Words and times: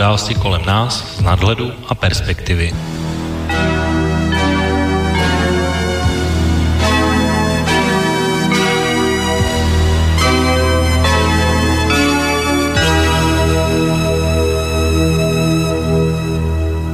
Události 0.00 0.34
kolem 0.34 0.64
nás 0.64 1.16
z 1.16 1.20
nadhledu 1.20 1.72
a 1.88 1.94
perspektivy. 1.94 2.72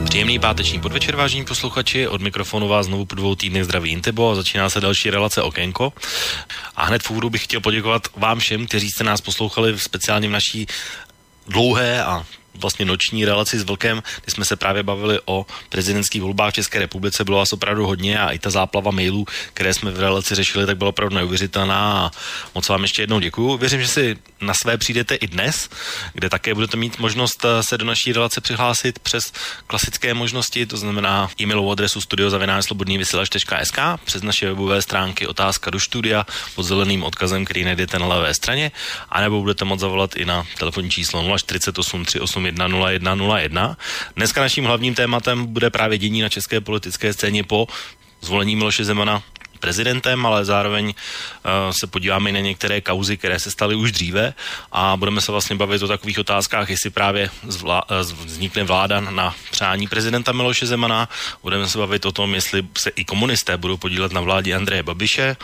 Příjemný 0.04 0.38
páteční 0.38 0.80
podvečer, 0.80 1.16
vážení 1.16 1.44
posluchači. 1.44 2.08
Od 2.08 2.20
mikrofonu 2.20 2.68
vás 2.68 2.86
znovu 2.86 3.04
po 3.04 3.14
dvou 3.14 3.34
týdnech 3.34 3.64
zdraví 3.64 3.90
Intebo 3.90 4.30
a 4.30 4.34
začíná 4.34 4.70
se 4.70 4.80
další 4.80 5.10
relace 5.10 5.42
Okénko. 5.42 5.92
A 6.76 6.84
hned 6.84 7.02
v 7.02 7.10
úvodu 7.10 7.30
bych 7.30 7.44
chtěl 7.44 7.60
poděkovat 7.60 8.02
vám 8.16 8.38
všem, 8.38 8.66
kteří 8.66 8.90
jste 8.90 9.04
nás 9.04 9.20
poslouchali 9.20 9.78
speciálně 9.78 10.28
v 10.28 10.32
naší 10.32 10.66
dlouhé 11.48 12.04
a 12.04 12.26
vlastně 12.58 12.84
noční 12.84 13.24
relaci 13.24 13.58
s 13.58 13.62
Vlkem, 13.62 14.02
kdy 14.24 14.32
jsme 14.32 14.44
se 14.44 14.56
právě 14.56 14.82
bavili 14.82 15.18
o 15.24 15.46
prezidentských 15.68 16.22
volbách 16.22 16.52
v 16.52 16.54
České 16.54 16.78
republice, 16.78 17.24
bylo 17.24 17.38
vás 17.38 17.52
opravdu 17.52 17.86
hodně 17.86 18.18
a 18.18 18.30
i 18.30 18.38
ta 18.38 18.50
záplava 18.50 18.90
mailů, 18.90 19.26
které 19.54 19.74
jsme 19.74 19.90
v 19.90 20.00
relaci 20.00 20.34
řešili, 20.34 20.66
tak 20.66 20.78
bylo 20.78 20.90
opravdu 20.90 21.16
neuvěřitelná 21.16 21.92
a 21.92 22.10
moc 22.54 22.68
vám 22.68 22.82
ještě 22.82 23.02
jednou 23.02 23.20
děkuju. 23.20 23.56
Věřím, 23.56 23.80
že 23.80 23.88
si 23.88 24.16
na 24.40 24.54
své 24.54 24.78
přijdete 24.78 25.14
i 25.14 25.26
dnes, 25.26 25.68
kde 26.12 26.28
také 26.28 26.54
budete 26.54 26.76
mít 26.76 26.98
možnost 26.98 27.44
eh, 27.44 27.62
se 27.62 27.78
do 27.78 27.84
naší 27.84 28.12
relace 28.12 28.40
přihlásit 28.40 28.98
přes 28.98 29.32
klasické 29.66 30.14
možnosti, 30.14 30.66
to 30.66 30.76
znamená 30.76 31.28
e-mailovou 31.40 31.72
adresu 31.72 32.00
studiozavináčslobodnývysílač.sk 32.00 33.78
přes 34.04 34.22
naše 34.22 34.48
webové 34.48 34.82
stránky 34.82 35.26
otázka 35.26 35.70
do 35.70 35.80
studia 35.80 36.26
pod 36.54 36.62
zeleným 36.62 37.02
odkazem, 37.02 37.44
který 37.44 37.64
najdete 37.64 37.98
na 37.98 38.06
levé 38.06 38.34
straně, 38.34 38.72
anebo 39.08 39.40
budete 39.40 39.64
moct 39.64 39.80
zavolat 39.80 40.16
i 40.16 40.24
na 40.24 40.46
telefonní 40.58 40.90
číslo 40.90 41.38
048 41.38 42.04
38 42.04 42.45
010101. 42.52 43.76
Dneska 44.16 44.40
naším 44.40 44.64
hlavním 44.64 44.94
tématem 44.94 45.46
bude 45.46 45.70
právě 45.70 45.98
dění 45.98 46.20
na 46.20 46.28
české 46.28 46.60
politické 46.60 47.12
scéně 47.12 47.44
po 47.44 47.66
zvolení 48.20 48.56
Miloše 48.56 48.84
Zemana 48.84 49.22
prezidentem, 49.66 50.26
ale 50.26 50.44
zároveň 50.44 50.86
uh, 50.86 51.74
se 51.74 51.86
podíváme 51.86 52.30
i 52.30 52.32
na 52.32 52.40
některé 52.40 52.80
kauzy, 52.80 53.16
které 53.16 53.34
se 53.38 53.50
staly 53.50 53.74
už 53.74 53.92
dříve 53.92 54.34
a 54.72 54.94
budeme 54.96 55.20
se 55.20 55.32
vlastně 55.32 55.56
bavit 55.56 55.82
o 55.82 55.88
takových 55.88 56.18
otázkách, 56.18 56.70
jestli 56.70 56.90
právě 56.90 57.30
zvla, 57.42 57.82
uh, 57.90 57.96
vznikne 58.24 58.62
vláda 58.62 59.00
na 59.00 59.34
přání 59.50 59.90
prezidenta 59.90 60.32
Miloše 60.32 60.66
Zemana, 60.66 61.08
budeme 61.42 61.66
se 61.66 61.78
bavit 61.78 62.06
o 62.06 62.12
tom, 62.12 62.34
jestli 62.34 62.62
se 62.78 62.90
i 62.94 63.04
komunisté 63.04 63.56
budou 63.56 63.76
podílet 63.76 64.12
na 64.12 64.20
vládě 64.20 64.54
Andreje 64.54 64.82
Babiše, 64.82 65.36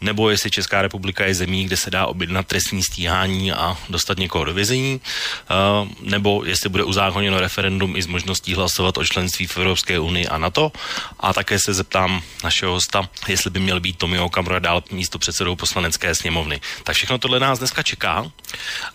nebo 0.00 0.30
jestli 0.30 0.50
Česká 0.50 0.82
republika 0.82 1.26
je 1.26 1.34
zemí, 1.34 1.64
kde 1.64 1.76
se 1.76 1.90
dá 1.90 2.06
objednat 2.06 2.46
trestní 2.46 2.82
stíhání 2.82 3.52
a 3.52 3.78
dostat 3.88 4.18
někoho 4.18 4.44
do 4.44 4.54
vězení, 4.54 4.98
uh, 4.98 5.88
nebo 6.02 6.42
jestli 6.44 6.68
bude 6.68 6.82
uzákoněno 6.82 7.40
referendum 7.40 7.94
i 7.96 8.02
s 8.02 8.10
možností 8.10 8.54
hlasovat 8.54 8.98
o 8.98 9.04
členství 9.04 9.46
v 9.46 9.56
Evropské 9.56 9.98
unii 9.98 10.26
a 10.26 10.38
NATO. 10.38 10.72
A 11.20 11.32
také 11.32 11.58
se 11.58 11.74
zeptám 11.74 12.22
našeho 12.44 12.72
hosta, 12.72 13.08
jestli 13.28 13.50
by 13.50 13.60
měl 13.68 13.80
být 13.80 13.98
Tomio 13.98 14.24
Okamura 14.24 14.58
dál 14.58 14.82
místo 14.90 15.18
předsedou 15.18 15.56
poslanecké 15.56 16.14
sněmovny. 16.14 16.60
Tak 16.84 16.96
všechno 16.96 17.18
tohle 17.18 17.40
nás 17.40 17.58
dneska 17.58 17.82
čeká. 17.82 18.30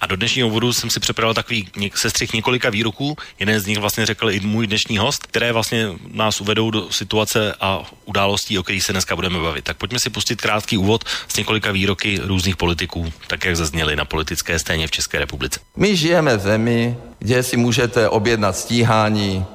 A 0.02 0.06
do 0.06 0.16
dnešního 0.16 0.48
úvodu 0.48 0.74
jsem 0.74 0.90
si 0.90 1.00
připravil 1.00 1.34
takový 1.34 1.70
sestřih 1.96 2.34
několika 2.34 2.70
výroků. 2.70 3.16
Jeden 3.40 3.60
z 3.60 3.66
nich 3.66 3.80
vlastně 3.80 4.06
řekl 4.06 4.32
i 4.32 4.40
můj 4.40 4.68
dnešní 4.68 4.98
host, 4.98 5.28
které 5.28 5.52
vlastně 5.52 5.90
nás 6.12 6.42
uvedou 6.42 6.72
do 6.72 6.92
situace 6.92 7.56
a 7.62 7.86
událostí, 8.06 8.60
o 8.60 8.64
kterých 8.64 8.84
se 8.84 8.92
dneska 8.92 9.16
budeme 9.16 9.40
bavit. 9.40 9.66
Tak 9.66 9.78
pojďme 9.78 10.00
si 10.00 10.10
pustit 10.10 10.42
krátký 10.42 10.78
úvod 10.78 11.04
s 11.28 11.36
několika 11.36 11.72
výroky 11.72 12.20
různých 12.24 12.58
politiků, 12.58 13.14
tak 13.28 13.46
jak 13.46 13.56
zazněly 13.56 13.96
na 13.96 14.06
politické 14.06 14.60
scéně 14.60 14.88
v 14.88 14.92
České 14.92 15.20
republice. 15.20 15.60
My 15.76 15.96
žijeme 15.96 16.38
v 16.38 16.42
zemi, 16.42 16.98
kde 17.20 17.44
si 17.44 17.58
můžete 17.58 18.10
objednat 18.10 18.58
stíhání 18.58 19.46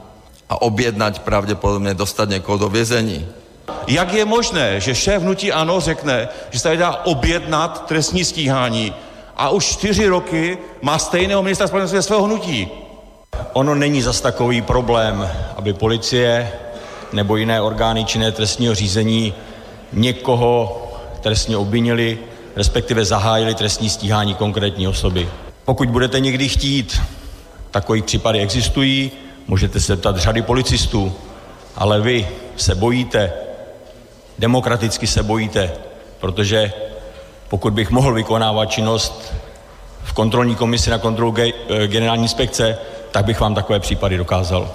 a 0.49 0.63
objednat 0.63 1.19
pravděpodobně 1.19 1.95
dostat 1.95 2.29
někoho 2.29 2.59
do 2.59 2.69
vězení. 2.69 3.27
Jak 3.87 4.13
je 4.13 4.25
možné, 4.25 4.81
že 4.81 4.95
šéf 4.95 5.23
hnutí 5.23 5.53
ANO 5.53 5.81
řekne, 5.81 6.29
že 6.51 6.59
se 6.59 6.63
tady 6.63 6.77
dá 6.77 7.01
objednat 7.05 7.87
trestní 7.87 8.25
stíhání 8.25 8.95
a 9.37 9.49
už 9.51 9.67
čtyři 9.67 10.07
roky 10.07 10.59
má 10.83 10.99
stejného 10.99 11.43
ministra 11.43 11.67
spravedlnosti 11.67 12.07
svého 12.07 12.23
hnutí? 12.23 12.69
Ono 13.53 13.75
není 13.75 14.03
zas 14.03 14.21
takový 14.21 14.63
problém, 14.63 15.31
aby 15.57 15.73
policie 15.73 16.53
nebo 17.13 17.37
jiné 17.37 17.61
orgány 17.61 18.05
činné 18.05 18.33
trestního 18.33 18.75
řízení 18.75 19.35
někoho 19.93 20.83
trestně 21.21 21.57
obvinili, 21.57 22.19
respektive 22.57 23.05
zahájili 23.05 23.55
trestní 23.55 23.91
stíhání 23.91 24.35
konkrétní 24.35 24.89
osoby. 24.89 25.29
Pokud 25.65 25.89
budete 25.89 26.21
někdy 26.21 26.49
chtít, 26.49 27.01
takový 27.71 28.03
případy 28.03 28.41
existují, 28.41 29.11
můžete 29.47 29.81
se 29.81 29.97
ptat 29.97 30.17
řady 30.17 30.43
policistů, 30.43 31.13
ale 31.77 32.01
vy 32.01 32.29
se 32.57 32.75
bojíte 32.75 33.33
demokraticky 34.39 35.07
se 35.07 35.23
bojíte, 35.23 35.73
protože 36.21 36.73
pokud 37.49 37.73
bych 37.73 37.91
mohl 37.91 38.15
vykonávat 38.15 38.71
činnost 38.71 39.35
v 40.05 40.13
kontrolní 40.13 40.57
komisi 40.57 40.91
na 40.91 40.99
kontrolu 40.99 41.35
eh, 41.39 41.87
generální 41.87 42.23
inspekce, 42.23 42.79
tak 43.11 43.25
bych 43.25 43.41
vám 43.41 43.55
takové 43.55 43.81
případy 43.81 44.17
dokázal. 44.17 44.71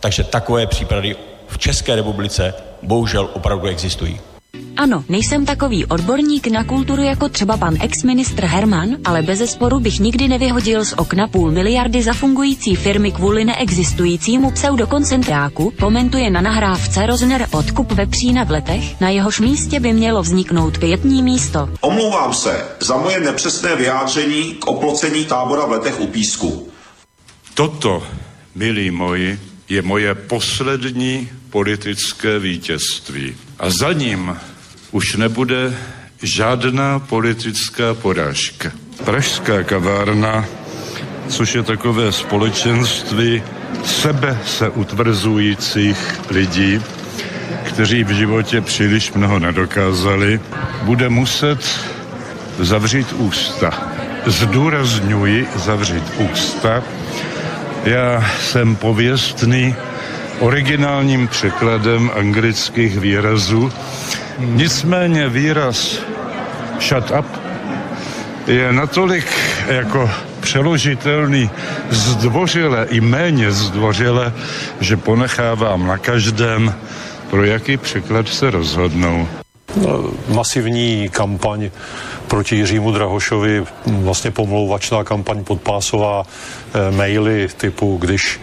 Takže 0.00 0.24
takové 0.24 0.66
případy 0.66 1.16
v 1.48 1.58
České 1.58 1.96
republice 1.96 2.54
bohužel 2.82 3.30
opravdu 3.32 3.66
existují. 3.66 4.20
Ano, 4.76 5.04
nejsem 5.08 5.46
takový 5.46 5.86
odborník 5.86 6.46
na 6.46 6.64
kulturu 6.64 7.02
jako 7.02 7.28
třeba 7.28 7.56
pan 7.56 7.76
ex-ministr 7.80 8.44
Herman, 8.44 8.88
ale 9.04 9.22
bez 9.22 9.50
sporu 9.50 9.80
bych 9.80 10.00
nikdy 10.00 10.28
nevyhodil 10.28 10.84
z 10.84 10.92
okna 10.92 11.28
půl 11.28 11.50
miliardy 11.50 12.02
za 12.02 12.12
fungující 12.12 12.76
firmy 12.76 13.12
kvůli 13.12 13.44
neexistujícímu 13.44 14.50
pseudokoncentráku, 14.50 15.72
komentuje 15.80 16.30
na 16.30 16.40
nahrávce 16.40 17.06
Rozner 17.06 17.46
odkup 17.50 17.92
vepřína 17.92 18.44
v 18.44 18.50
letech, 18.50 19.00
na 19.00 19.08
jehož 19.08 19.40
místě 19.40 19.80
by 19.80 19.92
mělo 19.92 20.22
vzniknout 20.22 20.78
květní 20.78 21.22
místo. 21.22 21.68
Omlouvám 21.80 22.34
se 22.34 22.64
za 22.80 22.96
moje 22.96 23.20
nepřesné 23.20 23.76
vyjádření 23.76 24.54
k 24.54 24.66
oplocení 24.66 25.24
tábora 25.24 25.66
v 25.66 25.70
letech 25.70 26.00
u 26.00 26.06
Písku. 26.06 26.68
Toto, 27.54 28.02
milí 28.54 28.90
moji, 28.90 29.38
je 29.68 29.82
moje 29.82 30.14
poslední 30.14 31.28
politické 31.50 32.38
vítězství. 32.38 33.34
A 33.58 33.70
za 33.70 33.92
ním 33.92 34.36
už 34.94 35.16
nebude 35.16 35.74
žádná 36.22 36.98
politická 36.98 37.94
porážka. 37.94 38.70
Pražská 39.04 39.62
kavárna, 39.62 40.44
což 41.28 41.54
je 41.54 41.62
takové 41.62 42.12
společenství 42.12 43.42
sebe 43.84 44.38
se 44.46 44.68
utvrzujících 44.68 45.98
lidí, 46.30 46.80
kteří 47.64 48.04
v 48.04 48.10
životě 48.10 48.60
příliš 48.60 49.12
mnoho 49.12 49.38
nedokázali, 49.38 50.40
bude 50.82 51.08
muset 51.08 51.58
zavřít 52.58 53.12
ústa. 53.12 53.70
Zdůrazňuji 54.26 55.48
zavřít 55.56 56.06
ústa. 56.18 56.82
Já 57.84 58.30
jsem 58.40 58.76
pověstný 58.76 59.74
originálním 60.40 61.28
překladem 61.28 62.10
anglických 62.14 62.98
výrazů. 62.98 63.72
Nicméně 64.38 65.28
výraz 65.28 65.98
shut 66.80 67.10
up 67.18 67.26
je 68.46 68.72
natolik 68.72 69.26
jako 69.66 70.10
přeložitelný 70.40 71.50
zdvořile 71.90 72.86
i 72.90 73.00
méně 73.00 73.52
zdvořile, 73.52 74.32
že 74.80 74.96
ponechávám 74.96 75.86
na 75.86 75.98
každém, 75.98 76.74
pro 77.30 77.44
jaký 77.44 77.76
překlad 77.76 78.28
se 78.28 78.50
rozhodnou. 78.50 79.28
No, 79.76 80.10
masivní 80.28 81.08
kampaň 81.08 81.70
proti 82.28 82.56
Jiřímu 82.56 82.92
Drahošovi, 82.92 83.64
vlastně 83.86 84.30
pomlouvačná 84.30 85.04
kampaň 85.04 85.44
podpásová, 85.44 86.22
e, 86.74 86.90
maily 86.90 87.48
typu, 87.56 87.96
když 87.96 88.40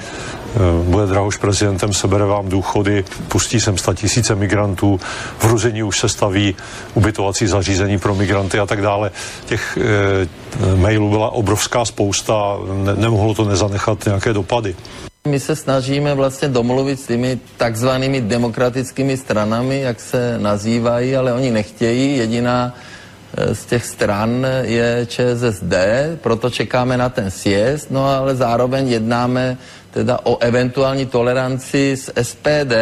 bude 0.83 1.05
Drahoš 1.05 1.37
prezidentem, 1.37 1.93
sebere 1.93 2.25
vám 2.25 2.49
důchody, 2.49 3.05
pustí 3.27 3.59
sem 3.59 3.77
sta 3.77 3.93
tisíce 3.93 4.35
migrantů, 4.35 4.99
v 5.37 5.43
Ruzení 5.43 5.83
už 5.83 5.99
se 5.99 6.09
staví 6.09 6.55
ubytovací 6.93 7.47
zařízení 7.47 7.99
pro 7.99 8.15
migranty 8.15 8.59
a 8.59 8.65
tak 8.65 8.81
dále. 8.81 9.11
Těch 9.45 9.77
e, 9.77 10.75
mailů 10.75 11.09
byla 11.09 11.29
obrovská 11.29 11.85
spousta, 11.85 12.57
ne, 12.73 12.95
nemohlo 12.95 13.33
to 13.33 13.45
nezanechat 13.45 14.05
nějaké 14.05 14.33
dopady. 14.33 14.75
My 15.27 15.39
se 15.39 15.55
snažíme 15.55 16.13
vlastně 16.13 16.47
domluvit 16.47 16.99
s 16.99 17.07
těmi 17.07 17.39
takzvanými 17.57 18.21
demokratickými 18.21 19.17
stranami, 19.17 19.81
jak 19.81 19.99
se 19.99 20.39
nazývají, 20.39 21.15
ale 21.15 21.33
oni 21.33 21.51
nechtějí. 21.51 22.17
Jediná 22.17 22.75
eh, 23.37 23.55
z 23.55 23.65
těch 23.65 23.85
stran 23.85 24.47
je 24.61 25.05
ČSSD, 25.05 25.73
proto 26.21 26.49
čekáme 26.49 26.97
na 26.97 27.09
ten 27.09 27.31
sjezd, 27.31 27.91
no 27.91 28.05
ale 28.05 28.35
zároveň 28.35 28.89
jednáme 28.89 29.57
teda 29.91 30.19
o 30.23 30.37
eventuální 30.37 31.05
toleranci 31.05 31.97
s 31.97 32.13
SPD. 32.21 32.73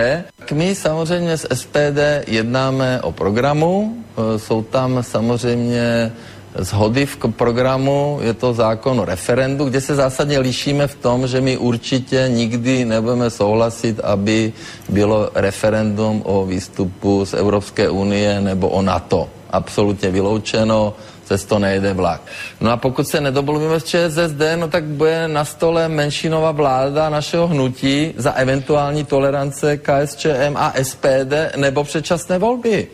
My 0.54 0.76
samozřejmě 0.76 1.38
s 1.38 1.48
SPD 1.54 2.24
jednáme 2.28 3.02
o 3.02 3.12
programu, 3.12 3.94
e, 4.36 4.40
jsou 4.40 4.62
tam 4.62 5.04
samozřejmě 5.04 6.12
zhody 6.56 7.06
v 7.06 7.18
programu, 7.38 8.20
je 8.22 8.34
to 8.34 8.54
zákon 8.54 9.00
o 9.00 9.06
referendu, 9.06 9.66
kde 9.66 9.82
se 9.82 9.96
zásadně 9.96 10.40
lišíme 10.40 10.88
v 10.88 10.96
tom, 10.96 11.28
že 11.28 11.42
my 11.42 11.58
určitě 11.58 12.26
nikdy 12.30 12.86
nebudeme 12.86 13.30
souhlasit, 13.30 14.00
aby 14.00 14.54
bylo 14.90 15.30
referendum 15.36 16.22
o 16.26 16.46
výstupu 16.46 17.26
z 17.26 17.34
Evropské 17.34 17.90
unie 17.90 18.42
nebo 18.42 18.70
o 18.70 18.82
NATO. 18.82 19.30
Absolutně 19.50 20.10
vyloučeno, 20.10 20.94
cez 21.30 21.46
to 21.46 21.60
nejde 21.60 21.94
vlak. 21.94 22.22
No 22.62 22.72
a 22.72 22.78
pokud 22.78 23.08
se 23.08 23.22
nedomluvíme 23.22 23.80
s 23.80 23.84
ČSSD, 23.84 24.42
no 24.56 24.68
tak 24.68 24.84
bude 24.84 25.28
na 25.28 25.46
stole 25.46 25.86
menšinová 25.90 26.52
vláda 26.52 27.10
našeho 27.10 27.48
hnutí 27.48 28.14
za 28.18 28.32
eventuální 28.32 29.06
tolerance 29.06 29.78
KSČM 29.78 30.58
a 30.58 30.74
SPD 30.82 31.54
nebo 31.56 31.84
předčasné 31.84 32.38
volby. 32.38 32.88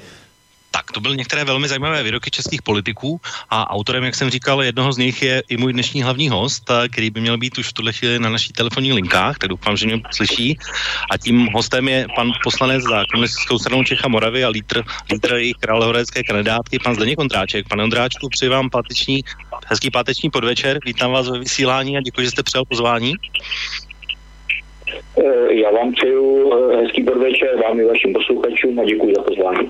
Tak, 0.75 0.92
to 0.92 1.00
byly 1.00 1.18
některé 1.18 1.44
velmi 1.44 1.68
zajímavé 1.68 2.04
výroky 2.04 2.31
českých 2.31 2.62
politiků 2.62 3.19
a 3.50 3.69
autorem, 3.69 4.04
jak 4.04 4.16
jsem 4.16 4.30
říkal, 4.30 4.63
jednoho 4.63 4.94
z 4.94 4.98
nich 4.98 5.22
je 5.22 5.44
i 5.50 5.57
můj 5.57 5.74
dnešní 5.74 6.04
hlavní 6.04 6.30
host, 6.30 6.63
eh, 6.69 6.89
který 6.89 7.10
by 7.10 7.22
měl 7.22 7.38
být 7.38 7.57
už 7.57 7.68
v 7.68 7.74
tuhle 7.74 7.94
chvíli 7.94 8.19
na 8.19 8.30
naší 8.30 8.54
telefonní 8.54 8.94
linkách, 8.94 9.38
tak 9.38 9.50
doufám, 9.50 9.77
že 9.77 9.86
mě 9.86 10.01
slyší. 10.12 10.57
A 11.12 11.18
tím 11.18 11.48
hostem 11.54 11.88
je 11.88 12.07
pan 12.16 12.31
poslanec 12.44 12.83
za 12.83 13.04
komunistickou 13.12 13.60
stranu 13.60 13.83
Čecha 13.83 14.07
Moravy 14.07 14.44
a 14.44 14.50
lídr, 14.50 14.83
lídr 15.12 15.33
jejich 15.33 15.56
královécké 15.60 16.24
kandidátky, 16.24 16.80
pan 16.83 16.95
Zdeněk 16.95 17.19
Ondráček. 17.19 17.68
Pane 17.69 17.83
Ondráčku, 17.83 18.30
přeji 18.30 18.50
vám 18.50 18.69
páteční, 18.69 19.24
hezký 19.68 19.92
páteční 19.92 20.30
podvečer, 20.30 20.80
vítám 20.86 21.12
vás 21.12 21.30
ve 21.30 21.39
vysílání 21.39 21.98
a 21.98 22.01
děkuji, 22.01 22.22
že 22.22 22.31
jste 22.31 22.44
přijal 22.44 22.66
pozvání. 22.66 23.13
Eh, 25.18 25.54
já 25.54 25.72
vám 25.72 25.94
přeju 25.94 26.54
eh, 26.54 26.75
hezký 26.77 27.04
podvečer, 27.04 27.50
vám 27.63 27.80
i 27.80 27.86
vašim 27.86 28.13
posluchačům 28.13 28.80
a 28.80 28.83
děkuji 28.83 29.16
za 29.16 29.24
pozvání. 29.24 29.69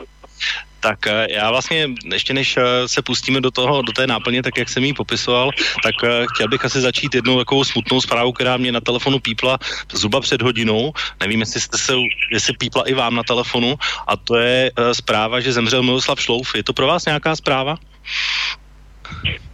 Tak 0.85 1.07
eh, 1.07 1.27
já 1.29 1.51
vlastně, 1.51 1.89
ještě 2.13 2.33
než 2.33 2.57
eh, 2.57 2.61
se 2.85 3.01
pustíme 3.01 3.41
do 3.41 3.51
toho, 3.51 3.81
do 3.81 3.91
té 3.91 4.07
náplně, 4.07 4.43
tak 4.43 4.57
jak 4.57 4.69
jsem 4.69 4.83
ji 4.83 4.93
popisoval, 4.93 5.49
tak 5.83 5.95
eh, 6.03 6.25
chtěl 6.33 6.47
bych 6.47 6.65
asi 6.65 6.81
začít 6.81 7.15
jednou 7.15 7.37
takovou 7.37 7.63
smutnou 7.63 8.01
zprávu, 8.01 8.31
která 8.31 8.57
mě 8.57 8.71
na 8.71 8.81
telefonu 8.81 9.19
pípla 9.19 9.57
zhruba 9.93 10.21
před 10.21 10.41
hodinou. 10.41 10.93
Nevím, 11.19 11.39
jestli 11.39 11.61
jste 11.61 11.77
se, 11.77 11.93
jestli 12.31 12.53
pípla 12.53 12.83
i 12.85 12.93
vám 12.93 13.15
na 13.15 13.23
telefonu, 13.23 13.75
a 14.07 14.17
to 14.17 14.37
je 14.37 14.71
zpráva, 14.93 15.41
že 15.41 15.53
zemřel 15.53 15.83
Miloslav 15.83 16.21
Šlouf. 16.21 16.55
Je 16.55 16.63
to 16.63 16.73
pro 16.73 16.87
vás 16.87 17.05
nějaká 17.05 17.35
zpráva? 17.35 17.77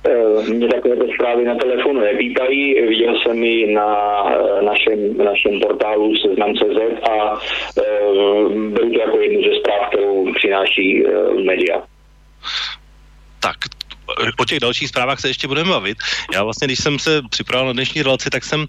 Eh, 0.05 0.53
mě 0.53 0.67
takovéto 0.67 1.05
zprávy 1.13 1.45
na 1.45 1.55
telefonu 1.55 1.99
nepýtají. 1.99 2.81
Viděl 2.81 3.15
jsem 3.19 3.43
ji 3.43 3.73
na 3.73 4.23
eh, 4.35 4.61
našem, 4.61 5.17
našem 5.17 5.59
portálu 5.59 6.15
seznam.cz 6.15 7.09
a 7.09 7.39
e, 7.77 8.09
byl 8.49 8.89
to 8.89 8.99
jako 8.99 9.19
jednu 9.19 9.41
ze 9.41 9.59
zpráv, 9.59 9.87
kterou 9.87 10.33
přináší 10.33 11.03
média. 11.45 11.83
Tak 13.41 13.55
o 14.37 14.45
těch 14.45 14.59
dalších 14.59 14.89
zprávách 14.89 15.19
se 15.19 15.27
ještě 15.27 15.47
budeme 15.47 15.69
bavit. 15.69 15.97
Já 16.33 16.43
vlastně, 16.43 16.67
když 16.67 16.79
jsem 16.79 16.99
se 16.99 17.21
připravil 17.29 17.67
na 17.67 17.73
dnešní 17.73 18.03
relaci, 18.03 18.29
tak 18.29 18.43
jsem 18.43 18.59
uh, 18.59 18.67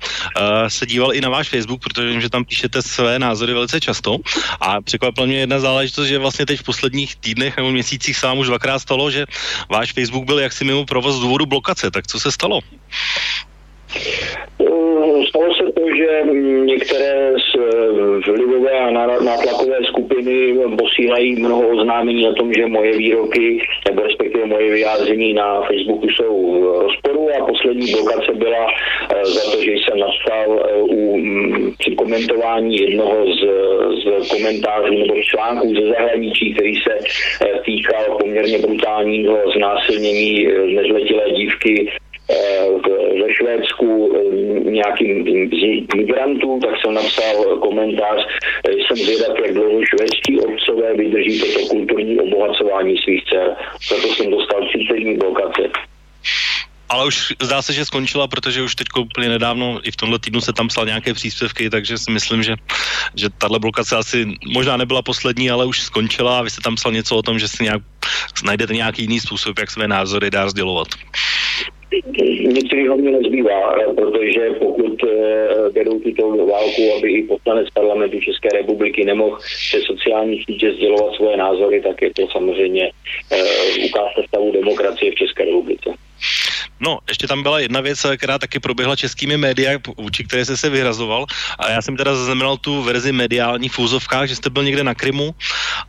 se 0.68 0.86
díval 0.86 1.14
i 1.14 1.20
na 1.20 1.28
váš 1.28 1.48
Facebook, 1.48 1.80
protože 1.82 2.08
vím, 2.08 2.20
že 2.20 2.30
tam 2.30 2.44
píšete 2.44 2.82
své 2.82 3.18
názory 3.18 3.54
velice 3.54 3.80
často. 3.80 4.18
A 4.60 4.80
překvapila 4.80 5.26
mě 5.26 5.38
jedna 5.38 5.60
záležitost, 5.60 6.06
že 6.06 6.18
vlastně 6.18 6.46
teď 6.46 6.60
v 6.60 6.62
posledních 6.62 7.16
týdnech 7.16 7.56
nebo 7.56 7.70
měsících 7.70 8.16
se 8.16 8.26
vám 8.26 8.38
už 8.38 8.46
dvakrát 8.46 8.78
stalo, 8.78 9.10
že 9.10 9.26
váš 9.70 9.92
Facebook 9.92 10.24
byl 10.24 10.38
jaksi 10.38 10.64
mimo 10.64 10.84
provoz 10.84 11.16
z 11.16 11.20
důvodu 11.20 11.46
blokace. 11.46 11.90
Tak 11.90 12.06
co 12.06 12.20
se 12.20 12.32
stalo? 12.32 12.60
Stalo 15.28 15.54
se 15.54 15.61
že 16.02 16.22
některé 16.64 17.32
z 17.32 17.58
eh, 18.26 18.32
vlivové 18.32 18.70
a 18.70 18.90
nátlakové 19.24 19.76
skupiny 19.88 20.54
posílají 20.78 21.36
mnoho 21.36 21.68
oznámení 21.68 22.28
o 22.28 22.32
tom, 22.32 22.52
že 22.52 22.66
moje 22.66 22.96
výroky 22.96 23.62
nebo 23.88 24.02
respektive 24.02 24.46
moje 24.46 24.72
vyjádření 24.72 25.32
na 25.32 25.62
Facebooku 25.62 26.08
jsou 26.08 26.60
v 26.60 26.82
rozporu. 26.82 27.28
A 27.40 27.46
poslední 27.46 27.92
blokace 27.92 28.32
byla 28.34 28.66
eh, 28.66 29.24
za 29.24 29.50
to, 29.52 29.62
že 29.62 29.72
jsem 29.72 29.98
nastal 29.98 30.66
eh, 30.68 30.82
u, 30.82 31.16
mm, 31.16 31.72
při 31.78 31.90
komentování 31.94 32.76
jednoho 32.76 33.26
z, 33.26 33.40
z 34.02 34.28
komentářů 34.28 34.94
nebo 34.94 35.14
článků 35.22 35.74
ze 35.74 35.86
zahraničí, 35.88 36.54
který 36.54 36.74
se 36.76 36.98
týkal 37.64 38.18
poměrně 38.20 38.58
brutálního 38.58 39.38
znásilnění 39.56 40.46
nezletilé 40.74 41.30
dívky 41.30 41.90
ve 43.22 43.32
Švédsku 43.32 44.16
eh, 44.16 44.70
nějakým 44.70 45.24
migrantů, 45.96 46.60
tak 46.62 46.74
jsem 46.80 46.94
napsal 46.94 47.56
komentář, 47.60 48.20
eh, 48.64 48.72
jsem 48.72 48.96
zvědav, 48.96 49.38
jak 49.42 49.54
dlouho 49.54 49.80
švédští 49.84 50.40
otcové 50.40 50.94
vydrží 50.96 51.40
toto 51.40 51.66
kulturní 51.66 52.20
obohacování 52.20 52.98
svých 52.98 53.24
dcer. 53.24 53.56
Proto 53.88 54.14
jsem 54.14 54.30
dostal 54.30 54.60
30 54.68 55.00
dní 55.00 55.16
blokace. 55.16 55.62
Ale 56.88 57.06
už 57.06 57.32
zdá 57.42 57.62
se, 57.62 57.72
že 57.72 57.84
skončila, 57.84 58.28
protože 58.28 58.62
už 58.62 58.74
teď 58.74 58.86
úplně 58.98 59.28
nedávno 59.28 59.80
i 59.82 59.90
v 59.90 59.96
tomhle 59.96 60.18
týdnu 60.18 60.40
se 60.40 60.52
tam 60.52 60.68
psal 60.68 60.86
nějaké 60.86 61.14
příspěvky, 61.14 61.70
takže 61.70 61.98
si 61.98 62.10
myslím, 62.10 62.42
že, 62.42 62.54
že 63.16 63.28
tahle 63.38 63.58
blokace 63.58 63.96
asi 63.96 64.28
možná 64.52 64.76
nebyla 64.76 65.02
poslední, 65.02 65.50
ale 65.50 65.64
už 65.64 65.80
skončila. 65.80 66.38
A 66.38 66.42
vy 66.42 66.50
jste 66.50 66.60
tam 66.60 66.74
psal 66.74 66.92
něco 66.92 67.16
o 67.16 67.22
tom, 67.22 67.38
že 67.38 67.48
si 67.48 67.64
nějak 67.64 67.82
najdete 68.44 68.74
nějaký 68.74 69.02
jiný 69.02 69.20
způsob, 69.20 69.58
jak 69.58 69.70
své 69.70 69.88
názory 69.88 70.30
dá 70.30 70.44
rozdělovat 70.44 70.88
nic 72.46 72.72
jiného 72.72 72.96
mě 72.96 73.10
nezbývá, 73.10 73.74
protože 73.96 74.50
pokud 74.58 75.04
eh, 75.04 75.68
vedou 75.72 76.00
tuto 76.00 76.46
válku, 76.46 76.82
aby 76.98 77.12
i 77.12 77.22
poslanec 77.22 77.70
parlamentu 77.70 78.20
České 78.20 78.48
republiky 78.48 79.04
nemohl 79.04 79.38
přes 79.68 79.82
sociální 79.82 80.44
sítě 80.44 80.72
sdělovat 80.72 81.14
svoje 81.14 81.36
názory, 81.36 81.80
tak 81.80 82.02
je 82.02 82.10
to 82.14 82.28
samozřejmě 82.32 82.90
eh, 83.32 83.86
ukázka 83.88 84.22
stavu 84.28 84.52
demokracie 84.52 85.12
v 85.12 85.14
České 85.14 85.44
republice. 85.44 85.90
No, 86.82 86.98
ještě 87.08 87.26
tam 87.26 87.42
byla 87.42 87.60
jedna 87.60 87.80
věc, 87.80 88.06
která 88.16 88.38
taky 88.38 88.60
proběhla 88.60 88.96
českými 88.96 89.36
médii, 89.36 89.78
vůči 89.96 90.24
které 90.24 90.44
jste 90.44 90.56
se 90.56 90.70
vyhrazoval. 90.70 91.26
A 91.58 91.70
já 91.70 91.82
jsem 91.82 91.96
teda 91.96 92.14
zaznamenal 92.14 92.56
tu 92.56 92.82
verzi 92.82 93.12
mediální 93.12 93.68
v 93.68 93.78
úzovkách, 93.78 94.28
že 94.28 94.36
jste 94.36 94.50
byl 94.50 94.64
někde 94.64 94.84
na 94.84 94.94
Krymu 94.94 95.34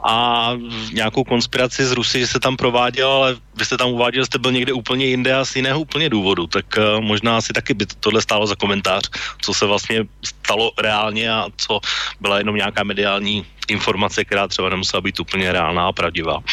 a 0.05 0.53
nějakou 0.93 1.23
konspiraci 1.23 1.85
z 1.85 1.91
Rusy, 1.91 2.19
že 2.19 2.27
se 2.27 2.39
tam 2.39 2.57
prováděl, 2.57 3.09
ale 3.09 3.35
vy 3.55 3.65
jste 3.65 3.77
tam 3.77 3.89
uváděl, 3.89 4.21
že 4.21 4.25
jste 4.25 4.39
byl 4.39 4.51
někde 4.51 4.73
úplně 4.73 5.05
jinde 5.05 5.33
a 5.33 5.45
z 5.45 5.55
jiného 5.55 5.79
úplně 5.79 6.09
důvodu. 6.09 6.47
Tak 6.47 6.65
uh, 6.77 7.01
možná 7.01 7.37
asi 7.37 7.53
taky 7.53 7.73
by 7.73 7.85
tohle 7.85 8.21
stálo 8.21 8.47
za 8.47 8.55
komentář, 8.55 9.09
co 9.41 9.53
se 9.53 9.65
vlastně 9.65 10.05
stalo 10.25 10.71
reálně 10.77 11.31
a 11.31 11.45
co 11.57 11.79
byla 12.21 12.37
jenom 12.37 12.55
nějaká 12.55 12.83
mediální 12.83 13.45
informace, 13.67 14.25
která 14.25 14.47
třeba 14.47 14.69
nemusela 14.69 15.01
být 15.01 15.19
úplně 15.19 15.51
reálná 15.51 15.87
a 15.87 15.91
pravdivá. 15.91 16.43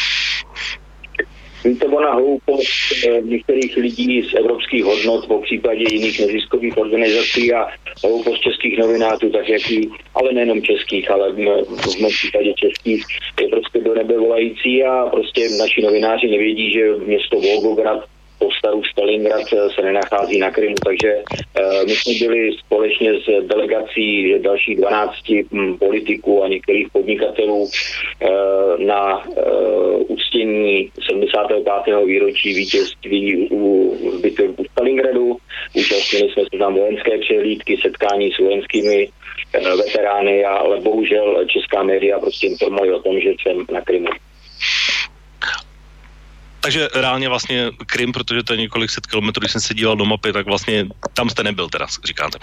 Víte, 1.65 1.87
ona 1.87 2.15
hloupost 2.15 2.69
eh, 3.09 3.21
některých 3.23 3.77
lidí 3.77 4.23
z 4.23 4.35
evropských 4.35 4.85
hodnot, 4.85 5.27
po 5.27 5.41
případě 5.43 5.85
jiných 5.91 6.21
neziskových 6.21 6.79
organizací 6.79 7.53
a 7.53 7.67
hloupost 8.05 8.41
českých 8.41 8.79
novinářů, 8.79 9.31
tak 9.31 9.49
jaký, 9.49 9.91
ale 10.15 10.33
nejenom 10.33 10.63
českých, 10.63 11.11
ale 11.11 11.33
v 11.33 11.39
mém 12.01 12.11
případě 12.11 12.55
českých, 12.55 13.05
je 13.41 13.49
prostě 13.49 13.81
do 13.81 13.95
nebe 13.95 14.19
volající 14.19 14.85
a 14.85 15.07
prostě 15.07 15.49
naši 15.59 15.83
novináři 15.83 16.29
nevědí, 16.29 16.73
že 16.73 16.97
město 17.07 17.41
Volgograd 17.41 18.05
postaru 18.41 18.83
Stalingrad 18.85 19.49
se 19.75 19.83
nenachází 19.83 20.39
na 20.39 20.51
Krymu, 20.51 20.75
takže 20.85 21.15
uh, 21.17 21.85
my 21.87 21.95
jsme 21.95 22.27
byli 22.27 22.53
společně 22.53 23.11
s 23.15 23.47
delegací 23.47 24.35
dalších 24.39 24.77
12 24.77 25.15
hm, 25.53 25.77
politiků 25.79 26.45
a 26.45 26.49
některých 26.49 26.89
podnikatelů 26.93 27.63
uh, 27.63 27.69
na 28.79 29.25
uctění 30.09 30.91
75. 31.11 32.07
výročí 32.07 32.55
vítězství 32.55 33.49
u, 33.51 33.95
v 34.11 34.21
bitvě 34.21 34.49
u 34.49 34.65
Stalingradu. 34.65 35.37
Účastnili 35.75 36.33
jsme 36.33 36.43
se 36.43 36.59
tam 36.59 36.75
vojenské 36.75 37.19
přehlídky, 37.19 37.77
setkání 37.83 38.33
s 38.33 38.39
vojenskými 38.39 39.09
veterány, 39.77 40.45
ale 40.45 40.81
bohužel 40.81 41.45
česká 41.47 41.83
média 41.83 42.19
prostě 42.19 42.47
informují 42.47 42.91
o 42.91 43.03
tom, 43.03 43.21
že 43.21 43.31
jsem 43.31 43.67
na 43.73 43.81
Krymu. 43.81 44.09
Takže 46.61 46.89
reálně 46.95 47.29
vlastně 47.29 47.71
Krym, 47.87 48.13
protože 48.13 48.43
to 48.43 48.53
je 48.53 48.57
několik 48.57 48.91
set 48.91 49.07
kilometrů, 49.07 49.41
když 49.41 49.53
jsem 49.53 49.61
se 49.61 49.75
díval 49.75 49.97
do 49.97 50.05
mapy, 50.05 50.33
tak 50.33 50.47
vlastně 50.47 50.87
tam 51.15 51.31
jste 51.31 51.43
nebyl 51.43 51.69
teda, 51.69 51.87
říkáte. 52.05 52.39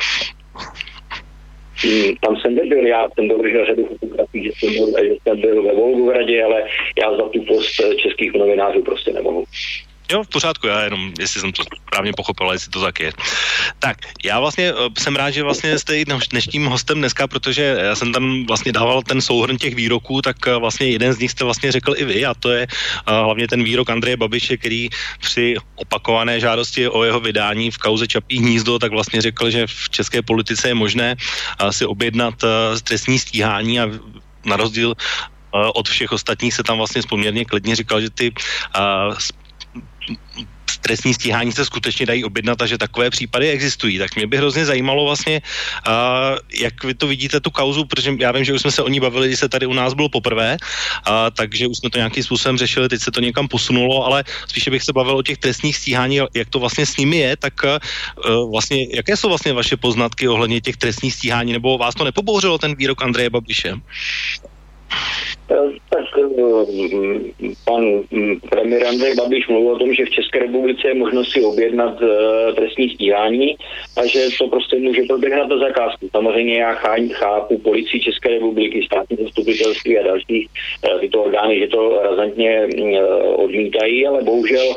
Hmm, 1.77 2.15
tam 2.25 2.35
jsem 2.37 2.55
nebyl, 2.55 2.87
já 2.87 3.07
jsem 3.13 3.27
dodržel 3.27 3.65
řadu 3.65 3.85
fotografií, 3.85 4.43
že 4.43 4.51
jsem 4.57 4.73
byl, 4.73 4.93
že 5.03 5.13
jsem 5.23 5.41
byl 5.41 5.63
ve 5.63 5.73
Volgogradě, 5.73 6.43
ale 6.43 6.63
já 7.01 7.17
za 7.17 7.29
tu 7.29 7.41
post 7.41 7.81
českých 8.03 8.33
novinářů 8.33 8.83
prostě 8.83 9.13
nemohu. 9.13 9.43
Jo, 10.11 10.23
v 10.23 10.27
pořádku, 10.27 10.67
já 10.67 10.81
jenom, 10.81 11.13
jestli 11.19 11.41
jsem 11.41 11.51
to 11.51 11.63
správně 11.63 12.13
pochopil, 12.13 12.51
jestli 12.51 12.71
to 12.71 12.81
tak 12.81 12.99
je. 12.99 13.11
Tak, 13.79 13.97
já 14.23 14.39
vlastně 14.39 14.71
eh, 14.71 14.73
jsem 14.99 15.15
rád, 15.15 15.31
že 15.31 15.43
vlastně 15.43 15.79
jste 15.79 15.97
i 15.97 16.05
dnešním 16.05 16.65
hostem 16.65 16.97
dneska, 16.97 17.27
protože 17.27 17.63
já 17.63 17.95
jsem 17.95 18.13
tam 18.13 18.45
vlastně 18.45 18.71
dával 18.71 19.01
ten 19.01 19.21
souhrn 19.21 19.57
těch 19.57 19.75
výroků, 19.75 20.21
tak 20.21 20.47
eh, 20.47 20.55
vlastně 20.55 20.87
jeden 20.87 21.13
z 21.13 21.19
nich 21.19 21.31
jste 21.31 21.43
vlastně 21.43 21.71
řekl 21.71 21.93
i 21.97 22.05
vy 22.05 22.25
a 22.25 22.33
to 22.33 22.51
je 22.51 22.67
uh, 22.67 23.13
hlavně 23.13 23.47
ten 23.47 23.63
výrok 23.63 23.89
Andreje 23.89 24.17
Babiše, 24.17 24.57
který 24.57 24.89
při 25.19 25.55
opakované 25.75 26.39
žádosti 26.39 26.87
o 26.87 27.03
jeho 27.03 27.19
vydání 27.19 27.71
v 27.71 27.77
kauze 27.77 28.07
Čapí 28.07 28.39
hnízdo, 28.39 28.79
tak 28.79 28.91
vlastně 28.91 29.21
řekl, 29.21 29.49
že 29.49 29.67
v 29.67 29.89
české 29.89 30.21
politice 30.21 30.67
je 30.67 30.73
možné 30.73 31.15
si 31.69 31.85
objednat 31.85 32.33
trestní 32.83 33.19
stíhání 33.19 33.79
a 33.79 33.89
na 34.45 34.55
rozdíl 34.57 34.95
od 35.51 35.89
všech 35.89 36.11
ostatních 36.11 36.53
se 36.53 36.63
tam 36.63 36.77
vlastně 36.77 37.01
poměrně 37.09 37.45
klidně 37.45 37.75
říkal, 37.75 38.01
že 38.01 38.09
ty 38.09 38.31
uh, 38.31 39.15
trestní 40.87 41.13
stíhání 41.13 41.51
se 41.51 41.65
skutečně 41.65 42.05
dají 42.05 42.23
objednat 42.23 42.61
a 42.61 42.65
že 42.65 42.77
takové 42.77 43.09
případy 43.09 43.49
existují. 43.49 43.97
Tak 43.97 44.15
mě 44.15 44.27
by 44.27 44.37
hrozně 44.37 44.65
zajímalo 44.65 45.05
vlastně, 45.05 45.41
uh, 45.87 46.39
jak 46.53 46.83
vy 46.83 46.93
to 46.93 47.07
vidíte 47.07 47.39
tu 47.39 47.51
kauzu, 47.51 47.85
protože 47.85 48.15
já 48.19 48.31
vím, 48.31 48.47
že 48.47 48.53
už 48.53 48.61
jsme 48.61 48.71
se 48.71 48.81
o 48.83 48.89
ní 48.89 48.99
bavili, 48.99 49.27
když 49.27 49.39
se 49.39 49.49
tady 49.49 49.65
u 49.65 49.73
nás 49.73 49.93
bylo 49.93 50.09
poprvé, 50.09 50.57
uh, 50.63 51.27
takže 51.35 51.67
už 51.67 51.77
jsme 51.77 51.89
to 51.89 51.97
nějakým 51.97 52.23
způsobem 52.23 52.57
řešili, 52.57 52.89
teď 52.89 53.01
se 53.01 53.11
to 53.11 53.19
někam 53.19 53.47
posunulo, 53.47 54.05
ale 54.05 54.23
spíše 54.47 54.71
bych 54.71 54.83
se 54.83 54.93
bavil 54.93 55.17
o 55.17 55.23
těch 55.23 55.37
trestních 55.37 55.75
stíhání, 55.75 56.19
jak 56.33 56.49
to 56.49 56.59
vlastně 56.59 56.85
s 56.85 56.97
nimi 56.97 57.17
je, 57.17 57.37
tak 57.37 57.53
uh, 57.63 58.51
vlastně, 58.51 58.87
jaké 58.95 59.17
jsou 59.17 59.27
vlastně 59.27 59.53
vaše 59.53 59.77
poznatky 59.77 60.27
ohledně 60.27 60.61
těch 60.61 60.77
trestních 60.77 61.13
stíhání, 61.13 61.53
nebo 61.53 61.77
vás 61.77 61.95
to 61.95 62.03
nepobouřilo 62.03 62.57
ten 62.57 62.75
výrok 62.75 63.01
Andreje 63.01 63.29
Babiše? 63.29 63.75
Tak 65.47 66.05
eh, 66.19 67.53
pan 67.63 67.83
mm, 68.11 68.39
premiér 68.49 68.87
Andrej 68.87 69.15
Babiš 69.15 69.47
mluvil 69.47 69.71
o 69.71 69.79
tom, 69.79 69.93
že 69.93 70.05
v 70.05 70.09
České 70.09 70.39
republice 70.39 70.87
je 70.87 70.93
možnost 70.93 71.31
si 71.31 71.43
objednat 71.43 72.01
eh, 72.01 72.53
trestní 72.53 72.89
stíhání 72.89 73.55
a 73.97 74.05
že 74.05 74.19
to 74.37 74.47
prostě 74.47 74.75
může 74.75 75.03
proběhnout 75.03 75.49
na 75.49 75.57
zakázku. 75.57 76.09
Samozřejmě 76.11 76.59
já 76.59 76.73
chápu 77.13 77.57
policii 77.57 78.01
České 78.01 78.29
republiky, 78.29 78.83
státní 78.85 79.17
zastupitelství 79.23 79.99
a 79.99 80.03
další 80.03 80.47
eh, 80.83 80.99
tyto 80.99 81.23
orgány, 81.23 81.59
že 81.59 81.67
to 81.67 81.99
razantně 82.03 82.67
odmítají, 83.35 84.07
ale 84.07 84.23
bohužel 84.23 84.75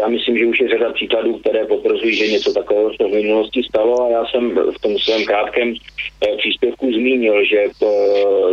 já 0.00 0.08
myslím, 0.08 0.38
že 0.38 0.46
už 0.46 0.60
je 0.60 0.68
řada 0.68 0.92
příkladů, 0.92 1.38
které 1.38 1.64
potvrzují, 1.64 2.14
že 2.14 2.32
něco 2.32 2.52
takového 2.52 2.90
se 2.94 3.08
v 3.08 3.14
minulosti 3.14 3.62
stalo 3.62 4.02
a 4.02 4.10
já 4.10 4.26
jsem 4.26 4.50
v 4.50 4.80
tom 4.80 4.98
svém 4.98 5.24
krátkém 5.24 5.74
příspěvku 6.38 6.92
zmínil, 6.92 7.44
že 7.44 7.66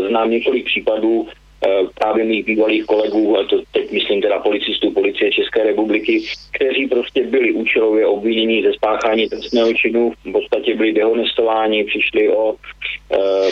znám 0.07 0.31
několik 0.31 0.65
případů 0.77 1.27
Eh, 1.65 1.87
právě 1.99 2.25
mých 2.25 2.45
bývalých 2.45 2.85
kolegů, 2.85 3.37
a 3.37 3.43
to 3.43 3.61
teď 3.71 3.91
myslím 3.91 4.21
teda 4.21 4.39
policistů 4.39 4.91
policie 4.91 5.31
České 5.31 5.63
republiky, 5.63 6.23
kteří 6.51 6.87
prostě 6.87 7.23
byli 7.23 7.51
účelově 7.51 8.05
obviněni 8.05 8.63
ze 8.63 8.73
spáchání 8.73 9.29
trestného 9.29 9.73
činu, 9.73 10.13
v 10.25 10.31
podstatě 10.31 10.75
byli 10.75 10.93
dehonestováni, 10.93 11.83
přišli 11.83 12.29
o, 12.29 12.55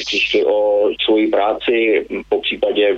přišli 0.05 0.45
o 0.45 0.89
svoji 1.05 1.27
práci, 1.27 2.05
po 2.29 2.41
případě 2.41 2.97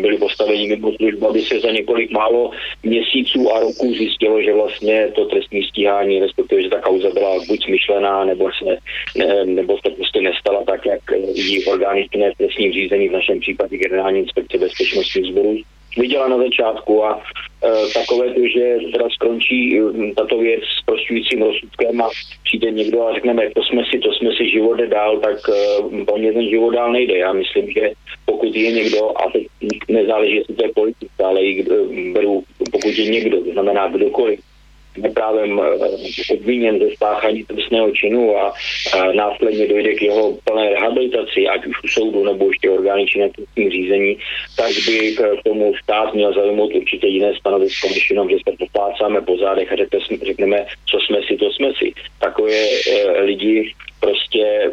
byli 0.00 0.18
postaveni 0.18 0.68
mimo 0.68 0.92
službu, 0.92 1.28
aby 1.28 1.42
se 1.42 1.60
za 1.60 1.70
několik 1.70 2.10
málo 2.10 2.50
měsíců 2.82 3.52
a 3.52 3.60
roků 3.60 3.94
zjistilo, 3.94 4.42
že 4.42 4.54
vlastně 4.54 5.08
to 5.14 5.24
trestní 5.24 5.62
stíhání, 5.62 6.20
respektive, 6.20 6.62
že 6.62 6.68
ta 6.68 6.80
kauza 6.80 7.10
byla 7.10 7.38
buď 7.48 7.64
smyšlená, 7.64 8.24
nebo 8.24 8.50
se, 8.52 8.78
ne, 9.16 9.44
nebo 9.44 9.78
se 9.86 9.90
prostě 9.90 10.20
nestala 10.20 10.64
tak, 10.64 10.86
jak 10.86 11.00
jí 11.34 11.64
orgány 11.64 12.08
v 12.12 12.38
trestním 12.38 12.72
řízení, 12.72 13.08
v 13.08 13.12
našem 13.12 13.40
případě 13.40 13.76
generální 13.76 14.18
inspekce 14.18 14.58
bezpečnostních 14.58 15.26
sborů 15.26 15.56
viděla 15.98 16.28
na 16.28 16.38
začátku 16.38 17.04
a 17.04 17.22
e, 17.64 17.92
takové 17.94 18.34
to, 18.34 18.40
že 18.54 18.78
teda 18.92 19.08
skončí 19.10 19.80
tato 20.16 20.38
věc 20.38 20.62
s 20.62 20.84
prošťujícím 20.84 21.42
rozsudkem 21.42 22.02
a 22.02 22.08
přijde 22.44 22.70
někdo 22.70 23.06
a 23.06 23.14
řekneme, 23.14 23.50
to 23.54 23.62
jsme 23.62 23.82
si, 23.90 23.98
to 23.98 24.12
jsme 24.12 24.30
si 24.32 24.50
život 24.50 24.80
dál, 24.80 25.18
tak 25.18 25.38
e, 25.48 26.04
pro 26.04 26.16
mě 26.16 26.32
ten 26.32 26.48
život 26.48 26.70
dál 26.70 26.92
nejde. 26.92 27.18
Já 27.18 27.32
myslím, 27.32 27.70
že 27.70 27.90
pokud 28.24 28.56
je 28.56 28.72
někdo, 28.72 29.20
a 29.20 29.30
teď 29.30 29.46
nezáleží, 29.88 30.36
jestli 30.36 30.54
to 30.54 30.64
je 30.64 30.72
politika, 30.74 31.26
ale 31.26 31.42
i 31.42 31.62
e, 31.62 32.12
beru, 32.12 32.42
pokud 32.72 32.98
je 32.98 33.04
někdo, 33.10 33.44
to 33.44 33.52
znamená 33.52 33.88
kdokoliv, 33.88 34.40
neprávem 35.02 35.60
eh, 35.60 36.34
obviněn 36.34 36.78
ze 36.78 36.90
spáchání 36.90 37.44
trestného 37.44 37.90
činu 37.90 38.36
a, 38.36 38.54
a 38.92 39.12
následně 39.12 39.68
dojde 39.68 39.94
k 39.94 40.02
jeho 40.02 40.38
plné 40.44 40.70
rehabilitaci, 40.70 41.48
ať 41.48 41.66
už 41.66 41.84
u 41.84 41.88
soudu 41.88 42.24
nebo 42.24 42.48
ještě 42.48 42.70
orgány 42.70 43.06
trestním 43.36 43.70
řízení, 43.70 44.18
tak 44.56 44.72
by 44.86 45.16
k 45.16 45.42
tomu 45.44 45.74
stát 45.82 46.14
měl 46.14 46.32
zaujmout 46.32 46.74
určitě 46.74 47.06
jiné 47.06 47.34
stanovisko, 47.34 47.88
než 47.88 48.10
jenom, 48.10 48.30
že 48.30 48.36
se 48.36 48.56
poplácáme 48.58 49.20
po 49.20 49.36
zádech 49.36 49.72
a 49.72 49.76
řekneme, 50.26 50.66
co 50.86 50.98
jsme 51.00 51.18
si, 51.28 51.36
to 51.36 51.52
jsme 51.52 51.72
si. 51.78 51.92
Takové 52.18 52.52
e, 52.52 53.20
lidi 53.20 53.72
prostě 54.00 54.70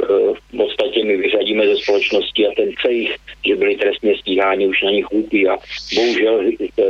v 0.51 0.57
podstatě 0.57 1.03
my 1.03 1.17
vyřadíme 1.17 1.67
ze 1.67 1.77
společnosti 1.77 2.47
a 2.47 2.51
ten 2.55 2.69
cejch, 2.81 3.15
že 3.47 3.55
byli 3.55 3.75
trestně 3.75 4.17
stíháni, 4.17 4.67
už 4.67 4.81
na 4.81 4.91
nich 4.91 5.11
úpí 5.11 5.47
a 5.47 5.57
bohužel 5.95 6.43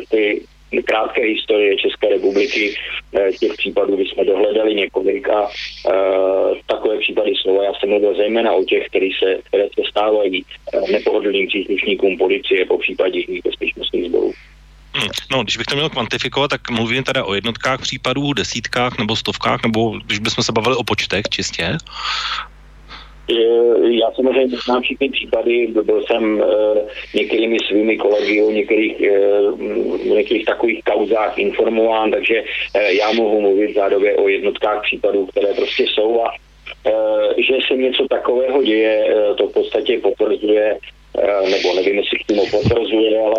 ty 0.10 0.42
krátké 0.84 1.22
historie 1.22 1.77
České 1.77 2.10
republiky 2.10 2.75
eh, 3.13 3.32
těch 3.32 3.53
případů 3.53 4.00
jsme 4.00 4.25
dohledali 4.25 4.75
několik 4.75 5.29
a 5.29 5.41
uh, 5.41 6.58
takové 6.65 6.98
případy 7.00 7.32
jsou. 7.32 7.62
Já 7.62 7.74
jsem 7.74 7.89
mluvil 7.89 8.15
zejména 8.15 8.51
o 8.53 8.63
těch, 8.63 8.88
který 8.88 9.10
se, 9.24 9.38
které 9.44 9.63
se 9.63 9.82
stávají 9.89 10.46
uh, 10.74 10.89
nepohodlným 10.89 11.48
příslušníkům 11.48 12.17
policie 12.17 12.65
po 12.65 12.77
případě 12.77 13.20
jiných 13.20 13.44
bezpečnostních 13.44 14.05
sborů. 14.05 14.32
Hmm. 14.94 15.10
No, 15.32 15.44
když 15.44 15.58
bych 15.58 15.65
to 15.67 15.75
měl 15.75 15.89
kvantifikovat, 15.89 16.50
tak 16.50 16.70
mluvím 16.70 17.03
teda 17.03 17.24
o 17.24 17.34
jednotkách 17.34 17.82
případů, 17.82 18.34
desítkách 18.34 18.98
nebo 18.98 19.15
stovkách, 19.15 19.63
nebo 19.63 20.00
když 20.00 20.20
bychom 20.20 20.44
se 20.44 20.51
bavili 20.51 20.75
o 20.75 20.84
počtech 20.84 21.24
čistě. 21.29 21.77
Já 23.84 24.12
samozřejmě 24.15 24.48
neznám 24.48 24.82
všechny 24.82 25.10
případy, 25.10 25.67
byl 25.67 26.03
jsem 26.03 26.34
uh, 26.34 26.77
některými 27.13 27.58
svými 27.67 27.98
kolegy 27.98 28.44
o 28.44 28.51
některých, 28.51 28.96
uh, 29.01 30.05
některých 30.05 30.46
takových 30.46 30.84
kauzách 30.84 31.38
informován, 31.38 32.12
takže 32.12 32.41
uh, 32.41 32.82
já 32.82 33.12
mohu 33.12 33.41
mluvit 33.41 33.75
zádově 33.75 34.15
o 34.15 34.27
jednotkách 34.27 34.82
případů, 34.84 35.25
které 35.25 35.53
prostě 35.53 35.84
jsou 35.84 36.22
a 36.22 36.32
že 37.38 37.53
se 37.67 37.77
něco 37.77 38.08
takového 38.10 38.63
děje, 38.63 39.15
to 39.38 39.48
v 39.48 39.53
podstatě 39.53 40.00
potvrzuje 40.00 40.77
nebo 41.51 41.75
nevím, 41.75 41.96
jestli 41.96 42.20
k 42.20 42.25
tomu 42.27 42.46
potvrzuje, 42.51 43.22
ale 43.22 43.36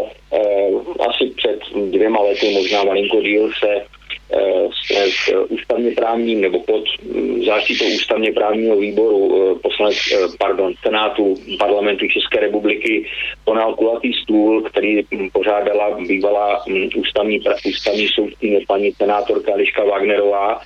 asi 1.09 1.26
před 1.37 1.59
dvěma 1.90 2.23
lety, 2.23 2.50
možná 2.50 2.85
malinko 2.85 3.21
díl, 3.21 3.50
se 3.59 3.85
s, 4.30 4.90
s 4.90 5.35
ústavně 5.49 5.90
právním 5.90 6.40
nebo 6.40 6.62
pod 6.62 6.85
mm, 7.02 7.45
záštitou 7.45 7.85
ústavně 7.85 8.33
právního 8.33 8.76
výboru 8.76 9.21
eh, 9.35 9.59
poslanec, 9.59 9.97
eh, 10.12 10.16
pardon, 10.38 10.75
Senátu 10.87 11.35
parlamentu 11.59 12.06
České 12.09 12.40
republiky 12.40 13.06
konal 13.45 13.75
kulatý 13.75 14.12
stůl, 14.12 14.62
který 14.62 15.04
pořádala 15.33 15.99
bývalá 16.06 16.62
mm, 16.68 16.88
ústavní, 16.97 17.40
ústavní 17.68 18.09
soudkyně 18.09 18.61
paní 18.68 18.92
senátorka 18.92 19.52
Eliška 19.52 19.85
Wagnerová. 19.85 20.61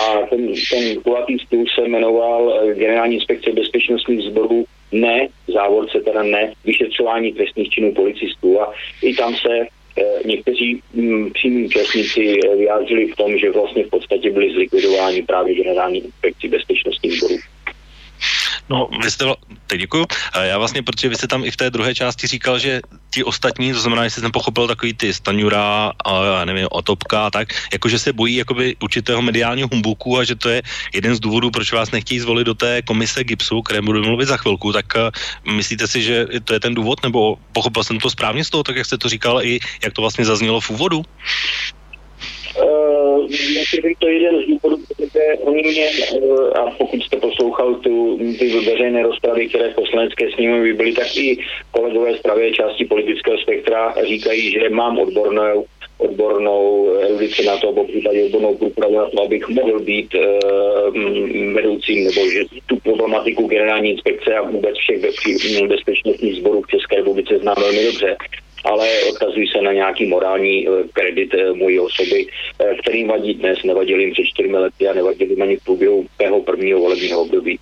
A 0.00 0.26
ten, 0.30 0.52
ten 0.70 1.02
kulatý 1.02 1.38
stůl 1.38 1.64
se 1.74 1.88
jmenoval 1.88 2.60
eh, 2.62 2.74
Generální 2.74 3.14
inspekce 3.14 3.52
bezpečnostních 3.52 4.22
sborů 4.30 4.64
ne, 4.92 5.28
závorce 5.48 6.00
teda 6.00 6.22
ne, 6.22 6.52
vyšetřování 6.64 7.32
trestných 7.32 7.68
činů 7.68 7.94
policistů. 7.94 8.60
A 8.60 8.72
i 9.02 9.14
tam 9.14 9.34
se 9.34 9.48
Eh, 9.48 9.81
někteří 10.24 10.82
mm, 10.94 11.30
přímí 11.30 11.64
účastníci 11.64 12.38
eh, 12.38 12.56
vyjádřili 12.56 13.06
v 13.06 13.16
tom, 13.16 13.38
že 13.38 13.50
vlastně 13.50 13.84
v 13.84 13.90
podstatě 13.90 14.30
byli 14.30 14.52
zlikvidováni 14.52 15.22
právě 15.22 15.54
generální 15.54 16.04
inspekci 16.04 16.48
bezpečnostních 16.48 17.18
sborů. 17.18 17.36
No, 18.72 18.88
vy 19.02 19.10
jste, 19.10 19.24
teď 19.66 19.80
děkuju. 19.80 20.06
Já 20.42 20.58
vlastně, 20.58 20.82
protože 20.82 21.08
vy 21.08 21.14
jste 21.16 21.28
tam 21.28 21.44
i 21.44 21.50
v 21.50 21.56
té 21.56 21.70
druhé 21.70 21.94
části 21.94 22.26
říkal, 22.26 22.58
že 22.58 22.80
ti 23.10 23.24
ostatní, 23.24 23.72
to 23.72 23.80
znamená, 23.80 24.04
jestli 24.04 24.22
jsem 24.22 24.32
pochopil 24.32 24.68
takový 24.68 24.94
ty 24.94 25.14
Staňura 25.14 25.92
a 26.04 26.24
já 26.24 26.44
nevím, 26.44 26.66
Otopka 26.70 27.26
a 27.26 27.30
tak, 27.30 27.48
jakože 27.72 27.98
se 27.98 28.12
bojí 28.12 28.36
jakoby 28.36 28.76
určitého 28.80 29.22
mediálního 29.22 29.68
humbuku 29.72 30.18
a 30.18 30.24
že 30.24 30.34
to 30.34 30.48
je 30.48 30.62
jeden 30.94 31.14
z 31.14 31.20
důvodů, 31.20 31.50
proč 31.50 31.72
vás 31.72 31.90
nechtějí 31.90 32.20
zvolit 32.20 32.44
do 32.44 32.54
té 32.54 32.82
komise 32.82 33.24
GIPSu, 33.24 33.62
které 33.62 33.82
budu 33.82 34.02
mluvit 34.02 34.26
za 34.26 34.36
chvilku, 34.36 34.72
tak 34.72 34.86
uh, 34.96 35.52
myslíte 35.52 35.86
si, 35.86 36.02
že 36.02 36.26
to 36.44 36.54
je 36.54 36.60
ten 36.60 36.74
důvod, 36.74 37.02
nebo 37.02 37.36
pochopil 37.52 37.84
jsem 37.84 38.00
to 38.00 38.10
správně 38.10 38.44
z 38.44 38.50
toho, 38.50 38.62
tak 38.62 38.76
jak 38.76 38.86
jste 38.86 38.98
to 38.98 39.08
říkal 39.08 39.44
i 39.44 39.60
jak 39.84 39.92
to 39.92 40.00
vlastně 40.00 40.24
zaznělo 40.24 40.60
v 40.60 40.70
úvodu? 40.70 41.04
Uh, 42.58 43.26
to 43.98 44.08
je 44.08 44.14
jeden 44.14 44.42
z 44.42 44.46
důvodů, 44.46 44.82
protože 44.88 45.20
oni 45.40 45.62
mě, 45.62 45.90
uh, 46.20 46.48
a 46.54 46.70
pokud 46.78 47.02
jste 47.02 47.16
poslouchal 47.16 47.74
tu, 47.74 48.18
ty 48.38 48.48
veřejné 48.48 49.02
rozpravy, 49.02 49.48
které 49.48 49.72
v 49.72 49.74
poslanecké 49.74 50.30
sněmovně 50.34 50.74
byly, 50.74 50.92
tak 50.92 51.16
i 51.16 51.38
kolegové 51.70 52.16
z 52.16 52.20
pravé 52.20 52.50
části 52.50 52.84
politického 52.84 53.38
spektra 53.38 53.94
říkají, 54.08 54.50
že 54.50 54.70
mám 54.70 54.98
odbornou 54.98 55.64
odbornou 55.98 56.94
erudici 57.00 57.44
na 57.46 57.56
to, 57.56 57.72
po 57.72 57.84
případě 57.84 58.24
odbornou 58.24 58.54
průpravu 58.54 58.96
na 58.96 59.10
to, 59.10 59.22
abych 59.22 59.48
mohl 59.48 59.80
být 59.80 60.14
uh, 60.14 61.52
vedoucím, 61.54 62.04
nebo 62.04 62.30
že 62.30 62.44
tu 62.66 62.76
problematiku 62.76 63.46
generální 63.46 63.90
inspekce 63.90 64.34
a 64.34 64.42
vůbec 64.42 64.76
všech 64.76 65.00
bezpečnostních 65.68 66.36
sborů 66.36 66.62
v 66.62 66.70
České 66.70 66.96
republice 66.96 67.38
znám 67.38 67.56
velmi 67.58 67.84
dobře 67.84 68.16
ale 68.64 68.88
odkazují 69.10 69.48
se 69.48 69.62
na 69.62 69.72
nějaký 69.72 70.06
morální 70.06 70.68
eh, 70.68 70.70
kredit 70.92 71.34
eh, 71.34 71.52
mojí 71.52 71.80
osoby, 71.80 72.26
eh, 72.58 72.74
kterým 72.74 73.08
vadí 73.08 73.34
dnes, 73.34 73.62
nevadili 73.64 74.02
jim 74.02 74.12
před 74.12 74.24
čtyřmi 74.24 74.58
lety 74.58 74.88
a 74.88 74.94
nevadili 74.94 75.36
ani 75.36 75.56
v 75.56 75.64
průběhu 75.64 76.06
mého 76.18 76.40
prvního 76.40 76.80
volebního 76.80 77.20
období. 77.20 77.58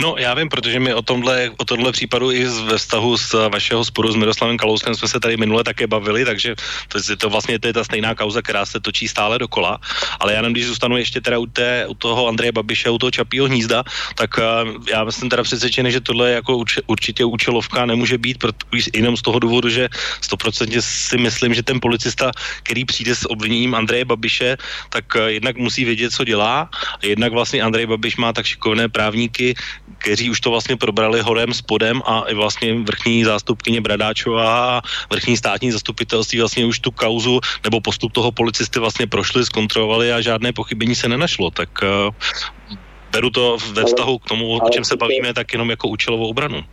No, 0.00 0.14
já 0.18 0.34
vím, 0.34 0.48
protože 0.48 0.80
my 0.80 0.94
o 0.94 1.02
tomhle, 1.02 1.50
o 1.56 1.64
tomhle 1.64 1.92
případu 1.92 2.32
i 2.32 2.44
ve 2.44 2.78
vztahu 2.78 3.16
s 3.16 3.48
vašeho 3.48 3.84
sporu 3.84 4.12
s 4.12 4.16
Miroslavem 4.16 4.56
Kalouskem 4.56 4.94
jsme 4.94 5.08
se 5.08 5.20
tady 5.20 5.36
minule 5.36 5.64
také 5.64 5.86
bavili, 5.86 6.24
takže 6.24 6.54
to, 6.88 6.98
je 6.98 7.16
to 7.16 7.30
vlastně 7.30 7.58
to 7.58 7.66
je 7.66 7.72
ta 7.72 7.84
stejná 7.84 8.14
kauza, 8.14 8.42
která 8.42 8.66
se 8.66 8.80
točí 8.80 9.08
stále 9.08 9.38
dokola. 9.38 9.78
Ale 10.20 10.32
já 10.32 10.38
jenom, 10.38 10.52
když 10.52 10.66
zůstanu 10.66 10.96
ještě 10.96 11.20
teda 11.20 11.38
u, 11.38 11.46
té, 11.46 11.86
u 11.86 11.94
toho 11.94 12.28
Andreje 12.28 12.52
Babiše, 12.52 12.90
u 12.90 12.98
toho 12.98 13.10
Čapího 13.10 13.46
hnízda, 13.46 13.84
tak 14.14 14.38
uh, 14.38 14.84
já 14.88 15.10
jsem 15.10 15.28
teda 15.28 15.42
přesvědčený, 15.42 15.92
že 15.92 16.00
tohle 16.00 16.30
jako 16.30 16.56
urč, 16.56 16.78
určitě 16.86 17.24
účelovka 17.24 17.86
nemůže 17.86 18.18
být, 18.18 18.38
protože 18.38 18.90
jenom 18.94 19.16
z 19.16 19.22
toho 19.22 19.38
důvodu, 19.38 19.68
že 19.68 19.88
100% 20.22 20.80
si 20.80 21.16
myslím, 21.18 21.54
že 21.54 21.62
ten 21.62 21.80
policista, 21.80 22.32
který 22.62 22.84
přijde 22.84 23.14
s 23.14 23.30
obviněním 23.30 23.74
Andreje 23.74 24.04
Babiše, 24.04 24.56
tak 24.88 25.04
uh, 25.16 25.22
jednak 25.22 25.56
musí 25.56 25.84
vědět, 25.84 26.12
co 26.12 26.24
dělá, 26.24 26.70
a 26.72 27.06
jednak 27.06 27.32
vlastně 27.32 27.62
Andrej 27.62 27.86
Babiš 27.86 28.16
má 28.16 28.32
tak 28.32 28.46
šikovné 28.46 28.88
právníky, 28.88 29.49
kteří 29.98 30.30
už 30.30 30.40
to 30.40 30.50
vlastně 30.50 30.76
probrali 30.76 31.20
horem, 31.20 31.54
spodem 31.54 32.02
a 32.06 32.24
i 32.28 32.34
vlastně 32.34 32.74
vrchní 32.74 33.24
zástupkyně 33.24 33.80
Bradáčová 33.80 34.78
a 34.78 34.82
vrchní 35.10 35.36
státní 35.36 35.70
zastupitelství 35.72 36.38
vlastně 36.38 36.64
už 36.64 36.78
tu 36.78 36.90
kauzu 36.90 37.40
nebo 37.64 37.80
postup 37.80 38.12
toho 38.12 38.32
policisty 38.32 38.80
vlastně 38.80 39.06
prošli, 39.06 39.44
zkontrolovali 39.44 40.12
a 40.12 40.20
žádné 40.20 40.52
pochybení 40.52 40.94
se 40.94 41.08
nenašlo. 41.08 41.50
Tak 41.50 41.68
uh, 41.82 42.14
beru 43.12 43.30
to 43.30 43.56
ve 43.72 43.84
vztahu 43.84 44.18
k 44.18 44.28
tomu, 44.28 44.58
o 44.58 44.70
čem 44.70 44.84
se 44.84 44.96
bavíme, 44.96 45.34
tak 45.34 45.52
jenom 45.52 45.70
jako 45.70 45.88
účelovou 45.88 46.28
obranu. 46.28 46.64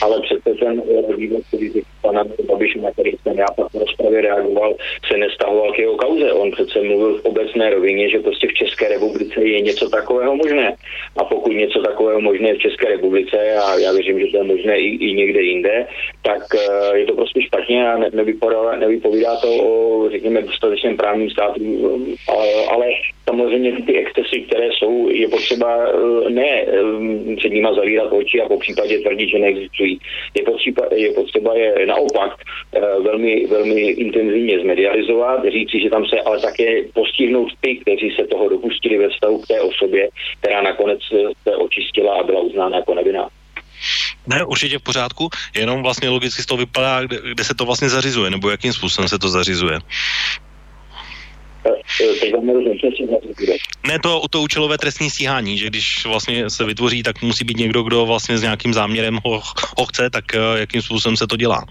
Ale 0.00 0.20
přece 0.20 0.50
ten 0.58 0.82
vývod, 1.16 1.42
který 1.48 1.70
pana 2.16 2.34
Babiše, 2.48 2.78
na 2.78 2.90
který 2.90 3.12
jsem 3.22 3.38
já 3.38 3.46
pak 3.56 3.72
v 3.72 3.78
rozpravě 3.78 4.20
reagoval, 4.20 4.74
se 5.12 5.18
nestahoval 5.18 5.72
k 5.72 5.78
jeho 5.78 5.96
kauze. 5.96 6.32
On 6.32 6.50
přece 6.50 6.82
mluvil 6.82 7.18
v 7.18 7.24
obecné 7.24 7.70
rovině, 7.70 8.10
že 8.10 8.18
prostě 8.18 8.46
v 8.48 8.54
České 8.54 8.88
republice 8.88 9.44
je 9.44 9.60
něco 9.60 9.88
takového 9.88 10.36
možné. 10.36 10.76
A 11.16 11.24
pokud 11.24 11.52
něco 11.52 11.82
takového 11.82 12.20
možné 12.20 12.54
v 12.54 12.58
České 12.58 12.88
republice, 12.88 13.36
a 13.54 13.78
já 13.78 13.92
věřím, 13.92 14.20
že 14.20 14.26
to 14.26 14.36
je 14.36 14.44
možné 14.44 14.78
i, 14.78 14.88
i 14.96 15.12
někde 15.12 15.40
jinde, 15.42 15.86
tak 16.22 16.42
uh, 16.54 16.96
je 16.96 17.04
to 17.04 17.14
prostě 17.14 17.42
špatně 17.42 17.88
a 17.88 17.98
ne, 17.98 18.10
nevypovídá, 18.76 19.36
to 19.36 19.48
o, 19.48 20.10
řekněme, 20.10 20.42
dostatečném 20.42 20.96
právním 20.96 21.30
státu, 21.30 21.60
ale, 22.28 22.48
ale 22.70 22.86
samozřejmě 23.28 23.72
ty 23.86 23.98
excesy, 23.98 24.40
které 24.40 24.68
jsou, 24.72 25.08
je 25.10 25.28
potřeba 25.28 25.92
uh, 25.92 26.30
ne 26.30 26.64
um, 26.82 27.36
před 27.36 27.52
nima 27.52 27.74
zavírat 27.74 28.12
oči 28.12 28.40
a 28.40 28.48
po 28.48 28.58
případě 28.58 28.98
tvrdit, 28.98 29.28
že 29.28 29.38
neexistují. 29.38 29.98
Je 30.34 30.42
potřeba, 30.42 30.86
je 30.94 31.12
potřeba 31.12 31.56
je 31.56 31.86
naopak 31.86 32.05
uh, 32.14 33.04
velmi, 33.04 33.46
velmi 33.46 33.80
intenzivně 33.80 34.60
zmedializovat, 34.60 35.44
říci, 35.44 35.80
že 35.80 35.90
tam 35.90 36.06
se 36.06 36.20
ale 36.20 36.40
také 36.40 36.82
postihnout 36.94 37.52
ty, 37.60 37.76
kteří 37.76 38.10
se 38.16 38.26
toho 38.26 38.48
dopustili 38.48 38.98
ve 38.98 39.08
vztahu 39.08 39.38
k 39.38 39.46
té 39.46 39.60
osobě, 39.60 40.08
která 40.40 40.62
nakonec 40.62 41.00
se 41.42 41.56
očistila 41.56 42.20
a 42.20 42.22
byla 42.22 42.40
uznána 42.40 42.76
jako 42.76 42.94
nevinná. 42.94 43.28
Ne, 44.26 44.44
určitě 44.44 44.78
v 44.78 44.82
pořádku, 44.82 45.28
jenom 45.56 45.82
vlastně 45.82 46.08
logicky 46.08 46.42
z 46.42 46.46
toho 46.46 46.58
vypadá, 46.58 47.02
kde, 47.02 47.16
kde 47.34 47.44
se 47.44 47.54
to 47.54 47.64
vlastně 47.64 47.88
zařizuje, 47.88 48.30
nebo 48.30 48.50
jakým 48.50 48.72
způsobem 48.72 49.08
se 49.08 49.18
to 49.18 49.28
zařizuje. 49.28 49.78
Ne, 53.86 53.98
to, 53.98 54.28
to 54.30 54.42
účelové 54.42 54.78
trestní 54.78 55.10
stíhání, 55.10 55.58
že 55.58 55.66
když 55.66 56.06
vlastně 56.06 56.50
se 56.50 56.64
vytvoří, 56.64 57.02
tak 57.02 57.22
musí 57.22 57.44
být 57.44 57.56
někdo, 57.56 57.82
kdo 57.82 58.06
vlastně 58.06 58.38
s 58.38 58.42
nějakým 58.42 58.74
záměrem 58.74 59.18
ho, 59.24 59.42
ho 59.78 59.86
chce, 59.86 60.10
tak 60.10 60.34
eh, 60.34 60.38
jakým 60.54 60.82
způsobem 60.82 61.16
se 61.16 61.26
to 61.26 61.36
dělá 61.36 61.64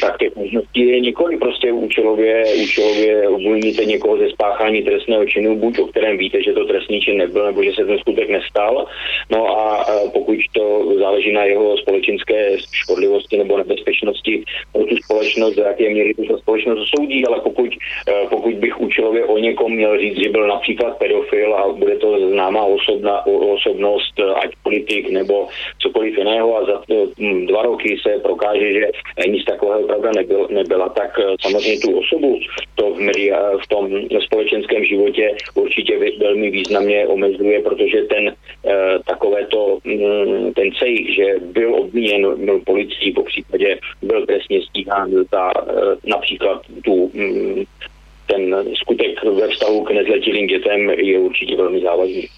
tak 0.00 0.18
těch 0.18 0.36
možností 0.36 0.88
je 0.88 1.00
několik. 1.00 1.38
Prostě 1.38 1.72
účelově, 1.72 2.44
účelově 2.62 3.28
obviníte 3.28 3.84
někoho 3.84 4.18
ze 4.18 4.30
spáchání 4.30 4.82
trestného 4.82 5.26
činu, 5.26 5.56
buď 5.56 5.78
o 5.78 5.86
kterém 5.86 6.18
víte, 6.18 6.42
že 6.42 6.52
to 6.52 6.64
trestný 6.64 7.00
čin 7.00 7.16
nebyl, 7.16 7.46
nebo 7.46 7.62
že 7.62 7.72
se 7.72 7.84
ten 7.84 7.98
skutek 7.98 8.30
nestal. 8.30 8.86
No 9.30 9.58
a 9.58 9.84
pokud 10.12 10.38
to 10.52 10.94
záleží 10.98 11.32
na 11.32 11.44
jeho 11.44 11.76
společenské 11.76 12.56
škodlivosti 12.72 13.38
nebo 13.38 13.58
nebezpečnosti 13.58 14.44
pro 14.72 14.84
tu 14.84 14.96
společnost, 14.96 15.54
do 15.54 15.62
jaké 15.62 15.88
míry 15.90 16.14
tu 16.14 16.38
společnost 16.38 16.88
soudí, 16.96 17.26
ale 17.26 17.40
pokud, 17.40 17.70
e, 18.08 18.26
pokud 18.30 18.54
bych 18.54 18.80
účelově 18.80 19.24
o 19.24 19.38
někom 19.38 19.72
měl 19.72 19.98
říct, 19.98 20.22
že 20.22 20.28
byl 20.28 20.46
například 20.46 20.98
pedofil 20.98 21.54
a 21.54 21.72
bude 21.72 21.96
to 21.96 22.30
známá 22.30 22.64
osobna, 22.64 23.26
osobnost, 23.26 24.20
ať 24.20 24.50
politik 24.62 25.10
nebo 25.10 25.48
cokoliv 25.78 26.18
jiného 26.18 26.56
a 26.56 26.64
za 26.64 26.82
e, 26.90 27.06
dva 27.46 27.62
roky 27.62 27.98
se 28.02 28.18
prokáže, 28.18 28.72
že 28.72 28.86
nic 29.32 29.44
takového 29.44 29.86
pravda 29.86 30.10
nebyl, 30.16 30.48
nebyla, 30.50 30.88
tak 30.88 31.18
eh, 31.18 31.36
samozřejmě 31.40 31.80
tu 31.80 31.98
osobu 31.98 32.38
to 32.74 32.94
v, 32.94 32.98
media, 32.98 33.50
v 33.64 33.66
tom 33.66 33.88
společenském 34.24 34.84
životě 34.84 35.36
určitě 35.54 35.98
velmi 36.18 36.50
významně 36.50 37.06
omezuje, 37.06 37.62
protože 37.62 38.02
ten 38.02 38.34
eh, 38.66 38.98
takovéto, 39.06 39.78
mm, 39.84 40.52
ten 40.52 40.72
cejch, 40.72 41.14
že 41.14 41.26
byl 41.40 41.74
obviněn 41.74 42.44
byl 42.44 42.60
policií, 42.60 43.12
po 43.12 43.22
případě 43.22 43.78
byl 44.02 44.26
trestně 44.26 44.62
stíhán 44.62 45.10
za 45.32 45.50
eh, 45.56 45.72
například 46.06 46.62
tu 46.84 47.10
mm, 47.14 47.64
ten 48.26 48.64
skutek 48.74 49.24
ve 49.24 49.48
vztahu 49.48 49.84
k 49.84 49.90
nezletilým 49.90 50.46
dětem 50.46 50.90
je 50.90 51.18
určitě 51.18 51.56
velmi 51.56 51.80
závažný. 51.80 52.28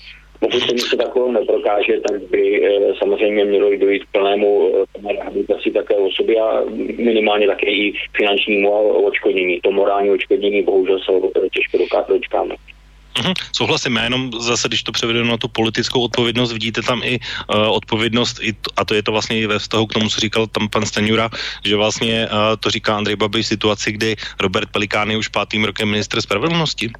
Pokud 0.40 0.60
se 0.60 0.74
něco 0.74 0.96
takového 0.96 1.32
neprokáže, 1.32 2.00
tak 2.08 2.22
by 2.22 2.64
eh, 2.64 2.94
samozřejmě 2.98 3.44
mělo 3.44 3.70
dojít 3.76 4.04
k 4.04 4.12
plnému 4.12 4.70
eh, 5.08 5.12
rehabilitaci 5.12 5.70
také 5.70 5.96
osoby 5.96 6.38
a 6.38 6.62
minimálně 6.98 7.46
také 7.46 7.66
i 7.66 7.92
finančnímu 8.16 8.70
očkodnění. 8.88 9.60
To 9.60 9.72
morální 9.72 10.10
očkodnění 10.10 10.62
bohužel 10.62 10.98
se 10.98 11.12
těžko 11.52 11.78
dočkáme. 12.08 12.54
Uhum, 13.18 13.34
souhlasím, 13.52 13.96
jenom 13.96 14.30
zase, 14.40 14.68
když 14.68 14.82
to 14.82 14.92
převedu 14.92 15.24
na 15.24 15.36
tu 15.36 15.48
politickou 15.48 16.00
odpovědnost, 16.02 16.52
vidíte 16.52 16.82
tam 16.82 17.02
i 17.04 17.18
uh, 17.18 17.70
odpovědnost, 17.70 18.38
i 18.42 18.52
to, 18.52 18.70
a 18.76 18.84
to 18.84 18.94
je 18.94 19.02
to 19.02 19.12
vlastně 19.12 19.40
i 19.40 19.46
ve 19.46 19.58
vztahu 19.58 19.86
k 19.86 19.92
tomu, 19.92 20.08
co 20.08 20.20
říkal 20.20 20.46
tam 20.46 20.68
pan 20.68 20.86
Stanjura, 20.86 21.30
že 21.64 21.76
vlastně 21.76 22.26
uh, 22.26 22.38
to 22.60 22.70
říká 22.70 22.96
Andrej 22.96 23.16
Babiš 23.16 23.46
v 23.46 23.48
situaci, 23.48 23.92
kdy 23.92 24.16
Robert 24.40 24.68
Pelikán 24.70 25.10
je 25.10 25.16
už 25.16 25.28
pátým 25.28 25.64
rokem 25.64 25.88
ministr 25.88 26.20
spravedlnosti. 26.20 26.90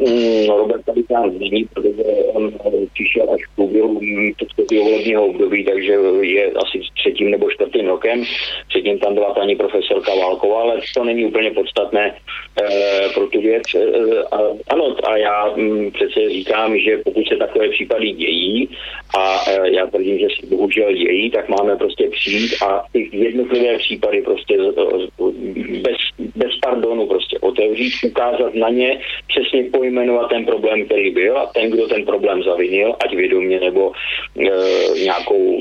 Mm, 0.00 0.46
Robert 0.48 0.84
Pelikán 0.84 1.38
není, 1.38 1.64
protože 1.74 2.02
on 2.32 2.52
přišel 2.92 3.30
až 3.34 3.40
v 3.46 3.54
průběhu 3.54 4.00
předchozího 4.36 4.84
volebního 4.84 5.26
období, 5.26 5.64
takže 5.64 5.92
je 6.20 6.52
asi 6.52 6.80
třetím 6.94 7.30
nebo 7.30 7.50
čtvrtým 7.50 7.86
rokem. 7.86 8.24
Předtím 8.68 8.98
tam 8.98 9.14
byla 9.14 9.34
paní 9.34 9.56
profesorka 9.56 10.14
Válková, 10.14 10.60
ale 10.60 10.80
to 10.94 11.04
není 11.04 11.24
úplně 11.24 11.50
podstatné 11.50 12.14
e, 12.62 13.08
pro 13.14 13.26
tu 13.26 13.40
věc. 13.40 13.62
E, 13.74 13.80
a, 14.32 14.38
ano, 14.68 14.96
a 15.04 15.16
já 15.16 15.52
m, 15.56 15.60
mm, 15.60 15.90
přece 15.90 16.28
říkám, 16.30 16.78
že 16.78 16.98
pokud 17.04 17.28
se 17.28 17.36
takové 17.36 17.68
případy 17.68 18.12
dějí, 18.12 18.68
a 19.18 19.40
e, 19.50 19.70
já 19.74 19.86
tvrdím, 19.86 20.18
že 20.18 20.26
si 20.40 20.46
bohužel 20.46 20.92
dějí, 20.92 21.30
tak 21.30 21.48
máme 21.48 21.76
prostě 21.76 22.08
přijít 22.10 22.52
a 22.62 22.84
ty 22.92 23.08
jednotlivé 23.12 23.78
případy 23.78 24.22
prostě 24.22 24.58
bez, 25.82 25.96
bez 26.36 26.52
pardonu 26.62 27.06
prostě 27.06 27.38
otevřít, 27.38 27.92
ukázat 28.06 28.54
na 28.54 28.68
ně, 28.68 29.00
přesně 29.28 29.70
pojmenovat 29.88 30.28
ten 30.28 30.44
problém, 30.44 30.84
který 30.84 31.10
byl 31.10 31.38
a 31.38 31.46
ten, 31.46 31.70
kdo 31.70 31.88
ten 31.88 32.04
problém 32.04 32.42
zavinil, 32.42 32.94
ať 33.04 33.14
vědomě 33.14 33.60
nebo 33.60 33.92
e, 33.92 34.50
nějakou 35.04 35.60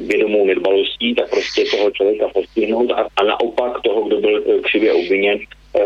vědomou 0.00 0.46
nedbalostí, 0.46 1.14
tak 1.14 1.30
prostě 1.30 1.64
toho 1.64 1.90
člověka 1.90 2.28
postihnout 2.28 2.90
a, 2.92 3.08
a 3.16 3.24
naopak 3.24 3.80
toho, 3.80 4.02
kdo 4.02 4.20
byl 4.20 4.42
e, 4.46 4.60
křivě 4.60 4.92
obviněn, 4.92 5.38
e, 5.38 5.80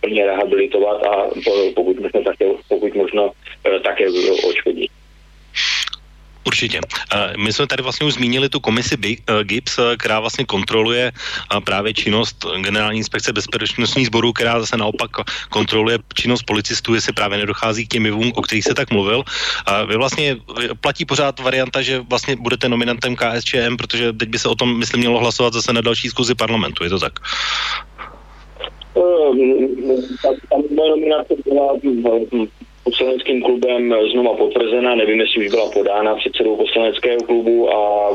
plně 0.00 0.26
rehabilitovat 0.26 1.02
a 1.02 1.30
pokud 1.74 1.96
také, 2.24 2.46
pokud 2.68 2.94
možno 2.94 3.30
e, 3.76 3.80
také 3.80 4.06
očkodit. 4.48 4.90
Určitě. 6.46 6.80
Eh, 7.12 7.32
my 7.36 7.52
jsme 7.52 7.66
tady 7.66 7.82
vlastně 7.82 8.06
už 8.06 8.14
zmínili 8.14 8.48
tu 8.48 8.60
komisi 8.60 8.96
eh, 8.96 9.44
GIPS, 9.44 9.78
eh, 9.78 9.96
která 9.96 10.20
vlastně 10.20 10.44
kontroluje 10.44 11.12
právě 11.64 11.94
činnost 11.94 12.44
Generální 12.60 12.98
inspekce 12.98 13.32
bezpečnostních 13.32 14.06
sborů, 14.06 14.32
která 14.32 14.60
zase 14.60 14.76
naopak 14.76 15.10
kontroluje 15.50 15.98
činnost 16.14 16.42
policistů, 16.42 16.94
jestli 16.94 17.12
právě 17.12 17.38
nedochází 17.38 17.86
k 17.86 17.88
těm 17.88 18.06
jevům, 18.06 18.32
o 18.34 18.42
kterých 18.42 18.64
se 18.64 18.74
tak 18.74 18.90
mluvil. 18.90 19.24
Vy 19.88 19.96
vlastně 19.96 20.36
platí 20.80 21.04
pořád 21.04 21.40
varianta, 21.40 21.82
že 21.82 22.00
vlastně 22.00 22.36
budete 22.36 22.68
nominantem 22.68 23.16
KSČM, 23.16 23.76
protože 23.76 24.12
teď 24.12 24.28
by 24.28 24.38
se 24.38 24.48
o 24.48 24.54
tom, 24.54 24.78
myslím, 24.78 25.00
mělo 25.00 25.18
hlasovat 25.18 25.52
zase 25.52 25.72
na 25.72 25.80
další 25.80 26.08
zkuzi 26.08 26.34
parlamentu, 26.34 26.84
je 26.84 26.90
to 26.90 26.98
tak? 26.98 27.12
Ta 30.20 30.56
nominace 30.88 31.34
byla 31.44 31.72
poslaneckým 32.84 33.42
klubem 33.42 33.94
znova 34.12 34.36
potvrzena, 34.36 34.94
nevím, 34.94 35.20
jestli 35.20 35.46
už 35.46 35.50
byla 35.50 35.70
podána 35.70 36.14
předsedou 36.14 36.56
poslaneckého 36.56 37.20
klubu 37.20 37.74
a 37.74 38.10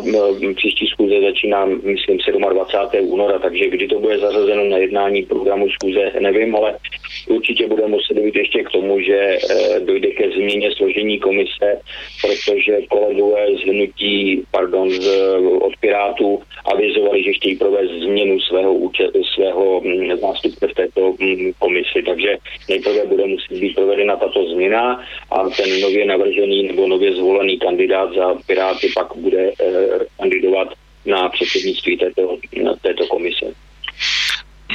příští 0.55 0.87
schůze 0.87 1.21
začíná, 1.21 1.65
myslím, 1.65 2.17
27. 2.49 3.11
února, 3.11 3.39
takže 3.39 3.69
kdy 3.69 3.87
to 3.87 3.99
bude 3.99 4.17
zařazeno 4.17 4.63
na 4.63 4.77
jednání 4.77 5.23
programu 5.23 5.67
schůze, 5.69 6.11
nevím, 6.19 6.55
ale 6.55 6.77
určitě 7.29 7.67
bude 7.67 7.87
muset 7.87 8.19
být 8.19 8.35
ještě 8.35 8.63
k 8.63 8.69
tomu, 8.69 9.01
že 9.01 9.17
eh, 9.17 9.79
dojde 9.79 10.07
ke 10.07 10.29
změně 10.29 10.71
složení 10.71 11.19
komise, 11.19 11.81
protože 12.21 12.81
kolegové 12.89 13.45
z 13.55 13.61
hnutí, 13.69 14.43
pardon, 14.51 14.89
z, 14.89 15.07
od 15.61 15.73
Pirátů 15.79 16.41
avizovali, 16.65 17.23
že 17.23 17.33
chtějí 17.33 17.55
provést 17.55 17.91
změnu 17.91 18.39
svého, 18.39 18.91
svého 19.35 19.81
zástupce 20.21 20.67
v 20.67 20.73
této 20.73 21.13
komisi, 21.59 22.03
takže 22.05 22.37
nejprve 22.69 23.05
bude 23.05 23.25
muset 23.25 23.57
být 23.59 23.75
provedena 23.75 24.15
tato 24.15 24.45
změna 24.45 24.58
změna 24.59 25.03
a 25.31 25.49
ten 25.49 25.81
nově 25.81 26.05
navržený 26.05 26.67
nebo 26.67 26.87
nově 26.87 27.15
zvolený 27.15 27.59
kandidát 27.59 28.09
za 28.15 28.35
Piráty 28.47 28.91
pak 28.95 29.15
bude 29.15 29.51
kandidovat 30.19 30.67
na 31.05 31.29
předsednictví 31.29 31.97
této, 31.97 32.37
této 32.81 33.07
komise. 33.07 33.45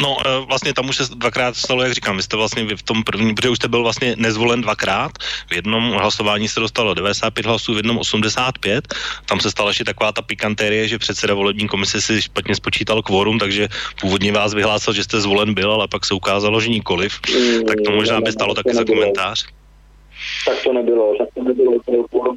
No, 0.02 0.16
e, 0.26 0.46
vlastně 0.46 0.74
tam 0.74 0.88
už 0.88 0.96
se 0.96 1.04
dvakrát 1.14 1.56
stalo, 1.56 1.82
jak 1.82 1.92
říkám, 1.92 2.16
vy 2.16 2.22
jste 2.22 2.36
vlastně 2.36 2.76
v 2.76 2.82
tom 2.82 3.04
prvním, 3.04 3.34
protože 3.34 3.48
už 3.48 3.56
jste 3.58 3.68
byl 3.68 3.82
vlastně 3.82 4.14
nezvolen 4.18 4.60
dvakrát, 4.60 5.12
v 5.50 5.54
jednom 5.54 5.92
hlasování 5.92 6.48
se 6.48 6.60
dostalo 6.60 6.94
95 6.94 7.46
hlasů, 7.46 7.74
v 7.74 7.76
jednom 7.76 7.98
85, 7.98 8.94
tam 9.26 9.40
se 9.40 9.50
stala 9.50 9.70
ještě 9.70 9.84
taková 9.84 10.12
ta 10.12 10.22
pikantérie, 10.22 10.88
že 10.88 10.98
předseda 10.98 11.34
volební 11.34 11.68
komise 11.68 12.00
si 12.00 12.22
špatně 12.22 12.54
spočítal 12.54 13.02
kvórum, 13.02 13.38
takže 13.38 13.68
původně 14.00 14.32
vás 14.32 14.54
vyhlásil, 14.54 14.92
že 14.92 15.04
jste 15.04 15.20
zvolen 15.20 15.54
byl, 15.54 15.72
ale 15.72 15.88
pak 15.88 16.04
se 16.04 16.14
ukázalo, 16.14 16.60
že 16.60 16.68
nikoliv, 16.68 17.20
tak 17.66 17.76
to 17.86 17.90
možná 17.92 18.20
by 18.20 18.32
stalo 18.32 18.54
taky 18.54 18.74
za 18.74 18.84
komentář 18.84 19.46
tak 20.46 20.62
to 20.64 20.72
nebylo. 20.72 21.14
Tak 21.18 21.28
to 21.34 21.42
nebylo, 21.42 21.72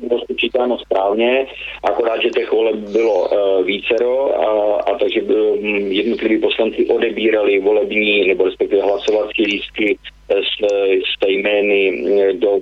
to 0.09 0.19
spočítáno 0.23 0.77
správně, 0.77 1.47
akorát, 1.83 2.21
že 2.21 2.29
těch 2.29 2.51
voleb 2.51 2.75
bylo 2.75 3.29
uh, 3.29 3.65
vícero 3.65 4.41
a, 4.41 4.81
a 4.81 4.97
takže 4.97 5.21
um, 5.21 5.65
jednotliví 5.91 6.37
poslanci 6.37 6.85
odebírali 6.85 7.59
volební 7.59 8.27
nebo 8.27 8.45
respektive 8.45 8.81
hlasovací 8.81 9.45
lístky 9.45 9.97
s, 10.29 10.65
s 11.03 11.27
jmény 11.27 12.03
do 12.33 12.59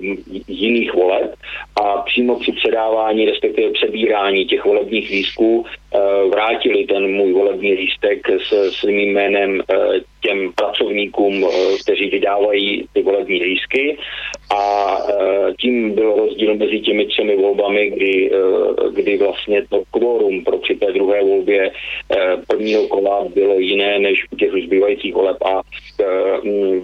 jiných 0.47 0.93
voleb 0.93 1.35
a 1.81 1.97
přímo 2.01 2.39
při 2.39 2.51
předávání, 2.51 3.25
respektive 3.25 3.71
přebírání 3.71 4.45
těch 4.45 4.65
volebních 4.65 5.09
lístků 5.09 5.65
Eh, 5.95 6.29
vrátili 6.29 6.85
ten 6.85 7.07
můj 7.11 7.33
volební 7.33 7.73
lístek 7.73 8.19
s 8.29 8.71
svým 8.79 8.99
jménem 8.99 9.61
eh, 9.61 9.75
těm 10.21 10.51
pracovníkům, 10.55 11.45
eh, 11.45 11.77
kteří 11.83 12.09
vydávají 12.09 12.85
ty 12.93 13.01
volební 13.01 13.43
lístky. 13.43 13.97
A 14.55 14.97
tím 15.59 15.91
byl 15.91 16.15
rozdíl 16.15 16.55
mezi 16.55 16.79
těmi 16.79 17.05
třemi 17.05 17.35
volbami, 17.35 17.89
kdy, 17.89 18.31
kdy 18.93 19.17
vlastně 19.17 19.65
to 19.69 19.83
kvórum 19.91 20.43
pro 20.43 20.57
při 20.57 20.75
té 20.75 20.91
druhé 20.91 21.23
volbě 21.23 21.71
prvního 22.47 22.87
kola 22.87 23.25
bylo 23.35 23.59
jiné 23.59 23.99
než 23.99 24.25
u 24.31 24.35
těch 24.35 24.51
zbývajících 24.51 25.13
voleb. 25.13 25.37
A 25.45 25.61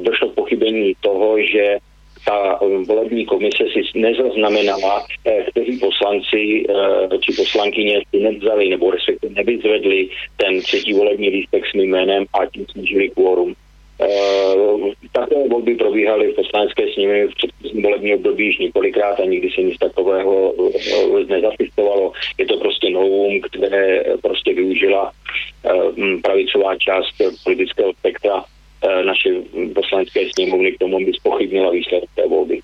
došlo 0.02 0.30
k 0.30 0.36
pochybení 0.36 0.71
toho, 1.02 1.42
že 1.42 1.78
ta 2.26 2.62
um, 2.62 2.86
volební 2.86 3.26
komise 3.26 3.64
si 3.74 4.00
nezaznamenala, 4.00 5.06
eh, 5.26 5.44
kteří 5.52 5.78
poslanci 5.78 6.64
eh, 6.70 7.18
či 7.20 7.34
poslankyně 7.34 8.02
si 8.10 8.20
nevzali 8.20 8.70
nebo 8.70 8.92
respektive 8.92 9.34
nevyzvedli 9.34 10.10
ten 10.38 10.62
třetí 10.62 10.94
volební 10.94 11.30
lístek 11.30 11.64
s 11.66 11.74
mým 11.74 11.90
jménem 11.90 12.26
a 12.34 12.46
tím 12.46 12.66
snížili 12.72 13.10
kvórum. 13.10 13.54
Uh, 14.02 14.92
takové 15.12 15.48
volby 15.50 15.76
probíhaly 15.76 16.32
v 16.32 16.36
poslanecké 16.36 16.84
sněmě 16.94 17.28
v 17.28 17.82
volební 17.82 18.16
období 18.16 18.46
již 18.46 18.58
několikrát 18.58 19.20
a 19.20 19.26
nikdy 19.26 19.50
se 19.50 19.62
nic 19.62 19.78
takového 19.78 20.54
nezafistovalo. 21.28 22.12
Je 22.38 22.46
to 22.46 22.58
prostě 22.58 22.90
novum, 22.90 23.42
které 23.42 24.04
prostě 24.22 24.54
využila 24.54 25.12
pravicová 26.22 26.76
část 26.76 27.14
politického 27.44 27.94
spektra 27.94 28.44
Eh, 28.44 28.61
naše 29.06 29.30
poslanecké 29.76 30.20
sněmovny 30.34 30.72
k 30.72 30.80
tomu, 30.80 30.98
aby 30.98 31.14
spochybnila 31.14 31.72
výsledek 31.72 32.10
té 32.16 32.28
volby. 32.28 32.62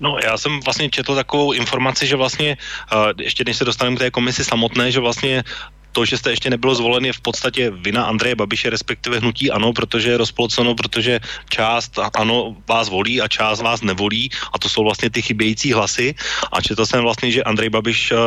No, 0.00 0.18
já 0.24 0.36
jsem 0.36 0.60
vlastně 0.60 0.90
četl 0.90 1.14
takovou 1.14 1.52
informaci, 1.52 2.06
že 2.06 2.16
vlastně, 2.16 2.56
uh, 2.92 3.12
ještě 3.20 3.44
než 3.46 3.56
se 3.56 3.64
dostaneme 3.64 3.96
k 3.96 3.98
té 3.98 4.10
komisi 4.10 4.44
samotné, 4.44 4.92
že 4.92 5.00
vlastně 5.00 5.42
to, 5.92 6.04
že 6.04 6.18
jste 6.18 6.30
ještě 6.30 6.50
nebylo 6.50 6.74
zvolen, 6.74 7.04
je 7.04 7.12
v 7.12 7.20
podstatě 7.20 7.70
vina 7.70 8.04
Andreje 8.04 8.34
Babiše, 8.34 8.70
respektive 8.70 9.18
hnutí 9.18 9.50
ano, 9.50 9.72
protože 9.72 10.10
je 10.10 10.16
rozpolceno, 10.16 10.74
protože 10.74 11.20
část 11.48 11.98
ano 12.14 12.56
vás 12.68 12.88
volí 12.88 13.20
a 13.20 13.28
část 13.28 13.60
vás 13.60 13.80
nevolí 13.80 14.30
a 14.52 14.58
to 14.58 14.68
jsou 14.68 14.84
vlastně 14.84 15.10
ty 15.10 15.22
chybějící 15.22 15.72
hlasy 15.72 16.14
a 16.52 16.60
četl 16.60 16.86
jsem 16.86 17.02
vlastně, 17.02 17.30
že 17.30 17.42
Andrej 17.42 17.70
Babiš 17.70 18.12
uh, 18.12 18.18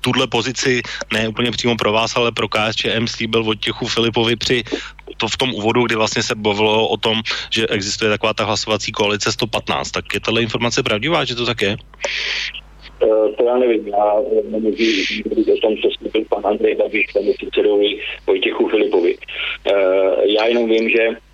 tuhle 0.00 0.26
pozici 0.26 0.82
ne 1.12 1.28
úplně 1.28 1.50
přímo 1.50 1.76
pro 1.76 1.92
vás, 1.92 2.16
ale 2.16 2.32
pro 2.32 2.48
KSČM 2.48 3.06
slíbil 3.06 3.44
Vojtěchu 3.44 3.86
Filipovi 3.86 4.36
při 4.36 4.64
to 5.16 5.28
v 5.28 5.36
tom 5.36 5.54
úvodu, 5.54 5.86
kdy 5.86 5.94
vlastně 5.94 6.22
se 6.22 6.34
bavilo 6.34 6.88
o 6.88 6.96
tom, 6.96 7.22
že 7.50 7.66
existuje 7.66 8.10
taková 8.10 8.34
ta 8.34 8.44
hlasovací 8.44 8.92
koalice 8.92 9.32
115. 9.32 9.90
Tak 9.90 10.14
je 10.14 10.20
tahle 10.20 10.42
informace 10.42 10.82
pravdivá, 10.82 11.24
že 11.24 11.34
to 11.34 11.46
tak 11.46 11.62
je? 11.62 11.76
Eh, 13.02 13.32
to 13.36 13.44
já 13.44 13.58
nevím, 13.58 13.88
já 13.88 14.22
nemůžu 14.50 14.84
mluvit 15.26 15.52
o 15.52 15.56
tom, 15.56 15.76
co 15.76 15.88
slíbil 15.90 16.24
pan 16.28 16.46
Andrej 16.46 16.74
Babiš 16.74 17.06
panu 17.12 17.32
předsedovi 17.32 17.98
Vojtěchu 18.26 18.68
Filipovi. 18.68 19.16
Eh, 19.66 19.72
já 20.24 20.46
jenom 20.46 20.68
vím, 20.68 20.88
že 20.88 21.08
Eh, 21.08 21.31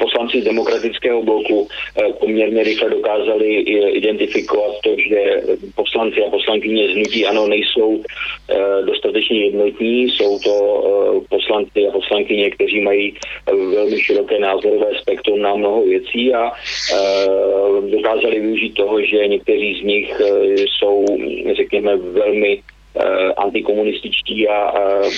poslanci 0.00 0.40
z 0.40 0.44
demokratického 0.44 1.22
bloku 1.22 1.68
eh, 1.68 2.12
poměrně 2.12 2.62
rychle 2.62 2.90
dokázali 2.90 3.54
identifikovat 3.92 4.74
to, 4.84 4.90
že 5.08 5.42
poslanci 5.74 6.24
a 6.24 6.30
poslankyně 6.30 6.88
z 6.88 6.94
hnutí 6.94 7.26
ano 7.26 7.46
nejsou 7.46 8.02
eh, 8.02 8.82
dostatečně 8.84 9.44
jednotní, 9.44 10.02
jsou 10.10 10.38
to 10.38 10.54
poslanci 11.28 11.88
a 11.88 11.90
poslankyně, 11.90 12.50
kteří 12.50 12.80
mají 12.80 13.14
velmi 13.46 14.00
široké 14.00 14.38
názorové 14.38 14.86
spektrum 15.00 15.42
na 15.42 15.54
mnoho 15.54 15.82
věcí 15.82 16.34
a 16.34 16.50
dokázali 17.90 18.40
využít 18.40 18.74
toho, 18.74 19.02
že 19.02 19.28
někteří 19.28 19.80
z 19.80 19.84
nich 19.84 20.20
jsou, 20.66 21.04
řekněme, 21.56 21.96
velmi 21.96 22.58
Eh, 22.58 22.79
antikomunističtí 23.36 24.48
a, 24.48 24.72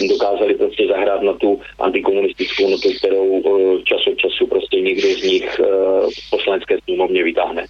dokázali 0.09 0.55
prostě 0.55 0.87
zahrát 0.89 1.23
na 1.23 1.33
tu 1.33 1.61
antikomunistickou 1.79 2.71
notu, 2.71 2.89
kterou 2.99 3.43
eh, 3.47 3.83
čas 3.85 4.01
od 4.13 4.19
času 4.19 4.47
prostě 4.47 4.81
někdo 4.81 5.09
z 5.09 5.23
nich 5.23 5.61
eh, 5.61 5.65
v 6.11 6.31
poslanecké 6.31 6.79
sněmovně 6.85 7.25
vytáhne. 7.25 7.67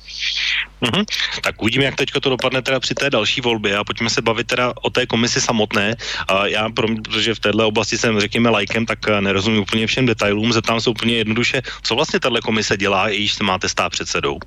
Mm-hmm. 0.83 1.05
Tak 1.43 1.63
uvidíme, 1.63 1.85
jak 1.85 1.97
teďko 1.97 2.21
to 2.21 2.31
dopadne 2.31 2.63
teda 2.63 2.81
při 2.81 2.95
té 2.95 3.11
další 3.11 3.41
volbě 3.41 3.77
a 3.77 3.85
pojďme 3.85 4.11
se 4.11 4.23
bavit 4.23 4.47
teda 4.47 4.73
o 4.83 4.91
té 4.91 5.07
komisi 5.07 5.41
samotné. 5.41 5.95
A 6.29 6.47
já, 6.47 6.69
protože 7.05 7.35
v 7.35 7.41
této 7.41 7.69
oblasti 7.69 7.99
jsem, 7.99 8.21
řekněme, 8.21 8.51
lajkem, 8.51 8.87
tak 8.87 8.99
nerozumím 9.21 9.63
úplně 9.63 9.87
všem 9.87 10.07
detailům, 10.07 10.53
zeptám 10.53 10.81
se 10.81 10.91
úplně 10.91 11.17
jednoduše, 11.17 11.63
co 11.83 11.95
vlastně 11.95 12.21
tahle 12.21 12.41
komise 12.41 12.77
dělá, 12.77 13.09
již 13.09 13.33
se 13.33 13.45
máte 13.45 13.69
stát 13.69 13.93
předsedou. 13.93 14.39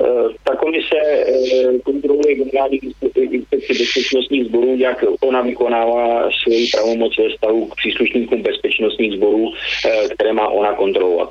Eh, 0.00 0.28
ta 0.44 0.56
komise 0.56 0.96
eh, 0.96 1.78
kontroluje 1.84 2.34
generální 2.34 2.80
inspekci 3.14 3.74
bezpečnostních 3.78 4.44
sborů, 4.44 4.76
jak 4.76 5.04
ona 5.20 5.42
vykonává 5.42 6.30
svoji 6.42 6.66
pravomoc 6.72 7.18
ve 7.18 7.30
stavu 7.30 7.66
k 7.66 7.76
příslušníkům 7.76 8.42
bezpečnostních 8.42 9.12
sborů, 9.12 9.52
eh, 9.86 10.08
které 10.14 10.32
má 10.32 10.48
ona 10.48 10.72
kontrolovat. 10.72 11.30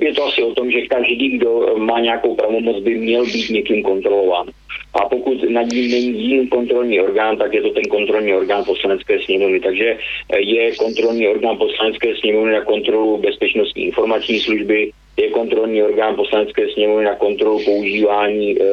Je 0.00 0.14
to 0.14 0.24
asi 0.24 0.42
o 0.42 0.54
tom, 0.54 0.70
že 0.70 0.80
každý, 0.80 1.28
kdo 1.28 1.74
má 1.76 2.00
nějakou 2.00 2.34
pravomoc, 2.34 2.82
by 2.82 2.98
měl 2.98 3.24
být 3.24 3.50
někým 3.50 3.82
kontrolován. 3.82 4.46
A 4.94 5.08
pokud 5.08 5.50
nad 5.50 5.66
ním 5.66 5.90
není 5.90 6.22
jiný 6.22 6.48
kontrolní 6.48 7.00
orgán, 7.00 7.36
tak 7.36 7.54
je 7.54 7.62
to 7.62 7.70
ten 7.70 7.84
kontrolní 7.84 8.34
orgán 8.34 8.64
poslanecké 8.64 9.20
sněmovny. 9.20 9.60
Takže 9.60 9.98
je 10.38 10.76
kontrolní 10.76 11.28
orgán 11.28 11.56
poslanecké 11.56 12.16
sněmovny 12.16 12.52
na 12.52 12.64
kontrolu 12.64 13.18
bezpečnostní 13.18 13.82
informační 13.84 14.40
služby, 14.40 14.90
je 15.16 15.30
kontrolní 15.30 15.82
orgán 15.82 16.16
poslanecké 16.16 16.68
sněmovny 16.68 17.04
na 17.04 17.14
kontrolu 17.14 17.64
používání, 17.64 18.62
e, 18.62 18.64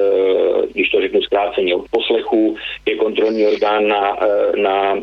když 0.73 0.89
to 0.89 1.01
řeknu 1.01 1.21
zkráceně, 1.21 1.75
od 1.75 1.85
poslechu, 1.91 2.55
je 2.85 2.95
kontrolní 2.95 3.47
orgán 3.47 3.87
na, 3.87 4.17
e, 4.25 4.57
na 4.61 4.95
e, 4.95 4.99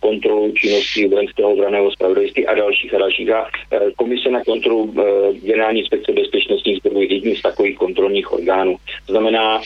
kontrolu 0.00 0.52
činnosti 0.52 1.08
vojenského 1.08 1.52
obraného 1.52 1.90
spravodajství 1.90 2.46
a 2.46 2.54
dalších 2.54 2.94
a 2.94 2.98
dalších. 2.98 3.30
A 3.30 3.50
komise 3.96 4.30
na 4.30 4.44
kontrolu 4.44 4.94
generální 5.32 5.80
inspekce 5.80 6.12
bezpečnostních 6.12 6.76
sborů 6.76 7.00
je 7.00 7.14
jedním 7.14 7.36
z 7.36 7.42
takových 7.42 7.78
kontrolních 7.78 8.32
orgánů. 8.32 8.76
To 9.06 9.12
znamená 9.12 9.60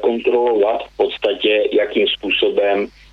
kontrolovat 0.00 0.82
v 0.82 0.96
podstatě, 0.96 1.68
jakým 1.72 2.06
způsobem 2.08 2.88
Eh, 2.88 3.07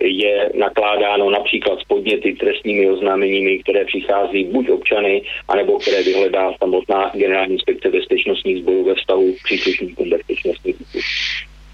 je 0.00 0.50
nakládáno 0.58 1.30
například 1.30 1.80
s 1.80 1.84
podněty 1.84 2.32
trestními 2.32 2.90
oznámeními, 2.90 3.58
které 3.58 3.84
přichází 3.84 4.44
buď 4.44 4.70
občany, 4.70 5.22
anebo 5.48 5.78
které 5.78 6.02
vyhledá 6.02 6.52
samotná 6.58 7.10
generální 7.14 7.52
inspekce 7.52 7.88
bezpečnostních 7.88 8.62
sborů 8.62 8.84
ve 8.84 8.94
vztahu 8.94 9.32
k 9.32 9.44
příslušníkům 9.44 10.10
bezpečnostních 10.10 10.76
sborů. 10.76 11.04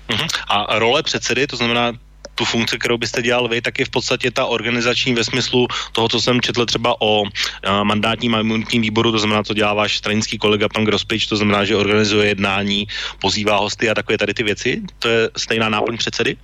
Uh-huh. 0.09 0.29
A 0.49 0.79
role 0.79 1.03
předsedy, 1.03 1.46
to 1.46 1.57
znamená 1.57 1.92
tu 2.35 2.44
funkci, 2.44 2.79
kterou 2.79 2.99
byste 2.99 3.23
dělal 3.23 3.49
vy, 3.49 3.61
tak 3.61 3.79
je 3.79 3.85
v 3.85 3.90
podstatě 3.90 4.31
ta 4.31 4.46
organizační 4.46 5.14
ve 5.14 5.25
smyslu 5.25 5.66
toho, 5.92 6.09
co 6.09 6.20
jsem 6.20 6.40
četl 6.40 6.66
třeba 6.66 6.96
o 7.01 7.20
uh, 7.20 7.29
mandátním 7.85 8.35
a 8.35 8.40
imunitním 8.40 8.83
výboru, 8.83 9.12
to 9.12 9.18
znamená, 9.18 9.44
co 9.44 9.55
dělá 9.55 9.75
váš 9.75 9.99
stranický 9.99 10.38
kolega 10.38 10.68
pan 10.68 10.85
Grospič, 10.85 11.27
to 11.27 11.37
znamená, 11.37 11.64
že 11.64 11.77
organizuje 11.77 12.29
jednání, 12.29 12.87
pozývá 13.20 13.57
hosty 13.57 13.90
a 13.90 13.94
takové 13.94 14.18
tady 14.18 14.35
ty 14.35 14.42
věci. 14.42 14.83
To 14.99 15.09
je 15.09 15.31
stejná 15.37 15.68
náplň 15.68 15.96
předsedy? 15.96 16.37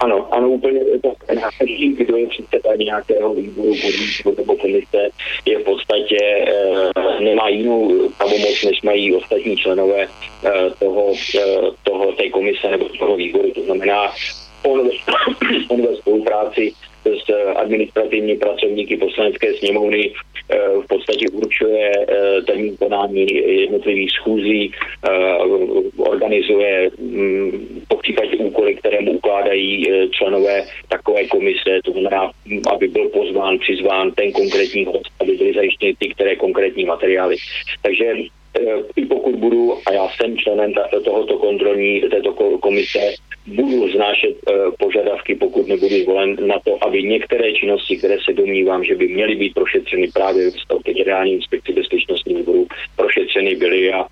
Ano, 0.00 0.34
ano, 0.34 0.48
úplně 0.48 0.80
to 1.02 1.14
každý, 1.58 1.88
kdo 1.88 2.16
je 2.16 2.26
předseda 2.26 2.70
nějakého 2.76 3.34
výboru, 3.34 3.74
podvýboru 3.82 4.36
nebo 4.38 4.56
komise, 4.56 5.08
je 5.44 5.58
v 5.58 5.64
podstatě, 5.64 6.16
e, 6.20 7.24
nemá 7.24 7.48
jinou 7.48 8.08
pravomoc, 8.18 8.64
než 8.64 8.82
mají 8.82 9.14
ostatní 9.14 9.56
členové 9.56 10.02
e, 10.02 10.08
toho, 10.78 11.12
e, 11.34 11.40
toho, 11.82 12.12
té 12.12 12.28
komise 12.28 12.70
nebo 12.70 12.88
toho 12.88 13.16
výboru. 13.16 13.50
To 13.50 13.62
znamená, 13.62 14.12
on, 14.62 14.90
on 15.68 15.82
ve 15.82 15.96
spolupráci 15.96 16.72
s 17.04 17.54
administrativní 17.56 18.36
pracovníky 18.36 18.96
poslanecké 18.96 19.54
sněmovny 19.54 20.12
v 20.84 20.86
podstatě 20.88 21.26
určuje 21.32 21.92
termín 22.46 22.76
konání 22.76 23.26
jednotlivých 23.60 24.10
schůzí, 24.10 24.72
organizuje 25.96 26.90
mm, 26.98 27.82
po 27.88 27.96
případě 27.96 28.36
úkoly, 28.36 28.74
které 28.74 29.00
mu 29.00 29.12
ukládají 29.12 29.86
členové 30.10 30.64
takové 30.88 31.24
komise, 31.24 31.80
to 31.84 31.92
znamená, 31.92 32.30
aby 32.72 32.88
byl 32.88 33.08
pozván, 33.08 33.58
přizván 33.58 34.10
ten 34.12 34.32
konkrétní 34.32 34.84
host, 34.84 35.10
aby 35.20 35.32
byly 35.32 35.52
zajištěny 35.54 35.94
ty, 35.98 36.08
které 36.08 36.36
konkrétní 36.36 36.84
materiály. 36.84 37.36
Takže 37.82 38.14
i 38.96 39.06
pokud 39.06 39.34
budu, 39.34 39.74
a 39.86 39.92
já 39.92 40.08
jsem 40.08 40.36
členem 40.36 40.72
tohoto 41.04 41.38
kontrolní, 41.38 42.00
této 42.00 42.32
komise, 42.60 42.98
budu 43.48 43.88
znášet 43.88 44.36
požadavky, 44.78 45.34
pokud 45.34 45.68
nebudu 45.68 45.96
zvolen 46.02 46.36
na 46.46 46.58
to, 46.64 46.84
aby 46.84 47.02
některé 47.02 47.52
činnosti, 47.52 47.96
které 47.96 48.16
se 48.24 48.32
domnívám, 48.32 48.84
že 48.84 48.94
by 48.94 49.08
měly 49.08 49.34
být 49.36 49.54
prošetřeny 49.54 50.08
právě 50.14 50.50
v 50.50 50.82
generální 50.84 51.32
inspekci 51.32 51.72
bezpečnostních 51.72 52.38
sborů, 52.38 52.66
prošetřeny 52.96 53.54
byly 53.54 53.92
a 53.92 54.06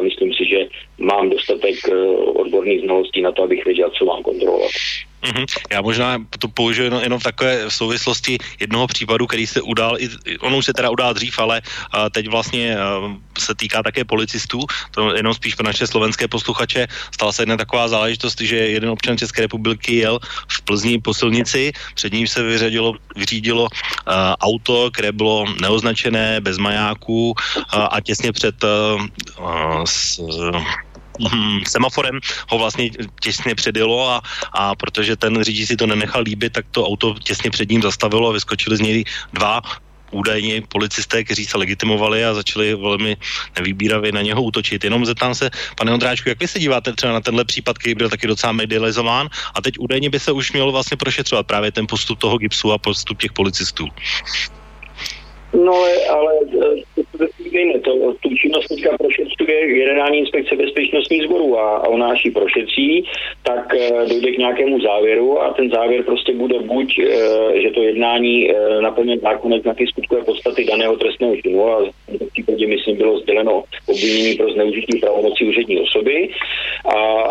myslím 0.00 0.34
si, 0.34 0.44
že 0.44 0.66
mám 0.98 1.30
dostatek 1.30 1.74
odborných 2.34 2.80
znalostí 2.80 3.22
na 3.22 3.32
to, 3.32 3.42
abych 3.42 3.64
věděl, 3.64 3.90
co 3.90 4.04
mám 4.04 4.22
kontrolovat. 4.22 4.70
Mm-hmm. 5.22 5.46
Já 5.70 5.80
možná 5.82 6.18
to 6.38 6.48
použiju 6.48 6.84
jenom, 6.84 7.02
jenom 7.02 7.18
v 7.20 7.22
takové 7.22 7.70
souvislosti 7.70 8.38
jednoho 8.60 8.86
případu, 8.86 9.26
který 9.26 9.46
se 9.46 9.60
udál, 9.62 9.96
on 10.40 10.54
už 10.54 10.64
se 10.64 10.72
teda 10.72 10.90
udál 10.90 11.14
dřív, 11.14 11.38
ale 11.38 11.62
uh, 11.62 12.10
teď 12.10 12.28
vlastně 12.28 12.76
uh, 12.76 13.14
se 13.38 13.54
týká 13.54 13.82
také 13.82 14.04
policistů, 14.04 14.66
to 14.90 15.14
jenom 15.14 15.34
spíš 15.34 15.54
pro 15.54 15.66
naše 15.66 15.86
slovenské 15.86 16.28
posluchače. 16.28 16.86
Stala 17.14 17.32
se 17.32 17.42
jedna 17.42 17.56
taková 17.56 17.88
záležitost, 17.88 18.40
že 18.40 18.56
jeden 18.56 18.90
občan 18.90 19.18
České 19.18 19.42
republiky 19.42 19.96
jel 19.96 20.18
v 20.48 20.62
Plzni 20.62 20.98
po 20.98 21.14
silnici, 21.14 21.72
před 21.94 22.12
ním 22.12 22.26
se 22.26 22.42
vyřadilo, 22.42 22.94
vyřídilo 23.16 23.62
uh, 23.62 23.68
auto, 24.40 24.90
které 24.90 25.12
bylo 25.12 25.46
neoznačené, 25.60 26.40
bez 26.40 26.58
majáků 26.58 27.30
uh, 27.30 27.86
a 27.90 28.00
těsně 28.00 28.32
před 28.32 28.58
uh, 28.64 29.06
s, 29.84 30.18
uh, 31.18 31.30
semaforem 31.68 32.20
ho 32.48 32.58
vlastně 32.58 32.90
těsně 33.20 33.54
předjelo 33.54 34.10
a, 34.10 34.22
a 34.52 34.74
protože 34.74 35.16
ten 35.16 35.42
řidič 35.42 35.68
si 35.68 35.76
to 35.76 35.86
nenechal 35.86 36.22
líbit, 36.22 36.52
tak 36.52 36.66
to 36.70 36.86
auto 36.86 37.14
těsně 37.24 37.50
před 37.50 37.70
ním 37.70 37.82
zastavilo 37.82 38.28
a 38.28 38.32
vyskočili 38.32 38.76
z 38.76 38.80
něj 38.80 39.04
dva 39.32 39.62
údajně 40.12 40.62
policisté, 40.68 41.24
kteří 41.24 41.46
se 41.46 41.58
legitimovali 41.58 42.24
a 42.24 42.34
začali 42.34 42.74
velmi 42.74 43.16
nevýbíravě 43.56 44.12
na 44.12 44.22
něho 44.22 44.42
útočit. 44.42 44.84
Jenom 44.84 45.04
zeptám 45.04 45.34
se, 45.34 45.50
pane 45.76 45.92
Ondráčku, 45.92 46.28
jak 46.28 46.40
vy 46.40 46.48
se 46.48 46.58
díváte 46.58 46.92
třeba 46.92 47.12
na 47.12 47.20
tenhle 47.20 47.44
případ, 47.44 47.78
který 47.78 47.94
byl 47.94 48.08
taky 48.08 48.26
docela 48.26 48.52
medializován 48.52 49.28
a 49.54 49.62
teď 49.62 49.78
údajně 49.78 50.10
by 50.10 50.20
se 50.20 50.32
už 50.32 50.52
mělo 50.52 50.72
vlastně 50.72 50.96
prošetřovat 50.96 51.46
právě 51.46 51.72
ten 51.72 51.86
postup 51.86 52.18
toho 52.18 52.38
gipsu 52.38 52.72
a 52.72 52.78
postup 52.78 53.18
těch 53.18 53.32
policistů. 53.32 53.88
No 55.64 55.72
ale, 55.72 55.92
ale 56.08 56.32
to, 57.84 57.98
to, 57.98 58.14
tu 58.20 58.34
činnost 58.34 58.68
teďka 58.68 58.96
prošetřuje 58.98 59.66
generální 59.66 60.18
inspekce 60.18 60.56
bezpečnostních 60.56 61.22
sborů 61.22 61.58
a, 61.58 61.76
a 61.76 61.88
ona 61.88 62.10
až 62.10 62.28
prošetří, 62.34 63.04
tak 63.42 63.74
e, 63.74 64.06
dojde 64.08 64.32
k 64.32 64.38
nějakému 64.38 64.80
závěru 64.80 65.40
a 65.42 65.52
ten 65.52 65.70
závěr 65.70 66.02
prostě 66.02 66.34
bude 66.34 66.58
buď, 66.58 66.98
e, 66.98 67.04
že 67.62 67.70
to 67.70 67.82
jednání 67.82 68.50
e, 68.50 68.80
naplně 68.80 69.18
zákonec 69.18 69.64
na 69.64 69.74
ty 69.74 69.86
skutkové 69.86 70.24
podstaty 70.24 70.64
daného 70.64 70.96
trestného 70.96 71.36
činu 71.36 71.68
a 71.70 71.84
v 72.08 72.32
případě, 72.32 72.66
myslím, 72.66 72.96
bylo 72.96 73.18
sděleno 73.18 73.64
obvinění 73.86 74.34
pro 74.34 74.52
zneužití 74.52 74.98
pravomocí 74.98 75.44
úřední 75.44 75.80
osoby. 75.80 76.28
A 76.96 77.24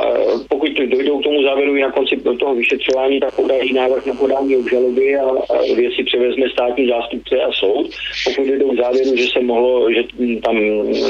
pokud 0.50 0.72
dojdou 0.72 1.20
k 1.20 1.24
tomu 1.24 1.44
závěru 1.44 1.76
na 1.76 1.92
konci 1.92 2.16
toho 2.40 2.56
vyšetřování, 2.56 3.20
tak 3.20 3.36
podají 3.36 3.74
návrh 3.74 4.06
na 4.06 4.14
podání 4.14 4.58
obžaloby 4.58 5.16
a, 5.16 5.26
a 5.50 5.76
věci 5.76 6.04
převezme 6.04 6.50
státní 6.50 6.88
zástupce 6.88 7.42
a 7.42 7.52
soud. 7.52 7.90
Pokud 8.26 8.48
dojdou 8.48 8.72
k 8.72 8.78
závěru, 8.78 9.16
že 9.16 9.28
se 9.28 9.40
mohlo, 9.42 9.92
že 9.94 10.04
tam 10.44 10.56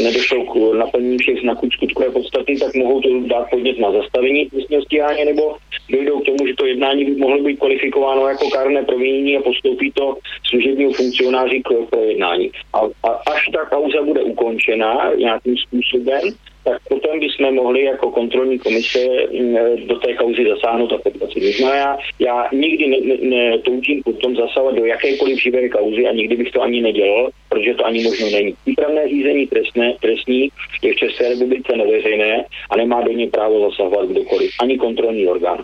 nedošlo 0.04 0.46
k 0.46 0.78
naplnění 0.78 1.18
všech 1.18 1.40
znaků 1.42 1.70
skutkové 1.72 2.10
podstaty, 2.10 2.58
tak 2.60 2.76
mohou 2.76 3.02
to 3.02 3.10
dát 3.28 3.50
podnět 3.50 3.80
na 3.80 3.92
zastavení 3.92 4.46
trestního 4.46 4.82
stíhání 4.82 5.26
nebo 5.26 5.56
dojdou 5.90 6.20
k 6.20 6.26
tomu, 6.26 6.48
že 6.48 6.54
to 6.58 6.66
jednání 6.66 7.06
by 7.06 7.16
mohlo 7.16 7.44
být 7.44 7.60
kvalifikováno 7.60 8.28
jako 8.28 8.50
kárné 8.50 8.84
provinění 8.84 9.38
a 9.38 9.42
postoupí 9.42 9.92
to 9.92 10.18
služebního 10.50 10.92
funkcionáři 10.92 11.62
k 11.62 11.90
projednání. 11.90 12.52
A, 12.74 12.80
a 12.80 13.10
až 13.10 13.50
ta 13.54 13.66
kauza 13.66 14.02
bude 14.06 14.22
ukončena 14.22 15.12
nějakým 15.18 15.56
způsobem, 15.58 16.22
tak 16.64 16.82
potom 16.90 17.20
bychom 17.20 17.56
mohli 17.56 17.84
jako 17.84 18.12
kontrolní 18.12 18.60
komise 18.60 19.00
mm, 19.40 19.88
do 19.88 19.96
té 20.00 20.14
kauzy 20.14 20.46
zasáhnout 20.50 20.94
a 20.94 20.98
podvat 20.98 21.32
si. 21.32 21.62
já, 21.62 21.98
já 22.20 22.50
nikdy 22.54 22.88
netoužím 23.22 23.98
ne, 23.98 24.04
potom 24.04 24.36
zasahovat 24.36 24.76
do 24.76 24.86
jakékoliv 24.86 25.42
živé 25.42 25.70
kauzy 25.70 26.08
a 26.08 26.12
nikdy 26.12 26.36
bych 26.36 26.52
to 26.52 26.62
ani 26.62 26.82
nedělal, 26.82 27.30
protože 27.50 27.74
to 27.74 27.86
ani 27.86 28.04
možno 28.04 28.30
není. 28.30 28.54
Přípravné 28.62 29.10
řízení 29.10 29.48
trestné, 29.48 29.94
trestní 30.02 30.50
je 30.82 30.94
v 30.94 30.96
České 30.96 31.30
republice 31.30 31.78
neveřejné 31.78 32.46
a 32.70 32.78
nemá 32.78 33.02
do 33.02 33.12
něj 33.12 33.30
právo 33.30 33.70
zasahovat 33.70 34.10
kdokoliv, 34.10 34.52
ani 34.60 34.78
kontrolní 34.78 35.28
orgán 35.28 35.64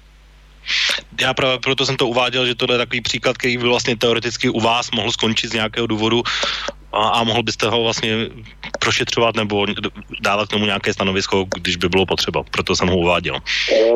já 1.22 1.34
právě 1.34 1.60
proto 1.60 1.86
jsem 1.86 1.98
to 1.98 2.08
uváděl, 2.08 2.46
že 2.46 2.56
to 2.56 2.72
je 2.72 2.78
takový 2.78 3.02
příklad, 3.02 3.38
který 3.38 3.58
by 3.58 3.64
vlastně 3.64 3.96
teoreticky 3.96 4.50
u 4.50 4.60
vás 4.60 4.92
mohl 4.92 5.12
skončit 5.12 5.48
z 5.48 5.54
nějakého 5.54 5.88
důvodu 5.88 6.24
a, 6.94 7.08
a 7.08 7.24
mohl 7.24 7.44
byste 7.44 7.68
ho 7.68 7.84
vlastně 7.84 8.16
prošetřovat 8.80 9.36
nebo 9.36 9.66
dávat 10.22 10.48
k 10.48 10.52
tomu 10.52 10.66
nějaké 10.66 10.94
stanovisko, 10.94 11.46
když 11.56 11.76
by 11.76 11.90
bylo 11.90 12.06
potřeba. 12.06 12.44
Proto 12.52 12.76
jsem 12.76 12.88
ho 12.88 12.98
uváděl. 12.98 13.36
Eh, 13.36 13.92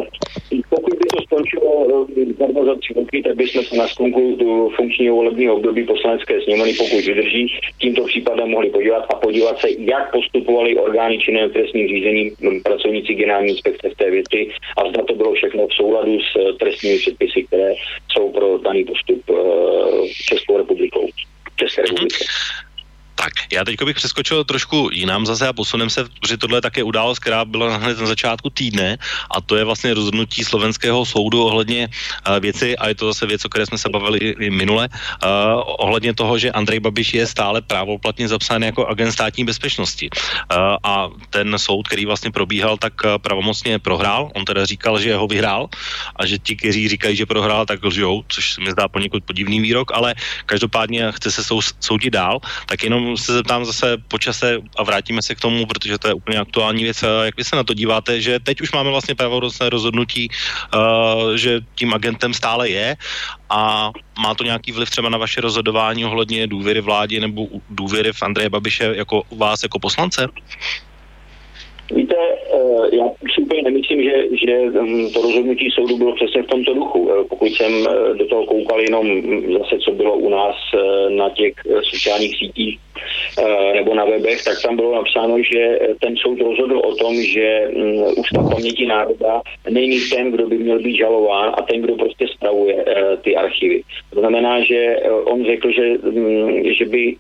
pokud 0.69 0.93
by 0.99 1.06
to 1.13 1.23
skončilo 1.23 2.08
zhruba 2.51 2.65
za 2.65 2.75
tři 2.80 2.93
roky, 2.93 3.23
tak 3.23 3.36
bychom 3.36 3.63
se 3.63 3.75
na 3.75 3.88
skonku 3.88 4.36
do 4.39 4.69
funkčního 4.75 5.15
volebního 5.15 5.56
období 5.56 5.84
poslanecké 5.84 6.41
sněmovny, 6.41 6.73
pokud 6.73 7.06
vydrží, 7.06 7.60
tímto 7.77 8.04
případem 8.04 8.49
mohli 8.49 8.69
podívat 8.69 9.06
a 9.10 9.15
podívat 9.15 9.60
se, 9.60 9.67
jak 9.80 10.12
postupovali 10.12 10.77
orgány 10.77 11.17
činné 11.19 11.49
trestním 11.49 11.88
řízením 11.88 12.36
pracovníci 12.63 13.13
generální 13.13 13.49
inspekce 13.49 13.89
v 13.89 13.97
té 13.97 14.12
věci 14.12 14.49
a 14.77 14.89
zda 14.89 15.04
to 15.04 15.15
bylo 15.15 15.34
všechno 15.34 15.67
v 15.67 15.73
souladu 15.73 16.19
s 16.19 16.36
eh, 16.36 16.54
trestními 16.54 16.97
předpisy, 16.97 17.43
které 17.43 17.73
jsou 18.12 18.32
pro 18.32 18.58
daný 18.58 18.84
postup 18.84 19.21
Českou 20.27 20.58
republikou. 20.58 21.08
České. 21.56 21.84
Já 23.62 23.65
teď 23.65 23.84
bych 23.84 23.95
přeskočil 23.95 24.43
trošku 24.43 24.89
jinam 24.89 25.26
zase 25.26 25.47
a 25.47 25.54
posunem 25.54 25.89
se, 25.89 26.10
protože 26.19 26.38
tohle 26.38 26.58
je 26.58 26.62
také 26.62 26.82
událost, 26.84 27.19
která 27.19 27.45
byla 27.45 27.78
hned 27.78 28.00
na 28.00 28.10
začátku 28.10 28.50
týdne 28.50 28.97
a 29.30 29.41
to 29.41 29.54
je 29.56 29.63
vlastně 29.63 29.93
rozhodnutí 29.93 30.41
slovenského 30.41 31.06
soudu 31.06 31.45
ohledně 31.45 31.86
uh, 31.86 32.41
věci, 32.41 32.74
a 32.78 32.88
je 32.88 32.95
to 32.95 33.13
zase 33.13 33.26
věc, 33.26 33.45
o 33.45 33.50
které 33.50 33.65
jsme 33.65 33.78
se 33.78 33.89
bavili 33.89 34.17
i 34.17 34.50
minule, 34.50 34.89
uh, 34.89 35.30
ohledně 35.78 36.13
toho, 36.13 36.41
že 36.41 36.52
Andrej 36.52 36.80
Babiš 36.80 37.13
je 37.13 37.28
stále 37.28 37.62
právoplatně 37.62 38.28
zapsán 38.28 38.63
jako 38.63 38.88
agent 38.89 39.13
státní 39.13 39.45
bezpečnosti. 39.45 40.10
Uh, 40.10 40.82
a 40.82 41.10
ten 41.30 41.54
soud, 41.60 41.86
který 41.86 42.10
vlastně 42.10 42.32
probíhal, 42.34 42.82
tak 42.82 42.93
pravomocně 43.21 43.78
prohrál. 43.80 44.34
On 44.34 44.41
teda 44.41 44.65
říkal, 44.65 44.97
že 44.97 45.15
ho 45.15 45.28
vyhrál 45.28 45.69
a 46.15 46.26
že 46.26 46.41
ti, 46.41 46.56
kteří 46.56 46.89
říkají, 46.97 47.13
že 47.15 47.30
prohrál, 47.30 47.65
tak 47.69 47.86
lžou, 47.86 48.26
což 48.26 48.58
se 48.58 48.62
mi 48.62 48.71
zdá 48.71 48.88
poněkud 48.88 49.21
podivný 49.21 49.62
výrok, 49.62 49.93
ale 49.93 50.17
každopádně 50.50 51.13
chce 51.13 51.32
se 51.32 51.43
sou, 51.43 51.62
soudit 51.62 52.10
dál, 52.10 52.41
tak 52.65 52.84
jenom 52.84 53.17
se 53.17 53.34
zeptám 53.34 53.50
zase 53.59 53.97
po 54.07 54.17
čase 54.17 54.57
a 54.77 54.83
vrátíme 54.83 55.21
se 55.21 55.35
k 55.35 55.39
tomu, 55.39 55.65
protože 55.65 55.97
to 55.97 56.07
je 56.07 56.13
úplně 56.13 56.39
aktuální 56.39 56.83
věc. 56.83 57.03
Jak 57.23 57.37
vy 57.37 57.43
se 57.43 57.55
na 57.55 57.63
to 57.63 57.73
díváte, 57.73 58.21
že 58.21 58.39
teď 58.39 58.61
už 58.61 58.71
máme 58.71 58.89
vlastně 58.89 59.15
pravodocné 59.15 59.69
rozhodnutí, 59.69 60.29
uh, 60.29 61.35
že 61.35 61.59
tím 61.75 61.93
agentem 61.93 62.33
stále 62.33 62.69
je 62.69 62.95
a 63.49 63.91
má 64.19 64.35
to 64.35 64.43
nějaký 64.43 64.71
vliv 64.71 64.89
třeba 64.89 65.09
na 65.09 65.17
vaše 65.17 65.41
rozhodování 65.41 66.05
ohledně 66.05 66.47
důvěry 66.47 66.81
vládě 66.81 67.19
nebo 67.19 67.47
důvěry 67.69 68.13
v 68.13 68.23
Andreje 68.23 68.49
Babiše 68.49 68.83
jako 68.95 69.23
vás 69.37 69.63
jako 69.63 69.79
poslance? 69.79 70.27
Víte, 71.95 72.15
eh, 72.15 72.40
já 72.91 73.11
si 73.35 73.41
úplně 73.41 73.61
nemyslím, 73.61 74.03
že, 74.03 74.23
že 74.45 74.79
mm, 74.81 75.09
to 75.09 75.21
rozhodnutí 75.21 75.71
soudu 75.71 75.97
bylo 75.97 76.15
přesně 76.15 76.43
v 76.43 76.47
tomto 76.47 76.73
duchu. 76.73 77.11
Eh, 77.11 77.23
pokud 77.29 77.47
jsem 77.47 77.87
eh, 77.87 78.13
do 78.13 78.25
toho 78.25 78.45
koukal 78.45 78.79
jenom 78.81 79.07
mm, 79.07 79.53
zase, 79.53 79.77
co 79.79 79.91
bylo 79.91 80.13
u 80.13 80.29
nás 80.29 80.55
na 81.09 81.29
těch 81.29 81.53
sociálních 81.83 82.37
sítích 82.37 82.79
nebo 83.73 83.95
na 83.95 84.05
webech, 84.05 84.43
tak 84.43 84.61
tam 84.61 84.75
bylo 84.75 84.95
napsáno, 84.95 85.37
že 85.53 85.79
ten 86.01 86.15
soud 86.17 86.41
rozhodl 86.41 86.81
o 86.83 86.95
tom, 86.95 87.15
že 87.15 87.71
mm, 87.75 88.03
Ústav 88.17 88.49
paměti 88.53 88.85
národa 88.85 89.41
není 89.69 89.99
ten, 90.09 90.31
kdo 90.31 90.47
by 90.47 90.57
měl 90.57 90.79
být 90.79 90.97
žalován 90.97 91.53
a 91.57 91.61
ten, 91.61 91.81
kdo 91.81 91.95
prostě 91.95 92.27
spravuje 92.27 92.85
ty 93.21 93.35
archivy. 93.35 93.81
To 94.13 94.19
znamená, 94.19 94.63
že 94.63 94.95
on 95.23 95.45
řekl, 95.45 95.71
že, 95.71 95.97
že 96.77 96.85
by 96.85 97.15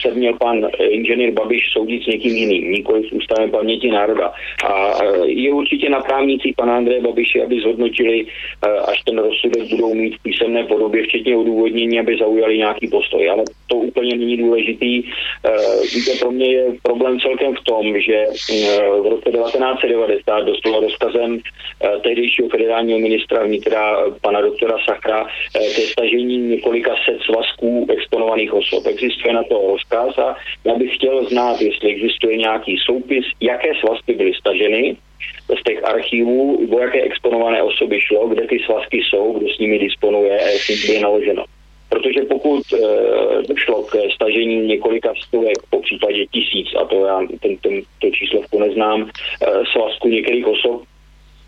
se 0.00 0.10
měl 0.14 0.34
pan 0.38 0.68
inženýr 0.78 1.30
Babiš 1.30 1.72
soudit 1.72 2.02
s 2.02 2.06
někým 2.06 2.36
jiným, 2.36 2.72
nikoli 2.72 3.08
s 3.08 3.12
Ústavem 3.12 3.50
paměti 3.50 3.90
národa 3.90 4.12
národa. 4.12 4.32
A 4.72 5.04
je 5.24 5.52
určitě 5.52 5.90
na 5.90 6.00
právnících 6.00 6.54
pana 6.56 6.76
Andreje 6.76 7.00
Babiše, 7.00 7.42
aby 7.42 7.60
zhodnotili, 7.60 8.26
až 8.84 9.02
ten 9.02 9.18
rozsudek 9.18 9.62
budou 9.70 9.94
mít 9.94 10.16
v 10.16 10.22
písemné 10.22 10.64
podobě, 10.64 11.02
včetně 11.02 11.36
odůvodnění, 11.36 12.00
aby 12.00 12.16
zaujali 12.18 12.58
nějaký 12.58 12.88
postoj. 12.88 13.30
Ale 13.30 13.44
to 13.66 13.76
úplně 13.76 14.16
není 14.16 14.36
důležitý. 14.36 15.02
víte, 15.94 16.12
pro 16.20 16.30
mě 16.30 16.46
je 16.46 16.64
problém 16.82 17.20
celkem 17.20 17.54
v 17.54 17.64
tom, 17.64 18.00
že 18.00 18.24
v 19.02 19.06
roce 19.08 19.30
1990 19.30 20.40
dostalo 20.40 20.80
rozkazem 20.80 21.40
tehdejšího 22.02 22.48
federálního 22.48 22.98
ministra 22.98 23.44
vnitra 23.44 23.96
pana 24.20 24.40
doktora 24.40 24.76
Sakra 24.88 25.26
ke 25.52 25.82
stažení 25.82 26.38
několika 26.38 26.94
set 27.04 27.18
svazků 27.22 27.86
exponovaných 27.90 28.52
osob. 28.54 28.86
Existuje 28.86 29.34
na 29.34 29.42
to 29.42 29.62
rozkaz 29.66 30.18
a 30.18 30.36
já 30.64 30.74
bych 30.74 30.94
chtěl 30.94 31.24
znát, 31.24 31.60
jestli 31.60 31.90
existuje 31.90 32.36
nějaký 32.36 32.76
soupis, 32.86 33.24
jaké 33.40 33.72
svazky 33.80 34.14
byly 34.14 34.34
staženy 34.34 34.61
z 35.60 35.62
těch 35.62 35.84
archívů, 35.84 36.68
o 36.70 36.78
jaké 36.78 37.02
exponované 37.02 37.62
osoby 37.62 38.00
šlo, 38.00 38.28
kde 38.28 38.46
ty 38.46 38.58
svazky 38.58 38.96
jsou, 38.96 39.32
kdo 39.38 39.48
s 39.48 39.58
nimi 39.58 39.78
disponuje 39.78 40.40
a 40.40 40.58
s 40.58 40.68
nimi 40.68 41.00
naloženo. 41.00 41.44
Protože 41.88 42.22
pokud 42.22 42.62
e, 42.72 42.78
došlo 43.48 43.82
k 43.82 43.96
stažení 44.14 44.66
několika 44.66 45.14
stovek, 45.26 45.58
po 45.70 45.82
případě 45.82 46.26
tisíc, 46.26 46.68
a 46.80 46.84
to 46.84 47.06
já 47.06 47.20
ten, 47.40 47.56
ten, 47.56 47.80
to 47.98 48.10
číslovku 48.10 48.58
neznám, 48.58 49.02
e, 49.02 49.46
svazku 49.72 50.08
některých 50.08 50.46
osob, 50.46 50.82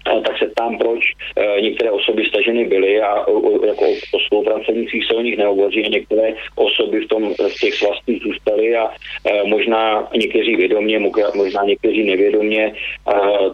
tak 0.05 0.39
se 0.39 0.51
tam, 0.57 0.79
proč 0.79 1.05
e, 1.37 1.61
některé 1.61 1.91
osoby 1.91 2.25
staženy 2.25 2.65
byly 2.65 3.01
a 3.01 3.19
jako 3.67 3.85
o 4.13 4.21
spolupracovnicích 4.27 5.07
se 5.07 5.15
o 5.15 5.21
nich 5.21 5.39
nehovoří 5.39 5.85
a 5.85 5.89
některé 5.89 6.35
osoby 6.57 7.01
v, 7.01 7.09
tom, 7.09 7.35
v 7.35 7.61
těch 7.61 7.75
svazcích 7.75 8.23
zůstaly 8.23 8.77
a 8.77 8.91
e, 9.25 9.45
možná 9.45 10.09
někteří 10.17 10.57
vědomě, 10.57 10.99
možná 11.35 11.63
někteří 11.65 12.05
nevědomě 12.05 12.75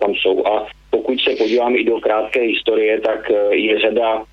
tam 0.00 0.14
jsou. 0.14 0.46
A 0.46 0.66
pokud 0.90 1.20
se 1.20 1.36
podíváme 1.36 1.76
i 1.76 1.84
do 1.84 2.00
krátké 2.00 2.40
historie, 2.40 3.00
tak 3.00 3.30
je 3.50 3.78
řada 3.78 4.24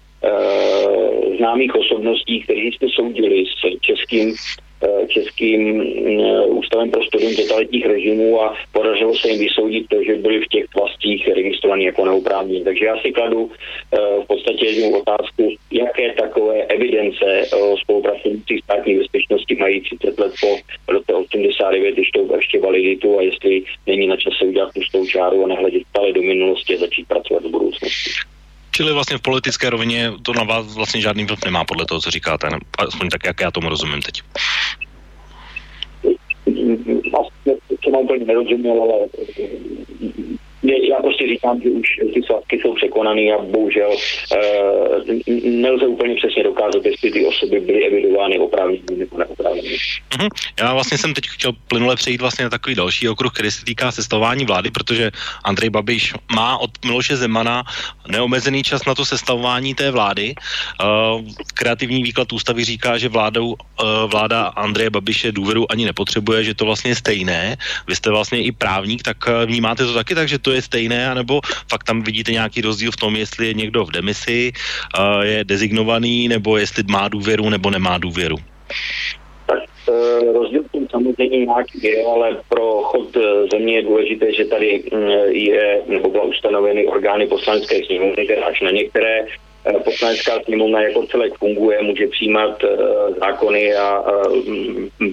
známých 1.38 1.75
osobností, 1.75 2.41
kteří 2.41 2.71
jste 2.71 2.88
soudili 2.89 3.45
s 3.45 3.80
českým 3.82 4.36
Eh, 4.63 4.66
českým 5.07 5.81
eh, 5.81 6.45
ústavem 6.45 6.91
pro 6.91 7.03
studium 7.03 7.35
totalitních 7.35 7.85
režimů 7.85 8.41
a 8.41 8.55
podařilo 8.71 9.15
se 9.15 9.29
jim 9.29 9.39
vysoudit 9.39 9.87
to, 9.87 10.03
že 10.03 10.15
byli 10.15 10.39
v 10.39 10.47
těch 10.47 10.65
vlastích 10.75 11.27
registrovaní 11.27 11.85
jako 11.85 12.05
neoprávnění. 12.05 12.63
Takže 12.63 12.85
já 12.85 12.97
si 12.97 13.11
kladu 13.11 13.51
eh, 13.51 13.97
v 14.23 14.27
podstatě 14.27 14.65
jednu 14.65 14.99
otázku, 14.99 15.55
jaké 15.71 16.13
takové 16.13 16.63
evidence 16.63 17.25
o 17.55 17.77
spolupracovnících 17.77 18.63
státní 18.63 18.97
bezpečnosti 18.97 19.55
mají 19.55 19.81
30 19.81 20.19
let 20.19 20.33
po 20.41 20.57
roce 20.87 21.13
89 21.13 21.95
to 22.13 22.35
ještě 22.35 22.59
validitu 22.59 23.19
a 23.19 23.21
jestli 23.21 23.63
není 23.87 24.07
na 24.07 24.17
čase 24.17 24.45
udělat 24.45 24.73
pustou 24.73 25.05
čáru 25.05 25.45
a 25.45 25.47
nehledět 25.47 25.83
stále 25.89 26.13
do 26.13 26.21
minulosti 26.21 26.75
a 26.75 26.79
začít 26.79 27.07
pracovat 27.07 27.43
do 27.43 27.49
budoucnosti. 27.49 28.37
Čili 28.77 28.93
vlastně 28.93 29.17
v 29.17 29.21
politické 29.21 29.69
rovině 29.69 30.13
to 30.21 30.33
na 30.33 30.43
vás 30.43 30.75
vlastně 30.75 31.01
žádný 31.01 31.25
vliv 31.25 31.39
nemá 31.45 31.65
podle 31.65 31.85
toho, 31.85 32.01
co 32.01 32.11
říkáte, 32.11 32.49
aspoň 32.77 33.09
tak, 33.09 33.25
jak 33.25 33.41
já 33.41 33.51
tomu 33.51 33.69
rozumím 33.69 34.01
teď. 34.01 34.21
Vlastně, 37.11 37.53
co 37.83 37.89
mám 37.89 38.01
úplně 38.01 38.25
nerozuměl, 38.25 38.83
ale 38.83 39.07
já 40.67 41.01
prostě 41.01 41.27
říkám, 41.27 41.62
že 41.62 41.69
už 41.69 41.88
ty 42.13 42.21
svazky 42.23 42.60
jsou 42.60 42.73
překonaný 42.75 43.32
a 43.32 43.38
bohužel 43.38 43.91
e, 43.91 45.39
nelze 45.49 45.88
úplně 45.88 46.15
přesně 46.15 46.43
dokázat, 46.43 46.86
jestli 46.86 47.12
ty 47.12 47.25
osoby 47.25 47.60
byly 47.60 47.88
evidovány 47.88 48.39
oprávnění 48.39 48.97
nebo 48.97 49.17
neoprávnění. 49.17 49.69
Mm-hmm. 49.69 50.30
Já 50.60 50.73
vlastně 50.73 50.97
jsem 50.97 51.13
teď 51.13 51.27
chtěl 51.30 51.51
plynule 51.67 51.95
přejít 51.95 52.21
vlastně 52.21 52.43
na 52.43 52.49
takový 52.49 52.75
další 52.75 53.10
okruh, 53.10 53.34
který 53.34 53.51
se 53.51 53.65
týká 53.65 53.91
sestavování 53.91 54.45
vlády, 54.45 54.71
protože 54.71 55.12
Andrej 55.43 55.69
Babiš 55.69 56.13
má 56.36 56.58
od 56.58 56.71
Miloše 56.86 57.15
Zemana 57.15 57.63
neomezený 58.08 58.63
čas 58.63 58.86
na 58.86 58.95
to 58.95 59.06
sestavování 59.06 59.75
té 59.75 59.91
vlády. 59.91 60.36
Uh, 60.36 61.21
kreativní 61.53 62.03
výklad 62.03 62.34
ústavy 62.34 62.63
říká, 62.63 62.97
že 62.97 63.10
vládou, 63.10 63.47
uh, 63.47 63.56
vláda 64.12 64.43
Andreje 64.43 64.89
Babiše 64.89 65.32
důvěru 65.32 65.71
ani 65.71 65.86
nepotřebuje, 65.86 66.43
že 66.43 66.53
to 66.53 66.65
vlastně 66.65 66.91
je 66.91 66.95
stejné. 66.95 67.58
Vy 67.88 67.95
jste 67.95 68.10
vlastně 68.10 68.43
i 68.43 68.51
právník, 68.51 69.03
tak 69.03 69.17
vnímáte 69.45 69.86
to 69.86 69.93
taky 69.93 70.15
tak, 70.15 70.27
že 70.27 70.39
to 70.39 70.51
je 70.51 70.57
stejné, 70.62 71.10
anebo 71.10 71.41
fakt 71.70 71.84
tam 71.84 72.02
vidíte 72.02 72.32
nějaký 72.32 72.62
rozdíl 72.62 72.91
v 72.91 72.96
tom, 72.96 73.15
jestli 73.15 73.48
je 73.48 73.54
někdo 73.54 73.86
v 73.86 73.91
demisi, 73.91 74.52
je 75.22 75.43
dezignovaný, 75.43 76.28
nebo 76.28 76.58
jestli 76.58 76.84
má 76.89 77.08
důvěru 77.08 77.50
nebo 77.50 77.70
nemá 77.70 77.98
důvěru? 77.98 78.38
Tak 79.48 79.63
e, 79.89 80.34
rozdíl 80.34 80.63
tím 80.72 80.88
samozřejmě 80.91 81.46
nějaký 81.46 81.84
je, 81.84 82.06
ale 82.06 82.38
pro 82.50 82.82
chod 82.82 83.17
e, 83.17 83.48
země 83.52 83.76
je 83.76 83.82
důležité, 83.82 84.34
že 84.34 84.46
tady 84.46 84.84
mm, 84.93 85.10
je, 85.32 85.82
nebo 85.88 86.10
byla 86.10 86.24
ustanoveny 86.24 86.88
orgány 86.88 87.28
poslanecké 87.28 87.86
sněmovny, 87.86 88.26
které 88.26 88.41
až 88.41 88.62
na 88.62 88.72
některé 88.72 89.26
poslanecká 89.84 90.39
sněmovna 90.46 90.82
jako 90.82 91.08
celek 91.08 91.34
funguje, 91.38 91.82
může 91.82 92.08
přijímat 92.08 92.63
zákony 93.20 93.76
a 93.76 94.04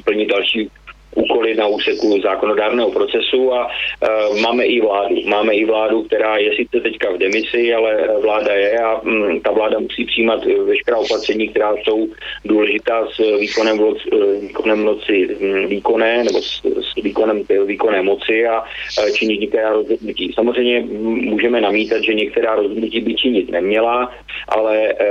plnit 0.05 0.29
další 0.29 0.71
úkoly 1.15 1.55
na 1.55 1.67
úseku 1.67 2.21
zákonodárného 2.21 2.91
procesu 2.91 3.55
a 3.55 3.69
e, 3.69 4.41
máme 4.41 4.65
i 4.65 4.81
vládu. 4.81 5.17
Máme 5.27 5.55
i 5.55 5.65
vládu, 5.65 6.03
která 6.03 6.37
je 6.37 6.51
sice 6.57 6.81
teďka 6.81 7.13
v 7.13 7.19
demisi, 7.19 7.75
ale 7.75 8.09
vláda 8.23 8.53
je 8.53 8.79
a 8.79 9.01
m, 9.05 9.11
mm, 9.11 9.41
ta 9.41 9.51
vláda 9.51 9.79
musí 9.79 10.05
přijímat 10.05 10.45
veškerá 10.45 10.97
opatření, 10.97 11.49
která 11.49 11.75
jsou 11.77 12.09
důležitá 12.45 13.07
s 13.07 13.39
výkonem, 13.39 13.79
vloc, 13.79 13.99
e, 14.13 14.41
výkonem 14.41 14.85
moci 14.85 15.37
mm, 15.41 15.67
výkonné 15.67 16.25
nebo 16.25 16.43
s, 16.43 16.63
s 16.65 17.03
výkonem 17.03 17.43
výkonné 17.67 18.03
moci 18.03 18.47
a 18.47 18.65
e, 19.07 19.13
činit 19.13 19.41
některá 19.41 19.73
rozhodnutí. 19.73 20.33
Samozřejmě 20.35 20.85
můžeme 21.31 21.61
namítat, 21.61 22.03
že 22.03 22.15
některá 22.15 22.55
rozhodnutí 22.55 23.01
by 23.01 23.15
činit 23.15 23.51
neměla, 23.51 24.13
ale 24.49 24.89
e, 24.89 25.07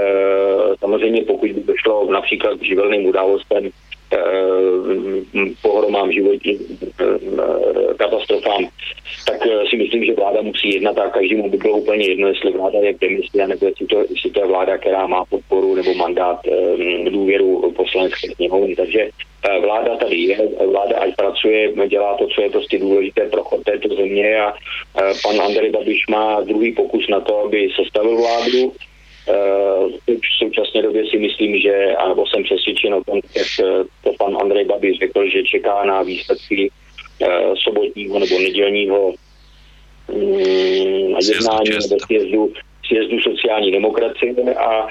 samozřejmě 0.79 1.21
pokud 1.21 1.51
by 1.51 1.61
došlo 1.61 2.11
například 2.11 2.59
k 2.59 2.63
živelným 2.63 3.05
událostem 3.05 3.69
pohromám 5.61 6.11
životní 6.11 6.59
eh, 6.59 7.93
katastrofám, 7.97 8.67
tak 9.27 9.47
eh, 9.47 9.69
si 9.69 9.75
myslím, 9.77 10.05
že 10.05 10.13
vláda 10.13 10.41
musí 10.41 10.73
jednat 10.73 10.97
a 10.97 11.09
každému 11.09 11.49
by 11.49 11.57
bylo 11.57 11.77
úplně 11.77 12.07
jedno, 12.07 12.27
jestli 12.27 12.51
vláda 12.51 12.79
je 12.79 12.93
v 12.93 12.99
demisi, 12.99 13.37
nebo 13.47 13.65
jestli 13.65 13.85
to, 13.85 13.99
jestli 14.09 14.31
to 14.31 14.39
je 14.39 14.47
vláda, 14.47 14.77
která 14.77 15.07
má 15.07 15.25
podporu 15.25 15.75
nebo 15.75 15.93
mandát 15.93 16.39
důvěru 17.09 17.73
poslanecké 17.75 18.27
sněmovny. 18.35 18.75
Takže 18.75 19.09
vláda 19.61 19.95
tady 19.95 20.15
je, 20.15 20.37
vláda 20.71 20.99
ať 20.99 21.15
pracuje, 21.15 21.73
dělá 21.87 22.17
to, 22.17 22.27
co 22.27 22.41
je 22.41 22.49
prostě 22.49 22.79
důležité 22.79 23.29
pro 23.29 23.43
chod 23.43 23.63
této 23.63 23.95
země 23.95 24.39
a 24.39 24.53
pan 25.23 25.41
Andrej 25.41 25.71
Babiš 25.71 26.07
má 26.09 26.41
druhý 26.41 26.71
pokus 26.71 27.07
na 27.09 27.19
to, 27.19 27.45
aby 27.45 27.69
sestavil 27.75 28.17
vládu 28.17 28.73
Eh, 29.27 29.87
v 30.07 30.37
současné 30.37 30.81
době 30.81 31.03
si 31.09 31.17
myslím, 31.17 31.57
že, 31.57 31.95
anebo 31.95 32.25
jsem 32.27 32.43
přesvědčen 32.43 32.93
o 32.93 33.03
tom, 33.03 33.19
jak 33.35 33.47
eh, 33.59 33.83
to 34.03 34.13
pan 34.19 34.37
Andrej 34.41 34.65
Babiš 34.65 34.99
řekl, 34.99 35.29
že 35.29 35.43
čeká 35.43 35.85
na 35.85 36.01
výsledky 36.01 36.71
eh, 37.21 37.27
sobotního 37.63 38.19
nebo 38.19 38.39
nedělního 38.39 39.13
mm, 40.11 41.15
jednání 41.21 41.69
nebo 41.69 41.99
sjezdu, 42.05 42.53
sjezdu 42.85 43.19
sociální 43.19 43.71
demokracie 43.71 44.33
a 44.55 44.87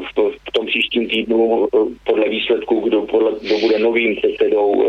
v, 0.00 0.30
v 0.48 0.52
tom 0.52 0.66
příštím 0.66 1.08
týdnu 1.08 1.68
podle 2.04 2.28
výsledku, 2.28 2.80
kdo, 2.80 3.02
podle, 3.02 3.32
kdo 3.42 3.58
bude 3.58 3.78
novým 3.78 4.16
předsedou 4.16 4.84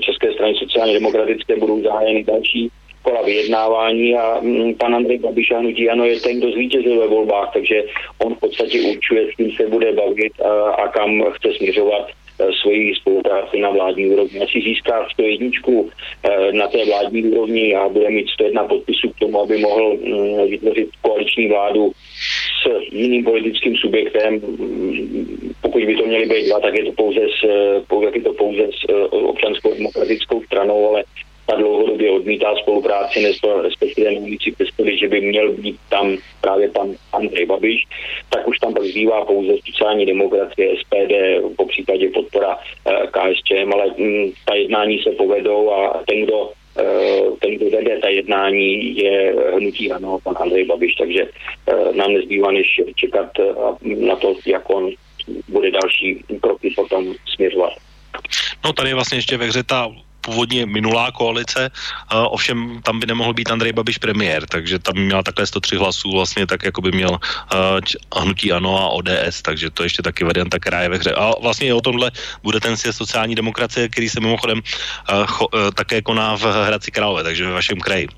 České 0.00 0.32
strany 0.32 0.54
sociálně 0.54 0.92
demokratické, 0.92 1.56
budou 1.56 1.82
zahájeny 1.82 2.24
další 2.24 2.70
kola 3.02 3.22
vyjednávání 3.22 4.16
a 4.16 4.40
mm, 4.40 4.74
pan 4.74 4.94
Andrej 4.94 5.18
Babiš 5.18 5.50
a 5.50 5.58
hnutí 5.58 5.90
ano 5.90 6.04
je 6.04 6.20
ten, 6.20 6.38
kdo 6.38 6.50
zvítězil 6.50 7.00
ve 7.00 7.06
volbách, 7.06 7.50
takže 7.52 7.82
on 8.18 8.34
v 8.34 8.40
podstatě 8.40 8.80
určuje, 8.80 9.26
s 9.32 9.36
kým 9.36 9.50
se 9.52 9.68
bude 9.68 9.92
bavit 9.92 10.32
a, 10.40 10.70
a 10.70 10.88
kam 10.88 11.24
chce 11.30 11.52
směřovat 11.56 12.06
e, 12.08 12.52
svoji 12.52 12.94
spolupráci 12.94 13.60
na 13.60 13.70
vládní 13.70 14.06
úrovni. 14.06 14.40
Asi 14.40 14.60
získá 14.60 15.08
101 15.12 15.50
e, 16.22 16.52
na 16.52 16.68
té 16.68 16.84
vládní 16.84 17.22
úrovni 17.22 17.74
a 17.74 17.88
bude 17.88 18.10
mít 18.10 18.28
101 18.28 18.64
podpisů 18.64 19.10
k 19.10 19.18
tomu, 19.18 19.40
aby 19.40 19.58
mohl 19.58 19.96
mm, 19.96 20.50
vytvořit 20.50 20.88
koaliční 21.02 21.48
vládu 21.48 21.92
s 22.62 22.92
jiným 22.92 23.24
politickým 23.24 23.76
subjektem. 23.76 24.40
Pokud 25.60 25.84
by 25.84 25.96
to 25.96 26.06
měly 26.06 26.26
být 26.26 26.48
dva, 26.48 26.60
tak 26.60 26.74
je 26.74 26.84
to 26.84 26.92
pouze 26.92 27.20
s, 27.20 27.44
je 28.14 28.22
to 28.22 28.32
pouze 28.32 28.62
s 28.62 28.90
e, 28.90 28.94
občanskou 29.04 29.74
demokratickou 29.74 30.42
stranou, 30.42 30.88
ale 30.88 31.04
ta 31.46 31.56
dlouhodobě 31.56 32.10
odmítá 32.10 32.54
spolupráci, 32.56 33.26
respektive 33.62 34.10
nemůžu 34.10 34.36
si 34.42 34.52
představit, 34.52 34.98
že 34.98 35.08
by 35.08 35.20
měl 35.20 35.52
být 35.52 35.76
tam 35.88 36.16
právě 36.40 36.68
pan 36.68 36.94
Andrej 37.12 37.46
Babiš, 37.46 37.86
tak 38.28 38.48
už 38.48 38.58
tam 38.58 38.74
pak 38.74 38.84
zbývá 38.84 39.24
pouze 39.24 39.52
sociální 39.66 40.06
demokracie, 40.06 40.76
SPD, 40.80 41.12
po 41.56 41.66
případě 41.66 42.08
podpora 42.08 42.58
eh, 42.86 43.06
KSČM, 43.06 43.72
ale 43.72 43.86
mm, 43.98 44.30
ta 44.44 44.54
jednání 44.54 44.98
se 44.98 45.10
povedou 45.10 45.70
a 45.72 46.02
ten, 46.06 46.24
kdo 46.24 46.50
eh, 46.78 47.22
ten, 47.40 47.54
kdo 47.54 47.70
vede 47.70 47.98
ta 47.98 48.08
jednání, 48.08 48.96
je 48.96 49.34
hnutí 49.56 49.92
ano, 49.92 50.18
pan 50.24 50.34
Andrej 50.38 50.64
Babiš, 50.64 50.94
takže 50.94 51.22
eh, 51.66 51.92
nám 51.92 52.12
nezbývá 52.12 52.50
než 52.50 52.80
čekat 52.96 53.30
na 53.82 54.16
to, 54.16 54.34
jak 54.46 54.70
on 54.70 54.90
bude 55.48 55.70
další 55.70 56.24
kroky 56.40 56.72
potom 56.76 57.14
směřovat. 57.34 57.72
No 58.64 58.72
tady 58.72 58.88
je 58.88 58.94
vlastně 58.94 59.18
ještě 59.18 59.36
ve 59.36 59.46
hře 59.46 59.62
ta 59.62 59.92
původně 60.20 60.66
minulá 60.66 61.12
koalice, 61.12 61.70
ovšem 62.10 62.80
tam 62.82 63.00
by 63.00 63.06
nemohl 63.06 63.32
být 63.34 63.50
Andrej 63.50 63.72
Babiš 63.72 63.98
premiér, 63.98 64.46
takže 64.46 64.78
tam 64.78 64.94
by 64.94 65.00
měla 65.00 65.22
takhle 65.22 65.46
103 65.46 65.76
hlasů 65.76 66.12
vlastně 66.12 66.46
tak, 66.46 66.64
jako 66.64 66.80
by 66.80 66.92
měl 66.92 67.18
hnutí 68.16 68.52
ANO 68.52 68.78
a 68.78 68.88
ODS, 68.88 69.42
takže 69.42 69.70
to 69.70 69.82
ještě 69.82 70.02
taky 70.02 70.24
varianta, 70.24 70.58
která 70.58 70.82
je 70.82 70.88
ve 70.88 70.96
hře. 70.96 71.12
A 71.14 71.32
vlastně 71.42 71.74
o 71.74 71.80
tomhle 71.80 72.10
bude 72.42 72.60
ten 72.60 72.76
sjezd 72.76 72.98
sociální 72.98 73.34
demokracie, 73.34 73.88
který 73.88 74.08
se 74.08 74.20
mimochodem 74.20 74.60
cho, 75.26 75.48
také 75.74 76.02
koná 76.02 76.36
v 76.36 76.42
Hradci 76.42 76.90
Králové, 76.90 77.22
takže 77.22 77.46
ve 77.46 77.52
vašem 77.52 77.80
kraji. 77.80 78.08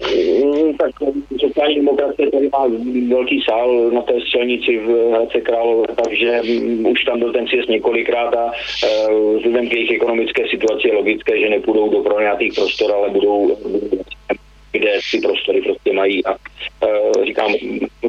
Mm, 0.00 0.76
tak 0.76 0.90
sociální 1.58 1.76
demokracie 1.76 2.30
tady 2.30 2.48
má 2.52 2.66
velký 3.08 3.42
sál 3.50 3.90
na 3.90 4.02
té 4.02 4.20
střelnici 4.20 4.78
v 4.78 5.10
Hradce 5.10 5.40
Králové, 5.40 5.86
takže 6.04 6.40
mm, 6.42 6.86
už 6.86 7.04
tam 7.04 7.18
byl 7.18 7.32
ten 7.32 7.46
sjezd 7.46 7.68
několikrát 7.68 8.34
a 8.34 8.52
uh, 8.52 9.36
vzhledem 9.36 9.68
k 9.68 9.72
jejich 9.72 9.90
ekonomické 9.90 10.48
situaci 10.48 10.88
je 10.88 10.94
logické, 10.94 11.40
že 11.40 11.48
nepůjdou 11.48 11.90
do 11.90 12.00
pronajatých 12.00 12.52
prostor, 12.54 12.92
ale 12.92 13.10
budou 13.10 13.56
kde 14.72 14.98
ty 15.10 15.20
prostory 15.20 15.62
prostě 15.62 15.92
mají. 15.92 16.24
A 16.24 16.30
uh, 16.32 17.24
říkám, 17.24 17.54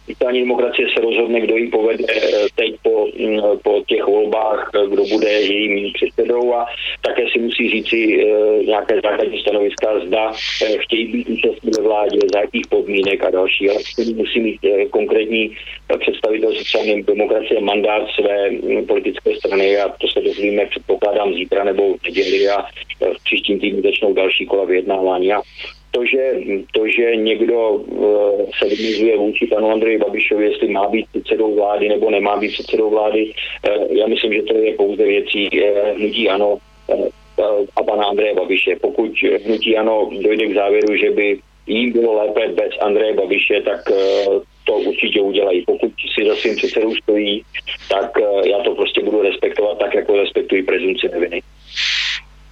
sociální 0.09 0.39
demokracie 0.39 0.87
se 0.93 1.01
rozhodne, 1.01 1.41
kdo 1.41 1.57
ji 1.57 1.67
povede 1.67 2.03
uh, 2.03 2.47
teď 2.55 2.75
po, 2.81 3.07
po 3.63 3.83
těch 3.87 4.05
volbách, 4.05 4.71
uh, 4.75 4.89
kdo 4.89 5.03
bude 5.03 5.29
jejím 5.29 5.93
předsedou 5.93 6.53
a 6.53 6.65
také 7.01 7.23
si 7.33 7.39
musí 7.39 7.69
říci 7.69 8.25
uh, 8.25 8.65
nějaké 8.65 8.95
základní 9.03 9.41
stanoviska, 9.41 9.99
zda 10.07 10.29
uh, 10.29 10.77
chtějí 10.77 11.07
být 11.07 11.29
účastní 11.29 11.71
ve 11.77 11.83
vládě, 11.83 12.19
za 12.33 12.39
jakých 12.39 12.67
podmínek 12.69 13.23
a 13.23 13.29
další, 13.29 13.69
ale 13.69 13.79
musí 14.15 14.39
mít 14.39 14.59
uh, 14.63 14.89
konkrétní 14.89 15.49
uh, 15.49 15.97
představitel 15.97 16.53
sociální 16.53 17.03
demokracie 17.03 17.61
mandát 17.61 18.07
své 18.19 18.49
politické 18.87 19.35
strany 19.35 19.77
a 19.77 19.89
to 19.89 20.07
se 20.07 20.21
dozvíme, 20.21 20.65
předpokládám, 20.65 21.33
zítra 21.33 21.63
nebo 21.63 21.97
v 21.97 22.03
neděli 22.03 22.49
a 22.49 22.61
v 22.99 23.23
příštím 23.23 23.59
týdnu 23.59 23.81
začnou 23.81 24.13
další 24.13 24.45
kola 24.45 24.65
vyjednávání. 24.65 25.33
A 25.33 25.41
to, 25.91 26.05
že, 26.05 26.33
to, 26.73 26.87
že 26.87 27.15
někdo 27.15 27.69
uh, 27.69 28.41
se 28.59 28.65
vymizuje 28.65 29.17
vůči 29.17 29.47
panu 29.47 29.71
Andreji 29.71 29.97
Babišovi, 29.97 30.45
jestli 30.45 30.67
má 30.67 30.89
být 30.89 31.05
předsedou 31.11 31.55
vlády 31.55 31.89
nebo 31.89 32.09
nemá 32.09 32.37
být 32.37 32.51
předsedou 32.51 32.89
vlády, 32.89 33.31
uh, 33.31 33.97
já 33.97 34.07
myslím, 34.07 34.33
že 34.33 34.41
to 34.41 34.57
je 34.57 34.73
pouze 34.73 35.03
věcí 35.03 35.49
uh, 35.49 35.97
hnutí 35.97 36.29
ano 36.29 36.57
a 37.75 37.83
pana 37.83 38.05
Andreje 38.05 38.35
Babiše. 38.35 38.75
Pokud 38.81 39.11
hnutí 39.45 39.77
ano 39.77 40.09
dojde 40.21 40.47
k 40.47 40.53
závěru, 40.53 40.95
že 40.95 41.11
by 41.11 41.39
jim 41.67 41.91
bylo 41.91 42.13
lépe 42.13 42.47
bez 42.47 42.69
Andreje 42.81 43.13
Babiše, 43.13 43.61
tak 43.61 43.91
to 44.63 44.73
určitě 44.73 45.21
udělají. 45.21 45.63
Pokud 45.65 45.91
si 46.15 46.27
za 46.27 46.35
svým 46.35 46.55
předsedou 46.55 46.95
stojí, 46.95 47.43
tak 47.89 48.17
já 48.43 48.59
to 48.59 48.75
prostě 48.75 49.01
budu 49.01 49.21
respektovat 49.21 49.77
tak, 49.79 49.95
jako 49.95 50.15
respektují 50.15 50.63
prezumci 50.63 51.09
neviny. 51.09 51.41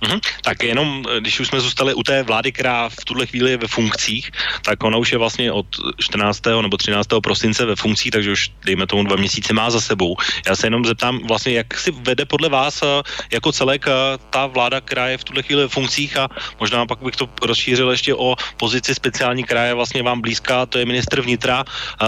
Mm-hmm. 0.01 0.19
Tak 0.41 0.63
jenom, 0.63 1.03
eh, 1.09 1.19
když 1.19 1.39
už 1.39 1.47
jsme 1.47 1.59
zůstali 1.59 1.93
u 1.93 2.03
té 2.03 2.23
vlády, 2.23 2.51
která 2.51 2.89
v 2.89 3.05
tuhle 3.05 3.25
chvíli 3.25 3.51
je 3.51 3.57
ve 3.57 3.67
funkcích, 3.67 4.31
tak 4.61 4.83
ona 4.83 4.97
už 4.97 5.11
je 5.11 5.17
vlastně 5.17 5.51
od 5.51 5.65
14. 5.97 6.61
nebo 6.61 6.77
13. 6.77 7.07
prosince 7.23 7.65
ve 7.65 7.75
funkcích, 7.75 8.11
takže 8.11 8.31
už 8.31 8.51
dejme 8.65 8.87
tomu 8.87 9.03
dva 9.03 9.15
měsíce 9.15 9.53
má 9.53 9.69
za 9.69 9.81
sebou. 9.81 10.15
Já 10.45 10.55
se 10.55 10.67
jenom 10.67 10.85
zeptám 10.85 11.19
vlastně, 11.27 11.53
jak 11.53 11.77
si 11.77 11.91
vede 11.91 12.25
podle 12.25 12.49
vás 12.49 12.81
eh, 12.81 13.01
jako 13.31 13.51
celek 13.51 13.87
eh, 13.87 13.91
ta 14.29 14.45
vláda, 14.45 14.81
která 14.81 15.07
je 15.07 15.17
v 15.17 15.23
tuhle 15.23 15.43
chvíli 15.43 15.61
ve 15.61 15.67
funkcích 15.67 16.17
a 16.17 16.29
možná 16.59 16.85
pak 16.85 17.01
bych 17.01 17.15
to 17.15 17.29
rozšířil 17.41 17.89
ještě 17.91 18.15
o 18.15 18.35
pozici 18.57 18.95
speciální, 18.95 19.43
která 19.43 19.65
je 19.65 19.73
vlastně 19.73 20.03
vám 20.03 20.21
blízká, 20.21 20.65
to 20.65 20.77
je 20.77 20.85
ministr 20.85 21.21
vnitra, 21.21 21.65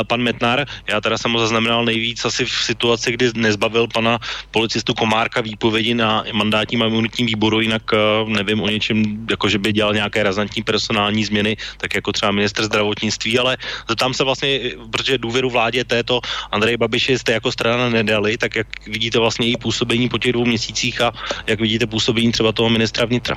pan 0.07 0.21
Metnar. 0.21 0.65
Já 0.87 1.01
teda 1.01 1.17
jsem 1.17 1.31
ho 1.33 1.39
zaznamenal 1.39 1.85
nejvíc 1.85 2.25
asi 2.25 2.45
v 2.45 2.51
situaci, 2.51 3.11
kdy 3.11 3.31
nezbavil 3.35 3.87
pana 3.87 4.19
policistu 4.51 4.93
Komárka 4.93 5.41
výpovědi 5.41 5.93
na 5.93 6.23
mandátním 6.31 6.81
a 6.81 6.85
imunitním 6.85 7.27
výboru, 7.27 7.61
jinak 7.61 7.78
jinak 7.79 7.93
eh, 7.93 8.29
nevím 8.29 8.61
o 8.61 8.69
něčem, 8.69 9.27
jako 9.29 9.49
že 9.49 9.57
by 9.59 9.73
dělal 9.73 9.93
nějaké 9.93 10.23
razantní 10.23 10.63
personální 10.63 11.25
změny, 11.25 11.57
tak 11.77 11.95
jako 11.95 12.11
třeba 12.11 12.31
minister 12.31 12.65
zdravotnictví, 12.65 13.39
ale 13.39 13.57
tam 13.97 14.13
se 14.13 14.23
vlastně, 14.23 14.59
protože 14.91 15.17
důvěru 15.17 15.49
vládě 15.49 15.83
této 15.83 16.21
Andrej 16.51 16.77
Babiše 16.77 17.19
jste 17.19 17.31
jako 17.31 17.51
strana 17.51 17.89
nedali, 17.89 18.37
tak 18.37 18.55
jak 18.55 18.67
vidíte 18.87 19.19
vlastně 19.19 19.47
její 19.47 19.57
působení 19.57 20.09
po 20.09 20.17
těch 20.17 20.33
dvou 20.33 20.45
měsících 20.45 21.01
a 21.01 21.11
jak 21.47 21.59
vidíte 21.59 21.87
působení 21.87 22.31
třeba 22.31 22.51
toho 22.51 22.69
ministra 22.69 23.05
vnitra? 23.05 23.35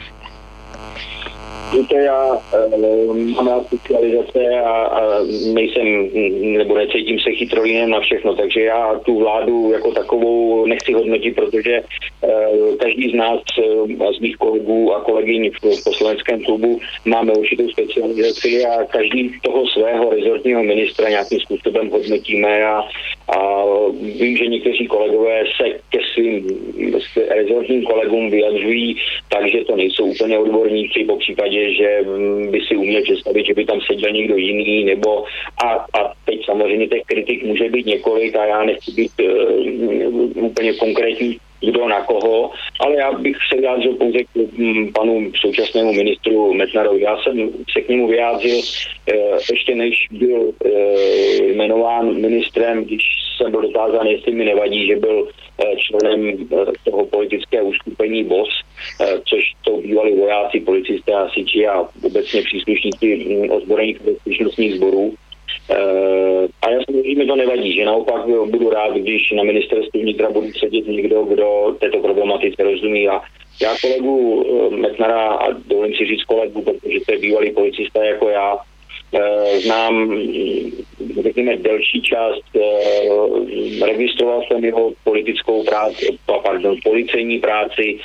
Víte, 1.72 1.96
já 1.96 2.42
e, 2.54 3.06
mám 3.34 3.48
rád 3.48 3.66
specializace 3.66 4.48
a, 4.48 4.70
a 4.70 5.00
nejsem, 5.52 6.08
nebo 6.58 6.76
necítím 6.76 7.18
se 7.18 7.30
chytrolínem 7.30 7.90
na 7.90 8.00
všechno, 8.00 8.34
takže 8.34 8.60
já 8.60 9.00
tu 9.04 9.18
vládu 9.18 9.72
jako 9.72 9.92
takovou 9.92 10.66
nechci 10.66 10.92
hodnotit, 10.92 11.34
protože 11.34 11.72
e, 11.72 11.82
každý 12.80 13.10
z 13.10 13.14
nás, 13.14 13.40
e, 13.58 14.14
z 14.16 14.20
mých 14.20 14.36
kolegů 14.36 14.94
a 14.94 15.00
kolegyň 15.00 15.50
v, 15.50 15.80
v 15.80 15.84
poslaneckém 15.84 16.42
klubu 16.44 16.80
máme 17.04 17.32
určitou 17.32 17.68
specializaci 17.68 18.64
a 18.66 18.84
každý 18.84 19.32
toho 19.42 19.66
svého 19.66 20.10
rezortního 20.10 20.62
ministra 20.62 21.08
nějakým 21.08 21.40
způsobem 21.40 21.90
hodnotíme 21.90 22.64
a, 22.64 22.82
a 23.36 23.64
vím, 24.00 24.36
že 24.36 24.46
někteří 24.46 24.86
kolegové 24.86 25.44
se 25.56 25.68
ke 25.90 25.98
svým 26.14 26.46
rezortním 27.28 27.82
kolegům 27.82 28.30
vyjadřují, 28.30 28.96
takže 29.28 29.64
to 29.64 29.76
nejsou 29.76 30.04
úplně 30.04 30.38
odborníci, 30.38 31.04
po 31.04 31.16
případě 31.16 31.61
že 31.70 32.02
mm, 32.02 32.50
by 32.50 32.60
si 32.60 32.76
uměl 32.76 33.02
představit, 33.02 33.46
že 33.46 33.54
by 33.54 33.64
tam 33.64 33.80
seděl 33.80 34.10
někdo 34.10 34.36
jiný, 34.36 34.84
nebo 34.84 35.24
a, 35.64 35.68
a 35.68 36.12
teď 36.24 36.44
samozřejmě 36.44 36.86
těch 36.86 37.02
kritik 37.06 37.44
může 37.44 37.68
být 37.68 37.86
několik 37.86 38.36
a 38.36 38.44
já 38.44 38.64
nechci 38.64 38.90
být 38.92 39.12
uh, 39.20 40.44
úplně 40.44 40.72
konkrétní 40.72 41.38
kdo 41.62 41.88
na 41.88 42.02
koho, 42.02 42.50
ale 42.80 42.96
já 42.96 43.12
bych 43.12 43.36
se 43.52 43.60
vyjádřil 43.60 43.94
pouze 43.94 44.18
k 44.18 44.58
mm, 44.58 44.92
panu 44.92 45.32
současnému 45.40 45.92
ministru 45.92 46.54
Metnarovi. 46.54 47.00
Já 47.00 47.16
jsem 47.16 47.50
se 47.72 47.80
k 47.80 47.88
němu 47.88 48.08
vyjádřil 48.08 48.60
eh, 49.08 49.14
ještě 49.50 49.74
než 49.74 50.06
byl 50.10 50.52
eh, 50.64 51.44
jmenován 51.44 52.20
ministrem, 52.20 52.84
když 52.84 53.02
jsem 53.36 53.50
byl 53.50 53.60
dotázán, 53.60 54.06
jestli 54.06 54.32
mi 54.32 54.44
nevadí, 54.44 54.86
že 54.86 54.96
byl 54.96 55.28
členem 55.76 56.48
toho 56.84 57.06
politického 57.06 57.66
uskupení 57.66 58.24
BOS, 58.24 58.48
což 59.24 59.40
to 59.64 59.76
bývali 59.76 60.16
vojáci, 60.16 60.60
policisté, 60.60 61.12
hasiči 61.12 61.66
a 61.66 61.88
obecně 62.04 62.42
příslušníci 62.42 63.16
mm, 63.16 63.50
ozbrojených 63.50 64.00
bezpečnostních 64.00 64.74
sborů. 64.74 65.14
Eh, 65.70 66.48
a 66.62 66.70
já 66.70 66.78
samozřejmě 66.90 67.26
to 67.26 67.36
nevadí, 67.36 67.74
že 67.74 67.84
naopak 67.84 68.26
budu 68.26 68.70
rád, 68.70 68.94
když 68.96 69.32
na 69.32 69.42
ministerstvu 69.42 70.00
vnitra 70.00 70.30
bude 70.30 70.48
sedět 70.58 70.86
někdo, 70.86 71.24
kdo 71.24 71.76
této 71.80 71.98
problematice 71.98 72.62
rozumí 72.62 73.08
a 73.08 73.20
já 73.62 73.74
kolegu 73.80 74.44
eh, 74.46 74.76
Metnara 74.76 75.28
a 75.28 75.52
dovolím 75.52 75.94
si 75.94 76.04
říct 76.04 76.24
kolegu, 76.24 76.62
protože 76.62 77.00
to 77.06 77.12
je 77.12 77.18
bývalý 77.18 77.52
policista 77.52 78.04
jako 78.04 78.28
já, 78.28 78.56
eh, 78.56 78.71
znám, 79.62 80.20
řekněme, 81.22 81.56
delší 81.56 82.02
část, 82.02 82.42
registroval 83.82 84.42
jsem 84.42 84.64
jeho 84.64 84.92
politickou 85.04 85.64
práci, 85.64 86.18
pardon, 86.42 86.76
policejní 86.84 87.38
práci, 87.38 87.98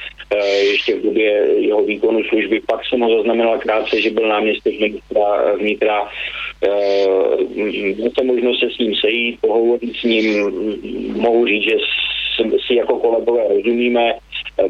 ještě 0.62 0.96
v 0.96 1.02
době 1.02 1.48
jeho 1.58 1.84
výkonu 1.84 2.24
služby, 2.24 2.62
pak 2.68 2.86
jsem 2.86 3.00
ho 3.00 3.18
zaznamenal 3.18 3.60
krátce, 3.60 4.02
že 4.02 4.10
byl 4.10 4.28
náměstek 4.28 4.80
ministra 4.80 5.56
vnitra. 5.56 6.10
Měl 7.56 8.10
jsem 8.18 8.28
možnost 8.28 8.60
se 8.60 8.70
s 8.76 8.78
ním 8.78 8.96
sejít, 8.96 9.42
pohovorit 9.42 9.96
s 9.96 10.04
ním, 10.04 10.52
mohu 11.16 11.48
říct, 11.48 11.64
že 11.64 11.76
si 12.68 12.76
jako 12.76 13.00
kolegové 13.00 13.48
rozumíme 13.48 14.14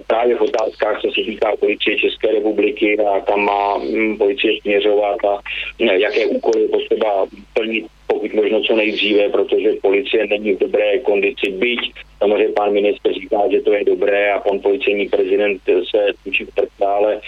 právě 0.08 0.36
v 0.36 0.42
otázkách, 0.42 1.02
co 1.02 1.08
se 1.08 1.22
týká 1.22 1.56
policie 1.60 1.98
České 1.98 2.32
republiky 2.32 2.98
a 3.00 3.20
kam 3.20 3.46
má 3.46 3.78
mm, 3.78 4.18
policie 4.18 4.62
směřovat 4.62 5.18
a 5.26 5.42
jaké 5.80 6.26
úkoly 6.26 6.68
potřeba 6.68 7.26
plnit 7.54 7.86
pokud 8.08 8.34
možno 8.34 8.62
co 8.62 8.76
nejdříve, 8.76 9.30
protože 9.30 9.70
policie 9.82 10.28
není 10.28 10.54
v 10.54 10.60
dobré 10.60 11.00
kondici, 11.00 11.52
byť 11.52 11.80
samozřejmě 12.18 12.54
pan 12.54 12.74
minister 12.74 13.14
říká, 13.14 13.38
že 13.52 13.62
to 13.62 13.74
je 13.74 13.86
dobré 13.86 14.32
a 14.34 14.40
pan 14.40 14.60
policejní 14.60 15.10
prezident 15.10 15.62
se 15.66 16.14
tučí 16.24 16.46
v 16.46 16.84
ale 16.84 17.22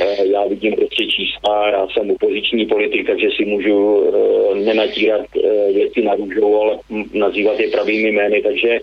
Eh, 0.00 0.26
já 0.26 0.46
vidím 0.46 0.76
prostě 0.76 1.06
čísla, 1.06 1.70
já 1.70 1.86
jsem 1.88 2.10
opoziční 2.10 2.66
politik, 2.66 3.06
takže 3.06 3.28
si 3.36 3.44
můžu 3.44 4.04
eh, 4.04 4.54
nenatírat 4.54 5.26
věci 5.74 6.02
na 6.02 6.14
růžou, 6.14 6.62
ale 6.62 6.78
nazývat 7.12 7.60
je 7.60 7.68
pravými 7.70 8.12
jmény, 8.12 8.42
takže 8.42 8.80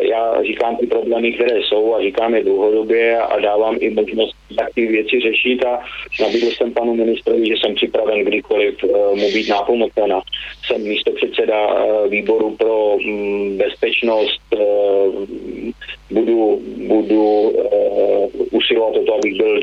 já 0.00 0.42
říkám 0.42 0.76
ty 0.76 0.86
problémy, 0.86 1.32
které 1.32 1.60
jsou 1.62 1.94
a 1.94 2.02
říkám 2.02 2.34
je 2.34 2.44
dlouhodobě 2.44 3.18
a 3.18 3.40
dávám 3.40 3.76
i 3.80 3.90
možnost, 3.90 4.36
jak 4.58 4.74
ty 4.74 4.86
věci 4.86 5.20
řešit 5.20 5.64
a 5.64 5.80
nabídl 6.20 6.50
jsem 6.50 6.72
panu 6.72 6.94
ministrovi, 6.94 7.46
že 7.46 7.54
jsem 7.60 7.74
připraven 7.74 8.24
kdykoliv 8.24 8.74
mu 9.14 9.30
být 9.32 9.48
nápomocen. 9.48 10.14
Jsem 10.66 10.82
místo 10.82 11.12
předseda 11.12 11.86
výboru 12.08 12.56
pro 12.56 12.96
mm, 13.06 13.56
bezpečnost, 13.56 14.40
budu, 16.10 16.62
budu 16.76 17.52
usilovat 18.50 18.96
o 18.96 19.04
to, 19.04 19.14
abych 19.14 19.34
byl 19.34 19.60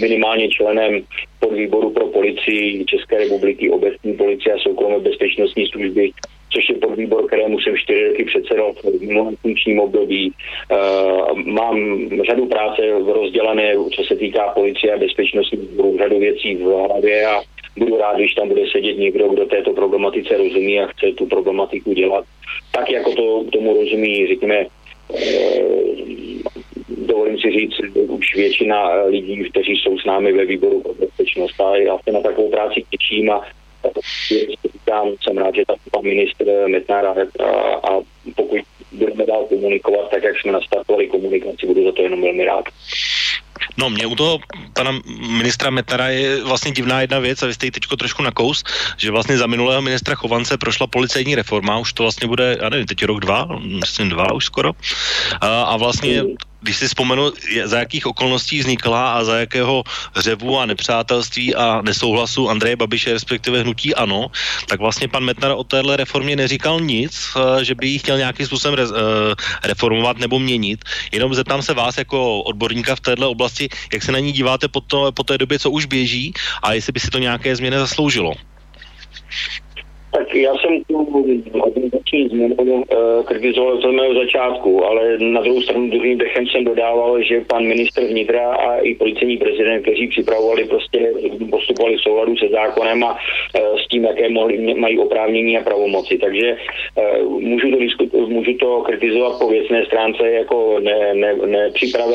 minimálně 0.00 0.48
členem 0.48 1.00
podvýboru 1.40 1.90
pro 1.90 2.06
policii 2.06 2.84
České 2.84 3.18
republiky, 3.18 3.70
obecní 3.70 4.14
policie 4.14 4.54
a 4.54 4.58
soukromé 4.58 4.98
bezpečnostní 4.98 5.66
služby 5.66 6.10
což 6.50 6.68
je 6.68 6.74
podvýbor, 6.74 7.26
kterému 7.26 7.60
jsem 7.60 7.76
čtyři 7.76 8.08
roky 8.08 8.24
předsedal 8.24 8.72
v 8.72 9.00
minulém 9.00 9.36
funkčním 9.36 9.80
období. 9.80 10.32
Mám 11.44 12.08
řadu 12.26 12.46
práce 12.46 12.82
rozdělané, 13.06 13.74
co 13.96 14.04
se 14.04 14.16
týká 14.16 14.48
policie 14.48 14.94
a 14.94 14.98
bezpečnosti, 14.98 15.56
budu 15.56 15.98
řadu 15.98 16.18
věcí 16.18 16.54
v 16.54 16.62
hlavě 16.62 17.26
a 17.26 17.40
budu 17.76 17.96
rád, 17.96 18.16
když 18.16 18.34
tam 18.34 18.48
bude 18.48 18.62
sedět 18.72 18.98
někdo, 18.98 19.28
kdo 19.28 19.46
této 19.46 19.72
problematice 19.72 20.36
rozumí 20.36 20.80
a 20.80 20.86
chce 20.86 21.06
tu 21.12 21.26
problematiku 21.26 21.92
dělat 21.92 22.24
tak, 22.72 22.90
jako 22.90 23.12
to 23.14 23.44
tomu 23.52 23.74
rozumí, 23.74 24.26
řekněme, 24.26 24.66
dovolím 26.88 27.38
si 27.38 27.50
říct, 27.50 27.80
už 28.08 28.36
většina 28.36 29.04
lidí, 29.04 29.44
kteří 29.50 29.72
jsou 29.76 29.98
s 29.98 30.04
námi 30.04 30.32
ve 30.32 30.44
výboru 30.44 30.80
pro 30.80 30.94
bezpečnost 30.94 31.60
a 31.60 31.76
já 31.76 31.98
se 31.98 32.12
na 32.12 32.20
takovou 32.20 32.50
práci 32.50 32.82
těším 32.90 33.30
a 33.30 33.40
říkám, 34.72 35.08
jsem 35.22 35.38
rád, 35.38 35.54
že 35.54 35.62
tam 35.66 35.76
pan 35.90 36.02
ministr 36.02 36.44
Metnar 36.68 37.06
a, 37.06 37.12
a 37.88 38.00
pokud 38.36 38.60
budeme 38.92 39.26
dál 39.26 39.44
komunikovat, 39.48 40.10
tak 40.10 40.22
jak 40.22 40.40
jsme 40.40 40.52
nastartovali 40.52 41.06
komunikaci, 41.06 41.66
budu 41.66 41.84
za 41.84 41.92
to 41.92 42.02
jenom 42.02 42.22
velmi 42.22 42.44
rád. 42.44 42.64
No, 43.76 43.90
mě 43.90 44.06
u 44.06 44.14
toho 44.14 44.38
pana 44.72 45.00
ministra 45.28 45.70
Metnara 45.70 46.08
je 46.08 46.44
vlastně 46.44 46.70
divná 46.70 47.00
jedna 47.00 47.18
věc, 47.18 47.42
a 47.42 47.46
vy 47.46 47.54
jste 47.54 47.66
ji 47.66 47.70
teďko 47.70 47.96
trošku 47.96 48.22
nakous, 48.22 48.64
že 48.96 49.10
vlastně 49.10 49.38
za 49.38 49.46
minulého 49.46 49.82
ministra 49.82 50.14
Chovance 50.14 50.58
prošla 50.58 50.86
policejní 50.86 51.34
reforma, 51.34 51.78
už 51.78 51.92
to 51.92 52.02
vlastně 52.02 52.28
bude, 52.28 52.56
já 52.62 52.68
nevím, 52.68 52.86
teď 52.86 53.04
rok 53.04 53.20
dva, 53.20 53.48
myslím 53.60 54.08
dva 54.08 54.32
už 54.32 54.44
skoro. 54.44 54.72
A, 55.40 55.62
a 55.62 55.76
vlastně 55.76 56.22
když 56.66 56.76
si 56.76 56.86
vzpomenu, 56.90 57.30
za 57.64 57.78
jakých 57.78 58.06
okolností 58.06 58.58
vznikla 58.58 59.14
a 59.14 59.24
za 59.24 59.38
jakého 59.46 59.86
řevu 60.16 60.58
a 60.58 60.66
nepřátelství 60.66 61.54
a 61.54 61.78
nesouhlasu 61.82 62.50
Andreje 62.50 62.76
Babiše, 62.76 63.12
respektive 63.12 63.62
hnutí 63.62 63.94
ANO, 63.94 64.26
tak 64.66 64.82
vlastně 64.82 65.08
pan 65.08 65.22
Metnar 65.22 65.54
o 65.54 65.64
téhle 65.64 65.96
reformě 65.96 66.36
neříkal 66.36 66.80
nic, 66.82 67.14
eh, 67.14 67.64
že 67.64 67.74
by 67.74 67.86
ji 67.86 67.98
chtěl 67.98 68.18
nějakým 68.18 68.46
způsobem 68.46 68.74
re, 68.74 68.84
eh, 68.84 69.34
reformovat 69.62 70.18
nebo 70.18 70.42
měnit. 70.42 70.82
Jenom 71.14 71.34
zeptám 71.34 71.62
se 71.62 71.70
vás 71.74 71.98
jako 72.02 72.42
odborníka 72.42 72.98
v 72.98 73.14
této 73.14 73.30
oblasti, 73.30 73.68
jak 73.94 74.02
se 74.02 74.12
na 74.12 74.18
ní 74.18 74.34
díváte 74.34 74.66
po, 74.68 74.82
to, 74.82 75.12
po 75.14 75.22
té 75.22 75.38
době, 75.38 75.58
co 75.62 75.70
už 75.70 75.86
běží 75.86 76.34
a 76.62 76.74
jestli 76.74 76.92
by 76.92 77.00
si 77.00 77.10
to 77.14 77.18
nějaké 77.22 77.56
změny 77.56 77.78
zasloužilo. 77.78 78.34
Tak 80.16 80.34
já 80.34 80.54
jsem 80.56 80.82
tu 80.84 81.24
organizační 81.60 82.28
změnu 82.28 82.54
uh, 82.54 83.24
kritizoval 83.24 83.72
od 83.72 83.82
samého 83.82 84.14
začátku, 84.14 84.84
ale 84.84 85.18
na 85.18 85.40
druhou 85.40 85.60
stranu 85.60 85.90
druhým 85.90 86.18
dechem 86.18 86.46
jsem 86.46 86.64
dodával, 86.64 87.22
že 87.22 87.40
pan 87.40 87.66
ministr 87.66 88.04
vnitra 88.04 88.54
a 88.54 88.76
i 88.76 88.94
policejní 88.94 89.36
prezident, 89.36 89.82
kteří 89.82 90.08
připravovali 90.08 90.64
prostě, 90.64 91.12
postupovali 91.50 91.96
v 91.96 92.00
souladu 92.00 92.36
se 92.36 92.48
zákonem 92.48 93.04
a 93.04 93.12
uh, 93.12 93.78
s 93.78 93.88
tím, 93.88 94.04
jaké 94.04 94.28
mohli, 94.28 94.74
mají 94.74 94.98
oprávnění 94.98 95.58
a 95.58 95.64
pravomoci. 95.64 96.18
Takže 96.18 96.56
uh, 97.22 97.40
můžu, 97.40 97.70
to 97.70 97.76
diskut, 97.76 98.12
můžu 98.12 98.54
to 98.54 98.80
kritizovat 98.80 99.38
po 99.38 99.48
věcné 99.48 99.86
stránce 99.86 100.30
jako 100.30 100.80
ne, 100.80 101.14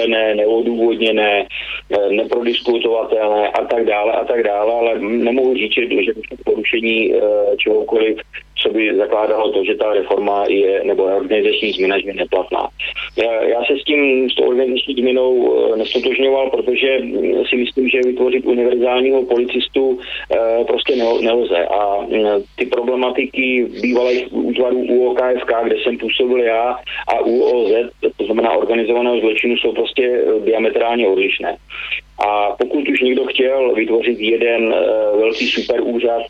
ne, 0.08 0.36
neodůvodněné, 0.36 1.48
neprodiskutovatelné 2.10 3.48
a 3.48 3.66
tak 3.66 3.86
dále 3.86 4.12
a 4.12 4.26
tak 4.26 4.44
dále, 4.44 4.74
ale 4.74 5.00
nemohu 5.00 5.56
říct, 5.56 5.74
že 5.74 6.14
porušení 6.46 7.14
čeho 7.58 7.86
cokoliv, 7.92 8.18
co 8.62 8.70
by 8.70 8.98
zakládalo 8.98 9.52
to, 9.52 9.64
že 9.64 9.76
ta 9.76 9.94
reforma 9.94 10.46
je, 10.50 10.82
nebo 10.84 11.04
organizační 11.04 11.72
změna 11.72 11.96
je 11.96 12.14
neplatná. 12.14 12.68
Já, 13.24 13.44
já 13.44 13.64
se 13.64 13.74
s 13.82 13.84
tím, 13.84 14.30
s 14.30 14.36
tou 14.36 14.44
organizační 14.44 14.94
změnou 14.94 15.54
eh, 15.74 15.78
nestotožňoval, 15.78 16.50
protože 16.50 17.00
hm, 17.02 17.44
si 17.50 17.56
myslím, 17.56 17.90
že 17.90 18.00
vytvořit 18.06 18.46
univerzálního 18.46 19.26
policistu 19.26 20.00
eh, 20.32 20.64
prostě 20.68 20.96
nelze. 21.22 21.66
A 21.66 22.02
hm, 22.02 22.44
ty 22.56 22.66
problematiky 22.66 23.68
bývalých 23.82 24.34
útvarů 24.34 24.78
UOKFK, 24.78 25.52
kde 25.64 25.76
jsem 25.76 25.98
působil 25.98 26.38
já, 26.38 26.78
a 27.08 27.20
UOZ, 27.20 27.72
to 28.18 28.26
znamená 28.26 28.52
organizovaného 28.52 29.20
zločinu, 29.20 29.58
jsou 29.58 29.72
prostě 29.74 30.04
eh, 30.04 30.46
diametrálně 30.46 31.08
odlišné. 31.08 31.58
A 32.28 32.56
pokud 32.60 32.90
už 32.90 33.02
někdo 33.02 33.26
chtěl 33.26 33.74
vytvořit 33.74 34.20
jeden 34.20 34.76
velký 35.18 35.48
superúřad, 35.48 36.22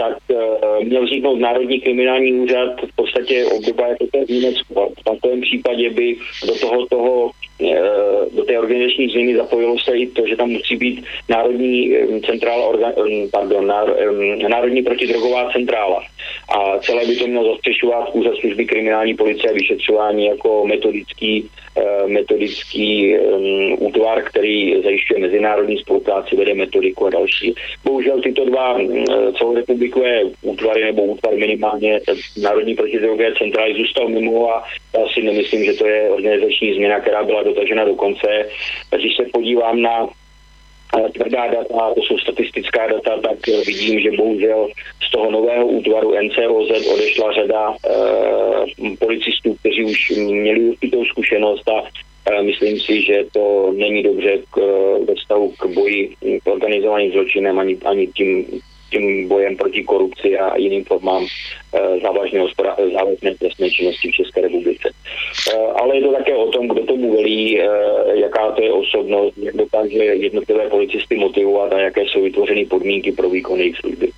tak 0.00 0.16
uh, 0.28 0.84
měl 0.84 1.04
vzniknout 1.04 1.38
Národní 1.38 1.80
kriminální 1.80 2.32
úřad 2.32 2.80
v 2.92 2.96
podstatě 2.96 3.44
obdoba 3.44 3.86
jako 3.86 4.06
to 4.12 4.26
v 4.26 4.28
Německu. 4.28 4.74
V 5.00 5.04
takovém 5.04 5.40
případě 5.40 5.90
by 5.90 6.16
do 6.46 6.54
toho, 6.58 6.86
toho 6.86 7.30
do 8.36 8.44
té 8.44 8.58
organizační 8.58 9.08
změny 9.08 9.36
zapojilo 9.36 9.78
se 9.78 9.96
i 9.96 10.06
to, 10.06 10.26
že 10.26 10.36
tam 10.36 10.50
musí 10.50 10.76
být 10.76 11.04
Národní 11.28 11.98
um, 11.98 12.22
centrála, 12.22 12.68
um, 12.68 13.28
pardon, 13.30 13.66
náro, 13.66 13.94
Národní 14.48 14.82
protidrogová 14.82 15.50
centrála. 15.52 16.02
A 16.48 16.78
celé 16.78 17.06
by 17.06 17.16
to 17.16 17.26
mělo 17.26 17.52
zastřešovat 17.52 18.10
úřad 18.12 18.36
služby 18.36 18.64
kriminální 18.64 19.14
policie 19.14 19.50
a 19.50 19.54
vyšetřování 19.54 20.26
jako 20.26 20.66
metodický 20.66 21.50
Eh, 21.76 22.06
metodický 22.06 23.16
útvar, 23.78 24.22
který 24.22 24.82
zajišťuje 24.82 25.20
mezinárodní 25.20 25.78
spolupráci, 25.78 26.36
vede 26.36 26.54
metodiku 26.54 27.06
a 27.06 27.10
další. 27.10 27.54
Bohužel 27.84 28.20
tyto 28.20 28.44
dva 28.44 28.78
celorepublikové 29.38 30.22
útvary 30.42 30.84
nebo 30.84 31.04
útvar 31.04 31.34
minimálně 31.36 32.00
Národní 32.42 32.74
protidrogové 32.74 33.34
centrály 33.38 33.74
zůstal 33.74 34.08
mimo 34.08 34.50
a 34.54 34.64
já 34.98 35.08
si 35.14 35.22
nemyslím, 35.22 35.64
že 35.64 35.72
to 35.72 35.86
je 35.86 36.10
organizační 36.10 36.74
změna, 36.74 37.00
která 37.00 37.24
byla 37.24 37.42
dotažena 37.54 37.84
do 37.84 37.94
konce. 37.94 38.48
Když 38.90 39.16
se 39.16 39.24
podívám 39.32 39.82
na 39.82 40.08
tvrdá 41.14 41.46
data, 41.46 41.94
to 41.94 42.00
jsou 42.02 42.18
statistická 42.18 42.86
data, 42.86 43.20
tak 43.20 43.46
vidím, 43.66 44.00
že 44.00 44.10
bohužel 44.16 44.68
z 45.08 45.10
toho 45.10 45.30
nového 45.30 45.66
útvaru 45.66 46.14
NCOZ 46.22 46.86
odešla 46.86 47.32
řada 47.32 47.74
eh, 47.86 48.96
policistů, 48.98 49.54
kteří 49.54 49.84
už 49.84 50.10
měli 50.10 50.60
určitou 50.60 51.04
zkušenost 51.04 51.68
a 51.68 51.82
eh, 52.30 52.42
myslím 52.42 52.80
si, 52.80 53.02
že 53.02 53.24
to 53.32 53.72
není 53.76 54.02
dobře 54.02 54.38
k, 54.50 54.58
ve 55.08 55.14
vztahu 55.14 55.52
k 55.58 55.66
boji 55.66 56.14
k 56.44 56.46
organizovaným 56.46 57.12
zločinem 57.12 57.58
ani, 57.58 57.78
ani 57.84 58.06
tím 58.06 58.60
tím 58.90 59.28
bojem 59.28 59.56
proti 59.56 59.84
korupci 59.84 60.38
a 60.38 60.56
jiným 60.56 60.84
formám 60.84 61.26
eh, 61.26 61.98
závažné, 62.02 62.40
závažné 62.92 63.34
trestné 63.34 63.70
činnosti 63.70 64.08
v 64.10 64.14
České 64.14 64.40
republice. 64.40 64.90
Eh, 64.90 65.72
ale 65.74 65.96
je 65.96 66.02
to 66.02 66.12
také 66.12 66.36
o 66.36 66.50
tom, 66.50 66.68
kdo 66.68 66.80
tomu 66.86 67.12
velí, 67.12 67.60
eh, 67.60 67.66
jaká 68.14 68.50
to 68.50 68.62
je 68.62 68.72
osobnost, 68.72 69.38
jak 69.38 69.56
dokáže 69.56 69.98
jednotlivé 69.98 70.68
policisty 70.68 71.16
motivovat 71.16 71.72
a 71.72 71.80
jaké 71.80 72.02
jsou 72.02 72.22
vytvořeny 72.22 72.64
podmínky 72.66 73.12
pro 73.12 73.30
výkon 73.30 73.58
jejich 73.58 73.76
služby. 73.76 74.10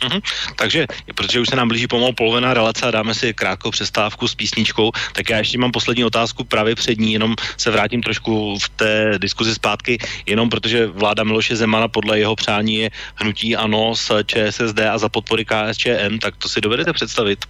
Mm-hmm. 0.00 0.20
Takže, 0.56 0.86
protože 1.14 1.40
už 1.40 1.48
se 1.48 1.56
nám 1.56 1.68
blíží 1.68 1.86
pomalu 1.86 2.12
polovina 2.12 2.54
relace 2.54 2.86
a 2.86 2.90
dáme 2.90 3.14
si 3.14 3.34
krátkou 3.34 3.70
přestávku 3.70 4.28
s 4.28 4.34
písničkou, 4.34 4.92
tak 5.12 5.30
já 5.30 5.38
ještě 5.38 5.58
mám 5.58 5.72
poslední 5.72 6.04
otázku 6.04 6.44
právě 6.44 6.74
před 6.74 6.98
ní, 6.98 7.12
jenom 7.12 7.36
se 7.56 7.70
vrátím 7.70 8.02
trošku 8.02 8.58
v 8.58 8.68
té 8.68 9.18
diskuzi 9.18 9.54
zpátky, 9.54 9.98
jenom 10.26 10.50
protože 10.50 10.86
vláda 10.86 11.24
Miloše 11.24 11.56
Zemana 11.56 11.88
podle 11.88 12.18
jeho 12.18 12.36
přání 12.36 12.74
je 12.74 12.90
hnutí 13.14 13.56
ANO 13.56 13.96
s 13.96 14.22
ČSSD 14.26 14.78
a 14.78 14.98
za 14.98 15.08
podpory 15.08 15.44
KSČM, 15.44 16.18
tak 16.20 16.36
to 16.36 16.48
si 16.48 16.60
dovedete 16.60 16.92
představit? 16.92 17.44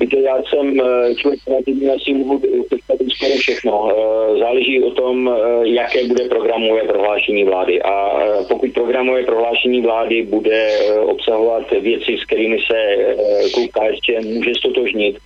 Víte, 0.00 0.20
já 0.20 0.42
jsem 0.42 0.80
eh, 0.80 1.14
člověk 1.14 1.40
kreativní, 1.44 1.90
asi 1.90 2.14
mohu 2.14 2.38
představit 2.38 3.10
skoro 3.10 3.32
všechno. 3.32 3.90
Eh, 3.90 4.38
záleží 4.38 4.82
o 4.82 4.90
tom, 4.90 5.30
eh, 5.30 5.68
jaké 5.68 6.04
bude 6.04 6.24
programové 6.28 6.82
prohlášení 6.82 7.44
vlády. 7.44 7.82
A 7.82 8.20
pokud 8.48 8.72
programové 8.72 9.22
prohlášení 9.22 9.80
vlády 9.80 10.22
bude 10.22 10.68
obsahovat 11.04 11.70
věci, 11.70 12.16
s 12.18 12.24
kterými 12.24 12.58
se 12.58 12.96
klub 13.54 13.70
KSČ 13.72 14.24
může 14.24 14.54
stotožnit, 14.54 15.16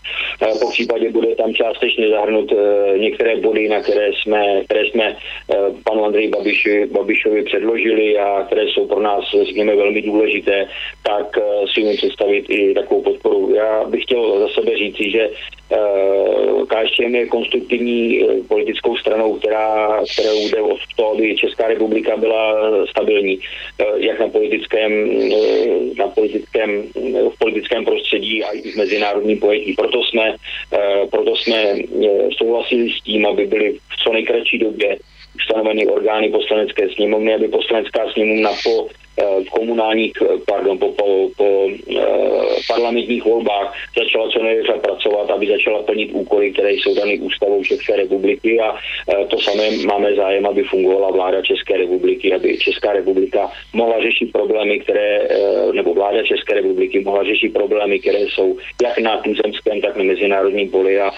po 0.61 0.71
případě 0.71 1.11
bude 1.11 1.35
tam 1.35 1.55
částečně 1.55 2.09
zahrnut 2.09 2.53
některé 2.97 3.37
body, 3.37 3.69
na 3.69 3.81
které 3.81 4.11
jsme, 4.13 4.63
které 4.65 4.85
jsme 4.85 5.17
panu 5.85 6.05
Andreji 6.05 6.29
Babiši, 6.29 6.87
Babišovi 6.87 7.43
předložili 7.43 8.19
a 8.19 8.43
které 8.47 8.63
jsou 8.63 8.87
pro 8.87 9.01
nás, 9.01 9.25
řekněme, 9.43 9.77
velmi 9.77 10.03
důležité, 10.03 10.67
tak 11.03 11.39
si 11.75 11.83
umím 11.83 11.97
představit 11.97 12.45
i 12.49 12.75
takovou 12.75 13.03
podporu. 13.03 13.55
Já 13.55 13.85
bych 13.85 14.03
chtěl 14.03 14.41
zase 14.41 14.60
sebe 14.61 14.79
říci, 14.79 15.11
že 15.11 15.31
eh, 15.73 15.79
KSČM 16.67 17.15
je 17.15 17.27
konstruktivní 17.27 18.23
eh, 18.23 18.43
politickou 18.49 18.97
stranou, 18.97 19.35
která, 19.35 20.01
kterou 20.13 20.49
jde 20.49 20.61
o 20.61 20.77
to, 20.97 21.13
aby 21.13 21.37
Česká 21.37 21.69
republika 21.69 22.17
byla 22.17 22.71
stabilní, 22.91 23.39
eh, 23.79 23.85
jak 23.97 24.21
na 24.21 24.29
politickém, 24.29 24.93
na 25.99 26.09
politickém, 26.09 26.83
v 27.35 27.39
politickém 27.39 27.85
prostředí 27.85 28.45
a 28.45 28.51
i 28.51 28.71
v 28.71 28.77
mezinárodním 28.77 29.39
pojetí. 29.41 29.73
Proto 29.73 30.05
jsme, 30.05 30.37
proto 31.11 31.37
jsme 31.37 31.75
souhlasili 32.39 32.91
s 32.91 33.01
tím, 33.03 33.27
aby 33.27 33.47
byly 33.47 33.73
v 33.73 34.05
co 34.05 34.13
nejkratší 34.13 34.59
době 34.59 34.99
ustanoveny 35.35 35.87
orgány 35.87 36.31
poslanecké 36.31 36.89
sněmovny, 36.89 37.35
aby 37.35 37.49
poslanecká 37.49 38.13
sněmovna 38.13 38.51
po 38.65 38.89
v 39.19 39.51
komunálních, 39.51 40.13
pardon, 40.47 40.79
po, 40.79 40.93
po, 40.93 41.29
po 41.37 41.69
parlamentních 42.69 43.25
volbách 43.25 43.75
začala 43.99 44.31
co 44.31 44.43
nejrychle 44.43 44.79
pracovat, 44.79 45.31
aby 45.31 45.47
začala 45.47 45.83
plnit 45.83 46.11
úkoly, 46.13 46.53
které 46.53 46.73
jsou 46.73 46.95
dané 46.95 47.15
ústavou 47.21 47.65
České 47.65 47.97
republiky 47.97 48.61
a 48.61 48.79
to 49.29 49.39
samé 49.41 49.71
máme 49.87 50.15
zájem, 50.15 50.47
aby 50.47 50.63
fungovala 50.63 51.11
vláda 51.11 51.43
České 51.43 51.77
republiky, 51.77 52.35
aby 52.35 52.59
Česká 52.59 52.93
republika 52.93 53.51
mohla 53.73 54.01
řešit 54.01 54.33
problémy, 54.33 54.81
které, 54.81 55.29
nebo 55.73 55.95
vláda 55.95 56.23
České 56.23 56.55
republiky 56.55 57.01
mohla 57.01 57.25
řešit 57.25 57.53
problémy, 57.53 57.99
které 57.99 58.21
jsou 58.21 58.57
jak 58.83 58.99
na 58.99 59.17
tuzemském, 59.17 59.81
tak 59.81 59.97
na 59.97 60.05
mezinárodním 60.05 60.71
poli. 60.71 61.01
A 61.01 61.11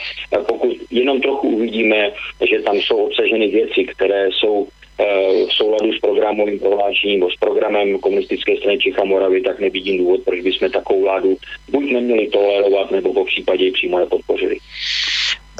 pokud 0.49 0.76
jenom 0.90 1.20
trochu 1.20 1.49
uvidíme, 1.49 2.12
že 2.51 2.62
tam 2.62 2.76
jsou 2.76 2.97
obsaženy 2.97 3.49
věci, 3.49 3.84
které 3.84 4.28
jsou 4.32 4.66
Eh, 4.82 4.82
v 4.99 5.53
souladu 5.53 5.93
s 5.93 5.99
programovým 5.99 6.59
prohlášením 6.59 7.20
nebo 7.20 7.30
s 7.30 7.36
programem 7.36 7.99
komunistické 7.99 8.57
strany 8.57 8.78
Čech 8.78 8.99
a 8.99 9.05
Moravy, 9.05 9.40
tak 9.40 9.61
nevidím 9.61 9.99
důvod, 9.99 10.20
proč 10.24 10.40
bychom 10.40 10.70
takovou 10.70 11.03
vládu 11.03 11.36
buď 11.68 11.90
neměli 11.90 12.26
tolerovat, 12.26 12.90
nebo 12.90 13.12
po 13.12 13.24
případě 13.24 13.64
ji 13.64 13.72
přímo 13.72 13.99
nepodpořili. 13.99 14.57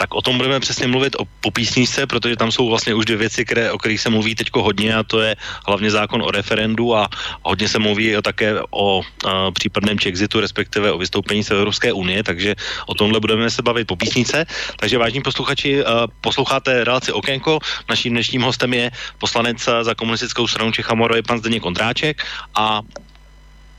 Tak 0.03 0.18
o 0.18 0.22
tom 0.22 0.34
budeme 0.34 0.61
přesně 0.61 0.90
mluvit 0.90 1.14
o, 1.14 1.24
po 1.40 1.55
písničce, 1.55 2.11
protože 2.11 2.36
tam 2.36 2.50
jsou 2.50 2.66
vlastně 2.66 2.94
už 2.94 3.05
dvě 3.05 3.30
věci, 3.30 3.44
které, 3.44 3.70
o 3.70 3.78
kterých 3.78 4.00
se 4.00 4.11
mluví 4.11 4.34
teď 4.34 4.50
hodně 4.55 4.90
a 4.98 5.07
to 5.07 5.22
je 5.22 5.36
hlavně 5.66 5.90
zákon 5.90 6.22
o 6.22 6.30
referendu 6.30 6.90
a 6.96 7.07
hodně 7.42 7.68
se 7.68 7.78
mluví 7.78 8.16
o, 8.18 8.22
také 8.22 8.59
o 8.70 9.03
a, 9.22 9.50
případném 9.55 9.98
Chexitu, 9.98 10.42
respektive 10.42 10.90
o 10.92 10.98
vystoupení 10.98 11.46
z 11.46 11.50
Evropské 11.55 11.92
unie, 11.94 12.18
takže 12.26 12.55
o 12.86 12.94
tomhle 12.98 13.20
budeme 13.20 13.46
se 13.46 13.62
bavit 13.62 13.86
po 13.86 13.94
písnice. 13.96 14.46
Takže 14.76 14.98
vážní 14.98 15.22
posluchači, 15.22 15.84
a, 15.84 16.11
posloucháte 16.20 16.84
relaci 16.84 17.12
Okénko. 17.14 17.62
Naším 17.86 18.18
dnešním 18.18 18.42
hostem 18.42 18.74
je 18.74 18.90
poslanec 19.22 19.62
za 19.62 19.94
komunistickou 19.94 20.50
stranu 20.50 20.74
Čecha 20.74 20.98
Moravy, 20.98 21.22
pan 21.22 21.38
Zdeněk 21.38 21.62
Kondráček 21.62 22.26
a 22.59 22.82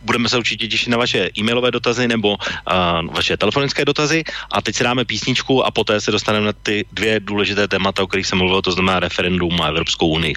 budeme 0.03 0.29
se 0.29 0.37
určitě 0.37 0.67
těšit 0.67 0.89
na 0.89 0.97
vaše 0.97 1.29
e-mailové 1.37 1.71
dotazy 1.71 2.07
nebo 2.07 2.29
uh, 2.29 3.15
vaše 3.15 3.37
telefonické 3.37 3.85
dotazy 3.85 4.23
a 4.51 4.61
teď 4.61 4.75
si 4.75 4.83
dáme 4.83 5.05
písničku 5.05 5.65
a 5.65 5.71
poté 5.71 6.01
se 6.01 6.11
dostaneme 6.11 6.45
na 6.45 6.53
ty 6.53 6.85
dvě 6.91 7.19
důležité 7.19 7.67
témata, 7.67 8.03
o 8.03 8.07
kterých 8.07 8.27
jsem 8.27 8.37
mluvil, 8.37 8.61
to 8.61 8.71
znamená 8.71 8.99
referendum 8.99 9.61
a 9.61 9.67
Evropskou 9.67 10.07
unii. 10.07 10.35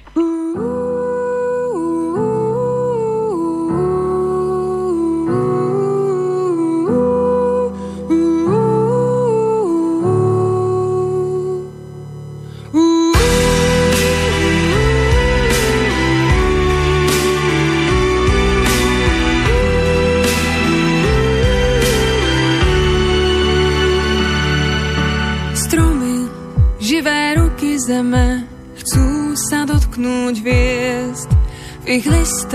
dotknúť 0.57 0.96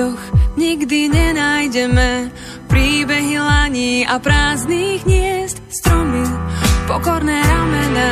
listoch 0.02 0.22
nikdy 0.58 1.14
nenájdeme 1.14 2.34
príbehy 2.66 3.38
laní 3.38 4.02
a 4.08 4.18
prázdnych 4.18 5.06
hniezd. 5.06 5.62
Stromy, 5.70 6.26
pokorné 6.90 7.38
ramená, 7.38 8.12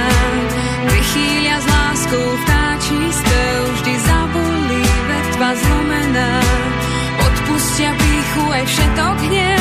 vychýlia 0.86 1.58
s 1.58 1.66
láskou 1.66 2.28
vtáčí 2.46 3.02
spev, 3.10 3.60
vždy 3.74 3.94
zabulí 4.06 4.84
vetva 5.10 5.50
zlomená. 5.58 6.32
Odpustia 7.26 7.92
píchu 7.98 8.44
aj 8.54 8.64
všetok 8.70 9.18
hnev, 9.26 9.59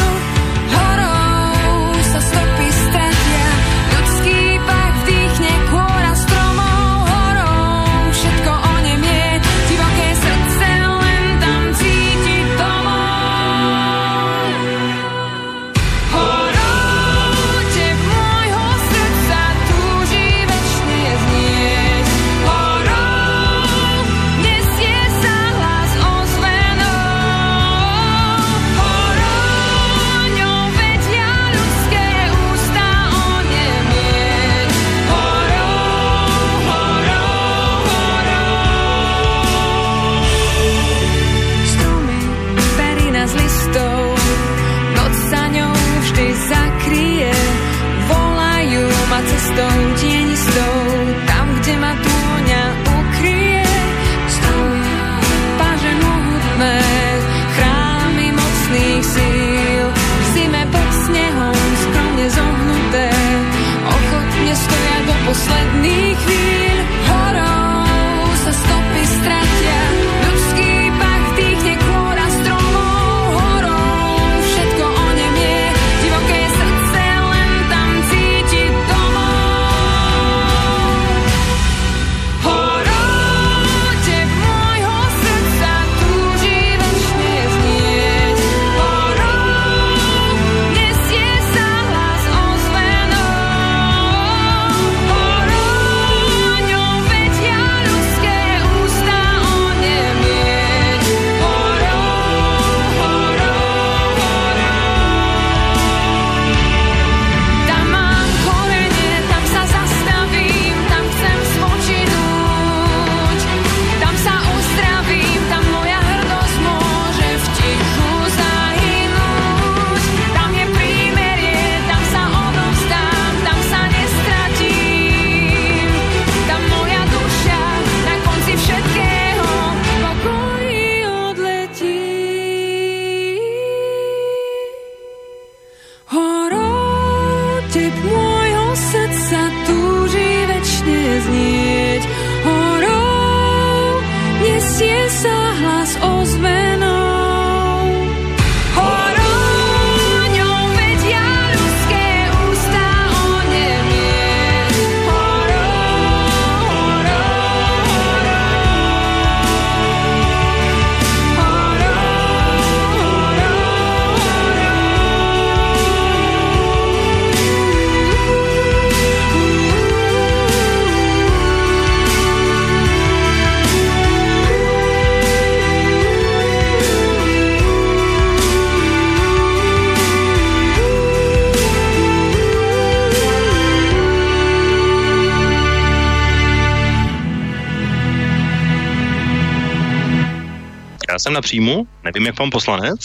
na 191.38 191.42
příjmu, 191.42 191.86
nevím, 192.04 192.26
jak 192.26 192.36
pan 192.36 192.50
poslanec. 192.50 193.00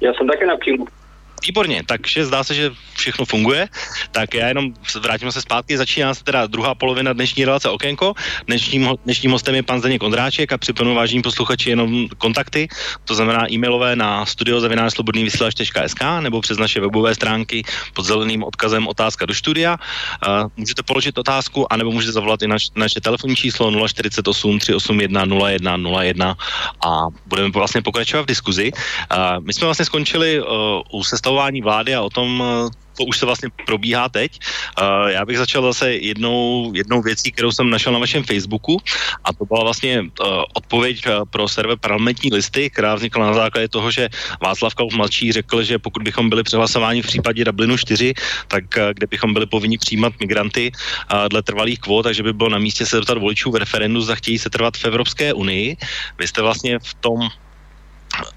Já 0.00 0.12
jsem 0.14 0.28
také 0.28 0.46
na 0.46 0.56
příjmu. 0.56 0.86
Výborně, 1.46 1.82
takže 1.86 2.24
zdá 2.24 2.44
se, 2.44 2.54
že 2.54 2.70
všechno 2.94 3.24
funguje. 3.24 3.68
Tak 4.10 4.34
já 4.34 4.48
jenom 4.48 4.74
vrátím 5.00 5.32
se 5.32 5.40
zpátky. 5.40 5.78
Začíná 5.78 6.14
se 6.14 6.24
teda 6.24 6.46
druhá 6.46 6.74
polovina 6.74 7.12
dnešní 7.12 7.44
relace 7.44 7.68
Okénko. 7.68 8.14
Dnešním, 8.46 8.88
dnešním 9.04 9.30
hostem 9.30 9.54
je 9.54 9.62
pan 9.62 9.78
Zdeněk 9.78 10.02
Ondráček 10.02 10.52
a 10.52 10.58
připomenu 10.58 10.94
vážení 10.94 11.22
posluchači 11.22 11.70
jenom 11.70 12.08
kontakty, 12.18 12.68
to 13.04 13.14
znamená 13.14 13.52
e-mailové 13.52 13.96
na 13.96 14.26
studiozavinářslobodnývysílač.sk 14.26 16.00
nebo 16.20 16.40
přes 16.40 16.58
naše 16.58 16.80
webové 16.80 17.14
stránky 17.14 17.62
pod 17.94 18.02
zeleným 18.02 18.44
odkazem 18.44 18.88
otázka 18.88 19.26
do 19.26 19.34
studia. 19.34 19.78
Uh, 20.26 20.50
můžete 20.56 20.82
položit 20.82 21.18
otázku, 21.18 21.72
anebo 21.72 21.90
můžete 21.90 22.12
zavolat 22.12 22.42
i 22.42 22.48
naš, 22.48 22.70
naše 22.76 23.00
telefonní 23.00 23.36
číslo 23.36 23.88
048 23.88 24.58
381 24.58 25.24
0101 25.24 26.36
a 26.86 27.06
budeme 27.26 27.48
vlastně 27.48 27.82
pokračovat 27.82 28.22
v 28.22 28.26
diskuzi. 28.26 28.72
Uh, 28.72 29.44
my 29.44 29.52
jsme 29.52 29.64
vlastně 29.64 29.84
skončili 29.84 30.42
uh, 30.42 30.46
u 30.92 31.04
sestavování 31.04 31.62
vlády 31.62 31.94
a 31.94 32.02
o 32.02 32.10
tom, 32.10 32.42
to 33.00 33.08
už 33.08 33.16
se 33.18 33.26
vlastně 33.26 33.48
probíhá 33.64 34.08
teď. 34.12 34.36
Uh, 34.76 35.08
já 35.08 35.24
bych 35.24 35.38
začal 35.38 35.62
zase 35.72 35.92
jednou, 36.04 36.68
jednou 36.76 37.00
věcí, 37.00 37.32
kterou 37.32 37.48
jsem 37.48 37.70
našel 37.70 37.96
na 37.96 37.98
vašem 37.98 38.24
Facebooku 38.24 38.76
a 39.24 39.32
to 39.32 39.48
byla 39.48 39.72
vlastně 39.72 40.04
uh, 40.04 40.44
odpověď 40.52 41.06
uh, 41.06 41.24
pro 41.24 41.48
server 41.48 41.80
parlamentní 41.80 42.28
listy, 42.28 42.68
která 42.68 42.94
vznikla 42.94 43.32
na 43.32 43.34
základě 43.48 43.68
toho, 43.68 43.88
že 43.90 44.08
Václav 44.44 44.74
Klaus 44.74 44.92
mladší 44.92 45.32
řekl, 45.32 45.62
že 45.64 45.80
pokud 45.80 46.02
bychom 46.04 46.28
byli 46.28 46.42
přehlasováni 46.44 47.00
v 47.02 47.06
případě 47.06 47.44
Dublinu 47.48 47.80
4, 47.80 48.14
tak 48.52 48.64
uh, 48.76 48.92
kde 48.92 49.06
bychom 49.06 49.32
byli 49.32 49.46
povinni 49.48 49.78
přijímat 49.80 50.12
migranty 50.20 50.72
uh, 50.76 51.28
dle 51.32 51.40
trvalých 51.42 51.80
kvót, 51.80 52.04
takže 52.04 52.22
by 52.22 52.32
bylo 52.36 52.52
na 52.52 52.60
místě 52.60 52.84
se 52.84 53.00
zeptat 53.00 53.16
voličů 53.18 53.50
v 53.50 53.64
referendu, 53.64 54.00
zda 54.00 54.20
chtějí 54.20 54.38
se 54.38 54.50
trvat 54.52 54.76
v 54.76 54.84
Evropské 54.84 55.32
unii. 55.32 55.76
Vy 56.18 56.28
jste 56.28 56.42
vlastně 56.42 56.78
v 56.78 56.94
tom 57.00 57.18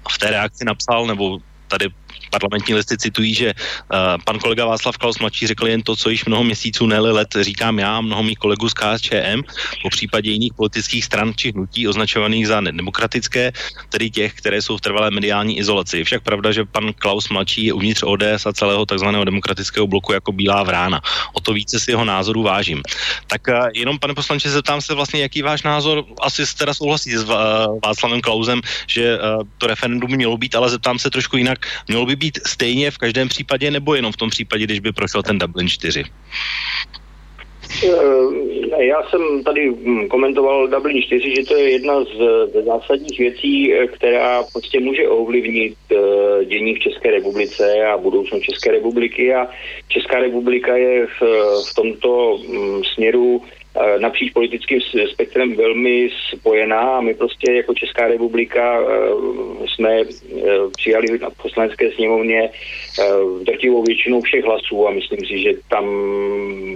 v 0.08 0.18
té 0.18 0.30
reakci 0.30 0.64
napsal, 0.64 1.06
nebo 1.06 1.38
tady 1.68 1.88
parlamentní 2.34 2.74
listy 2.74 2.96
citují, 2.98 3.34
že 3.34 3.48
uh, 3.54 3.98
pan 4.24 4.38
kolega 4.38 4.66
Václav 4.66 4.98
Klaus 4.98 5.18
mladší 5.18 5.46
řekl 5.46 5.66
jen 5.68 5.82
to, 5.82 5.96
co 5.96 6.10
již 6.10 6.24
mnoho 6.24 6.44
měsíců, 6.44 6.86
ne 6.86 6.98
let 6.98 7.28
říkám 7.40 7.78
já 7.78 7.96
a 7.96 8.00
mnoho 8.00 8.22
mých 8.22 8.38
kolegů 8.38 8.68
z 8.68 8.74
KSČM, 8.74 9.40
po 9.82 9.88
případě 9.90 10.30
jiných 10.30 10.54
politických 10.54 11.04
stran 11.04 11.32
či 11.36 11.52
hnutí 11.52 11.88
označovaných 11.88 12.46
za 12.46 12.60
nedemokratické, 12.60 13.52
tedy 13.88 14.10
těch, 14.10 14.34
které 14.34 14.62
jsou 14.62 14.76
v 14.76 14.80
trvalé 14.80 15.10
mediální 15.10 15.58
izolaci. 15.58 16.04
Však 16.04 16.22
pravda, 16.22 16.52
že 16.52 16.64
pan 16.64 16.92
Klaus 16.92 17.28
mladší 17.28 17.66
je 17.66 17.72
uvnitř 17.72 18.02
ODS 18.02 18.46
a 18.46 18.52
celého 18.52 18.86
takzvaného 18.86 19.24
demokratického 19.24 19.86
bloku 19.86 20.12
jako 20.12 20.32
bílá 20.32 20.62
vrána. 20.62 21.00
O 21.32 21.40
to 21.40 21.52
více 21.52 21.80
si 21.80 21.90
jeho 21.90 22.04
názoru 22.04 22.42
vážím. 22.42 22.82
Tak 23.26 23.48
uh, 23.48 23.68
jenom, 23.74 23.98
pane 23.98 24.14
poslanče, 24.14 24.50
zeptám 24.50 24.80
se 24.80 24.94
vlastně, 24.94 25.22
jaký 25.22 25.42
váš 25.42 25.62
názor, 25.62 26.04
asi 26.20 26.42
teda 26.56 26.74
souhlasí 26.74 27.12
s 27.12 27.24
uh, 27.24 27.36
Václavem 27.84 28.20
Klausem, 28.20 28.60
že 28.86 29.18
uh, 29.18 29.42
to 29.58 29.66
referendum 29.66 30.10
mělo 30.10 30.36
být, 30.36 30.54
ale 30.54 30.70
zeptám 30.70 30.98
se 30.98 31.10
trošku 31.10 31.36
jinak, 31.36 31.66
mělo 31.88 32.06
by 32.06 32.16
být 32.16 32.23
být 32.24 32.38
stejně 32.46 32.90
v 32.90 32.98
každém 32.98 33.28
případě, 33.28 33.70
nebo 33.70 33.94
jenom 33.94 34.12
v 34.12 34.16
tom 34.16 34.30
případě, 34.30 34.64
když 34.64 34.80
by 34.80 34.92
prošel 34.92 35.22
ten 35.22 35.38
Dublin 35.38 35.68
4? 35.68 36.04
Eh, 37.84 38.84
já 38.84 39.02
jsem 39.02 39.44
tady 39.44 39.70
hm, 39.70 40.08
komentoval 40.08 40.68
Dublin 40.68 41.02
4, 41.02 41.34
že 41.36 41.46
to 41.48 41.56
je 41.56 41.70
jedna 41.70 42.04
z 42.04 42.16
zásadních 42.64 43.18
věcí, 43.18 43.74
eh, 43.74 43.86
která 43.86 44.42
prostě 44.52 44.80
může 44.80 45.08
ovlivnit 45.08 45.74
eh, 45.92 46.44
dění 46.44 46.74
v 46.74 46.78
České 46.78 47.10
republice 47.10 47.64
a 47.84 47.98
budoucnost 47.98 48.42
České 48.42 48.70
republiky 48.72 49.34
a 49.34 49.48
Česká 49.88 50.18
republika 50.20 50.76
je 50.76 51.06
v, 51.06 51.20
v 51.70 51.74
tomto 51.74 52.38
hm, 52.38 52.82
směru 52.94 53.42
napříč 53.98 54.32
politickým 54.32 54.80
spektrem 55.12 55.56
velmi 55.56 56.08
spojená 56.38 56.80
a 56.80 57.00
my 57.00 57.14
prostě 57.14 57.52
jako 57.52 57.74
Česká 57.74 58.08
republika 58.08 58.80
eh, 58.80 58.86
jsme 59.68 60.00
eh, 60.00 60.04
přijali 60.76 61.18
na 61.18 61.30
poslanecké 61.30 61.90
sněmovně 61.92 62.50
drtivou 63.42 63.82
většinou 63.82 64.20
všech 64.20 64.44
hlasů 64.44 64.88
a 64.88 64.90
myslím 64.90 65.20
si, 65.26 65.38
že 65.38 65.52
tam 65.68 65.84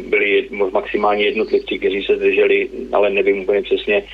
byli 0.09 0.49
maximálně 0.73 1.25
jednotlivci, 1.25 1.79
kteří 1.79 2.03
se 2.03 2.17
zdrželi, 2.17 2.69
ale 2.93 3.11
nevím 3.11 3.41
úplně 3.41 3.63
přesně. 3.63 4.05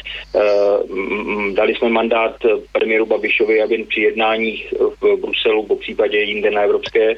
Dali 1.53 1.75
jsme 1.75 1.89
mandát 1.89 2.37
premiéru 2.73 3.07
Babišovi, 3.07 3.63
aby 3.63 3.85
při 3.85 4.01
jednáních 4.01 4.75
v 5.01 5.17
Bruselu, 5.17 5.67
po 5.67 5.77
případě 5.77 6.21
jinde 6.21 6.51
na 6.51 6.63
evropské 6.63 7.17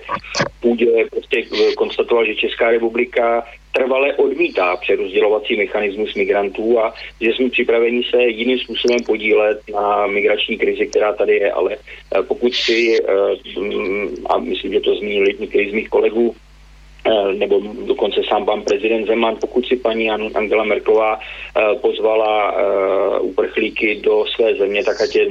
půdě, 0.61 0.87
prostě 1.11 1.43
konstatoval, 1.77 2.27
že 2.27 2.35
Česká 2.35 2.71
republika 2.71 3.45
trvale 3.77 4.15
odmítá 4.15 4.77
přerozdělovací 4.77 5.57
mechanismus 5.57 6.15
migrantů 6.15 6.81
a 6.81 6.95
že 7.21 7.31
jsme 7.31 7.51
připraveni 7.51 8.03
se 8.11 8.23
jiným 8.23 8.59
způsobem 8.59 8.99
podílet 9.07 9.61
na 9.73 10.07
migrační 10.07 10.59
krizi, 10.59 10.87
která 10.87 11.13
tady 11.13 11.37
je. 11.37 11.53
Ale 11.53 11.77
eh, 11.77 12.23
pokud 12.23 12.55
si, 12.55 12.99
eh, 12.99 13.61
mm, 13.61 14.17
a 14.27 14.39
myslím, 14.39 14.73
že 14.73 14.81
to 14.81 14.95
zmínili 14.95 15.35
některý 15.39 15.71
z 15.71 15.75
mých 15.75 15.89
kolegů, 15.89 16.35
eh, 17.07 17.35
nebo 17.35 17.61
dokonce 17.87 18.21
sám 18.29 18.47
pan 18.47 18.63
prezident 18.63 19.07
Zeman, 19.07 19.37
pokud 19.41 19.67
si 19.67 19.77
paní 19.77 20.11
Angela 20.11 20.65
Merklová 20.65 21.21
pozvala 21.81 22.55
uprchlíky 23.21 24.01
do 24.05 24.25
své 24.35 24.55
země, 24.55 24.85
tak 24.85 25.01
ať 25.01 25.17
je 25.17 25.29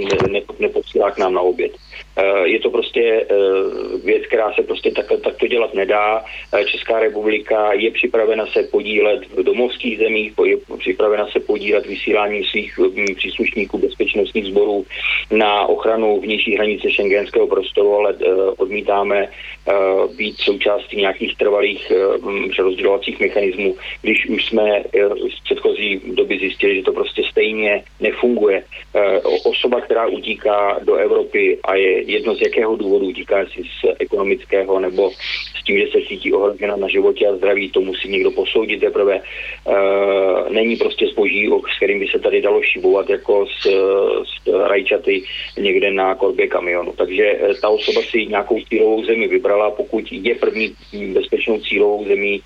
neposílá 0.60 1.12
k 1.12 1.18
nám 1.18 1.34
na 1.34 1.41
oběd. 1.41 1.72
Eh, 2.18 2.47
je 2.47 2.59
to 2.59 2.70
prostě 2.70 3.26
eh, 3.30 3.36
věc, 4.05 4.26
která 4.28 4.53
se 4.53 4.63
prostě 4.63 4.91
takto, 4.91 5.18
takto 5.18 5.47
dělat 5.47 5.74
nedá. 5.74 6.26
Eh, 6.53 6.66
Česká 6.66 6.99
republika 6.99 7.74
je 7.74 7.91
připravena 7.91 8.45
se 8.45 8.63
podílet 8.63 9.28
v 9.28 9.43
domovských 9.43 9.97
zemích, 9.97 10.34
je 10.45 10.57
připravena 10.78 11.28
se 11.28 11.39
podílet 11.39 11.86
vysíláním 11.86 12.43
svých 12.43 12.80
hm, 12.80 13.16
příslušníků 13.16 13.78
bezpečnostních 13.78 14.45
sborů 14.45 14.86
na 15.32 15.66
ochranu 15.66 16.22
vnější 16.22 16.55
hranice 16.55 16.91
šengenského 16.91 17.47
prostoru, 17.47 17.95
ale 17.95 18.16
odmítáme 18.57 19.30
být 20.18 20.38
součástí 20.38 20.97
nějakých 20.97 21.38
trvalých 21.38 21.91
hm, 22.22 22.49
přerozdělovacích 22.49 23.20
mechanismů, 23.20 23.76
když 24.01 24.26
už 24.26 24.45
jsme 24.45 24.84
z 25.38 25.43
předchozí 25.43 26.01
doby 26.13 26.39
zjistili, 26.39 26.76
že 26.76 26.84
to 26.84 26.93
prostě 26.93 27.24
stejně 27.32 27.84
nefunguje. 27.99 28.63
Osoba, 29.43 29.82
která 29.82 30.07
utíká 30.07 30.80
do 30.84 30.95
Evropy 30.95 31.59
a 31.63 31.76
je 31.76 32.05
jedno 32.06 32.36
z 32.36 32.41
jakého 32.41 32.76
důvodu, 32.76 33.14
týká 33.14 33.45
si 33.45 33.62
z 33.64 33.95
ekonomického 33.99 34.80
nebo 34.80 35.12
s 35.60 35.64
tím, 35.64 35.80
že 35.80 35.86
se 35.91 36.08
cítí 36.08 36.34
ohrožena 36.34 36.76
na 36.76 36.88
životě 36.88 37.28
a 37.28 37.36
zdraví, 37.36 37.70
to 37.70 37.82
musí 37.82 38.10
někdo 38.10 38.32
posoudit 38.32 38.80
teprve. 38.80 39.16
E, 39.16 39.22
není 40.49 40.76
prostě 40.76 41.08
zboží, 41.08 41.49
s 41.74 41.78
kterým 41.78 41.99
by 41.99 42.08
se 42.08 42.20
tady 42.20 42.41
dalo 42.41 42.62
šibovat 42.62 43.10
jako 43.10 43.45
s, 43.45 43.68
s 44.24 44.68
rajčaty 44.68 45.24
někde 45.58 45.91
na 45.91 46.16
korbě 46.16 46.47
kamionu. 46.47 46.93
Takže 46.97 47.24
e, 47.24 47.53
ta 47.62 47.70
osoba 47.70 48.01
si 48.01 48.26
nějakou 48.26 48.60
cílovou 48.70 49.06
zemi 49.06 49.28
vybrala, 49.28 49.72
pokud 49.72 50.03
je 50.12 50.36
první 50.36 50.76
bezpečnou 51.14 51.60
cílovou 51.60 52.06
zemí 52.06 52.41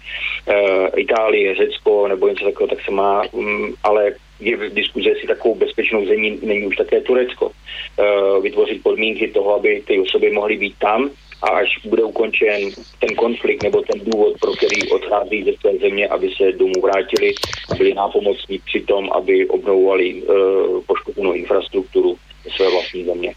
e, 0.48 0.90
Itálie, 0.98 1.56
Řecko 1.56 2.08
nebo 2.08 2.28
něco 2.28 2.46
takového, 2.46 2.76
tak 2.76 2.86
se 2.86 2.92
má, 2.92 3.24
um, 3.32 3.74
ale 3.84 4.14
je 4.40 4.58
v 4.58 4.74
diskuzi, 4.74 5.10
jestli 5.10 5.28
takovou 5.28 5.56
bezpečnou 5.56 6.06
zemí 6.06 6.40
není 6.44 6.68
už 6.68 6.76
také 6.76 7.02
Turecko. 7.02 7.46
Uh, 7.46 8.44
vytvořit 8.44 8.84
podmínky 8.84 9.28
toho, 9.28 9.56
aby 9.56 9.84
ty 9.88 10.00
osoby 10.00 10.32
mohly 10.32 10.58
být 10.58 10.76
tam 10.80 11.10
a 11.42 11.48
až 11.48 11.70
bude 11.86 12.04
ukončen 12.04 12.70
ten 13.00 13.16
konflikt 13.16 13.64
nebo 13.64 13.82
ten 13.82 14.02
důvod, 14.06 14.40
pro 14.40 14.52
který 14.52 14.92
odchází 14.92 15.44
ze 15.44 15.52
své 15.62 15.78
země, 15.78 16.08
aby 16.08 16.30
se 16.38 16.52
domů 16.52 16.82
vrátili, 16.82 17.34
byli 17.78 17.94
nápomocní 17.94 18.60
při 18.66 18.80
tom, 18.82 19.10
aby 19.12 19.48
obnovovali 19.48 20.14
uh, 20.14 20.84
poškozenou 20.88 21.34
infrastrukturu 21.34 22.18
své 22.56 22.72
vlastní 22.72 23.06
země. 23.06 23.34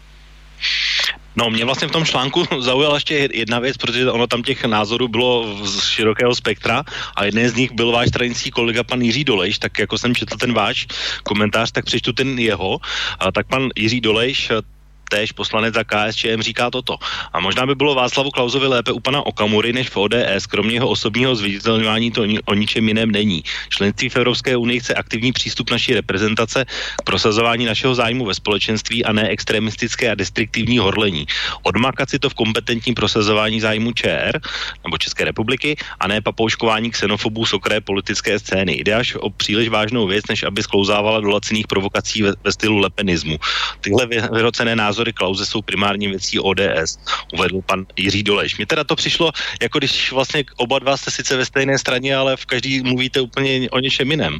No, 1.35 1.49
mě 1.49 1.65
vlastně 1.65 1.87
v 1.87 1.91
tom 1.91 2.05
článku 2.05 2.45
zaujala 2.59 2.95
ještě 2.95 3.29
jedna 3.33 3.59
věc, 3.59 3.77
protože 3.77 4.11
ono 4.11 4.27
tam 4.27 4.43
těch 4.43 4.65
názorů 4.65 5.07
bylo 5.07 5.57
z 5.65 5.87
širokého 5.87 6.35
spektra 6.35 6.83
a 7.15 7.25
jeden 7.25 7.49
z 7.49 7.55
nich 7.55 7.71
byl 7.71 7.91
váš 7.91 8.07
stranický 8.07 8.51
kolega 8.51 8.83
pan 8.83 9.01
Jiří 9.01 9.23
Dolejš, 9.23 9.59
tak 9.59 9.79
jako 9.79 9.97
jsem 9.97 10.15
četl 10.15 10.37
ten 10.37 10.53
váš 10.53 10.87
komentář, 11.23 11.71
tak 11.71 11.85
přečtu 11.85 12.13
ten 12.13 12.39
jeho. 12.39 12.79
A 13.19 13.31
tak 13.31 13.47
pan 13.47 13.69
Jiří 13.75 14.01
Dolejš 14.01 14.51
též 15.09 15.31
poslanec 15.31 15.73
za 15.73 15.83
KSČM 15.83 16.41
říká 16.41 16.69
toto. 16.71 16.97
A 17.33 17.39
možná 17.39 17.65
by 17.65 17.75
bylo 17.75 17.95
Václavu 17.95 18.31
Klausovi 18.31 18.67
lépe 18.67 18.91
u 18.91 18.99
pana 18.99 19.25
Okamury 19.25 19.73
než 19.73 19.89
v 19.89 19.97
ODS, 19.97 20.45
kromě 20.49 20.73
jeho 20.73 20.89
osobního 20.89 21.35
zviditelňování 21.35 22.11
to 22.11 22.25
o 22.45 22.53
ničem 22.53 22.87
jiném 22.87 23.11
není. 23.11 23.43
Členství 23.69 24.09
v 24.09 24.15
Evropské 24.15 24.57
unii 24.57 24.79
chce 24.79 24.93
aktivní 24.93 25.31
přístup 25.31 25.69
naší 25.69 25.93
reprezentace 25.93 26.65
k 26.97 27.01
prosazování 27.03 27.65
našeho 27.65 27.95
zájmu 27.95 28.25
ve 28.25 28.33
společenství 28.33 29.05
a 29.05 29.13
ne 29.13 29.29
extremistické 29.29 30.11
a 30.11 30.15
destruktivní 30.15 30.77
horlení. 30.77 31.25
Odmakat 31.63 32.09
si 32.09 32.19
to 32.19 32.29
v 32.29 32.33
kompetentním 32.33 32.95
prosazování 32.95 33.61
zájmu 33.61 33.91
ČR 33.91 34.39
nebo 34.83 34.97
České 34.97 35.25
republiky 35.25 35.77
a 35.99 36.07
ne 36.07 36.21
papouškování 36.21 36.91
xenofobů 36.91 37.45
z 37.45 37.53
politické 37.85 38.39
scény. 38.39 38.81
Jde 38.81 38.93
až 38.95 39.15
o 39.15 39.29
příliš 39.29 39.69
vážnou 39.69 40.07
věc, 40.07 40.25
než 40.29 40.43
aby 40.43 40.63
sklouzávala 40.63 41.19
do 41.19 41.29
laciných 41.29 41.67
provokací 41.67 42.21
ve, 42.21 42.33
ve 42.43 42.51
stylu 42.51 42.77
lepenismu. 42.77 43.37
Tyhle 43.81 44.05
vyhrocené 44.07 44.75
názory 44.75 44.92
názory 44.93 45.13
Klauze 45.13 45.45
jsou 45.45 45.61
primární 45.61 46.07
věcí 46.07 46.39
ODS, 46.39 47.01
uvedl 47.33 47.61
pan 47.65 47.85
Jiří 47.97 48.23
Doleš. 48.23 48.57
Mně 48.57 48.65
teda 48.65 48.83
to 48.83 48.95
přišlo, 48.95 49.31
jako 49.61 49.77
když 49.81 50.11
vlastně 50.11 50.45
oba 50.61 50.79
dva 50.79 50.97
jste 50.97 51.11
sice 51.11 51.37
ve 51.37 51.45
stejné 51.45 51.73
straně, 51.81 52.15
ale 52.15 52.37
v 52.37 52.45
každý 52.45 52.81
mluvíte 52.85 53.21
úplně 53.21 53.69
o 53.73 53.79
něčem 53.79 54.11
jiném. 54.11 54.37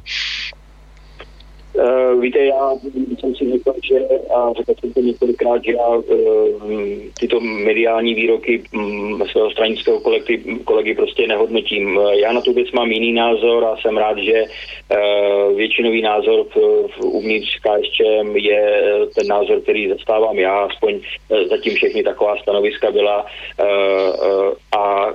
Uh, 1.75 2.21
víte, 2.21 2.45
já 2.45 2.71
jsem 3.19 3.35
si 3.35 3.51
řekl, 3.51 3.73
že, 3.83 3.99
a 4.35 4.53
řekl 4.53 4.73
jsem 4.79 4.93
to 4.93 4.99
několikrát, 4.99 5.63
že 5.63 5.71
já 5.71 5.87
uh, 5.87 6.03
tyto 7.19 7.39
mediální 7.39 8.13
výroky 8.13 8.63
um, 8.73 9.23
svého 9.31 9.51
stranického 9.51 9.99
kolegy, 9.99 10.59
kolegy 10.63 10.95
prostě 10.95 11.27
nehodnotím. 11.27 11.99
Já 12.11 12.33
na 12.33 12.41
tu 12.41 12.53
věc 12.53 12.71
mám 12.71 12.91
jiný 12.91 13.13
názor 13.13 13.65
a 13.65 13.77
jsem 13.77 13.97
rád, 13.97 14.17
že 14.17 14.43
uh, 14.43 15.57
většinový 15.57 16.01
názor 16.01 16.45
v, 16.55 16.87
v 16.87 17.01
uvnitř 17.01 17.59
KSČM 17.59 18.35
je 18.35 18.81
ten 19.15 19.27
názor, 19.27 19.61
který 19.61 19.89
zastávám 19.89 20.39
já, 20.39 20.59
aspoň 20.59 20.99
zatím 21.49 21.75
všechny 21.75 22.03
taková 22.03 22.37
stanoviska 22.37 22.91
byla 22.91 23.25
a 24.77 25.07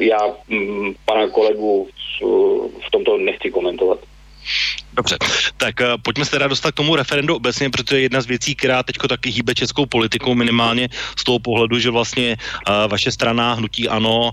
já 0.00 0.26
um, 0.50 0.94
pana 1.04 1.28
kolegu 1.28 1.88
v 2.86 2.90
tomto 2.90 3.16
nechci 3.16 3.50
komentovat. 3.50 3.98
Dobře, 4.92 5.16
tak 5.56 5.80
uh, 5.80 5.86
pojďme 6.02 6.24
se 6.24 6.30
teda 6.30 6.48
dostat 6.48 6.70
k 6.70 6.74
tomu 6.74 6.96
referendu 6.96 7.36
obecně, 7.36 7.70
protože 7.70 8.00
jedna 8.00 8.20
z 8.20 8.26
věcí, 8.26 8.54
která 8.54 8.82
teď 8.82 8.96
taky 9.08 9.30
hýbe 9.30 9.54
českou 9.54 9.86
politikou 9.86 10.34
minimálně 10.34 10.88
z 11.16 11.24
toho 11.24 11.38
pohledu, 11.38 11.78
že 11.78 11.90
vlastně 11.90 12.36
uh, 12.36 12.90
vaše 12.90 13.12
strana, 13.12 13.54
hnutí 13.54 13.88
ANO, 13.88 14.30
uh, 14.30 14.32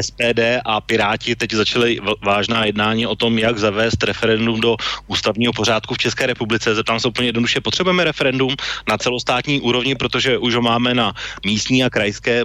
SPD 0.00 0.58
a 0.64 0.80
Piráti 0.80 1.36
teď 1.36 1.52
začaly 1.52 2.00
vážná 2.22 2.64
jednání 2.64 3.06
o 3.06 3.16
tom, 3.16 3.38
jak 3.38 3.58
zavést 3.58 4.02
referendum 4.02 4.60
do 4.60 4.76
ústavního 5.06 5.52
pořádku 5.52 5.94
v 5.94 5.98
České 5.98 6.26
republice. 6.26 6.74
Zeptám 6.74 7.00
se 7.00 7.08
úplně 7.08 7.28
jednoduše, 7.28 7.60
potřebujeme 7.60 8.04
referendum 8.04 8.56
na 8.88 8.98
celostátní 8.98 9.60
úrovni, 9.60 9.94
protože 9.94 10.38
už 10.38 10.54
ho 10.54 10.62
máme 10.62 10.94
na 10.94 11.14
místní 11.46 11.84
a 11.84 11.90
krajské 11.90 12.44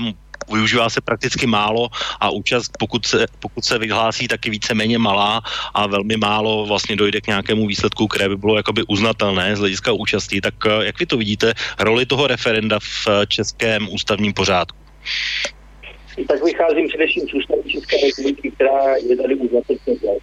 využívá 0.53 0.89
se 0.89 1.01
prakticky 1.01 1.47
málo 1.47 1.87
a 2.19 2.29
účast, 2.29 2.71
pokud 2.79 3.05
se, 3.05 3.25
pokud 3.39 3.65
se 3.65 3.77
vyhlásí, 3.77 4.27
taky 4.27 4.49
víceméně 4.49 4.97
malá 4.97 5.41
a 5.73 5.87
velmi 5.87 6.17
málo 6.17 6.65
vlastně 6.65 6.95
dojde 6.95 7.21
k 7.21 7.27
nějakému 7.27 7.67
výsledku, 7.67 8.07
které 8.07 8.29
by 8.29 8.37
bylo 8.37 8.57
jakoby 8.57 8.83
uznatelné 8.87 9.55
z 9.55 9.59
hlediska 9.59 9.91
účastí. 9.91 10.41
Tak 10.41 10.53
eh, 10.65 10.85
jak 10.85 10.99
vy 10.99 11.05
to 11.05 11.17
vidíte, 11.17 11.53
roli 11.79 12.05
toho 12.05 12.27
referenda 12.27 12.79
v 12.79 13.07
eh, 13.07 13.25
českém 13.27 13.87
ústavním 13.91 14.33
pořádku? 14.33 14.77
tak 16.25 16.43
vycházím 16.43 16.87
především 16.87 17.27
z 17.27 17.33
ústavy 17.33 17.61
České 17.67 17.97
republiky, 17.97 18.51
která 18.51 18.95
je 18.95 19.17
tady 19.17 19.35
už 19.35 19.49
20 19.49 19.87
let. 19.87 20.17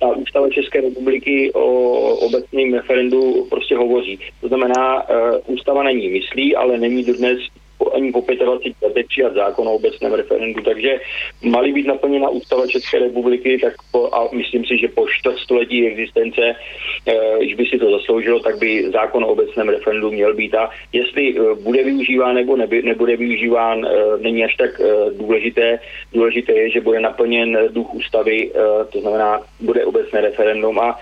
Ta 0.00 0.08
ústava 0.16 0.48
České 0.50 0.80
republiky 0.80 1.52
o 1.54 1.64
obecném 2.16 2.74
referendu 2.74 3.46
prostě 3.50 3.76
hovoří. 3.76 4.18
To 4.40 4.48
znamená, 4.48 5.10
uh, 5.10 5.38
ústava 5.46 5.82
není 5.82 6.08
myslí, 6.08 6.56
ale 6.56 6.78
není 6.78 7.04
dodnes 7.04 7.38
ani 7.98 8.12
po 8.12 8.20
25 8.20 8.74
letech 8.82 9.06
přijat 9.06 9.34
zákon 9.34 9.68
o 9.68 9.72
obecném 9.72 10.12
referendu, 10.12 10.62
takže 10.62 11.00
mali 11.42 11.72
být 11.72 11.86
naplněna 11.86 12.28
ústava 12.28 12.66
České 12.66 12.98
republiky, 12.98 13.58
tak 13.58 13.74
po, 13.92 14.14
a 14.14 14.28
myslím 14.32 14.64
si, 14.64 14.78
že 14.78 14.88
po 14.88 15.06
století 15.42 15.86
existence, 15.86 16.54
eh, 17.06 17.38
když 17.38 17.54
by 17.54 17.64
si 17.66 17.78
to 17.78 17.90
zasloužilo, 17.90 18.40
tak 18.40 18.58
by 18.58 18.90
zákon 18.90 19.24
o 19.24 19.28
obecném 19.28 19.68
referendu 19.68 20.10
měl 20.10 20.34
být 20.34 20.54
a 20.54 20.70
jestli 20.92 21.34
eh, 21.34 21.54
bude 21.62 21.84
využíván 21.84 22.34
nebo 22.34 22.56
neby, 22.56 22.82
nebude 22.82 23.16
využíván, 23.16 23.86
eh, 23.86 24.18
není 24.20 24.44
až 24.44 24.56
tak 24.56 24.70
důležité. 25.18 25.80
Důležité 26.12 26.52
je, 26.52 26.70
že 26.70 26.80
bude 26.80 27.00
naplněn 27.00 27.58
duch 27.70 27.94
ústavy, 27.94 28.50
to 28.92 29.00
znamená, 29.00 29.40
bude 29.60 29.84
obecné 29.84 30.20
referendum 30.20 30.78
a 30.78 30.98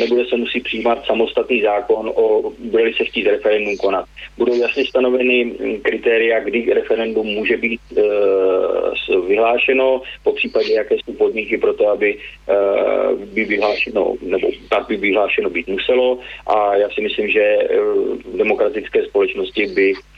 nebude 0.00 0.24
se 0.24 0.36
musí 0.36 0.60
přijímat 0.60 1.06
samostatný 1.06 1.62
zákon 1.62 2.12
o, 2.14 2.52
bude 2.58 2.90
se 2.96 3.04
chtít 3.04 3.26
referendum 3.26 3.76
konat. 3.76 4.04
Budou 4.38 4.54
jasně 4.54 4.84
stanoveny 4.84 5.44
hm, 5.44 5.80
kritéria 5.82 6.07
kritéria, 6.08 6.40
kdy 6.40 6.72
referendum 6.74 7.26
může 7.26 7.56
být 7.56 7.80
e, 7.96 8.02
vyhlášeno, 9.28 10.02
po 10.22 10.32
případě 10.32 10.72
jaké 10.72 10.94
jsou 10.94 11.12
podmínky 11.12 11.58
pro 11.58 11.74
to, 11.74 11.88
aby 11.88 12.16
e, 12.16 12.54
by 13.24 13.44
vyhlášeno, 13.44 14.14
nebo 14.22 14.48
tak 14.68 14.88
by 14.88 14.96
vyhlášeno 14.96 15.50
být 15.50 15.68
muselo. 15.68 16.18
A 16.46 16.76
já 16.76 16.88
si 16.90 17.00
myslím, 17.00 17.28
že 17.28 17.40
e, 17.40 17.68
v 18.24 18.36
demokratické 18.36 19.04
společnosti 19.04 19.66
by 19.66 19.94
Eh, 19.94 20.17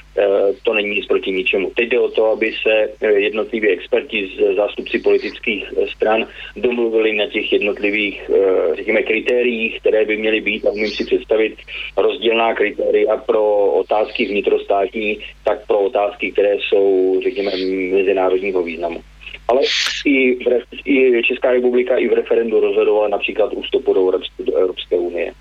to 0.62 0.74
není 0.74 0.88
nic 0.88 1.06
proti 1.06 1.30
ničemu. 1.30 1.70
Teď 1.76 1.88
jde 1.88 2.00
o 2.00 2.08
to, 2.08 2.26
aby 2.26 2.52
se 2.62 2.88
eh, 3.00 3.12
jednotliví 3.12 3.68
experti 3.68 4.30
z 4.36 4.56
zástupci 4.56 4.98
politických 4.98 5.64
eh, 5.76 5.86
stran 5.86 6.26
domluvili 6.56 7.16
na 7.16 7.26
těch 7.26 7.52
jednotlivých, 7.52 8.30
řekněme, 8.76 9.02
kritériích, 9.02 9.80
které 9.80 10.04
by 10.04 10.16
měly 10.16 10.40
být, 10.40 10.66
a 10.66 10.70
umím 10.70 10.90
si 10.90 11.04
představit 11.04 11.54
rozdílná 11.96 12.54
kritéria 12.54 13.16
pro 13.16 13.72
otázky 13.72 14.26
vnitrostátní, 14.26 15.18
tak 15.44 15.66
pro 15.66 15.80
otázky, 15.80 16.32
které 16.32 16.54
jsou, 16.54 17.20
řekněme, 17.24 17.50
mezinárodního 17.92 18.62
významu. 18.62 19.00
Ale 19.48 19.60
i, 20.04 20.34
v, 20.34 20.64
i 20.84 21.22
Česká 21.22 21.52
republika 21.52 21.96
i 21.96 22.08
v 22.08 22.12
referendu 22.12 22.60
rozhodovala 22.60 23.08
například 23.08 23.52
ústupu 23.52 23.94
do 24.38 24.56
Evropské 24.56 24.96
unie. 24.96 25.32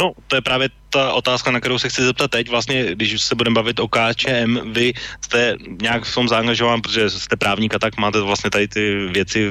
No, 0.00 0.12
to 0.26 0.36
je 0.36 0.42
právě 0.42 0.68
ta 0.90 1.12
otázka, 1.12 1.50
na 1.50 1.60
kterou 1.60 1.78
se 1.78 1.88
chci 1.88 2.02
zeptat 2.02 2.30
teď. 2.30 2.48
Vlastně, 2.48 2.94
když 2.94 3.22
se 3.22 3.34
budeme 3.34 3.54
bavit 3.54 3.80
o 3.80 3.88
KČM, 3.88 4.72
vy 4.72 4.92
jste 5.20 5.56
nějak 5.82 6.04
v 6.04 6.14
tom 6.14 6.28
zaangažován, 6.28 6.80
protože 6.80 7.10
jste 7.10 7.36
právník 7.36 7.74
a 7.74 7.78
tak 7.78 7.96
máte 7.96 8.20
vlastně 8.20 8.50
tady 8.50 8.68
ty 8.68 9.06
věci 9.12 9.50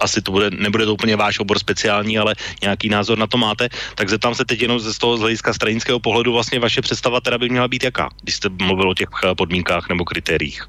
asi 0.00 0.22
to 0.22 0.32
bude, 0.32 0.50
nebude 0.50 0.84
to 0.86 0.94
úplně 0.94 1.16
váš 1.16 1.38
obor 1.38 1.58
speciální, 1.58 2.18
ale 2.18 2.34
nějaký 2.62 2.88
názor 2.88 3.18
na 3.18 3.26
to 3.26 3.36
máte, 3.36 3.68
tak 3.94 4.08
zeptám 4.08 4.34
se 4.34 4.44
teď 4.44 4.62
jenom 4.62 4.80
ze 4.80 4.98
toho 4.98 5.16
z 5.16 5.20
hlediska 5.20 5.52
stranického 5.52 6.00
pohledu 6.00 6.32
vlastně 6.32 6.58
vaše 6.58 6.80
představa 6.80 7.20
teda 7.20 7.38
by 7.38 7.48
měla 7.48 7.68
být 7.68 7.84
jaká, 7.84 8.08
když 8.22 8.34
jste 8.34 8.48
mluvil 8.48 8.90
o 8.90 8.94
těch 8.94 9.08
podmínkách 9.36 9.88
nebo 9.88 10.04
kritériích? 10.04 10.62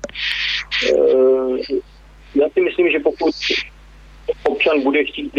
Uh, 0.92 1.58
já 2.36 2.50
si 2.54 2.62
myslím, 2.62 2.92
že 2.92 3.00
pokud 3.00 3.36
občan 4.44 4.82
bude 4.82 5.04
chtít 5.04 5.32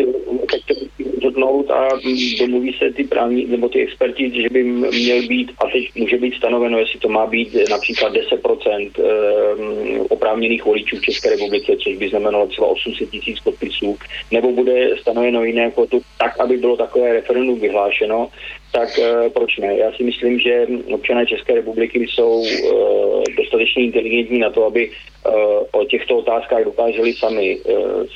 rozhodnout 1.33 1.71
a 1.71 1.89
domluví 2.39 2.73
se 2.79 2.93
ty 2.93 3.05
právní 3.05 3.47
nebo 3.47 3.69
ty 3.69 3.83
experti, 3.83 4.43
že 4.43 4.49
by 4.51 4.65
měl 4.65 5.23
být, 5.23 5.53
a 5.59 5.67
teď 5.73 5.95
může 5.95 6.17
být 6.17 6.35
stanoveno, 6.35 6.79
jestli 6.79 6.99
to 6.99 7.09
má 7.09 7.27
být 7.27 7.57
například 7.71 8.13
10% 8.13 8.91
eh, 8.99 10.01
oprávněných 10.09 10.65
voličů 10.65 10.97
v 10.97 11.03
České 11.03 11.31
republice, 11.31 11.73
což 11.77 11.97
by 11.97 12.09
znamenalo 12.09 12.47
třeba 12.47 12.67
800 12.67 13.11
tisíc 13.11 13.41
podpisů, 13.41 13.99
nebo 14.31 14.53
bude 14.53 14.97
stanoveno 15.01 15.45
jiné 15.45 15.63
jako 15.63 15.87
to, 15.87 16.01
tak, 16.19 16.41
aby 16.41 16.57
bylo 16.57 16.77
takové 16.77 17.13
referendum 17.13 17.61
vyhlášeno, 17.61 18.29
tak 18.73 18.89
uh, 18.99 19.29
proč 19.33 19.59
ne? 19.59 19.77
Já 19.77 19.93
si 19.93 20.03
myslím, 20.05 20.39
že 20.39 20.67
občané 20.95 21.27
České 21.27 21.55
republiky 21.55 22.07
jsou 22.09 22.41
uh, 22.41 23.23
dostatečně 23.37 23.85
inteligentní 23.85 24.39
na 24.39 24.51
to, 24.51 24.65
aby 24.67 24.91
uh, 24.91 25.35
o 25.73 25.85
těchto 25.85 26.17
otázkách 26.17 26.65
dokázali 26.65 27.13
sami, 27.13 27.59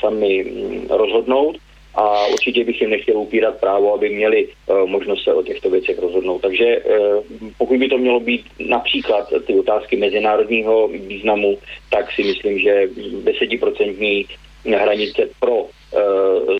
sami 0.01 0.45
um, 0.45 0.87
rozhodnout 0.91 1.57
a 1.95 2.27
určitě 2.27 2.65
bych 2.65 2.81
jim 2.81 2.91
nechtěl 2.91 3.19
upírat 3.19 3.61
právo, 3.61 3.95
aby 3.95 4.09
měli 4.09 4.49
uh, 4.49 4.87
možnost 4.89 5.25
se 5.25 5.35
o 5.35 5.43
těchto 5.43 5.71
věcech 5.71 5.99
rozhodnout. 5.99 6.43
Takže 6.43 6.79
uh, 6.79 7.25
pokud 7.59 7.79
by 7.79 7.89
to 7.89 7.99
mělo 7.99 8.21
být 8.21 8.45
například 8.59 9.33
ty 9.47 9.59
otázky 9.59 9.97
mezinárodního 9.97 10.89
významu, 10.89 11.59
tak 11.91 12.13
si 12.13 12.23
myslím, 12.25 12.59
že 12.59 12.89
desetiprocentní 13.25 14.27
hranice 14.65 15.29
pro 15.41 15.67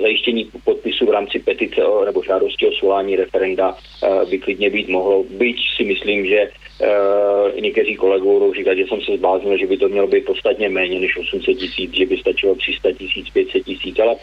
zajištění 0.03 0.51
podpisu 0.65 1.07
v 1.07 1.11
rámci 1.11 1.39
petice 1.39 1.85
o, 1.85 2.05
nebo 2.05 2.23
žádosti 2.23 2.67
o 2.67 2.73
svolání 2.73 3.17
referenda 3.17 3.75
uh, 3.75 4.31
by 4.31 4.39
klidně 4.39 4.71
být 4.71 4.89
mohlo. 4.89 5.25
Byť 5.25 5.57
si 5.77 5.85
myslím, 5.85 6.27
že 6.27 6.49
uh, 6.49 7.61
někteří 7.61 7.97
kolegů 7.97 8.33
budou 8.33 8.55
říkat, 8.55 8.75
že 8.75 8.85
jsem 8.87 9.01
se 9.01 9.17
zbláznil, 9.17 9.59
že 9.59 9.67
by 9.67 9.77
to 9.77 9.89
mělo 9.89 10.07
být 10.07 10.25
podstatně 10.25 10.69
méně 10.69 11.01
než 11.01 11.17
800 11.17 11.59
tisíc, 11.59 11.95
že 11.95 12.07
by 12.07 12.17
stačilo 12.17 12.55
300 12.55 12.93
tisíc, 12.93 13.31
500 13.31 13.65
tisíc, 13.65 13.99
ale 13.99 14.17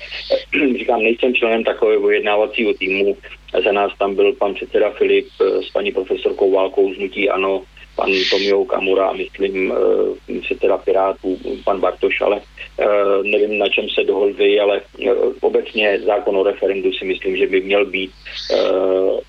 říkám, 0.77 1.03
nejsem 1.03 1.33
členem 1.33 1.63
takového 1.63 2.07
vyjednávacího 2.07 2.73
týmu. 2.73 3.17
Za 3.63 3.71
nás 3.71 3.91
tam 3.99 4.15
byl 4.15 4.33
pan 4.33 4.53
předseda 4.53 4.89
Filip 4.89 5.27
s 5.39 5.71
paní 5.73 5.91
profesorkou 5.91 6.51
Válkou 6.51 6.93
z 6.93 6.97
Nutí 6.97 7.29
Ano, 7.29 7.63
pan 7.95 8.11
Tomio 8.29 8.65
Kamura 8.65 9.07
a 9.07 9.13
myslím 9.13 9.71
uh, 9.71 10.41
předseda 10.41 10.77
Pirátů, 10.77 11.37
pan 11.63 11.79
Bartoš, 11.79 12.21
ale 12.21 12.35
uh, 12.35 13.23
nevím, 13.23 13.57
na 13.57 13.67
čem 13.69 13.85
se 13.89 14.03
dohodli, 14.03 14.59
ale 14.59 14.81
uh, 14.81 15.33
obecně 15.41 15.99
zákon 16.05 16.37
o 16.37 16.43
referendu 16.43 16.93
si 16.93 17.05
myslím, 17.05 17.37
že 17.37 17.47
by 17.47 17.61
měl 17.61 17.85
být 17.85 18.11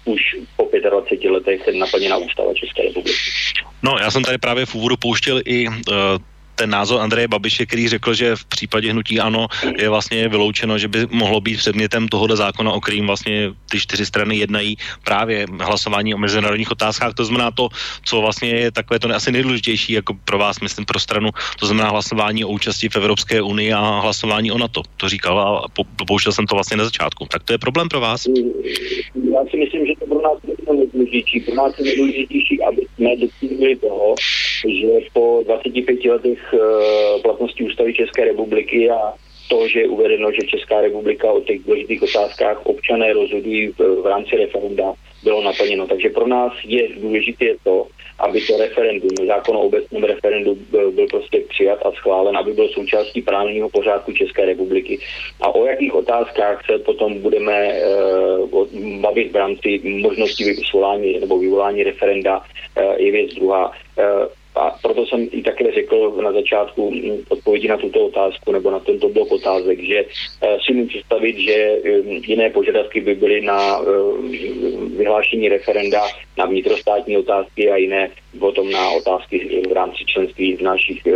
už 0.04 0.20
po 0.56 0.68
25 0.90 1.30
letech 1.30 1.60
naplněna 1.78 2.16
ústava 2.16 2.54
České 2.54 2.82
republiky. 2.82 3.18
No, 3.82 3.96
já 4.00 4.10
jsem 4.10 4.22
tady 4.22 4.38
právě 4.38 4.66
v 4.66 4.74
úvodu 4.74 4.96
pouštěl 4.96 5.40
i 5.44 5.68
uh, 5.68 5.74
ten 6.54 6.70
názor 6.70 7.00
Andreje 7.00 7.28
Babiše, 7.28 7.66
který 7.66 7.88
řekl, 7.88 8.14
že 8.14 8.36
v 8.36 8.44
případě 8.44 8.92
hnutí 8.92 9.20
ano 9.20 9.46
je 9.78 9.88
vlastně 9.88 10.28
vyloučeno, 10.28 10.78
že 10.78 10.88
by 10.88 11.06
mohlo 11.10 11.40
být 11.40 11.58
předmětem 11.58 12.08
tohoto 12.08 12.36
zákona, 12.36 12.72
o 12.72 12.80
kterým 12.80 13.06
vlastně 13.06 13.52
ty 13.70 13.80
čtyři 13.80 14.06
strany 14.06 14.36
jednají 14.36 14.76
právě 15.04 15.46
hlasování 15.60 16.14
o 16.14 16.18
mezinárodních 16.18 16.70
otázkách. 16.70 17.14
To 17.14 17.24
znamená 17.24 17.50
to, 17.50 17.68
co 18.04 18.20
vlastně 18.20 18.48
je 18.48 18.70
takové 18.72 18.98
to 18.98 19.14
asi 19.14 19.32
nejdůležitější 19.32 19.92
jako 19.92 20.14
pro 20.24 20.38
vás, 20.38 20.60
myslím, 20.60 20.84
pro 20.84 21.00
stranu, 21.00 21.30
to 21.58 21.66
znamená 21.66 21.90
hlasování 21.90 22.44
o 22.44 22.48
účasti 22.48 22.88
v 22.88 22.96
Evropské 22.96 23.42
unii 23.42 23.72
a 23.72 24.00
hlasování 24.00 24.52
o 24.52 24.58
NATO. 24.58 24.82
To 24.96 25.08
říkal 25.08 25.38
a 25.38 25.68
pouštěl 26.06 26.32
jsem 26.32 26.46
to 26.46 26.54
vlastně 26.54 26.76
na 26.76 26.84
začátku. 26.84 27.26
Tak 27.30 27.42
to 27.42 27.52
je 27.52 27.58
problém 27.58 27.88
pro 27.88 28.00
vás? 28.00 28.26
Já 28.26 29.40
si 29.50 29.56
myslím, 29.56 29.86
že 29.86 29.92
to 30.00 30.06
pro 30.06 30.22
nás 30.22 30.38
je 30.48 30.74
nejdůležitější. 30.76 31.40
Pro 31.40 31.54
nás 31.54 31.78
je 31.78 31.84
nejdůležitější, 31.84 32.62
aby 32.62 32.82
jsme 32.96 33.76
toho, 33.76 34.14
že 34.68 34.88
po 35.12 35.42
25 35.46 36.04
letech 36.04 36.43
uh, 36.52 37.22
platnosti 37.22 37.64
ústavy 37.64 37.94
České 37.94 38.24
republiky 38.24 38.90
a 38.90 39.12
to, 39.48 39.68
že 39.68 39.80
je 39.80 39.88
uvedeno, 39.88 40.32
že 40.32 40.46
Česká 40.46 40.80
republika 40.80 41.32
o 41.32 41.40
těch 41.40 41.60
důležitých 41.64 42.02
otázkách 42.02 42.66
občané 42.66 43.12
rozhodují 43.12 43.68
v, 43.68 44.02
v 44.02 44.06
rámci 44.06 44.36
referenda, 44.36 44.92
bylo 45.22 45.42
naplněno. 45.42 45.86
Takže 45.86 46.08
pro 46.08 46.26
nás 46.26 46.52
je 46.64 46.88
důležité 46.96 47.46
to, 47.64 47.86
aby 48.18 48.40
to 48.40 48.58
referendum, 48.58 49.26
zákon 49.26 49.56
o 49.56 49.60
obecném 49.60 50.04
referendu 50.04 50.58
byl, 50.70 50.92
byl 50.92 51.06
prostě 51.06 51.40
přijat 51.48 51.86
a 51.86 51.92
schválen, 51.92 52.36
aby 52.36 52.52
byl 52.52 52.68
součástí 52.68 53.22
právního 53.22 53.68
pořádku 53.68 54.12
České 54.12 54.44
republiky. 54.44 54.98
A 55.40 55.54
o 55.54 55.66
jakých 55.66 55.94
otázkách 55.94 56.66
se 56.66 56.78
potom 56.78 57.20
budeme 57.20 57.72
uh, 57.72 58.66
bavit 59.00 59.32
v 59.32 59.36
rámci 59.36 59.80
možnosti 59.84 60.44
vyvolání 60.44 61.20
nebo 61.20 61.38
vyvolání 61.38 61.82
referenda, 61.82 62.38
uh, 62.38 62.94
je 62.96 63.12
věc 63.12 63.34
druhá. 63.34 63.68
Uh, 63.68 64.28
a 64.54 64.70
proto 64.82 65.06
jsem 65.06 65.28
i 65.32 65.42
také 65.42 65.72
řekl 65.72 66.20
na 66.22 66.32
začátku 66.32 66.90
mm, 66.90 67.24
odpovědi 67.28 67.68
na 67.68 67.76
tuto 67.76 68.06
otázku 68.06 68.52
nebo 68.52 68.70
na 68.70 68.78
tento 68.78 69.08
blok 69.08 69.32
otázek, 69.32 69.80
že 69.80 70.04
eh, 70.42 70.56
si 70.66 70.72
můžu 70.72 70.88
představit, 70.88 71.38
že 71.38 71.76
mm, 71.84 72.10
jiné 72.26 72.50
požadavky 72.50 73.00
by 73.00 73.14
byly 73.14 73.40
na 73.40 73.78
eh, 73.78 73.84
vyhlášení 74.96 75.48
referenda 75.48 76.00
na 76.38 76.46
vnitrostátní 76.46 77.16
otázky 77.16 77.70
a 77.70 77.76
jiné 77.76 78.10
potom 78.38 78.70
na 78.70 78.90
otázky 78.90 79.62
v 79.68 79.72
rámci 79.72 80.04
členství 80.04 80.56
v 80.56 80.62
našich 80.62 81.06
eh, 81.06 81.12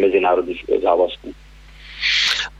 mezinárodních 0.00 0.64
závazků. 0.82 1.34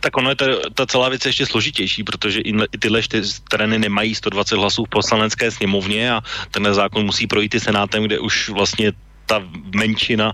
Tak 0.01 0.17
ono 0.17 0.31
je 0.31 0.37
ta, 0.37 0.47
ta 0.75 0.87
celá 0.87 1.09
věc 1.09 1.27
ještě 1.27 1.47
složitější, 1.47 2.05
protože 2.05 2.41
i, 2.41 2.53
tyhle 2.81 3.03
strany 3.23 3.79
nemají 3.79 4.15
120 4.15 4.57
hlasů 4.57 4.85
v 4.85 4.89
poslanecké 4.89 5.51
sněmovně 5.51 6.13
a 6.13 6.21
ten 6.51 6.75
zákon 6.75 7.05
musí 7.05 7.27
projít 7.27 7.55
i 7.55 7.61
senátem, 7.61 8.03
kde 8.03 8.19
už 8.19 8.49
vlastně 8.49 8.93
ta 9.29 9.45
menšina 9.77 10.33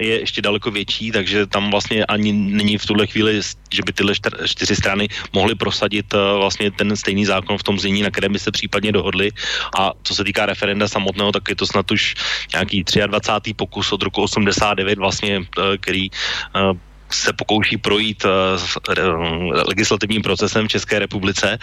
je, 0.00 0.20
ještě 0.24 0.40
daleko 0.42 0.70
větší, 0.72 1.12
takže 1.12 1.46
tam 1.46 1.70
vlastně 1.70 2.04
ani 2.08 2.32
není 2.32 2.80
v 2.80 2.86
tuhle 2.86 3.06
chvíli, 3.06 3.40
že 3.68 3.82
by 3.84 3.92
tyhle 3.92 4.14
čtyři 4.44 4.76
strany 4.76 5.04
mohly 5.32 5.54
prosadit 5.54 6.08
uh, 6.14 6.40
vlastně 6.40 6.72
ten 6.72 6.96
stejný 6.96 7.28
zákon 7.28 7.60
v 7.60 7.62
tom 7.62 7.76
znění, 7.76 8.02
na 8.02 8.10
kterém 8.10 8.32
by 8.32 8.40
se 8.40 8.50
případně 8.50 8.92
dohodli. 8.96 9.30
A 9.76 9.92
co 10.02 10.12
se 10.14 10.24
týká 10.24 10.46
referenda 10.48 10.88
samotného, 10.88 11.32
tak 11.32 11.44
je 11.52 11.56
to 11.56 11.66
snad 11.68 11.84
už 11.92 12.14
nějaký 12.56 12.84
23. 13.06 13.54
pokus 13.54 13.92
od 13.92 14.02
roku 14.02 14.24
89 14.24 14.98
vlastně, 14.98 15.44
uh, 15.44 15.76
který 15.76 16.08
uh, 16.56 16.72
se 17.14 17.32
pokouší 17.32 17.76
projít 17.76 18.24
uh, 18.24 18.30
legislativním 19.68 20.22
procesem 20.22 20.68
v 20.68 20.70
České 20.70 20.98
republice. 20.98 21.58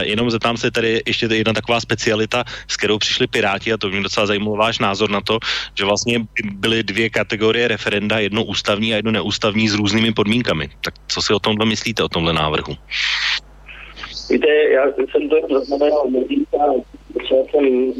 Jenom 0.00 0.30
zeptám 0.30 0.56
se 0.56 0.70
tady 0.70 1.02
ještě 1.06 1.26
jedna 1.26 1.52
taková 1.52 1.80
specialita, 1.80 2.44
s 2.68 2.76
kterou 2.76 2.98
přišli 2.98 3.26
Piráti, 3.26 3.72
a 3.72 3.76
to 3.76 3.88
mě 3.88 4.02
docela 4.02 4.26
zajímalo 4.26 4.56
váš 4.56 4.78
názor 4.78 5.10
na 5.10 5.20
to, 5.20 5.38
že 5.74 5.84
vlastně 5.84 6.26
byly 6.44 6.82
dvě 6.82 7.10
kategorie 7.10 7.68
referenda, 7.68 8.18
jedno 8.18 8.44
ústavní 8.44 8.92
a 8.92 8.96
jedno 8.96 9.12
neústavní 9.12 9.68
s 9.68 9.74
různými 9.74 10.12
podmínkami. 10.12 10.68
Tak 10.80 10.94
co 11.06 11.22
si 11.22 11.32
o 11.32 11.38
tomhle 11.38 11.66
myslíte, 11.66 12.02
o 12.02 12.08
tomhle 12.08 12.32
návrhu? 12.32 12.76
Víte, 14.30 14.48
já 14.70 14.92
jsem 14.92 15.28
to 15.28 15.36
zaznamenal 15.50 16.10
třeba 17.26 17.44
jsem 17.50 17.92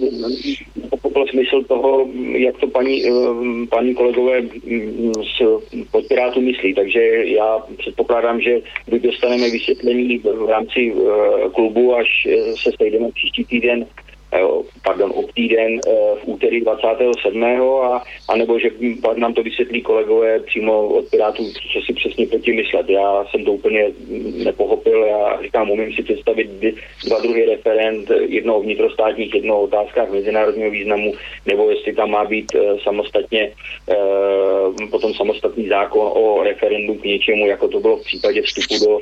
pochopil 0.90 1.26
smysl 1.26 1.64
toho, 1.64 2.08
jak 2.32 2.56
to 2.56 2.66
paní, 2.66 3.06
eh, 3.06 3.66
paní 3.70 3.94
kolegové 3.94 4.40
mm, 4.40 5.12
z 5.14 5.42
podpirátu 5.90 6.40
myslí. 6.40 6.74
Takže 6.74 7.00
já 7.24 7.58
předpokládám, 7.78 8.40
že 8.40 8.60
buď 8.88 9.02
dostaneme 9.02 9.50
vysvětlení 9.50 10.18
v 10.18 10.48
rámci 10.48 10.94
eh, 10.94 11.48
klubu, 11.54 11.94
až 11.96 12.08
eh, 12.26 12.56
se 12.56 12.70
sejdeme 12.80 13.12
příští 13.12 13.44
týden 13.44 13.86
pardon, 14.84 15.12
ob 15.14 15.32
týden 15.32 15.80
eh, 15.86 15.90
v 16.22 16.28
úterý 16.28 16.60
27. 16.60 17.44
a, 17.82 18.02
a 18.28 18.36
nebo 18.36 18.58
že 18.58 18.70
nám 19.16 19.34
to 19.34 19.42
vysvětlí 19.42 19.82
kolegové 19.82 20.40
přímo 20.40 20.88
od 20.88 21.10
Pirátů, 21.10 21.44
co 21.72 21.80
si 21.86 21.92
přesně 21.92 22.26
tím 22.26 22.56
myslet. 22.56 22.88
Já 22.88 23.24
jsem 23.30 23.44
to 23.44 23.52
úplně 23.52 23.92
nepochopil, 24.44 25.04
já 25.04 25.42
říkám, 25.42 25.70
umím 25.70 25.92
si 25.92 26.02
představit 26.02 26.50
dva 27.06 27.20
druhy 27.20 27.46
referent, 27.46 28.10
jedno 28.28 28.56
o 28.56 28.62
vnitrostátních, 28.62 29.34
jedno 29.34 29.58
o 29.58 29.62
otázkách 29.62 30.10
mezinárodního 30.10 30.70
významu, 30.70 31.12
nebo 31.46 31.70
jestli 31.70 31.94
tam 31.94 32.10
má 32.10 32.24
být 32.24 32.54
eh, 32.54 32.58
samostatně 32.82 33.52
eh, 33.90 34.86
potom 34.90 35.14
samostatný 35.14 35.68
zákon 35.68 36.10
o 36.14 36.42
referendu 36.42 36.94
k 36.94 37.04
něčemu, 37.04 37.46
jako 37.46 37.68
to 37.68 37.80
bylo 37.80 37.96
v 37.96 38.04
případě 38.04 38.42
vstupu 38.42 38.84
do 38.84 39.00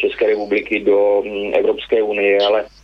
České 0.00 0.26
republiky 0.26 0.80
do 0.80 1.22
mm, 1.26 1.54
Evropské 1.54 2.02
unie, 2.02 2.38
ale 2.46 2.64
Eh, 2.64 2.83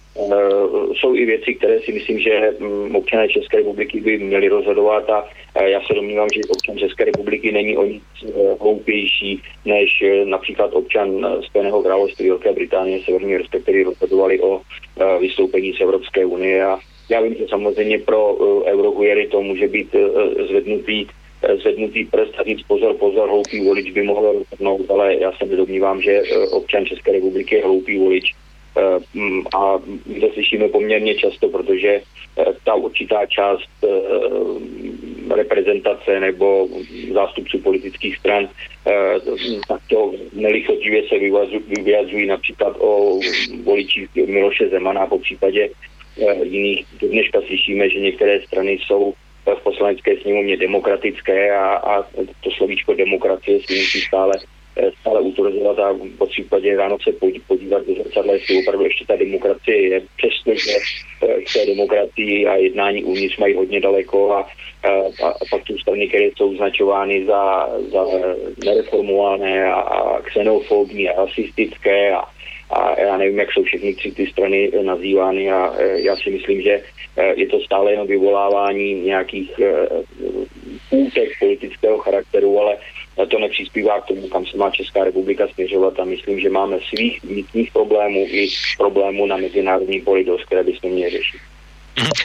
jsou 0.95 1.15
i 1.15 1.25
věci, 1.25 1.55
které 1.55 1.81
si 1.81 1.93
myslím, 1.93 2.19
že 2.19 2.55
mm, 2.59 2.97
občané 2.97 3.29
České 3.29 3.57
republiky 3.57 4.01
by 4.01 4.19
měli 4.19 4.49
rozhodovat 4.49 5.11
a 5.11 5.29
já 5.63 5.81
se 5.81 5.95
domnívám, 5.95 6.29
že 6.35 6.41
občan 6.49 6.79
České 6.79 7.05
republiky 7.05 7.53
není 7.53 7.77
o 7.77 7.85
nic 7.85 8.03
eh, 8.25 8.31
hloupější 8.61 9.43
než 9.65 10.03
eh, 10.03 10.25
například 10.25 10.73
občan 10.73 11.27
Spojeného 11.47 11.83
království 11.83 12.29
Velké 12.29 12.53
Británie, 12.53 13.01
Severní 13.05 13.37
respektive 13.37 13.85
rozhodovali 13.85 14.41
o 14.41 14.61
vystoupení 15.21 15.73
z 15.73 15.81
Evropské 15.81 16.25
unie. 16.25 16.65
A 16.65 16.79
já 17.09 17.21
vím, 17.21 17.35
že 17.35 17.49
samozřejmě 17.49 17.99
pro 17.99 18.37
eurohujery 18.65 19.27
to 19.27 19.43
může 19.43 19.69
být 19.69 19.97
zvednutý 20.49 21.07
zvednutý 21.61 22.05
prst 22.05 22.35
a 22.39 22.43
říct 22.43 22.63
pozor, 22.63 22.95
pozor, 22.95 23.29
hloupý 23.29 23.65
volič 23.65 23.91
by 23.91 24.03
mohl 24.03 24.33
rozhodnout, 24.33 24.91
ale 24.91 25.17
já 25.17 25.33
se 25.33 25.47
nedomnívám, 25.47 26.03
že 26.03 26.23
občan 26.51 26.87
České 26.87 27.13
republiky 27.13 27.55
je 27.55 27.65
hloupý 27.65 27.99
volič. 27.99 28.35
Eh, 28.35 28.40
a 29.55 29.79
my 30.07 30.21
to 30.21 30.29
slyšíme 30.33 30.69
poměrně 30.69 31.15
často, 31.15 31.49
protože 31.49 32.01
eh, 32.39 32.45
ta 32.65 32.75
určitá 32.75 33.27
část 33.27 33.69
eh, 33.85 33.89
reprezentace 35.35 36.21
nebo 36.21 36.69
zástupců 37.13 37.59
politických 37.59 38.17
stran 38.17 38.49
takto 39.69 40.13
nelichotivě 40.33 41.03
se 41.09 41.15
vyjadřují 41.83 42.27
například 42.27 42.77
o 42.79 43.21
voličích 43.63 44.09
Miloše 44.27 44.69
Zemana, 44.69 45.07
po 45.07 45.19
případě 45.19 45.69
jiných. 46.43 46.87
Dneška 47.01 47.41
slyšíme, 47.41 47.91
že 47.91 48.01
některé 48.01 48.41
strany 48.43 48.73
jsou 48.73 49.15
v 49.59 49.63
poslanecké 49.63 50.17
sněmovně 50.17 50.57
demokratické 50.57 51.57
a, 51.57 51.67
a 51.67 52.03
to 52.41 52.51
slovíčko 52.51 52.95
demokracie 52.95 53.61
si 53.61 53.79
musí 53.79 54.01
stále 54.01 54.33
Eh, 54.33 54.60
stále 55.01 55.21
utvrzovat 55.21 55.79
a 55.79 55.97
po 56.19 56.27
případě 56.27 56.77
ráno 56.77 56.97
se 57.03 57.13
podívat 57.47 57.87
do 57.87 57.95
zrcadla, 57.95 58.33
jestli 58.33 58.59
opravdu 58.63 58.85
ještě 58.85 59.05
ta 59.07 59.17
demokracie 59.17 59.89
je, 59.89 60.03
přestože 60.17 60.73
eh, 61.23 61.41
k 61.41 61.53
té 61.53 61.67
demokracii 61.67 62.47
a 62.47 62.57
jednání 62.57 63.05
uvnitř 63.05 63.37
mají 63.39 63.55
hodně 63.55 63.81
daleko 63.81 64.33
a, 64.33 64.49
a, 64.83 65.29
a 65.29 65.45
pak 65.51 65.65
tu 65.65 65.79
strany, 65.79 66.09
které 66.09 66.25
jsou 66.25 66.51
označovány 66.53 67.27
za, 67.27 67.69
za 67.93 68.05
nereformované 68.65 69.73
a, 69.73 69.81
a 69.81 70.23
xenofobní 70.23 71.09
a 71.09 71.25
rasistické 71.25 72.13
a, 72.13 72.25
a 72.71 73.01
já 73.01 73.17
nevím, 73.17 73.39
jak 73.39 73.53
jsou 73.53 73.63
všechny 73.63 73.95
tři 73.95 74.13
ty 74.13 74.27
strany 74.27 74.71
nazývány 74.83 75.51
a 75.51 75.75
eh, 75.79 76.01
já 76.01 76.17
si 76.17 76.31
myslím, 76.31 76.63
že 76.63 76.83
je 77.37 77.47
to 77.47 77.61
stále 77.61 77.91
jenom 77.91 78.07
vyvolávání 78.07 78.95
nějakých 78.95 79.61
útek 80.91 81.29
politického 81.41 81.99
charakteru, 81.99 82.61
ale 82.61 82.77
to 83.27 83.39
nepřispívá 83.39 84.01
k 84.01 84.07
tomu, 84.07 84.29
kam 84.29 84.47
se 84.47 84.57
má 84.57 84.71
Česká 84.71 85.05
republika 85.05 85.49
směřovat 85.55 86.01
a 86.01 86.05
myslím, 86.05 86.41
že 86.41 86.51
máme 86.51 86.79
svých 86.89 87.25
vnitřních 87.25 87.73
problémů 87.73 88.27
i 88.29 88.49
problémů 88.77 89.27
na 89.27 89.37
mezinárodní 89.37 90.01
poli 90.01 90.25
které 90.47 90.65
bychom 90.65 90.91
měli 90.91 91.11
řešit. 91.11 91.41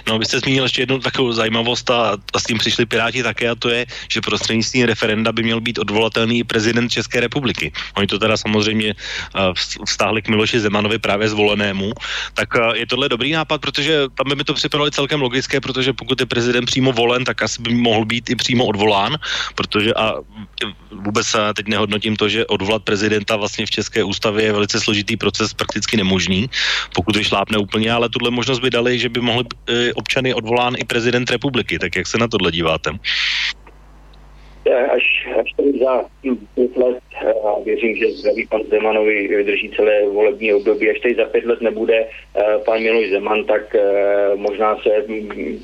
No, 0.07 0.19
vy 0.19 0.25
jste 0.25 0.39
zmínil 0.39 0.63
ještě 0.63 0.81
jednu 0.81 0.99
takovou 0.99 1.31
zajímavost 1.33 1.89
a, 1.89 2.17
a 2.33 2.39
s 2.39 2.43
tím 2.43 2.57
přišli 2.57 2.85
Piráti 2.85 3.23
také 3.23 3.49
a 3.49 3.55
to 3.55 3.69
je, 3.69 3.85
že 4.11 4.21
prostřednictvím 4.21 4.85
referenda 4.85 5.31
by 5.31 5.43
měl 5.43 5.61
být 5.61 5.79
odvolatelný 5.79 6.43
prezident 6.43 6.89
České 6.89 7.19
republiky. 7.19 7.71
Oni 7.97 8.07
to 8.07 8.19
teda 8.19 8.37
samozřejmě 8.37 8.93
uh, 8.93 9.53
vztáhli 9.85 10.21
k 10.21 10.27
Miloši 10.27 10.59
Zemanovi 10.59 10.99
právě 10.99 11.29
zvolenému. 11.29 11.91
Tak 12.33 12.55
uh, 12.55 12.75
je 12.75 12.87
tohle 12.87 13.09
dobrý 13.09 13.31
nápad, 13.31 13.61
protože 13.61 14.07
tam 14.15 14.29
by 14.29 14.35
mi 14.35 14.43
to 14.43 14.53
připadalo 14.53 14.91
celkem 14.91 15.21
logické, 15.21 15.61
protože 15.61 15.93
pokud 15.93 16.19
je 16.19 16.25
prezident 16.25 16.65
přímo 16.65 16.91
volen, 16.91 17.25
tak 17.25 17.41
asi 17.41 17.61
by 17.61 17.73
mohl 17.73 18.05
být 18.05 18.29
i 18.29 18.35
přímo 18.35 18.65
odvolán, 18.65 19.17
protože 19.55 19.93
a 19.93 20.13
vůbec 20.91 21.33
uh, 21.33 21.41
teď 21.55 21.67
nehodnotím 21.67 22.15
to, 22.15 22.29
že 22.29 22.45
odvolat 22.45 22.83
prezidenta 22.83 23.35
vlastně 23.35 23.65
v 23.65 23.71
České 23.71 24.03
ústavě 24.03 24.45
je 24.45 24.53
velice 24.53 24.79
složitý 24.79 25.17
proces, 25.17 25.53
prakticky 25.53 25.97
nemožný, 25.97 26.49
pokud 26.95 27.15
vyšlápne 27.15 27.57
úplně, 27.57 27.91
ale 27.91 28.09
tuhle 28.09 28.31
možnost 28.31 28.59
by 28.59 28.69
dali, 28.69 28.99
že 28.99 29.09
by 29.09 29.21
mohli 29.21 29.43
občany 29.95 30.33
odvolán 30.33 30.73
i 30.77 30.85
prezident 30.85 31.31
republiky. 31.31 31.79
Tak 31.79 31.95
jak 31.95 32.07
se 32.07 32.17
na 32.17 32.27
tohle 32.27 32.51
díváte? 32.51 32.91
Až, 34.91 35.27
až 35.39 35.53
tady 35.57 35.79
za 35.79 36.05
pět 36.55 36.77
let, 36.77 37.03
a 37.45 37.59
věřím, 37.65 37.95
že 37.95 38.11
zdraví 38.11 38.47
pan 38.47 38.61
Zemanovi 38.69 39.27
vydrží 39.27 39.71
celé 39.75 40.09
volební 40.09 40.53
období, 40.53 40.89
až 40.89 40.99
tady 40.99 41.15
za 41.15 41.25
pět 41.25 41.45
let 41.45 41.61
nebude 41.61 41.95
e, 41.95 42.07
pan 42.65 42.81
Miloš 42.81 43.09
Zeman, 43.09 43.43
tak 43.43 43.75
možná 44.35 44.77
se 44.77 45.05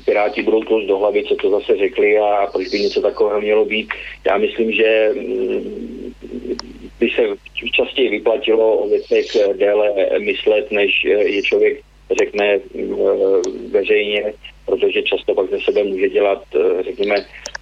Piráti 0.04 0.42
budou 0.42 0.62
tloust 0.62 0.88
do 0.88 0.98
hlavy, 0.98 1.24
co 1.24 1.34
to 1.34 1.50
zase 1.50 1.76
řekli 1.76 2.18
a 2.18 2.46
proč 2.52 2.68
by 2.68 2.80
něco 2.80 3.02
takového 3.02 3.40
mělo 3.40 3.64
být. 3.64 3.92
Já 4.26 4.38
myslím, 4.38 4.72
že 4.72 5.10
by 7.00 7.10
se 7.10 7.22
častěji 7.72 8.08
vyplatilo 8.08 8.76
o 8.76 8.88
věcech 8.88 9.26
déle 9.56 9.90
myslet, 10.18 10.70
než 10.70 11.04
je 11.04 11.42
člověk 11.42 11.80
řekne 12.14 12.54
eh, 12.54 12.60
veřejně, 13.70 14.32
protože 14.66 15.02
často 15.02 15.34
pak 15.34 15.50
ze 15.50 15.60
sebe 15.60 15.84
může 15.84 16.08
dělat, 16.08 16.42
eh, 16.54 16.82
řekněme, 16.82 17.16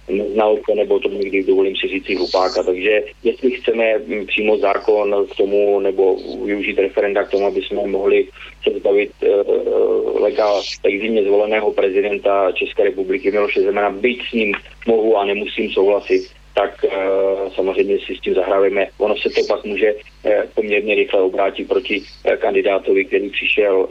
neznalce, 0.09 0.75
nebo 0.75 0.99
to 0.99 1.09
někdy 1.09 1.43
dovolím 1.43 1.75
si 1.75 1.87
říct 1.87 2.17
hlupáka. 2.17 2.63
Takže 2.63 3.03
jestli 3.23 3.51
chceme 3.51 3.97
mm, 3.97 4.25
přímo 4.25 4.57
zákon 4.57 5.27
k 5.31 5.35
tomu, 5.35 5.79
nebo 5.79 6.15
využít 6.45 6.79
referenda 6.79 7.23
k 7.23 7.31
tomu, 7.31 7.45
aby 7.45 7.61
jsme 7.61 7.87
mohli 7.87 8.27
se 8.63 8.79
zbavit 8.79 9.11
uh, 9.21 10.21
legál 10.21 10.61
legitimně 10.83 11.23
zvoleného 11.23 11.71
prezidenta 11.71 12.51
České 12.51 12.83
republiky 12.83 13.31
Miloše 13.31 13.61
Zemana, 13.61 13.89
byť 13.89 14.29
s 14.29 14.33
ním 14.33 14.53
mohu 14.87 15.17
a 15.17 15.25
nemusím 15.25 15.69
souhlasit, 15.69 16.40
tak 16.53 16.85
uh, 16.85 17.53
samozřejmě 17.55 17.97
si 17.99 18.15
s 18.15 18.19
tím 18.19 18.33
zahrávíme. 18.33 18.87
Ono 18.97 19.15
se 19.15 19.29
to 19.29 19.41
pak 19.47 19.63
může 19.65 19.93
uh, 19.93 20.31
poměrně 20.55 20.95
rychle 20.95 21.21
obrátit 21.21 21.67
proti 21.67 22.01
uh, 22.01 22.35
kandidátovi, 22.35 23.05
který 23.05 23.29
přišel 23.29 23.87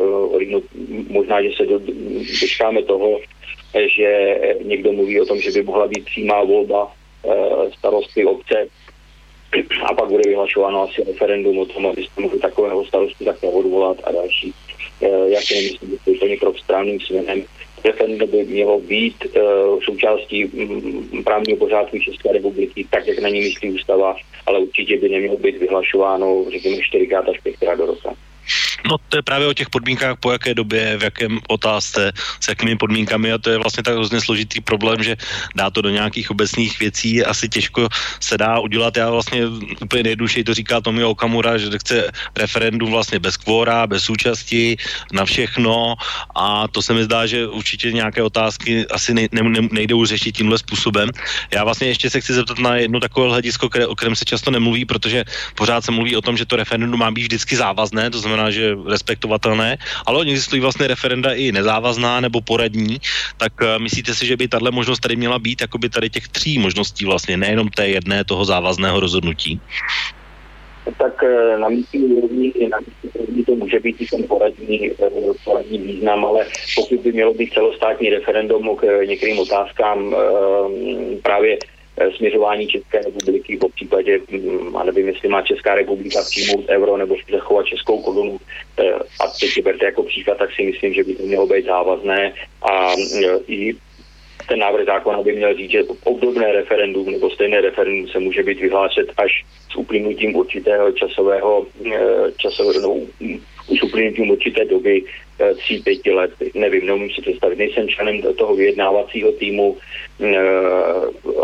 možná, 1.09 1.43
že 1.43 1.49
se 1.57 1.67
do, 1.67 1.79
dočkáme 2.41 2.83
toho, 2.83 3.21
že 3.97 4.39
někdo 4.63 4.93
mluví 4.93 5.21
o 5.21 5.27
tom, 5.27 5.41
že 5.41 5.51
by 5.51 5.63
mohla 5.63 5.89
být 5.89 6.05
přímá 6.05 6.45
volba 6.45 6.93
starosty 7.79 8.25
obce 8.25 8.67
a 9.83 9.95
pak 9.95 10.09
bude 10.09 10.23
vyhlašováno 10.27 10.83
asi 10.83 11.05
referendum 11.05 11.59
o 11.59 11.67
tom, 11.67 11.87
abyste 11.87 12.21
mohli 12.21 12.39
takového 12.39 12.85
starostu 12.85 13.25
také 13.25 13.47
odvolat 13.47 13.97
a 14.05 14.13
další. 14.13 14.55
Já 15.27 15.41
si 15.41 15.55
nemyslím, 15.55 15.91
že 15.91 15.97
to 16.05 16.11
je 16.11 16.17
úplně 16.17 16.37
krok 16.37 16.59
správným 16.59 17.01
směrem 17.01 17.45
referendum 17.85 18.31
by 18.31 18.45
mělo 18.45 18.81
být 18.81 19.25
uh, 19.25 19.81
součástí 19.83 20.45
um, 20.45 21.25
právního 21.25 21.59
pořádku 21.59 21.99
České 21.99 22.33
republiky, 22.33 22.87
tak, 22.91 23.07
jak 23.07 23.19
na 23.19 23.29
ní 23.29 23.41
myslí 23.41 23.71
ústava, 23.73 24.17
ale 24.47 24.59
určitě 24.59 24.97
by 24.97 25.09
nemělo 25.09 25.37
být 25.37 25.59
vyhlašováno, 25.59 26.45
řekněme, 26.51 26.77
čtyřikrát 26.83 27.29
až 27.29 27.41
pětkrát 27.41 27.79
do 27.79 27.87
roka. 27.87 28.15
No 28.85 28.97
to 29.09 29.17
je 29.17 29.23
právě 29.23 29.47
o 29.47 29.55
těch 29.55 29.71
podmínkách, 29.71 30.17
po 30.21 30.33
jaké 30.33 30.55
době, 30.55 30.99
v 30.99 31.03
jakém 31.03 31.39
otázce, 31.49 32.13
s 32.41 32.49
jakými 32.49 32.77
podmínkami 32.77 33.33
a 33.33 33.39
to 33.39 33.51
je 33.51 33.59
vlastně 33.59 33.83
tak 33.83 33.95
hrozně 33.95 34.21
složitý 34.21 34.61
problém, 34.61 35.03
že 35.03 35.17
dá 35.55 35.71
to 35.71 35.83
do 35.83 35.91
nějakých 35.91 36.31
obecných 36.31 36.81
věcí, 36.81 37.25
asi 37.25 37.49
těžko 37.49 37.89
se 38.21 38.39
dá 38.39 38.59
udělat. 38.59 38.97
Já 38.97 39.11
vlastně 39.11 39.47
úplně 39.83 40.03
nejjednodušeji 40.03 40.45
to 40.45 40.55
říká 40.55 40.81
Tomi 40.81 41.05
Okamura, 41.05 41.59
že 41.59 41.79
chce 41.79 42.11
referendum 42.37 42.91
vlastně 42.91 43.19
bez 43.19 43.37
kvóra, 43.37 43.87
bez 43.87 44.11
účasti 44.11 44.77
na 45.13 45.25
všechno 45.25 45.95
a 46.35 46.69
to 46.69 46.83
se 46.83 46.95
mi 46.95 47.05
zdá, 47.05 47.27
že 47.27 47.47
určitě 47.47 47.93
nějaké 47.93 48.23
otázky 48.23 48.87
asi 48.87 49.15
ne, 49.15 49.29
ne, 49.33 49.69
nejdou 49.71 50.05
řešit 50.05 50.37
tímhle 50.37 50.59
způsobem. 50.59 51.09
Já 51.55 51.65
vlastně 51.65 51.89
ještě 51.89 52.11
se 52.11 52.21
chci 52.21 52.33
zeptat 52.33 52.59
na 52.59 52.77
jedno 52.77 53.01
takové 53.01 53.29
hledisko, 53.29 53.69
které, 53.69 53.87
o 53.87 53.95
kterém 53.95 54.17
se 54.17 54.25
často 54.25 54.51
nemluví, 54.51 54.85
protože 54.85 55.25
pořád 55.55 55.85
se 55.85 55.93
mluví 55.93 56.17
o 56.17 56.23
tom, 56.23 56.37
že 56.37 56.47
to 56.47 56.57
referendum 56.57 57.01
má 57.01 57.11
být 57.11 57.23
vždycky 57.23 57.57
závazné, 57.57 58.11
to 58.11 58.19
znamená, 58.19 58.51
že 58.51 58.70
respektovatelné, 58.87 59.79
ale 60.07 60.19
oni 60.19 60.31
existují 60.31 60.61
vlastně 60.61 60.87
referenda 60.87 61.33
i 61.33 61.53
nezávazná 61.53 62.21
nebo 62.21 62.41
poradní, 62.41 62.99
tak 63.37 63.53
uh, 63.63 63.79
myslíte 63.83 64.15
si, 64.15 64.27
že 64.27 64.37
by 64.37 64.49
tahle 64.49 64.71
možnost 64.71 65.01
tady 65.01 65.17
měla 65.17 65.39
být, 65.39 65.61
jako 65.61 65.79
by 65.79 65.89
tady 65.89 66.11
těch 66.11 66.29
tří 66.29 66.59
možností 66.59 67.05
vlastně, 67.05 67.37
nejenom 67.37 67.69
té 67.69 67.89
jedné 67.89 68.25
toho 68.25 68.45
závazného 68.45 69.01
rozhodnutí? 69.01 69.61
tak 70.99 71.23
eh, 71.23 71.59
na 71.59 71.69
místní 71.69 72.01
úrovni 72.01 72.53
na 72.71 72.79
místní 72.79 73.45
to 73.45 73.55
může 73.55 73.81
být 73.81 73.97
i 74.01 74.07
ten 74.07 74.23
poradní, 74.29 74.91
eh, 74.91 75.11
poradní 75.45 75.79
význam, 75.79 76.25
ale 76.25 76.47
pokud 76.75 77.01
by 77.01 77.13
mělo 77.13 77.35
být 77.35 77.53
celostátní 77.53 78.11
referendum 78.11 78.77
k 78.77 78.83
některým 79.07 79.39
otázkám 79.39 80.17
právě 81.23 81.59
Eh, 81.63 81.80
směřování 82.17 82.67
České 82.67 82.99
republiky 82.99 83.57
po 83.57 83.69
případě, 83.69 84.21
mm, 84.31 84.77
a 84.77 84.85
nevím, 84.85 85.09
jestli 85.09 85.29
má 85.29 85.43
Česká 85.43 85.75
republika 85.75 86.23
přijmout 86.23 86.69
euro 86.69 86.97
nebo 86.97 87.15
si 87.15 87.33
zachovat 87.33 87.67
českou 87.67 88.03
korunu 88.03 88.39
eh, 88.79 88.93
a 88.95 89.27
teď 89.41 89.65
berte 89.65 89.85
jako 89.85 90.03
příklad, 90.03 90.39
tak 90.39 90.51
si 90.53 90.63
myslím, 90.63 90.95
že 90.95 91.05
by 91.05 91.15
to 91.15 91.23
mělo 91.23 91.47
být 91.47 91.65
závazné. 91.65 92.35
A 92.63 92.93
eh, 92.93 93.39
i 93.47 93.77
ten 94.51 94.59
návrh 94.59 94.87
zákona 94.87 95.23
by 95.23 95.33
měl 95.33 95.55
říct, 95.55 95.71
že 95.71 95.85
obdobné 96.05 96.53
referendum 96.53 97.11
nebo 97.11 97.31
stejné 97.31 97.61
referendum 97.61 98.09
se 98.09 98.19
může 98.19 98.43
být 98.43 98.61
vyhlášet 98.61 99.07
až 99.17 99.45
s 99.71 99.77
uplynutím 99.77 100.37
určitého 100.37 100.93
časového, 100.93 101.67
časového 102.37 102.81
no, 102.83 102.97
už 103.69 103.83
uplynutím 103.83 104.31
určité 104.31 104.65
doby 104.65 105.03
Eh, 105.41 105.55
tří, 105.55 105.79
pěti 105.79 106.11
let, 106.11 106.31
nevím, 106.55 106.87
neumím 106.87 107.11
si 107.11 107.23
představit. 107.23 107.59
Nejsem 107.59 107.89
členem 107.89 108.23
toho 108.23 108.55
vyjednávacího 108.57 109.33
týmu, 109.33 109.77
eh, 110.21 110.37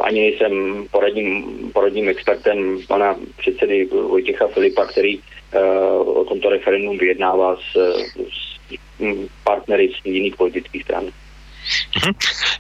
ani 0.03 0.21
nejsem 0.21 0.85
poradním, 0.91 1.45
poradním 1.73 2.09
expertem 2.09 2.79
pana 2.89 3.17
předsedy 3.39 3.85
Vojtěcha 3.85 4.47
Filipa, 4.47 4.87
který 4.87 5.19
eh, 5.53 5.61
o 5.97 6.25
tomto 6.25 6.49
referendum 6.49 6.99
vyjednává 6.99 7.57
s, 7.57 7.77
s 8.29 8.57
partnery 9.45 9.89
z 9.89 10.07
jiných 10.07 10.37
politických 10.37 10.83
stran. 10.83 11.05
Mhm. 11.97 12.13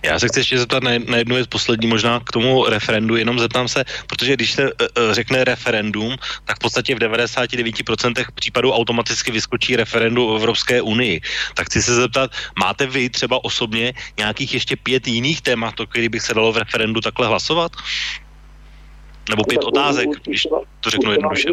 Já 0.02 0.18
se 0.18 0.28
chci 0.28 0.40
ještě 0.40 0.58
zeptat 0.58 0.82
na, 0.82 0.90
na 1.06 1.16
jednu 1.16 1.34
věc 1.34 1.46
poslední, 1.46 1.86
možná 1.86 2.20
k 2.20 2.32
tomu 2.32 2.66
referendu, 2.66 3.16
jenom 3.16 3.38
zeptám 3.38 3.68
se, 3.68 3.84
protože 4.06 4.34
když 4.34 4.52
se 4.52 4.62
uh, 4.64 4.78
řekne 5.10 5.44
referendum, 5.44 6.16
tak 6.44 6.56
v 6.56 6.60
podstatě 6.60 6.94
v 6.94 6.98
99% 6.98 8.24
případů 8.34 8.72
automaticky 8.72 9.30
vyskočí 9.30 9.76
referendum 9.76 10.32
v 10.32 10.36
Evropské 10.36 10.82
unii. 10.82 11.20
Tak 11.54 11.66
chci 11.66 11.82
se 11.82 11.94
zeptat, 11.94 12.30
máte 12.58 12.86
vy 12.86 13.10
třeba 13.10 13.44
osobně 13.44 13.94
nějakých 14.18 14.54
ještě 14.54 14.76
pět 14.76 15.08
jiných 15.08 15.40
témat, 15.40 15.80
o 15.80 15.86
kterých 15.86 16.08
bych 16.08 16.22
se 16.22 16.34
dalo 16.34 16.52
v 16.52 16.56
referendu 16.56 17.00
takhle 17.00 17.26
hlasovat? 17.26 17.72
Nebo 19.30 19.44
pět 19.44 19.64
otázek, 19.64 20.08
když 20.24 20.46
to 20.80 20.90
řeknu 20.90 21.12
jednoduše. 21.12 21.48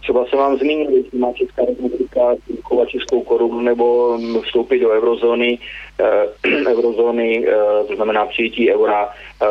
Třeba 0.00 0.26
se 0.26 0.36
vám 0.36 0.58
zmínil, 0.58 0.90
jestli 0.90 1.18
má 1.18 1.32
Česká 1.32 1.62
republika 1.64 2.20
zachovat 2.56 2.88
českou 2.88 3.22
korunu 3.22 3.60
nebo 3.60 4.18
vstoupit 4.44 4.78
do 4.78 4.90
eurozóny, 4.90 5.58
eh, 6.00 6.66
eurozóny, 6.72 7.46
eh, 7.48 7.84
to 7.88 7.96
znamená 7.96 8.26
přijetí 8.26 8.72
eura. 8.72 9.08
Eh, 9.42 9.46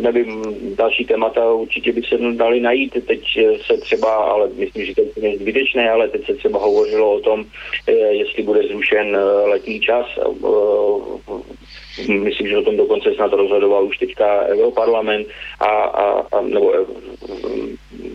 nevím, 0.00 0.42
další 0.76 1.04
témata 1.04 1.52
určitě 1.52 1.92
by 1.92 2.02
se 2.02 2.18
dali 2.18 2.60
najít. 2.60 3.06
Teď 3.06 3.20
se 3.66 3.76
třeba, 3.76 4.14
ale 4.14 4.48
myslím, 4.54 4.84
že 4.84 4.94
to 4.94 5.00
je 5.16 5.38
zbytečné, 5.38 5.90
ale 5.90 6.08
teď 6.08 6.26
se 6.26 6.34
třeba 6.34 6.58
hovořilo 6.58 7.14
o 7.14 7.20
tom, 7.20 7.44
eh, 7.86 7.92
jestli 7.92 8.42
bude 8.42 8.62
zrušen 8.62 9.16
eh, 9.16 9.48
letní 9.48 9.80
čas. 9.80 10.06
Eh, 10.18 12.12
myslím, 12.12 12.48
že 12.48 12.58
o 12.58 12.62
tom 12.62 12.76
dokonce 12.76 13.14
snad 13.14 13.32
rozhodoval 13.32 13.84
už 13.84 13.98
teďka 13.98 14.46
Europarlament 14.46 15.26
a, 15.60 15.66
a, 15.66 16.26
a 16.32 16.40
nebo 16.40 16.72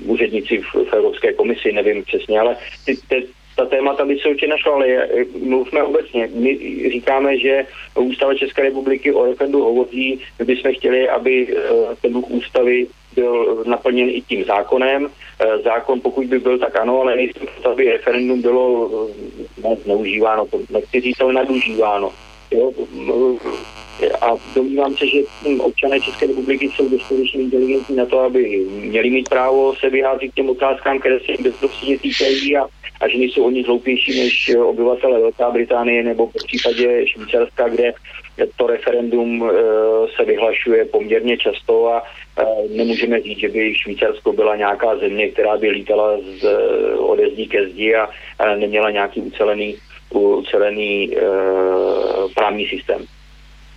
úředníci 0.06 0.58
v, 0.58 0.90
v 0.90 0.94
Evropské 0.94 1.34
komisi, 1.34 1.72
nevím 1.72 2.04
přesně, 2.04 2.40
ale 2.40 2.58
ty, 2.86 2.98
ty, 3.10 3.28
ta 3.56 3.66
témata 3.66 4.06
by 4.06 4.20
se 4.20 4.30
určitě 4.30 4.48
našla, 4.48 4.74
ale 4.74 5.08
mluvme 5.40 5.84
obecně. 5.84 6.30
My 6.34 6.60
říkáme, 6.92 7.40
že 7.40 7.66
Ústava 7.96 8.34
České 8.34 8.62
republiky 8.62 9.14
o 9.14 9.26
referendu 9.26 9.64
hovoří, 9.64 10.20
my 10.40 10.46
bychom 10.46 10.74
chtěli, 10.74 11.10
aby 11.10 11.48
eh, 11.58 11.62
ten 12.02 12.14
duch 12.14 12.32
ústavy 12.32 12.88
byl 13.16 13.64
naplněn 13.68 14.10
i 14.10 14.22
tím 14.22 14.44
zákonem. 14.44 15.08
Eh, 15.40 15.58
zákon, 15.58 16.02
pokud 16.02 16.26
by 16.26 16.40
byl, 16.40 16.58
tak 16.58 16.76
ano, 16.76 17.02
ale 17.02 17.16
nejsem 17.16 17.48
aby 17.72 17.92
referendum 17.92 18.42
bylo 18.42 18.90
eh, 19.64 19.76
zneužíváno, 19.84 20.48
nechci 20.70 21.02
říct, 21.02 21.22
ale 21.22 21.34
nadužíváno. 21.34 22.12
Jo? 22.52 22.72
A 24.22 24.36
domnívám 24.56 24.98
se, 24.98 25.08
že 25.08 25.20
občané 25.60 26.00
České 26.00 26.28
republiky 26.28 26.70
jsou 26.76 26.90
dostatečně 26.90 27.42
inteligentní 27.42 27.96
na 27.96 28.06
to, 28.06 28.20
aby 28.20 28.66
měli 28.70 29.10
mít 29.10 29.30
právo 29.30 29.76
se 29.76 29.90
vyjádřit 29.90 30.32
k 30.32 30.36
těm 30.36 30.50
otázkám, 30.50 31.00
které 31.00 31.20
se 31.20 31.32
jim 31.32 31.44
bezprostředně 31.44 32.00
týkají 32.00 32.58
a, 32.58 32.64
a 33.02 33.08
že 33.08 33.18
nejsou 33.18 33.44
oni 33.44 33.64
zloupější 33.64 34.24
než 34.24 34.56
obyvatele 34.56 35.20
Velká 35.20 35.52
Británie 35.52 36.04
nebo 36.04 36.28
po 36.28 36.40
případě 36.48 37.08
Švýcarska, 37.08 37.70
kde 37.70 37.94
to 38.56 38.68
referendum 38.68 39.44
e, 39.44 39.54
se 40.16 40.26
vyhlašuje 40.26 40.86
poměrně 40.86 41.38
často 41.38 41.88
a 41.88 42.04
e, 42.38 42.46
nemůžeme 42.78 43.22
říct, 43.22 43.40
že 43.40 43.50
by 43.50 43.76
Švýcarsko 43.76 44.34
byla 44.34 44.56
nějaká 44.56 44.98
země, 44.98 45.32
která 45.32 45.58
by 45.58 45.70
lítala 45.70 46.18
z, 46.18 46.48
ode 46.98 47.30
zdí 47.30 47.48
ke 47.48 47.70
zdi 47.70 47.96
a, 47.96 48.10
neměla 48.56 48.92
nějaký 48.92 49.22
ucelený, 49.22 49.76
ucelený 50.10 51.12
právní 52.36 52.68
systém. 52.68 53.06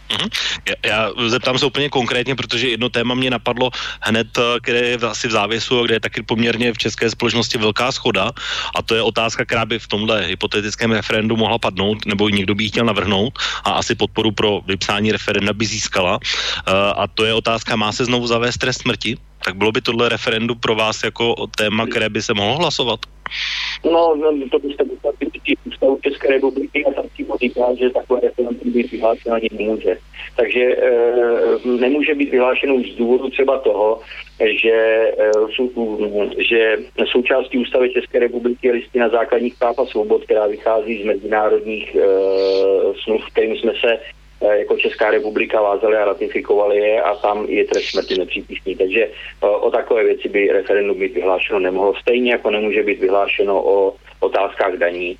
Mm-hmm. 0.08 0.30
Já, 0.68 0.74
já 0.84 1.10
zeptám 1.26 1.58
se 1.58 1.66
úplně 1.66 1.88
konkrétně, 1.88 2.34
protože 2.34 2.68
jedno 2.68 2.88
téma 2.88 3.14
mě 3.14 3.30
napadlo 3.30 3.70
hned, 4.00 4.28
eh, 4.38 4.60
které 4.60 4.78
je 4.78 4.96
asi 4.96 5.28
v 5.28 5.30
závěsu 5.30 5.80
a 5.80 5.82
kde 5.84 5.94
je 5.94 6.00
taky 6.00 6.22
poměrně 6.22 6.72
v 6.72 6.78
české 6.78 7.10
společnosti 7.10 7.58
velká 7.58 7.92
schoda 7.92 8.32
a 8.74 8.82
to 8.82 8.94
je 8.94 9.02
otázka, 9.02 9.44
která 9.44 9.64
by 9.64 9.78
v 9.78 9.88
tomhle 9.88 10.26
hypotetickém 10.26 10.92
referendu 10.92 11.36
mohla 11.36 11.58
padnout, 11.58 12.06
nebo 12.06 12.28
někdo 12.28 12.54
by 12.54 12.64
ji 12.64 12.68
chtěl 12.68 12.84
navrhnout 12.84 13.38
a 13.64 13.70
asi 13.70 13.94
podporu 13.94 14.32
pro 14.32 14.60
vypsání 14.66 15.12
referenda 15.12 15.52
by 15.52 15.66
získala 15.66 16.16
uh, 16.16 16.72
a 16.96 17.06
to 17.06 17.24
je 17.24 17.34
otázka, 17.34 17.76
má 17.76 17.92
se 17.92 18.04
znovu 18.04 18.26
zavést 18.26 18.58
trest 18.58 18.80
smrti? 18.82 19.27
Tak 19.48 19.56
bylo 19.56 19.72
by 19.72 19.80
tohle 19.80 20.08
referendum 20.08 20.58
pro 20.60 20.74
vás 20.74 21.04
jako 21.04 21.34
téma, 21.56 21.86
které 21.86 22.08
by 22.08 22.22
se 22.22 22.34
mohlo 22.34 22.56
hlasovat? 22.56 23.00
No, 23.84 24.16
no 24.16 24.48
to 24.50 24.58
byste 24.58 24.84
musel 24.84 25.12
ústavu 25.64 25.98
České 26.02 26.28
republiky 26.28 26.84
a 26.84 26.92
tam 26.92 27.04
přímo 27.14 27.36
říká, 27.36 27.62
že 27.78 27.90
takové 27.90 28.20
referendum 28.20 28.72
být 28.72 28.90
vyhlášeno 28.90 29.34
ani 29.34 29.48
nemůže. 29.58 29.98
Takže 30.36 30.60
e, 30.60 30.90
nemůže 31.80 32.14
být 32.14 32.30
vyhlášeno 32.30 32.80
z 32.80 32.96
důvodu 32.96 33.30
třeba 33.30 33.58
toho, 33.58 34.00
že, 34.62 34.76
e, 35.18 36.44
že 36.48 36.76
součástí 37.12 37.58
ústavy 37.58 37.90
České 37.90 38.18
republiky 38.18 38.66
je 38.66 38.72
listina 38.72 39.08
základních 39.08 39.54
práv 39.58 39.78
a 39.78 39.86
svobod, 39.86 40.24
která 40.24 40.46
vychází 40.46 41.02
z 41.02 41.06
mezinárodních 41.06 41.94
e, 41.96 42.00
smluv, 43.04 43.22
kterým 43.32 43.56
jsme 43.56 43.72
se 43.80 43.98
jako 44.40 44.76
Česká 44.76 45.10
republika 45.10 45.60
vázali 45.60 45.96
a 45.96 46.04
ratifikovali 46.04 46.76
je 46.78 47.02
a 47.02 47.14
tam 47.14 47.44
je 47.44 47.64
trest 47.64 47.84
smrti 47.84 48.18
nepřípustný. 48.18 48.76
Takže 48.76 49.08
o 49.40 49.70
takové 49.70 50.04
věci 50.04 50.28
by 50.28 50.52
referendum 50.52 50.98
být 50.98 51.14
vyhlášeno 51.14 51.58
nemohlo. 51.58 51.94
Stejně 52.00 52.32
jako 52.32 52.50
nemůže 52.50 52.82
být 52.82 53.00
vyhlášeno 53.00 53.62
o 53.64 53.94
otázkách 54.20 54.74
daní. 54.74 55.18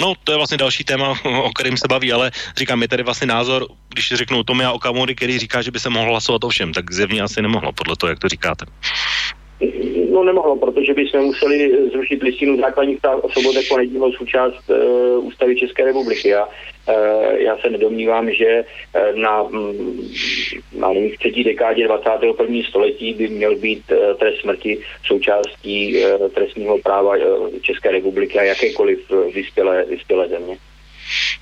No, 0.00 0.14
to 0.24 0.32
je 0.32 0.36
vlastně 0.36 0.56
další 0.56 0.84
téma, 0.84 1.14
o 1.42 1.50
kterém 1.50 1.76
se 1.76 1.88
baví, 1.88 2.12
ale 2.12 2.30
říkám, 2.56 2.82
je 2.82 2.88
tady 2.88 3.02
vlastně 3.02 3.26
názor, 3.26 3.66
když 3.88 4.08
řeknu 4.08 4.44
Tomia 4.44 4.72
Okamury, 4.72 5.14
který 5.14 5.38
říká, 5.38 5.62
že 5.62 5.70
by 5.70 5.80
se 5.80 5.90
mohlo 5.90 6.10
hlasovat 6.10 6.44
o 6.44 6.48
všem, 6.48 6.72
tak 6.72 6.92
zjevně 6.92 7.22
asi 7.22 7.42
nemohlo, 7.42 7.72
podle 7.72 7.96
toho, 7.96 8.10
jak 8.10 8.18
to 8.18 8.28
říkáte. 8.28 8.66
No 10.10 10.24
nemohlo, 10.24 10.56
protože 10.56 10.94
bychom 10.94 11.20
museli 11.20 11.90
zrušit 11.92 12.22
listinu 12.22 12.56
základních 12.56 13.00
práv 13.00 13.20
svobod 13.32 13.56
jako 13.56 13.76
nedílnou 13.76 14.12
součást 14.12 14.70
uh, 14.70 15.26
ústavy 15.26 15.56
České 15.56 15.84
republiky. 15.84 16.34
A 16.34 16.46
uh, 16.46 16.52
já 17.32 17.56
se 17.58 17.70
nedomnívám, 17.70 18.30
že 18.30 18.64
uh, 18.64 19.20
na, 19.20 19.42
um, 19.42 20.10
na 20.72 20.88
třetí 21.18 21.44
dekádě 21.44 21.86
21. 21.86 22.54
století 22.68 23.14
by 23.14 23.28
měl 23.28 23.56
být 23.56 23.82
uh, 23.90 24.16
trest 24.18 24.40
smrti 24.40 24.78
součástí 25.04 26.04
uh, 26.04 26.28
trestního 26.28 26.78
práva 26.78 27.16
uh, 27.16 27.48
České 27.62 27.90
republiky 27.90 28.38
a 28.38 28.42
jakékoliv 28.42 29.10
vyspělé, 29.34 29.84
vyspělé 29.84 30.28
země. 30.28 30.56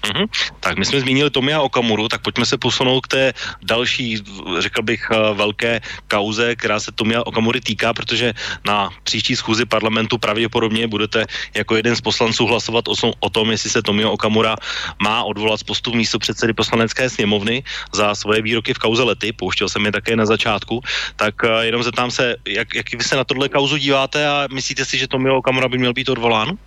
Mm-hmm. 0.02 0.26
Tak 0.60 0.78
my 0.78 0.84
jsme 0.84 1.01
zmínili 1.01 1.30
Tomia 1.30 1.60
Okamuru, 1.60 2.09
tak 2.09 2.22
pojďme 2.22 2.47
se 2.47 2.56
posunout 2.59 3.01
k 3.01 3.09
té 3.09 3.24
další, 3.62 4.22
řekl 4.59 4.82
bych, 4.82 5.09
eh, 5.10 5.34
velké 5.34 5.80
kauze, 6.09 6.56
která 6.56 6.80
se 6.80 6.93
Tomia 6.93 7.22
Okamury 7.26 7.60
týká, 7.60 7.94
protože 7.94 8.34
na 8.64 8.90
příští 9.02 9.36
schůzi 9.36 9.64
parlamentu 9.64 10.18
pravděpodobně 10.18 10.86
budete 10.88 11.26
jako 11.55 11.76
jeden 11.76 11.97
z 11.97 12.01
poslanců 12.01 12.47
hlasovat 12.47 12.84
o, 13.20 13.30
tom, 13.30 13.51
jestli 13.51 13.70
se 13.70 13.82
Tomio 13.82 14.12
Okamura 14.12 14.56
má 15.02 15.24
odvolat 15.24 15.60
z 15.60 15.62
postu 15.62 15.94
místo 15.94 16.18
předsedy 16.18 16.52
poslanecké 16.52 17.10
sněmovny 17.10 17.62
za 17.93 18.14
svoje 18.14 18.43
výroky 18.43 18.74
v 18.74 18.78
kauze 18.78 19.02
lety, 19.02 19.32
pouštěl 19.32 19.68
jsem 19.68 19.84
je 19.84 19.93
také 19.93 20.16
na 20.16 20.26
začátku, 20.26 20.80
tak 21.16 21.34
eh, 21.44 21.66
jenom 21.66 21.82
zeptám 21.82 22.10
se, 22.10 22.36
jak, 22.47 22.74
jak 22.74 22.86
vy 22.94 23.05
se 23.05 23.16
na 23.16 23.24
tohle 23.24 23.48
kauzu 23.48 23.76
díváte 23.76 24.28
a 24.28 24.48
myslíte 24.52 24.84
si, 24.84 24.98
že 24.98 25.09
Tomio 25.09 25.36
Okamura 25.36 25.68
by 25.68 25.78
měl 25.78 25.93
být 25.93 26.09
odvolán? 26.09 26.59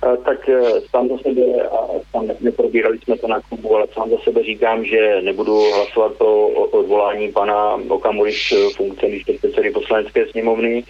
Tak 0.00 0.48
eh, 0.48 0.80
sám 0.90 1.08
za 1.08 1.18
sebe, 1.18 1.42
a 1.70 1.78
sám 2.10 2.26
neprobírali 2.40 2.98
jsme 2.98 3.18
to 3.18 3.28
na 3.28 3.40
klubu, 3.40 3.76
ale 3.76 3.86
sám 3.94 4.10
za 4.10 4.16
sebe 4.24 4.42
říkám, 4.42 4.84
že 4.84 5.22
nebudu 5.22 5.70
hlasovat 5.74 6.12
pro 6.12 6.48
odvolání 6.48 7.32
pana 7.32 7.80
Okamury 7.88 8.32
z 8.32 8.52
funkce 8.76 9.06
místo 9.06 9.32
předsedy 9.32 9.70
poslanecké 9.70 10.26
sněmovny, 10.30 10.84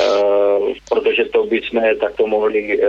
eh, 0.00 0.02
protože 0.88 1.24
to 1.24 1.46
by 1.46 1.60
jsme 1.60 1.94
takto 1.94 2.26
mohli 2.26 2.82
eh, 2.82 2.88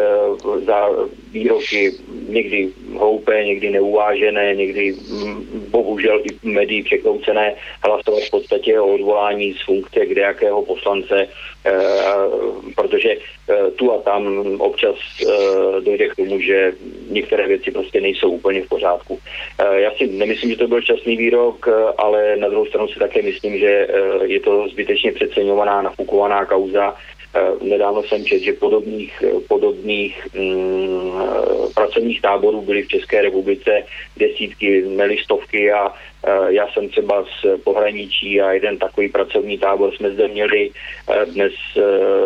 za 0.66 0.90
výroky 1.32 1.94
někdy 2.30 2.70
hloupé, 2.98 3.44
někdy 3.46 3.70
neuvážené, 3.70 4.56
někdy 4.56 4.94
mm, 4.94 5.66
bohužel 5.70 6.22
i 6.24 6.48
médií 6.48 6.84
překroucené 6.84 7.56
hlasovat 7.84 8.24
v 8.24 8.32
podstatě 8.32 8.80
o 8.80 8.94
odvolání 8.94 9.54
z 9.54 9.66
funkce 9.66 10.06
kde 10.06 10.22
jakého 10.22 10.66
poslance, 10.66 11.28
protože 12.76 13.16
tu 13.76 13.92
a 13.92 14.02
tam 14.02 14.46
občas 14.62 14.96
Eh, 15.78 15.82
dojde 15.82 16.08
k 16.08 16.16
tomu, 16.16 16.40
že 16.40 16.74
některé 17.10 17.48
věci 17.48 17.72
prostě 17.72 18.02
nejsou 18.02 18.30
úplně 18.30 18.62
v 18.62 18.70
pořádku. 18.70 19.20
Eh, 19.60 19.82
já 19.82 19.92
si 19.92 20.08
nemyslím, 20.08 20.50
že 20.50 20.58
to 20.58 20.68
byl 20.68 20.82
šťastný 20.82 21.18
výrok, 21.18 21.68
eh, 21.68 21.72
ale 21.98 22.36
na 22.36 22.50
druhou 22.50 22.66
stranu 22.66 22.88
si 22.88 23.00
také 23.00 23.22
myslím, 23.22 23.58
že 23.58 23.88
je 24.26 24.40
to 24.40 24.68
zbytečně 24.68 25.12
přeceňovaná, 25.12 25.82
nafukovaná 25.82 26.46
kauza. 26.46 26.96
Nedávno 27.62 28.04
jsem 28.04 28.26
četl, 28.26 28.44
že 28.44 28.54
podobných, 28.54 29.24
podobných 29.48 30.28
mm, 30.36 31.12
pracovních 31.76 32.22
táborů 32.22 32.62
byly 32.62 32.84
v 32.84 32.88
České 32.88 33.22
republice 33.22 33.84
desítky, 34.18 34.82
nelistovky 34.82 35.72
a 35.72 35.94
Eh, 36.28 36.54
já 36.54 36.68
jsem 36.68 36.90
třeba 36.90 37.24
z 37.24 37.62
pohraničí 37.64 38.42
a 38.42 38.52
jeden 38.52 38.78
takový 38.78 39.10
pracovní 39.10 39.58
tábor 39.58 39.96
jsme 39.96 40.12
zde 40.12 40.28
měli. 40.28 40.72
Eh, 41.10 41.26
dnes 41.26 41.54
eh, 41.78 41.82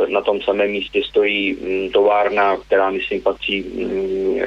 na 0.08 0.22
tom 0.22 0.42
samém 0.42 0.72
místě 0.72 1.02
stojí 1.04 1.54
mm, 1.54 1.90
továrna, 1.90 2.58
která 2.58 2.90
myslím 2.90 3.22
patří 3.22 3.62
mm, 3.62 4.40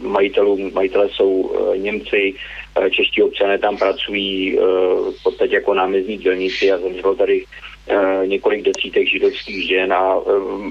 majitelům. 0.00 0.70
Majitele 0.74 1.08
jsou 1.08 1.56
Němci, 1.76 2.34
čeští 2.90 3.22
občané 3.22 3.58
tam 3.58 3.76
pracují 3.76 4.58
v 5.18 5.22
podstatě 5.22 5.54
jako 5.54 5.74
námezní 5.74 6.16
dělníci 6.16 6.72
a 6.72 6.78
zemřelo 6.78 7.14
tady 7.14 7.44
několik 8.24 8.62
desítek 8.62 9.08
židovských 9.08 9.68
žen 9.68 9.92
a 9.92 10.16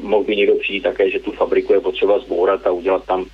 mohl 0.01 0.23
by 0.23 0.35
někdo 0.35 0.55
přijít 0.55 0.81
také, 0.81 1.09
že 1.09 1.19
tu 1.19 1.31
fabriku 1.31 1.73
je 1.73 1.79
potřeba 1.79 2.19
zbourat 2.19 2.67
a 2.67 2.71
udělat 2.71 3.05
tam 3.05 3.25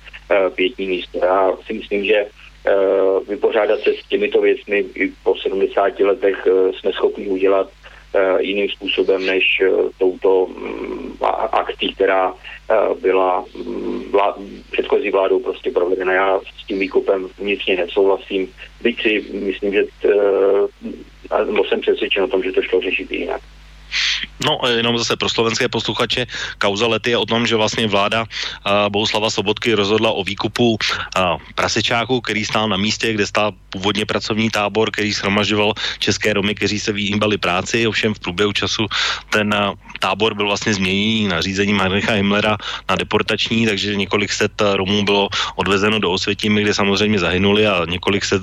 pětní 0.54 0.86
místo. 0.86 1.18
Já 1.18 1.52
si 1.66 1.72
myslím, 1.72 2.04
že 2.04 2.26
Eh, 2.66 3.24
vypořádat 3.28 3.80
se 3.80 3.90
s 3.94 4.08
těmito 4.08 4.40
věcmi 4.40 4.84
i 4.94 5.12
po 5.22 5.36
70 5.36 6.00
letech 6.00 6.46
eh, 6.46 6.72
jsme 6.72 6.92
schopni 6.92 7.28
udělat 7.28 7.70
eh, 8.14 8.42
jiným 8.42 8.68
způsobem 8.68 9.26
než 9.26 9.62
touto 9.98 10.46
mm, 10.46 11.16
akcí, 11.52 11.94
která 11.94 12.34
byla 13.00 13.44
mm, 13.56 14.10
vlá, 14.10 14.36
předchozí 14.70 15.10
vládou 15.10 15.40
prostě 15.40 15.70
provedena. 15.70 16.12
Já 16.12 16.40
s 16.40 16.66
tím 16.66 16.78
výkupem 16.78 17.28
vnitřně 17.38 17.76
nesouhlasím, 17.76 18.52
byť 18.82 19.02
si 19.02 19.24
myslím, 19.32 19.72
že 19.72 19.82
t, 20.02 20.08
jsem 21.68 21.80
přesvědčen 21.80 22.24
o 22.24 22.28
tom, 22.28 22.42
že 22.42 22.52
to 22.52 22.62
šlo 22.62 22.80
řešit 22.80 23.12
jinak. 23.12 23.40
No, 24.44 24.58
jenom 24.68 24.98
zase 24.98 25.16
pro 25.16 25.28
slovenské 25.28 25.68
posluchače, 25.68 26.26
kauza 26.58 26.86
lety 26.86 27.10
je 27.10 27.18
o 27.18 27.26
tom, 27.26 27.46
že 27.46 27.56
vlastně 27.56 27.86
vláda 27.86 28.22
uh, 28.22 28.26
Bohuslava 28.88 29.30
Sobotky 29.30 29.74
rozhodla 29.74 30.10
o 30.10 30.24
výkupu 30.24 30.70
uh, 30.70 30.78
prasečáku, 31.54 32.20
který 32.20 32.44
stál 32.44 32.68
na 32.68 32.76
místě, 32.76 33.12
kde 33.12 33.26
stál 33.26 33.52
původně 33.70 34.06
pracovní 34.06 34.50
tábor, 34.50 34.90
který 34.90 35.12
shromažďoval 35.12 35.72
české 35.98 36.32
Romy, 36.32 36.54
kteří 36.54 36.80
se 36.80 36.92
vyjíbali 36.92 37.38
práci, 37.38 37.86
ovšem 37.86 38.14
v 38.14 38.20
průběhu 38.20 38.52
času 38.52 38.86
ten 39.30 39.54
tábor 40.00 40.34
byl 40.34 40.46
vlastně 40.46 40.74
změněný 40.74 41.28
na 41.28 41.40
řízení 41.40 41.72
Heinricha 41.72 42.12
Himmlera 42.12 42.56
na 42.90 42.96
deportační, 42.96 43.66
takže 43.66 43.96
několik 43.96 44.32
set 44.32 44.52
Romů 44.74 45.04
bylo 45.04 45.28
odvezeno 45.56 45.98
do 45.98 46.10
Osvětimi, 46.12 46.62
kde 46.62 46.74
samozřejmě 46.74 47.18
zahynuli 47.18 47.66
a 47.66 47.84
několik 47.88 48.24
set 48.24 48.42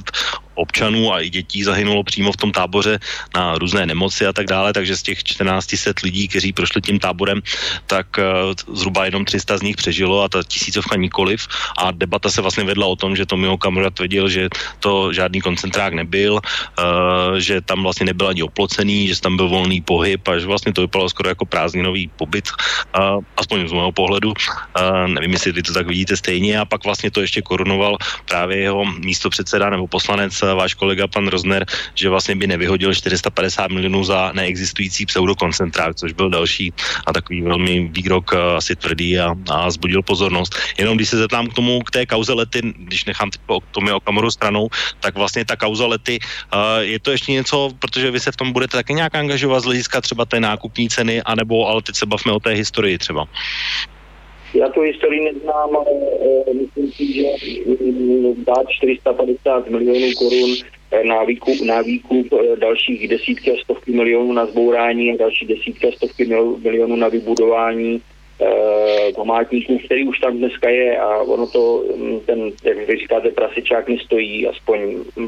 občanů 0.60 1.14
a 1.14 1.22
i 1.22 1.30
dětí 1.30 1.64
zahynulo 1.64 2.04
přímo 2.04 2.32
v 2.32 2.38
tom 2.38 2.52
táboře 2.52 3.00
na 3.36 3.56
různé 3.56 3.86
nemoci 3.86 4.26
a 4.26 4.34
tak 4.34 4.48
dále, 4.48 4.74
takže 4.74 4.98
z 4.98 5.04
těch 5.04 5.24
1400 5.24 5.92
lidí, 6.04 6.28
kteří 6.28 6.54
prošli 6.54 6.82
tím 6.82 7.00
táborem, 7.00 7.42
tak 7.88 8.08
uh, 8.20 8.76
zhruba 8.76 9.06
jenom 9.06 9.26
300 9.26 9.58
z 9.58 9.62
nich 9.62 9.78
přežilo 9.78 10.24
a 10.24 10.30
ta 10.30 10.44
tisícovka 10.44 10.96
nikoliv 10.96 11.48
a 11.78 11.92
debata 11.92 12.30
se 12.30 12.42
vlastně 12.42 12.64
vedla 12.64 12.88
o 12.88 12.96
tom, 12.96 13.16
že 13.16 13.26
Tomio 13.26 13.58
Kamura 13.58 13.90
tvrdil, 13.90 14.30
že 14.30 14.50
to 14.80 15.14
žádný 15.14 15.42
koncentrák 15.42 15.94
nebyl, 15.94 16.34
uh, 16.34 17.38
že 17.38 17.62
tam 17.62 17.84
vlastně 17.84 18.06
nebyl 18.06 18.28
ani 18.28 18.44
oplocený, 18.44 19.08
že 19.08 19.22
tam 19.22 19.38
byl 19.38 19.50
volný 19.50 19.82
pohyb 19.82 20.28
a 20.28 20.40
že 20.40 20.46
vlastně 20.46 20.74
to 20.74 20.82
vypadalo 20.82 21.10
skoro 21.10 21.30
jako 21.30 21.46
prázdninový 21.46 22.12
pobyt, 22.16 22.50
uh, 22.98 23.24
aspoň 23.38 23.68
z 23.68 23.74
mého 23.74 23.92
pohledu. 23.92 24.34
Nevím, 25.08 25.34
jestli 25.34 25.52
vy 25.52 25.64
to 25.64 25.74
tak 25.74 25.88
vidíte 25.88 26.18
stejně 26.18 26.60
a 26.60 26.66
pak 26.66 26.84
vlastně 26.84 27.12
to 27.12 27.22
ještě 27.22 27.42
korunoval 27.42 27.98
právě 28.26 28.58
jeho 28.58 28.86
místo 28.86 29.30
předseda 29.30 29.70
nebo 29.70 29.88
poslanec 29.88 30.34
váš 30.54 30.74
kolega 30.74 31.08
pan 31.08 31.28
Rozner, 31.28 31.66
že 31.96 32.10
vlastně 32.10 32.36
by 32.36 32.48
nevyhodil 32.48 32.94
450 32.94 33.72
milionů 33.72 34.04
za 34.04 34.32
neexistující 34.34 35.06
pseudokoncentrák, 35.06 35.96
což 35.96 36.14
byl 36.14 36.30
další 36.30 36.74
a 37.06 37.14
takový 37.14 37.42
velmi 37.42 37.90
výrok 37.92 38.32
eh, 38.34 38.56
asi 38.56 38.76
tvrdý 38.76 39.20
a, 39.20 39.36
a 39.52 39.72
zbudil 39.72 40.04
pozornost. 40.04 40.56
Jenom 40.78 40.96
když 40.96 41.10
se 41.10 41.18
zeptám 41.18 41.48
k 41.48 41.54
tomu, 41.54 41.82
k 41.82 41.92
té 41.92 42.06
kauze 42.06 42.34
lety, 42.34 42.62
když 42.78 43.06
nechám 43.06 43.30
teď 43.30 43.42
o 43.48 43.60
tom 43.72 43.90
Okamoru 43.90 44.32
stranou, 44.32 44.70
tak 45.00 45.16
vlastně 45.16 45.46
ta 45.46 45.56
kauza 45.56 45.88
lety, 45.88 46.20
uh, 46.54 46.60
je 46.80 47.00
to 47.00 47.12
ještě 47.12 47.32
něco, 47.32 47.72
protože 47.80 48.12
vy 48.12 48.20
se 48.20 48.32
v 48.32 48.36
tom 48.36 48.52
budete 48.52 48.78
taky 48.78 48.94
nějak 48.94 49.16
angažovat 49.16 49.60
z 49.60 49.66
hlediska 49.66 50.02
třeba 50.02 50.26
té 50.26 50.40
nákupní 50.40 50.90
ceny, 50.90 51.22
anebo, 51.22 51.68
ale 51.68 51.82
teď 51.82 51.96
se 51.96 52.06
bavíme 52.06 52.32
o 52.34 52.40
té 52.40 52.52
historii 52.52 52.98
třeba. 52.98 53.26
Já 54.54 54.70
tu 54.70 54.82
historii 54.82 55.34
neznám, 55.34 55.76
ale 55.76 55.92
e, 56.48 56.54
myslím 56.54 56.92
si, 56.92 57.14
že 57.14 57.24
dát 58.38 58.70
450 58.70 59.70
milionů 59.70 60.14
korun 60.18 60.56
eh, 60.92 61.04
na 61.04 61.24
výkup, 61.24 61.62
na 61.62 61.82
výkup 61.82 62.28
dalších 62.60 63.08
desítky 63.08 63.52
a 63.52 63.64
stovky 63.64 63.92
milionů 63.92 64.34
na 64.34 64.46
zbourání 64.46 65.12
a 65.12 65.18
další 65.18 65.46
desítky 65.46 65.88
a 65.88 65.92
stovky 65.92 66.26
milionů 66.64 66.96
na 66.96 67.08
vybudování 67.08 68.02
Eh, 68.02 68.19
památníků, 69.16 69.80
který 69.86 70.08
už 70.08 70.20
tam 70.20 70.38
dneska 70.38 70.70
je 70.70 71.00
a 71.00 71.18
ono 71.18 71.48
to, 71.48 71.84
mm, 71.96 72.20
ten, 72.20 72.52
jak 72.64 72.78
vy 72.78 72.98
říkáte, 72.98 73.30
prasičák 73.30 73.90
nestojí, 73.90 74.48
aspoň, 74.48 74.80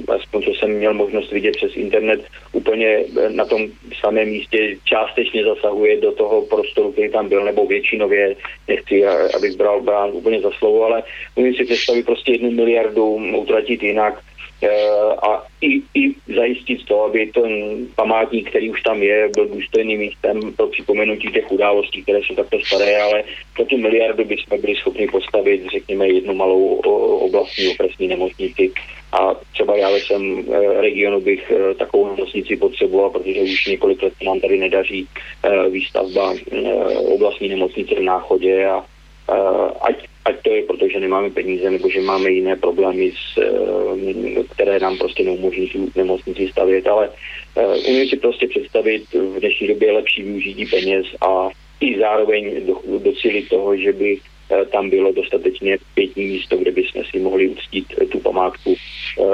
aspoň 0.07 0.43
co 0.43 0.51
jsem 0.53 0.71
měl 0.71 0.93
možnost 0.93 1.31
vidět 1.31 1.55
přes 1.55 1.75
internet, 1.75 2.21
úplně 2.53 2.87
eh, 2.87 3.29
na 3.29 3.45
tom 3.45 3.67
samém 3.99 4.29
místě 4.29 4.77
částečně 4.83 5.43
zasahuje 5.43 6.01
do 6.01 6.11
toho 6.11 6.41
prostoru, 6.41 6.91
který 6.91 7.09
tam 7.09 7.29
byl, 7.29 7.43
nebo 7.43 7.65
většinově, 7.65 8.35
nechci, 8.67 9.05
abych 9.05 9.55
bral 9.57 9.81
brán 9.81 10.09
úplně 10.13 10.41
za 10.41 10.51
slovo, 10.51 10.83
ale 10.83 11.03
umím 11.35 11.55
si 11.55 11.65
představit 11.65 12.05
prostě 12.05 12.31
jednu 12.31 12.51
miliardu 12.51 13.05
utratit 13.35 13.83
jinak, 13.83 14.19
a 15.23 15.43
i, 15.61 15.81
i 15.95 16.15
zajistit 16.35 16.85
to, 16.85 17.03
aby 17.03 17.31
ten 17.33 17.51
památník, 17.95 18.49
který 18.49 18.69
už 18.69 18.81
tam 18.81 19.03
je, 19.03 19.29
byl 19.35 19.47
důstojným 19.47 19.99
místem 19.99 20.53
pro 20.57 20.67
připomenutí 20.67 21.27
těch 21.27 21.51
událostí, 21.51 22.03
které 22.03 22.19
jsou 22.19 22.35
takto 22.35 22.59
staré, 22.65 23.01
ale 23.01 23.23
pro 23.55 23.65
tu 23.65 23.77
miliardu 23.77 24.25
bychom 24.25 24.61
byli 24.61 24.75
schopni 24.75 25.07
postavit, 25.07 25.61
řekněme, 25.71 26.07
jednu 26.07 26.33
malou 26.33 26.75
oblastní 27.19 27.67
okresní 27.67 28.07
nemocnici. 28.07 28.71
A 29.13 29.35
třeba 29.53 29.77
já 29.77 29.89
ve 29.89 29.99
svém 29.99 30.43
regionu 30.79 31.21
bych 31.21 31.51
takovou 31.77 32.15
nemocnici 32.15 32.55
potřeboval, 32.55 33.09
protože 33.09 33.41
už 33.41 33.65
několik 33.65 34.03
let 34.03 34.13
nám 34.25 34.39
tady 34.39 34.57
nedaří 34.57 35.07
výstavba 35.69 36.35
oblastní 37.05 37.49
nemocnice 37.49 37.95
v 37.95 38.01
Náchodě 38.03 38.65
a 38.65 38.85
ať, 39.81 39.95
ať 40.25 40.35
to 40.41 40.49
je 40.53 40.61
proto, 40.63 40.85
že 40.87 40.99
nemáme 40.99 41.29
peníze 41.29 41.65
nebo 41.69 41.89
že 41.89 42.01
máme 42.01 42.29
jiné 42.29 42.55
problémy, 42.55 43.11
s, 43.11 43.37
eh, 43.37 44.43
které 44.49 44.79
nám 44.79 44.97
prostě 44.97 45.23
neumožní 45.23 45.71
nemocnici 45.95 46.47
stavět, 46.47 46.87
ale 46.87 47.09
uh, 47.09 47.89
umím 47.89 48.07
si 48.09 48.17
prostě 48.17 48.47
představit 48.47 49.03
v 49.13 49.39
dnešní 49.39 49.67
době 49.67 49.91
lepší 49.91 50.23
využití 50.23 50.65
peněz 50.65 51.05
a 51.21 51.49
i 51.79 51.99
zároveň 51.99 52.65
do, 52.65 52.75
docílit 52.99 53.49
toho, 53.49 53.77
že 53.77 53.93
by 53.93 54.17
uh, 54.17 54.65
tam 54.65 54.89
bylo 54.89 55.11
dostatečně 55.11 55.77
pětní 55.93 56.25
místo, 56.25 56.57
kde 56.57 56.71
bychom 56.71 57.03
si 57.03 57.19
mohli 57.19 57.47
uctít 57.47 57.87
tu 58.11 58.19
památku 58.19 58.75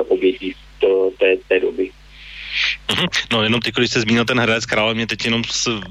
obětí 0.07 0.53
té, 1.19 1.37
té 1.47 1.59
doby. 1.59 1.89
Mhm. 2.91 3.07
No 3.31 3.43
jenom 3.43 3.61
ty, 3.61 3.71
když 3.71 3.89
jste 3.89 4.01
zmínil 4.01 4.25
ten 4.25 4.39
Hradec 4.39 4.65
Králové, 4.65 4.93
mě 4.93 5.07
teď 5.07 5.25
jenom 5.25 5.43
s, 5.43 5.67
uh, 5.67 5.81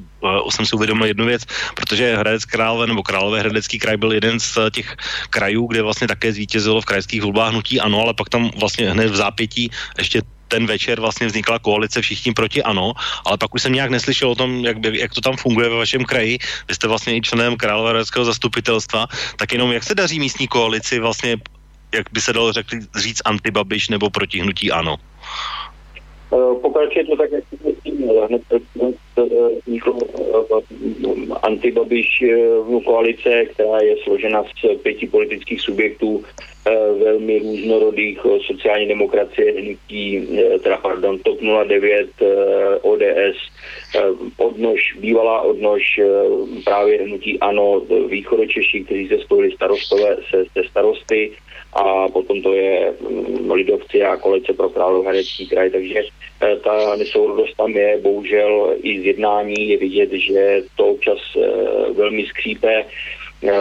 jsem 0.50 0.66
si 0.66 0.76
uvědomil 0.76 1.06
jednu 1.06 1.24
věc, 1.26 1.42
protože 1.74 2.16
Hradec 2.16 2.44
Králové 2.44 2.86
nebo 2.86 3.02
Králové 3.02 3.40
Hradecký 3.40 3.78
kraj 3.78 3.96
byl 3.96 4.12
jeden 4.12 4.40
z 4.40 4.58
těch 4.70 4.96
krajů, 5.30 5.66
kde 5.66 5.82
vlastně 5.82 6.08
také 6.08 6.32
zvítězilo 6.32 6.80
v 6.80 6.84
krajských 6.84 7.22
volbách 7.22 7.52
hnutí 7.52 7.80
ano, 7.80 8.00
ale 8.00 8.14
pak 8.14 8.28
tam 8.28 8.50
vlastně 8.58 8.90
hned 8.90 9.10
v 9.10 9.16
zápětí 9.16 9.70
ještě 9.98 10.22
ten 10.48 10.66
večer 10.66 11.00
vlastně 11.00 11.26
vznikla 11.26 11.58
koalice 11.58 12.02
všichni 12.02 12.32
proti 12.32 12.62
ano, 12.62 12.92
ale 13.26 13.38
pak 13.38 13.54
už 13.54 13.62
jsem 13.62 13.72
nějak 13.72 13.90
neslyšel 13.90 14.30
o 14.30 14.34
tom, 14.34 14.64
jak, 14.64 14.76
jak 14.84 15.14
to 15.14 15.20
tam 15.20 15.36
funguje 15.36 15.68
ve 15.68 15.76
vašem 15.76 16.04
kraji. 16.04 16.38
Vy 16.68 16.74
jste 16.74 16.88
vlastně 16.88 17.16
i 17.16 17.20
členem 17.20 17.56
Královéhradeckého 17.56 18.24
zastupitelstva, 18.24 19.06
tak 19.36 19.52
jenom 19.52 19.72
jak 19.72 19.84
se 19.84 19.94
daří 19.94 20.20
místní 20.20 20.48
koalici 20.48 20.98
vlastně, 20.98 21.36
jak 21.94 22.06
by 22.12 22.20
se 22.20 22.32
dalo 22.32 22.52
řekli, 22.52 22.80
říct 22.96 23.22
antibabiš 23.24 23.88
nebo 23.88 24.10
proti 24.10 24.40
hnutí 24.40 24.72
ano? 24.72 24.96
Eh, 26.32 26.60
pokračuje 26.62 27.04
to 27.06 27.16
tak, 27.16 27.30
jak 27.32 27.44
hned 28.28 28.42
vzniklo 29.66 29.98
antibabiš 31.42 32.24
koalice, 32.84 33.44
která 33.44 33.78
je 33.80 33.96
složena 34.04 34.44
z 34.44 34.76
pěti 34.82 35.06
politických 35.06 35.60
subjektů 35.60 36.24
eh, 36.24 36.70
velmi 37.04 37.38
různorodých 37.38 38.18
sociální 38.46 38.88
demokracie, 38.88 39.60
hnutí, 39.60 40.28
eh, 40.38 40.58
teda 40.58 40.76
pardon, 40.76 41.18
TOP 41.18 41.38
09, 41.40 42.08
ODS, 42.82 43.36
odnož, 44.36 44.80
bývalá 45.00 45.40
odnož 45.40 46.00
právě 46.64 47.02
hnutí 47.02 47.40
ANO, 47.40 47.82
východočeši, 48.08 48.84
kteří 48.84 49.08
se 49.08 49.18
spojili 49.18 49.52
starostové 49.52 50.16
se, 50.30 50.44
se 50.52 50.68
starosty, 50.70 51.32
a 51.76 52.08
potom 52.08 52.42
to 52.42 52.52
je 52.52 52.94
mm, 53.00 53.50
Lidovci 53.50 54.02
a 54.02 54.16
kolece 54.16 54.52
pro 54.52 54.68
Královéhradecký 54.68 55.46
kraj, 55.46 55.70
takže 55.70 56.00
eh, 56.00 56.35
ta 56.38 56.96
nesourodost 56.96 57.56
tam 57.56 57.70
je, 57.70 57.98
bohužel 58.02 58.76
i 58.82 59.00
z 59.00 59.04
jednání 59.04 59.68
je 59.68 59.76
vidět, 59.76 60.12
že 60.12 60.62
to 60.76 60.86
občas 60.86 61.18
eh, 61.36 61.92
velmi 61.92 62.26
skřípe. 62.26 62.84
Eh, 63.44 63.52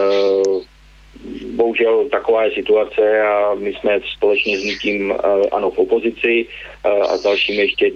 bohužel 1.56 2.08
taková 2.08 2.44
je 2.44 2.50
situace 2.50 3.20
a 3.20 3.54
my 3.54 3.72
jsme 3.74 4.00
společně 4.16 4.58
s 4.58 4.64
nutím 4.64 5.14
ano 5.52 5.70
v 5.70 5.78
opozici 5.78 6.46
a 6.84 7.16
s 7.16 7.22
dalšími 7.22 7.58
ještě 7.58 7.90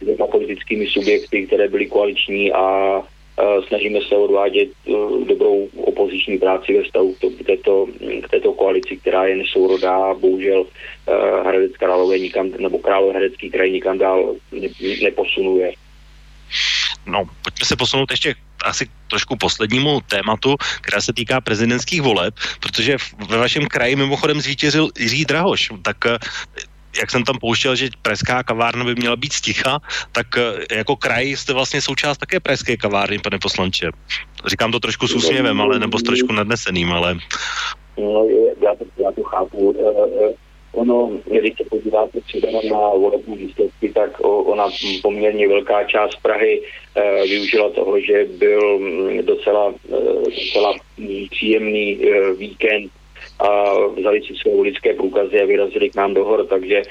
dvěma 0.00 0.26
politickými 0.26 0.86
subjekty, 0.86 1.46
které 1.46 1.68
byly 1.68 1.86
koaliční 1.86 2.52
a 2.52 2.94
snažíme 3.68 3.98
se 4.08 4.16
odvádět 4.16 4.68
e, 4.68 4.92
dobrou 5.24 5.68
opoziční 5.76 6.38
práci 6.38 6.78
ve 6.78 6.84
stavu 6.88 7.14
k 7.14 7.46
této, 7.46 7.86
k 8.22 8.30
této 8.30 8.52
koalici, 8.52 8.96
která 8.96 9.26
je 9.26 9.36
nesourodá. 9.36 10.14
Bohužel 10.14 10.64
e, 10.64 11.12
Hradec 11.42 11.72
Králové 11.76 12.18
nikam, 12.18 12.50
nebo 12.58 12.78
Králové 12.78 13.12
Hradecký 13.12 13.50
kraj 13.50 13.70
nikam 13.70 13.98
dál 13.98 14.34
ne, 14.52 14.68
neposunuje. 15.02 15.72
No, 17.06 17.24
pojďme 17.42 17.66
se 17.66 17.76
posunout 17.76 18.10
ještě 18.10 18.34
asi 18.64 18.86
trošku 19.08 19.36
poslednímu 19.36 20.00
tématu, 20.00 20.56
která 20.80 21.00
se 21.00 21.12
týká 21.12 21.40
prezidentských 21.40 22.02
voleb, 22.02 22.34
protože 22.60 22.96
ve 23.28 23.36
vašem 23.36 23.66
kraji 23.66 23.96
mimochodem 23.96 24.40
zvítězil 24.40 24.88
Jiří 24.98 25.24
Drahoš. 25.24 25.70
Tak 25.82 25.96
jak 26.98 27.10
jsem 27.10 27.24
tam 27.24 27.38
pouštěl, 27.38 27.76
že 27.76 27.88
pražská 28.02 28.42
kavárna 28.42 28.84
by 28.84 28.94
měla 28.94 29.16
být 29.16 29.32
sticha, 29.32 29.80
tak 30.12 30.26
eh, 30.36 30.76
jako 30.76 30.96
kraj 30.96 31.36
jste 31.36 31.52
vlastně 31.52 31.80
součást 31.80 32.18
také 32.18 32.40
pražské 32.40 32.76
kavárny, 32.76 33.18
pane 33.18 33.38
poslanče. 33.38 33.90
Říkám 34.46 34.72
to 34.72 34.80
trošku 34.80 35.08
s 35.08 35.14
úsměvem, 35.14 35.60
ale 35.60 35.78
nebo 35.78 35.98
s 35.98 36.02
trošku 36.02 36.32
nadneseným, 36.32 36.92
ale... 36.92 37.18
No, 37.98 38.26
já 38.62 38.74
to, 38.74 38.84
já 39.02 39.12
to 39.12 39.22
chápu. 39.22 39.74
Eh, 39.78 40.30
eh, 40.30 40.34
ono, 40.72 41.10
když 41.40 41.54
se 41.56 41.64
podíváte 41.70 42.20
třeba 42.20 42.48
na 42.52 42.78
volební 42.78 43.36
výsledky, 43.36 43.92
tak 43.92 44.10
ona 44.22 44.66
poměrně 45.02 45.48
velká 45.48 45.84
část 45.84 46.16
Prahy 46.22 46.62
využila 47.22 47.70
toho, 47.70 48.00
že 48.00 48.24
byl 48.38 48.78
mm, 48.78 49.26
docela, 49.26 49.74
docela 50.24 50.74
příjemný 51.30 52.00
víkend 52.38 52.92
a 53.40 53.78
vzali 53.86 54.22
si 54.22 54.34
své 54.34 54.50
ulické 54.50 54.94
průkazy 54.94 55.40
a 55.40 55.46
vyrazili 55.46 55.90
k 55.90 55.94
nám 55.94 56.14
do 56.14 56.24
hor, 56.24 56.46
takže 56.46 56.76
e, 56.76 56.84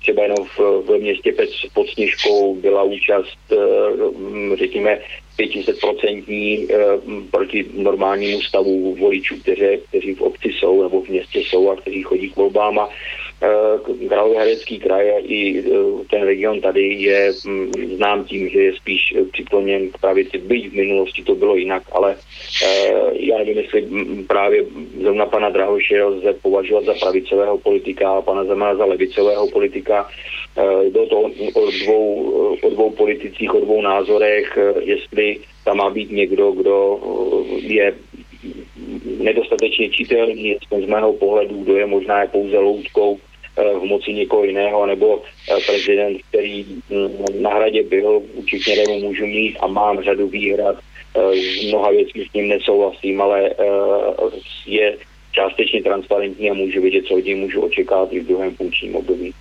třeba 0.00 0.22
jenom 0.22 0.44
v, 0.56 0.58
v 0.58 0.98
městě 0.98 1.32
Pec 1.32 1.50
pod 1.74 1.88
Sněžkou 1.88 2.54
byla 2.54 2.82
účast, 2.82 3.38
e, 3.52 3.56
řekněme, 4.56 5.00
500% 5.38 6.66
e, 6.70 6.76
proti 7.30 7.64
normálnímu 7.74 8.40
stavu 8.40 8.94
voličů, 8.94 9.36
kteří, 9.90 10.14
v 10.14 10.20
obci 10.20 10.48
jsou 10.48 10.82
nebo 10.82 11.02
v 11.02 11.08
městě 11.08 11.38
jsou 11.38 11.70
a 11.70 11.76
kteří 11.76 12.02
chodí 12.02 12.30
k 12.30 12.36
volbám 12.36 12.78
a 12.78 12.88
Královéhradecký 14.08 14.78
kraj 14.78 15.10
a 15.10 15.18
i 15.24 15.58
eh, 15.58 16.04
ten 16.10 16.22
region 16.22 16.60
tady 16.60 16.82
je 16.82 17.32
mm, 17.46 17.72
znám 17.96 18.24
tím, 18.24 18.48
že 18.48 18.62
je 18.62 18.72
spíš 18.76 19.14
eh, 19.16 19.24
přikloněn 19.24 19.90
k 19.90 19.98
pravici, 19.98 20.38
byť 20.38 20.68
v 20.68 20.72
minulosti 20.72 21.22
to 21.24 21.34
bylo 21.34 21.56
jinak, 21.56 21.82
ale 21.92 22.16
já 23.12 23.38
nevím, 23.38 23.58
jestli 23.58 23.88
právě 24.26 24.64
zrovna 25.00 25.26
pana 25.26 25.50
Drahoše 25.50 26.04
lze 26.04 26.32
považovat 26.32 26.84
za 26.84 26.94
pravicového 26.94 27.58
politika 27.58 28.10
a 28.10 28.22
pana 28.22 28.44
Zemana 28.44 28.74
za 28.74 28.84
levicového 28.84 29.48
politika. 29.48 30.08
Bylo 30.90 31.06
to 31.06 31.20
o 31.54 31.70
dvou, 31.84 32.30
o 32.62 32.70
dvou 32.70 32.90
politicích, 32.90 33.54
o 33.54 33.60
dvou 33.60 33.82
názorech, 33.82 34.58
jestli 34.80 35.38
tam 35.64 35.76
má 35.76 35.90
být 35.90 36.10
někdo, 36.10 36.52
kdo 36.52 37.00
je 37.60 37.94
nedostatečně 39.18 39.88
čitelný, 39.88 40.56
z 40.84 40.86
mého 40.86 41.12
pohledu, 41.12 41.56
kdo 41.62 41.76
je 41.76 41.86
možná 41.86 42.26
pouze 42.26 42.58
loutkou 42.58 43.18
Eh, 43.18 43.29
v 43.80 43.84
moci 43.84 44.12
někoho 44.12 44.44
jiného, 44.44 44.86
nebo 44.86 45.22
eh, 45.22 45.60
prezident, 45.66 46.18
který 46.28 46.64
mm, 46.64 47.42
na 47.42 47.50
hradě 47.50 47.82
byl, 47.82 48.22
určitě 48.34 48.72
kterému 48.72 49.00
můžu 49.00 49.26
mít 49.26 49.56
a 49.60 49.66
mám 49.66 50.02
řadu 50.02 50.28
výhrad, 50.28 50.76
eh, 51.16 51.66
mnoha 51.68 51.90
věcí 51.90 52.26
s 52.30 52.32
ním 52.32 52.48
nesouhlasím, 52.48 53.20
ale 53.20 53.50
je 54.66 54.96
částečně 55.32 55.82
transparentní 55.82 56.50
a 56.50 56.54
můžu 56.54 56.82
vědět, 56.82 57.04
co 57.06 57.14
od 57.14 57.24
něj 57.24 57.34
můžu 57.34 57.60
očekávat 57.60 58.12
i 58.12 58.20
v 58.20 58.26
druhém 58.26 58.56
funkčním 58.56 58.96
období 58.96 59.34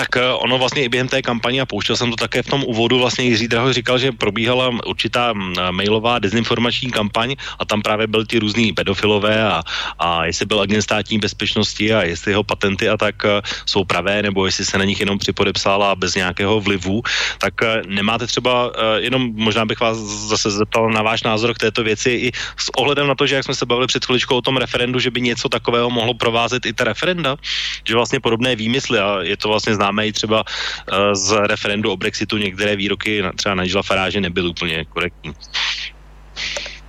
tak 0.00 0.16
eh, 0.16 0.32
ono 0.32 0.56
vlastně 0.56 0.84
i 0.84 0.88
během 0.88 1.08
té 1.08 1.20
kampaně, 1.20 1.60
a 1.60 1.68
pouštěl 1.68 1.96
jsem 1.96 2.10
to 2.10 2.16
také 2.16 2.40
v 2.42 2.56
tom 2.56 2.64
úvodu, 2.64 2.98
vlastně 2.98 3.24
Jiří 3.24 3.48
Draho 3.52 3.72
říkal, 3.72 3.98
že 4.00 4.16
probíhala 4.16 4.72
určitá 4.88 5.32
mm, 5.32 5.76
mailová 5.76 6.18
dezinformační 6.18 6.88
kampaň 6.88 7.36
a 7.60 7.64
tam 7.68 7.84
právě 7.84 8.06
byly 8.06 8.24
ty 8.24 8.38
různý 8.40 8.72
pedofilové 8.72 9.44
a, 9.44 9.60
a 9.98 10.24
jestli 10.24 10.46
byl 10.46 10.60
agent 10.60 10.82
státní 10.82 11.20
bezpečnosti 11.20 11.92
a 11.92 12.08
jestli 12.08 12.32
jeho 12.32 12.40
patenty 12.40 12.88
a 12.88 12.96
tak 12.96 13.24
eh, 13.28 13.44
jsou 13.68 13.84
pravé, 13.84 14.24
nebo 14.24 14.48
jestli 14.48 14.64
se 14.64 14.78
na 14.80 14.88
nich 14.88 15.00
jenom 15.00 15.20
připodepsala 15.20 15.92
bez 15.92 16.16
nějakého 16.16 16.60
vlivu, 16.60 17.04
tak 17.36 17.60
eh, 17.60 17.82
nemáte 17.84 18.24
třeba, 18.24 18.72
jenom 19.04 19.36
možná 19.36 19.68
bych 19.68 19.80
vás 19.80 19.98
zase 20.32 20.50
zeptal 20.50 20.90
na 20.90 21.02
váš 21.02 21.22
názor 21.22 21.52
k 21.54 21.68
této 21.68 21.84
věci 21.84 22.10
i 22.10 22.32
s 22.56 22.72
ohledem 22.80 23.04
na 23.04 23.14
to, 23.14 23.26
že 23.26 23.34
jak 23.34 23.44
jsme 23.44 23.54
se 23.54 23.66
bavili 23.66 23.86
před 23.86 24.04
chviličkou 24.04 24.36
o 24.36 24.42
tom 24.42 24.56
referendu, 24.56 24.98
že 24.98 25.10
by 25.10 25.20
něco 25.20 25.48
takového 25.48 25.90
mohlo 25.90 26.14
provázet 26.14 26.66
i 26.66 26.72
ta 26.72 26.84
referenda, 26.84 27.36
že 27.84 27.94
vlastně 27.94 28.20
podobné 28.20 28.56
výmysly 28.56 28.98
a 28.98 29.20
je 29.22 29.36
to 29.36 29.48
vlastně 29.48 29.74
známé 29.74 29.89
i 29.98 30.12
třeba 30.12 30.44
uh, 30.44 30.96
z 31.12 31.32
referendu 31.46 31.92
o 31.92 31.96
Brexitu 31.96 32.36
některé 32.36 32.76
výroky 32.76 33.22
třeba 33.36 33.54
Nigela 33.54 33.82
Faráže 33.82 34.20
nebyly 34.20 34.48
úplně 34.48 34.84
korektní. 34.84 35.32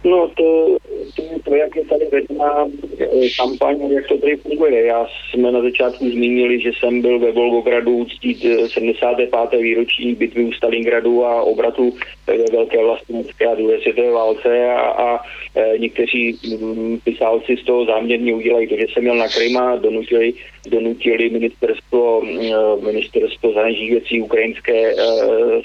No 0.03 0.29
to, 0.37 0.77
to 1.15 1.21
to, 1.43 1.55
jak 1.55 1.75
je 1.75 1.85
tady 1.85 2.05
vedená 2.11 2.67
eh, 2.99 3.29
kampaň, 3.37 3.91
jak 3.91 4.07
to 4.07 4.17
tady 4.17 4.35
funguje. 4.35 4.85
Já 4.85 5.07
jsme 5.29 5.51
na 5.51 5.61
začátku 5.61 6.09
zmínili, 6.09 6.61
že 6.61 6.71
jsem 6.79 7.01
byl 7.01 7.19
ve 7.19 7.31
Volgogradu 7.31 7.97
uctít 7.97 8.45
75. 8.67 9.29
Eh, 9.53 9.57
výročí 9.57 10.15
bitvy 10.15 10.43
u 10.43 10.51
Stalingradu 10.51 11.25
a 11.25 11.41
obratu 11.41 11.93
ve 12.27 12.45
velké 12.51 12.83
vlastenecké 12.83 13.45
a 13.45 13.55
druhé 13.55 13.79
světové 13.81 14.11
válce 14.11 14.65
a, 14.65 14.79
a 14.79 15.19
e, 15.55 15.77
někteří 15.77 16.37
m, 16.53 16.99
pisálci 17.03 17.57
z 17.57 17.65
toho 17.65 17.85
záměrně 17.85 18.33
udělají 18.33 18.67
to, 18.67 18.75
že 18.77 18.85
jsem 18.93 19.03
měl 19.03 19.15
na 19.15 19.27
Krym 19.27 19.57
a 19.57 19.75
donutili, 19.75 20.33
donutili 20.67 21.29
ministerstvo, 21.29 22.23
e, 22.23 22.85
ministerstvo 22.85 23.53
zahraničních 23.53 23.91
věcí 23.91 24.21
ukrajinské 24.21 24.91
e, 24.91 24.95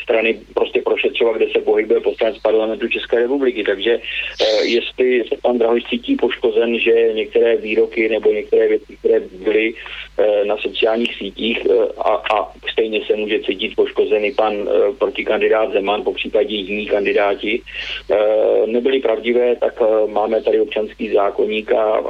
strany 0.02 0.40
prostě 0.54 0.82
prošetřovat, 0.82 1.36
kde 1.36 1.46
se 1.52 1.58
pohybuje 1.58 2.00
poslanec 2.00 2.38
parlamentu 2.38 2.88
České 2.88 3.18
republiky. 3.18 3.64
Takže 3.64 3.92
e, 3.92 4.64
jestli 4.64 5.24
se 5.28 5.36
pan 5.42 5.58
Drahoš 5.58 5.82
cítí 5.84 6.16
poškozen, 6.16 6.78
že 6.78 7.10
některé 7.12 7.56
výroky 7.56 8.08
nebo 8.08 8.32
některé 8.32 8.68
věci, 8.68 8.96
které 8.96 9.20
byly 9.20 9.74
e, 10.18 10.44
na 10.44 10.56
sociálních 10.56 11.14
sítích 11.14 11.66
e, 11.66 11.92
a, 11.98 12.14
a 12.14 12.52
stejně 12.72 13.00
se 13.06 13.16
může 13.16 13.40
cítit 13.40 13.76
poškozený 13.76 14.32
pan 14.32 14.54
e, 14.54 14.92
protikandidát 14.92 15.72
Zeman, 15.72 16.02
po 16.02 16.12
případě 16.12 16.45
jiní 16.54 16.86
kandidáti, 16.86 17.62
nebyly 18.66 19.00
pravdivé, 19.00 19.56
tak 19.56 19.82
máme 20.06 20.42
tady 20.42 20.60
občanský 20.60 21.12
zákonník 21.12 21.72
a 21.72 22.02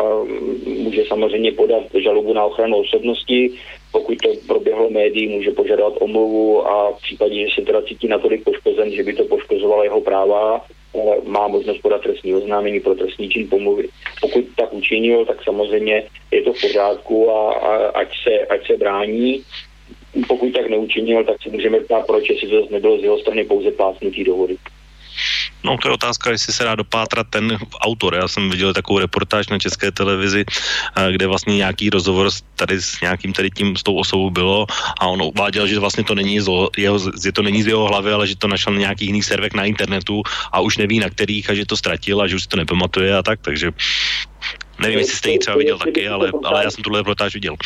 může 0.66 1.04
samozřejmě 1.04 1.52
podat 1.52 1.82
žalobu 1.94 2.32
na 2.32 2.44
ochranu 2.44 2.76
osobnosti, 2.76 3.50
pokud 3.92 4.18
to 4.18 4.28
proběhlo 4.46 4.90
médií, 4.90 5.28
může 5.28 5.50
požadovat 5.50 5.94
omluvu 6.00 6.68
a 6.68 6.92
v 6.92 7.02
případě, 7.02 7.34
že 7.34 7.54
se 7.54 7.62
teda 7.62 7.82
cítí 7.82 8.08
natolik 8.08 8.44
poškozen, 8.44 8.90
že 8.92 9.02
by 9.02 9.12
to 9.12 9.24
poškozovalo 9.24 9.84
jeho 9.84 10.00
práva, 10.00 10.64
má 11.24 11.48
možnost 11.48 11.78
podat 11.78 12.02
trestní 12.02 12.34
oznámení 12.34 12.80
pro 12.80 12.94
trestní 12.94 13.28
čin 13.28 13.48
pomluvy. 13.48 13.88
Pokud 14.20 14.44
tak 14.56 14.72
učinil, 14.72 15.24
tak 15.24 15.44
samozřejmě 15.44 16.04
je 16.30 16.42
to 16.42 16.52
v 16.52 16.60
pořádku 16.60 17.30
a, 17.30 17.52
a 17.52 17.74
ať, 17.86 18.08
se, 18.22 18.46
ať 18.46 18.66
se 18.66 18.76
brání. 18.76 19.42
Pokud 20.28 20.52
tak 20.52 20.70
neučinil, 20.70 21.24
tak 21.24 21.42
si 21.42 21.50
můžeme 21.50 21.80
ptát, 21.80 22.06
proč, 22.06 22.30
jestli 22.30 22.48
to 22.48 22.68
nebylo 22.70 22.98
z 22.98 23.02
jeho 23.02 23.18
strany 23.18 23.44
pouze 23.44 23.70
pásnutí 23.70 24.24
dohody. 24.24 24.56
No 25.64 25.78
to 25.78 25.88
je 25.88 25.94
otázka, 25.94 26.30
jestli 26.30 26.52
se 26.52 26.64
dá 26.64 26.74
dopátrat 26.74 27.26
ten 27.30 27.58
autor. 27.80 28.14
Já 28.14 28.28
jsem 28.28 28.50
viděl 28.50 28.74
takovou 28.74 28.98
reportáž 28.98 29.48
na 29.48 29.58
české 29.58 29.92
televizi, 29.92 30.44
eh, 30.46 31.12
kde 31.12 31.26
vlastně 31.26 31.56
nějaký 31.56 31.90
rozhovor 31.90 32.30
tady 32.56 32.80
s 32.80 33.00
nějakým 33.00 33.32
tady 33.32 33.50
tím, 33.50 33.76
s 33.76 33.82
tou 33.82 33.96
osobou 33.96 34.30
bylo 34.30 34.66
a 35.00 35.06
on 35.06 35.22
uváděl, 35.22 35.66
že 35.66 35.78
vlastně 35.78 36.04
to 36.04 36.14
není 36.14 36.40
z 36.40 36.50
jeho, 36.76 36.98
že 37.22 37.32
to 37.32 37.42
není 37.42 37.62
z 37.62 37.66
jeho 37.66 37.84
hlavy, 37.84 38.12
ale 38.12 38.26
že 38.26 38.36
to 38.36 38.48
našel 38.48 38.72
na 38.72 38.78
nějakých 38.78 39.08
jiných 39.08 39.24
servech 39.24 39.54
na 39.54 39.64
internetu 39.64 40.22
a 40.52 40.60
už 40.60 40.76
neví 40.76 40.98
na 40.98 41.10
kterých 41.10 41.50
a 41.50 41.54
že 41.54 41.66
to 41.66 41.76
ztratil 41.76 42.20
a 42.20 42.26
že 42.26 42.36
už 42.36 42.42
si 42.42 42.48
to 42.48 42.56
nepamatuje 42.56 43.16
a 43.16 43.22
tak, 43.22 43.40
takže 43.42 43.70
nevím, 44.78 44.98
jestli 44.98 45.16
jste 45.16 45.30
ji 45.30 45.38
třeba 45.38 45.56
viděl 45.56 45.78
taky, 45.78 46.08
ale, 46.08 46.32
ale 46.44 46.64
já 46.64 46.70
jsem 46.70 46.84
tuhle 46.84 47.00
reportáž 47.00 47.34
viděl. 47.34 47.56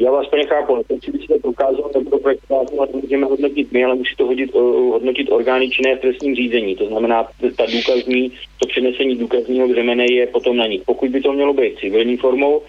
Já 0.00 0.10
vás 0.10 0.26
plně 0.26 0.46
chápu, 0.46 0.84
si 1.04 1.10
by 1.10 1.18
se 1.18 1.38
prokázalo 1.42 1.90
nebo 1.94 2.18
prokázalo, 2.18 2.88
můžeme 3.02 3.26
hodnotit 3.26 3.72
my, 3.72 3.84
ale 3.84 3.94
musí 3.94 4.16
to 4.16 4.26
hodit, 4.26 4.54
uh, 4.54 4.92
hodnotit 4.92 5.30
orgány 5.30 5.70
činné 5.70 5.96
v 5.96 6.00
trestním 6.00 6.34
řízení. 6.34 6.76
To 6.76 6.86
znamená, 6.86 7.24
ta 7.56 7.66
důkazní, 7.66 8.32
to 8.58 8.66
přenesení 8.66 9.16
důkazního 9.16 9.68
břemene 9.68 10.06
je 10.10 10.26
potom 10.26 10.56
na 10.56 10.66
nich. 10.66 10.82
Pokud 10.86 11.10
by 11.10 11.20
to 11.20 11.32
mělo 11.32 11.52
být 11.52 11.78
civilní 11.78 12.16
formou, 12.16 12.62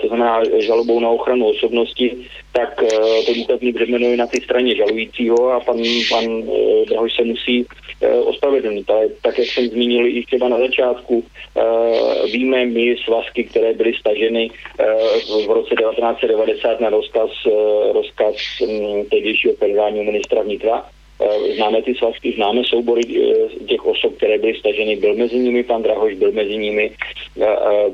to 0.00 0.06
znamená 0.08 0.40
žalobou 0.58 1.00
na 1.00 1.08
ochranu 1.08 1.46
osobnosti, 1.46 2.16
tak 2.52 2.82
uh, 2.82 2.88
to 3.26 3.34
důkazní 3.34 3.72
břemeno 3.72 4.06
je 4.06 4.16
na 4.16 4.26
té 4.26 4.40
straně 4.40 4.76
žalujícího 4.76 5.52
a 5.52 5.60
pan, 5.60 5.76
pan 6.10 6.42
Drahoš 6.88 7.16
se 7.16 7.24
musí 7.24 7.66
ospravedlnit. 8.24 8.86
Tak, 8.86 9.08
tak, 9.22 9.38
jak 9.38 9.48
jsem 9.48 9.66
zmínil 9.66 10.06
i 10.06 10.24
třeba 10.26 10.48
na 10.48 10.58
začátku, 10.58 11.24
víme 12.32 12.66
my 12.66 12.96
svazky, 13.04 13.44
které 13.44 13.72
byly 13.72 13.92
staženy 13.94 14.50
v 15.46 15.50
roce 15.50 15.74
1990 15.74 16.44
90 16.54 16.80
na 16.80 16.88
rozkaz, 16.90 17.30
eh, 17.46 17.92
rozkaz 17.92 18.34
mm, 18.60 19.04
tehdejšího 19.04 19.54
federálního 19.54 20.04
ministra 20.04 20.42
vnitra. 20.42 20.84
Eh, 21.20 21.54
známe 21.54 21.82
ty 21.82 21.94
svazky, 21.94 22.32
známe 22.32 22.64
soubory 22.64 23.02
eh, 23.06 23.64
těch 23.64 23.86
osob, 23.86 24.16
které 24.16 24.38
byly 24.38 24.54
staženy. 24.54 24.96
Byl 24.96 25.14
mezi 25.14 25.38
nimi 25.38 25.62
pan 25.62 25.82
Drahoš, 25.82 26.14
byl 26.14 26.32
mezi 26.32 26.56
nimi 26.56 26.90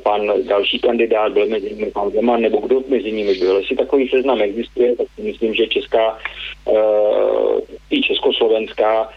pan 0.03 0.33
další 0.47 0.79
kandidát, 0.79 1.33
byl 1.33 1.47
mezi 1.47 1.75
nimi 1.75 1.91
pan 1.91 2.11
Zeman, 2.11 2.41
nebo 2.41 2.59
kdo 2.59 2.83
mezi 2.89 3.13
nimi 3.13 3.35
byl. 3.35 3.57
Jestli 3.57 3.77
takový 3.77 4.09
seznam 4.09 4.43
existuje, 4.43 4.97
tak 4.97 5.07
si 5.17 5.23
myslím, 5.23 5.55
že 5.55 5.67
česká 5.67 6.19
i 7.91 8.03
československá 8.03 9.09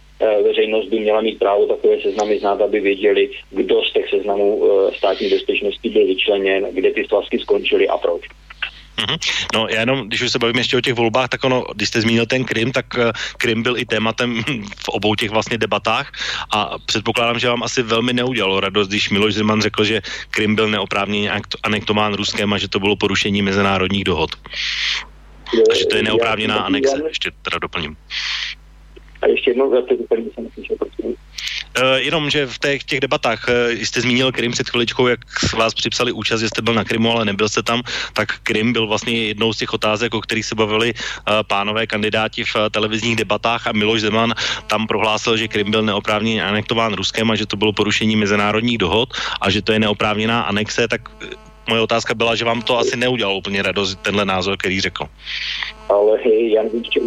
veřejnost 0.44 0.88
by 0.88 1.00
měla 1.00 1.22
mít 1.22 1.40
právo 1.40 1.68
takové 1.68 2.02
seznamy 2.02 2.40
znát, 2.40 2.62
aby 2.62 2.80
věděli, 2.80 3.30
kdo 3.52 3.84
z 3.84 3.94
těch 3.94 4.10
seznamů 4.10 4.64
státní 4.98 5.30
bezpečnosti 5.30 5.90
byl 5.90 6.08
vyčleněn, 6.08 6.68
kde 6.72 6.92
ty 6.92 7.06
svazky 7.06 7.40
skončily 7.40 7.88
a 7.88 7.98
proč. 7.98 8.22
Mm-hmm. 8.98 9.18
No 9.54 9.68
já 9.70 9.80
jenom, 9.80 10.08
když 10.08 10.22
už 10.22 10.32
se 10.32 10.40
bavím 10.40 10.58
ještě 10.58 10.78
o 10.78 10.82
těch 10.82 10.94
volbách, 10.94 11.30
tak 11.30 11.44
ono, 11.44 11.66
když 11.76 11.90
jste 11.90 12.02
zmínil 12.02 12.26
ten 12.26 12.44
Krym, 12.44 12.72
tak 12.72 12.86
uh, 12.98 13.12
Krym 13.38 13.64
byl 13.64 13.78
i 13.78 13.86
tématem 13.86 14.44
v 14.86 14.90
obou 14.90 15.16
těch 15.16 15.30
vlastně 15.30 15.58
debatách 15.58 16.12
a 16.52 16.78
předpokládám, 16.86 17.40
že 17.40 17.48
vám 17.48 17.64
asi 17.64 17.82
velmi 17.84 18.14
neudělalo 18.14 18.60
radost, 18.60 18.88
když 18.88 19.10
Miloš 19.10 19.34
Zeman 19.34 19.62
řekl, 19.62 19.84
že 19.84 20.02
Krym 20.30 20.56
byl 20.56 20.70
neoprávněně 20.70 21.32
anektován 21.64 22.14
Ruskem 22.14 22.54
a 22.54 22.58
že 22.58 22.68
to 22.68 22.80
bylo 22.80 22.96
porušení 22.96 23.42
mezinárodních 23.42 24.04
dohod. 24.04 24.36
A 25.72 25.76
že 25.76 25.86
to 25.86 25.96
je 25.96 26.04
neoprávněná 26.04 26.56
anexe, 26.56 26.98
ještě 27.08 27.32
teda 27.42 27.60
doplním. 27.60 27.98
A 29.22 29.28
ještě 29.28 29.50
jednou, 29.50 29.76
já 29.76 29.82
to 29.82 29.96
doplním, 29.98 30.30
jsem 30.34 30.48
slyšel, 30.54 30.78
jenom, 31.96 32.30
že 32.30 32.46
v 32.46 32.60
těch, 32.60 32.84
těch 32.84 33.00
debatách, 33.00 33.46
uh, 33.48 33.72
jste 33.72 34.02
zmínil 34.02 34.32
Krym 34.32 34.52
před 34.52 34.70
chviličkou, 34.70 35.08
jak 35.08 35.20
vás 35.54 35.74
připsali 35.74 36.12
účast, 36.12 36.42
že 36.42 36.48
jste 36.48 36.62
byl 36.62 36.74
na 36.74 36.84
Krymu, 36.84 37.12
ale 37.12 37.26
nebyl 37.26 37.50
jste 37.50 37.64
tam, 37.64 37.82
tak 38.14 38.40
Krym 38.44 38.74
byl 38.74 38.88
vlastně 38.88 39.26
jednou 39.26 39.54
z 39.54 39.58
těch 39.58 39.74
otázek, 39.74 40.14
o 40.14 40.22
kterých 40.22 40.46
se 40.46 40.56
bavili 40.56 40.94
uh, 40.94 41.34
pánové 41.48 41.88
kandidáti 41.88 42.44
v 42.44 42.56
televizních 42.72 43.16
debatách 43.16 43.68
a 43.68 43.72
Miloš 43.72 44.02
Zeman 44.02 44.34
tam 44.68 44.88
prohlásil, 44.88 45.38
že 45.38 45.48
Krym 45.48 45.72
byl 45.72 45.82
neoprávněně 45.82 46.44
anektován 46.44 46.94
Ruskem 46.94 47.32
a 47.32 47.36
že 47.36 47.46
to 47.46 47.58
bylo 47.58 47.74
porušení 47.74 48.16
mezinárodních 48.16 48.78
dohod 48.78 49.14
a 49.42 49.50
že 49.50 49.62
to 49.62 49.72
je 49.72 49.80
neoprávněná 49.80 50.42
anexe, 50.42 50.88
tak 50.88 51.10
moje 51.70 51.82
otázka 51.82 52.14
byla, 52.14 52.36
že 52.36 52.46
vám 52.46 52.62
to 52.62 52.78
asi 52.78 52.98
neudělalo 52.98 53.38
úplně 53.38 53.62
radost, 53.62 54.00
tenhle 54.02 54.26
názor, 54.26 54.58
který 54.58 54.82
řekl. 54.82 55.06
Ale 55.90 56.18
hej, 56.18 56.52
já 56.52 56.64
nevím, 56.64 56.84
že 56.84 57.00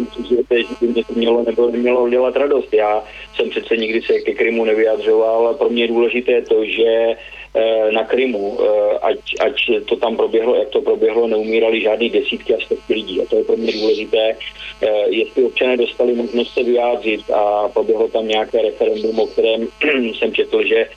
by 0.81 0.87
mě 0.87 1.03
to 1.03 1.13
mělo 1.13 1.43
nebo 1.43 1.69
nemělo 1.69 2.09
dělat 2.09 2.35
radost. 2.35 2.73
Já 2.73 3.03
jsem 3.35 3.49
přece 3.49 3.77
nikdy 3.77 4.01
se 4.01 4.19
ke 4.19 4.33
Krymu 4.33 4.65
nevyjadřoval, 4.65 5.47
ale 5.47 5.53
pro 5.57 5.69
mě 5.69 5.83
je 5.83 5.87
důležité 5.87 6.41
to, 6.41 6.65
že 6.65 7.15
na 7.91 8.03
Krymu, 8.03 8.57
eh, 8.61 8.97
ať, 9.01 9.19
ať 9.39 9.55
to 9.85 9.95
tam 9.95 10.17
proběhlo, 10.17 10.55
jak 10.55 10.69
to 10.69 10.81
proběhlo, 10.81 11.27
neumírali 11.27 11.81
žádný 11.81 12.09
desítky 12.09 12.55
a 12.55 12.59
stovky 12.65 12.93
lidí. 12.93 13.21
A 13.21 13.25
to 13.25 13.35
je 13.35 13.43
pro 13.43 13.57
mě 13.57 13.71
důležité. 13.71 14.35
Eh, 14.81 15.09
jestli 15.09 15.43
občané 15.43 15.77
dostali 15.77 16.13
možnost 16.13 16.53
se 16.53 16.63
vyjádřit 16.63 17.31
a 17.31 17.69
proběhlo 17.69 18.07
tam 18.07 18.27
nějaké 18.27 18.61
referendum, 18.61 19.19
o 19.19 19.27
kterém 19.27 19.67
jsem 20.17 20.33
četl, 20.33 20.63
že 20.63 20.89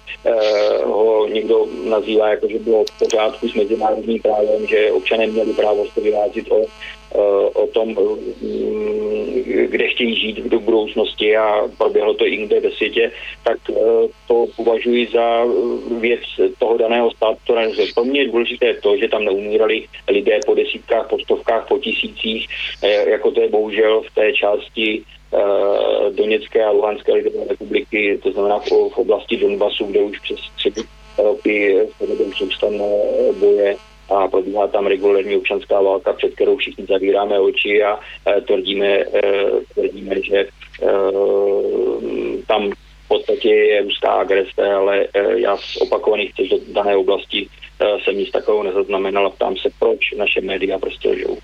ho 0.85 1.27
někdo 1.27 1.67
nazývá 1.85 2.29
jako, 2.29 2.49
že 2.49 2.59
bylo 2.59 2.85
v 2.85 2.99
pořádku 2.99 3.49
s 3.49 3.55
mezinárodním 3.55 4.23
právem, 4.23 4.67
že 4.67 4.93
občané 4.93 5.27
měli 5.27 5.53
právo 5.53 5.87
se 5.95 6.01
vyjádřit 6.01 6.51
o 6.51 6.67
o 7.55 7.67
tom, 7.67 7.97
kde 9.67 9.89
chtějí 9.89 10.21
žít 10.21 10.37
do 10.37 10.61
budoucnosti 10.61 11.37
a 11.37 11.69
proběhlo 11.79 12.15
to 12.15 12.27
i 12.27 12.31
jinde 12.31 12.61
ve 12.61 12.71
světě, 12.71 13.13
tak 13.45 13.59
to 14.29 14.47
považuji 14.57 15.09
za 15.13 15.45
věc 16.01 16.21
toho 16.59 16.77
daného 16.77 17.11
státu. 17.11 17.39
To 17.47 17.55
Pro 17.95 18.05
mě 18.05 18.21
je 18.21 18.29
důležité 18.29 18.75
to, 18.75 18.97
že 18.97 19.09
tam 19.09 19.25
neumírali 19.25 19.85
lidé 20.09 20.41
po 20.47 20.55
desítkách, 20.55 21.09
po 21.09 21.19
stovkách, 21.19 21.69
po 21.69 21.79
tisících, 21.79 22.47
eh, 22.83 23.11
jako 23.11 23.31
to 23.31 23.41
je 23.41 23.49
bohužel 23.49 24.03
v 24.03 24.15
té 24.15 24.33
části 24.33 25.03
Doněcké 26.11 26.65
a 26.65 26.71
Luhanské 26.71 27.13
lidové 27.13 27.45
republiky, 27.49 28.19
to 28.23 28.33
znamená 28.33 28.59
v, 28.59 28.99
oblasti 28.99 29.37
Donbasu, 29.37 29.87
kde 29.87 30.01
už 30.01 30.19
přes 30.19 30.39
tři 30.57 30.73
roky 31.19 31.79
se 31.99 32.07
boje 33.41 33.77
a 34.11 34.29
probíhá 34.29 34.67
tam 34.67 34.87
regulární 34.87 35.37
občanská 35.37 35.81
válka, 35.81 36.13
před 36.13 36.35
kterou 36.35 36.57
všichni 36.57 36.87
zavíráme 36.87 37.41
oči 37.41 37.83
a 37.83 37.95
uh, 37.95 38.41
tvrdíme, 38.47 39.05
uh, 39.05 39.61
tvrdíme, 39.75 40.23
že 40.23 40.47
uh, 40.83 42.03
tam 42.47 42.73
podstatě 43.11 43.51
je 43.51 43.83
ruská 43.83 44.23
agrese, 44.23 44.63
ale 44.63 45.07
já 45.37 45.57
z 45.57 45.77
opakovaných 45.77 46.33
do 46.51 46.59
dané 46.73 46.97
oblasti 46.97 47.49
jsem 48.05 48.19
nic 48.19 48.31
takového 48.31 48.63
nezaznamenal 48.63 49.31
ptám 49.31 49.57
se, 49.57 49.69
proč 49.79 50.15
naše 50.19 50.41
média 50.41 50.79
prostě 50.79 51.09
lžou. 51.09 51.39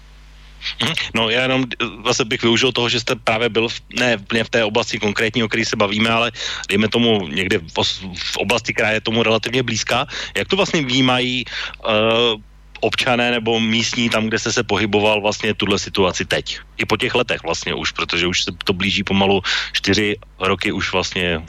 Mhm. 0.83 0.95
No 1.15 1.31
já 1.31 1.43
jenom 1.43 1.65
zase 2.07 2.25
bych 2.25 2.43
využil 2.43 2.73
toho, 2.73 2.89
že 2.89 3.01
jste 3.01 3.15
právě 3.15 3.49
byl 3.49 3.69
v, 3.69 3.81
ne 3.99 4.17
úplně 4.17 4.45
v 4.45 4.51
té 4.51 4.65
oblasti 4.65 4.99
konkrétní, 4.99 5.43
o 5.43 5.49
které 5.49 5.65
se 5.65 5.77
bavíme, 5.77 6.11
ale 6.11 6.33
dejme 6.69 6.89
tomu 6.89 7.29
někde 7.29 7.59
v, 7.59 7.73
v 8.15 8.37
oblasti, 8.37 8.75
která 8.75 8.91
je 8.91 9.01
tomu 9.01 9.23
relativně 9.23 9.63
blízká. 9.63 10.07
Jak 10.37 10.49
to 10.49 10.57
vlastně 10.57 10.83
vnímají 10.83 11.45
uh, 11.83 12.41
občané 12.81 13.31
nebo 13.31 13.61
místní 13.61 14.11
tam, 14.11 14.27
kde 14.27 14.39
jste 14.39 14.53
se 14.53 14.63
pohyboval 14.63 15.21
vlastně 15.21 15.55
tuhle 15.55 15.79
situaci 15.79 16.25
teď? 16.25 16.59
I 16.79 16.85
po 16.87 16.97
těch 16.97 17.15
letech 17.15 17.43
vlastně 17.43 17.75
už, 17.75 17.91
protože 17.93 18.27
už 18.27 18.45
se 18.45 18.51
to 18.65 18.73
blíží 18.73 19.03
pomalu 19.05 19.43
čtyři 19.73 20.17
roky 20.41 20.73
už 20.73 20.93
vlastně 20.93 21.43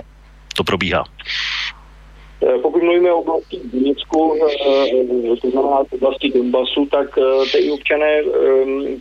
to 0.56 0.64
probíhá. 0.64 1.04
Eh, 2.44 2.58
pokud 2.62 2.84
mluvíme 2.84 3.12
o 3.12 3.20
oblasti 3.20 3.58
v 3.58 3.74
Německu, 3.74 4.34
eh, 4.36 5.36
to 5.42 5.50
znamená 5.50 5.80
oblasti 5.92 6.30
Donbasu, 6.30 6.86
tak 6.86 7.20
ty 7.52 7.72
občané, 7.72 8.22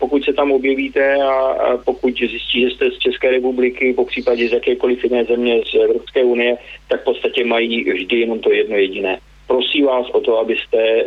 pokud 0.00 0.24
se 0.24 0.32
tam 0.32 0.52
objevíte 0.52 1.22
a 1.22 1.76
pokud 1.84 2.18
zjistí, 2.18 2.60
že 2.60 2.70
jste 2.70 2.90
z 2.90 2.98
České 2.98 3.30
republiky, 3.30 3.92
po 3.92 4.04
případě 4.04 4.48
z 4.48 4.52
jakékoliv 4.52 5.04
jiné 5.04 5.24
země 5.24 5.60
z 5.72 5.74
Evropské 5.74 6.24
unie, 6.24 6.56
tak 6.88 7.00
v 7.00 7.04
podstatě 7.04 7.44
mají 7.44 7.92
vždy 7.92 8.20
jenom 8.20 8.40
to 8.40 8.52
jedno 8.52 8.76
jediné. 8.76 9.18
Prosím 9.46 9.84
vás 9.84 10.06
o 10.12 10.20
to, 10.20 10.38
abyste 10.38 11.04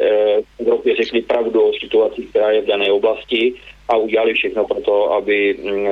v 0.57 0.61
Evropě 0.61 0.95
řekli 0.95 1.22
pravdu 1.22 1.61
o 1.61 1.74
situaci, 1.74 2.22
která 2.22 2.52
je 2.52 2.61
v 2.61 2.66
dané 2.66 2.91
oblasti 2.91 3.53
a 3.90 3.98
udělali 3.98 4.34
všechno 4.34 4.66
pro 4.66 4.82
to, 4.82 5.14
aby 5.14 5.57
mm, 5.64 5.88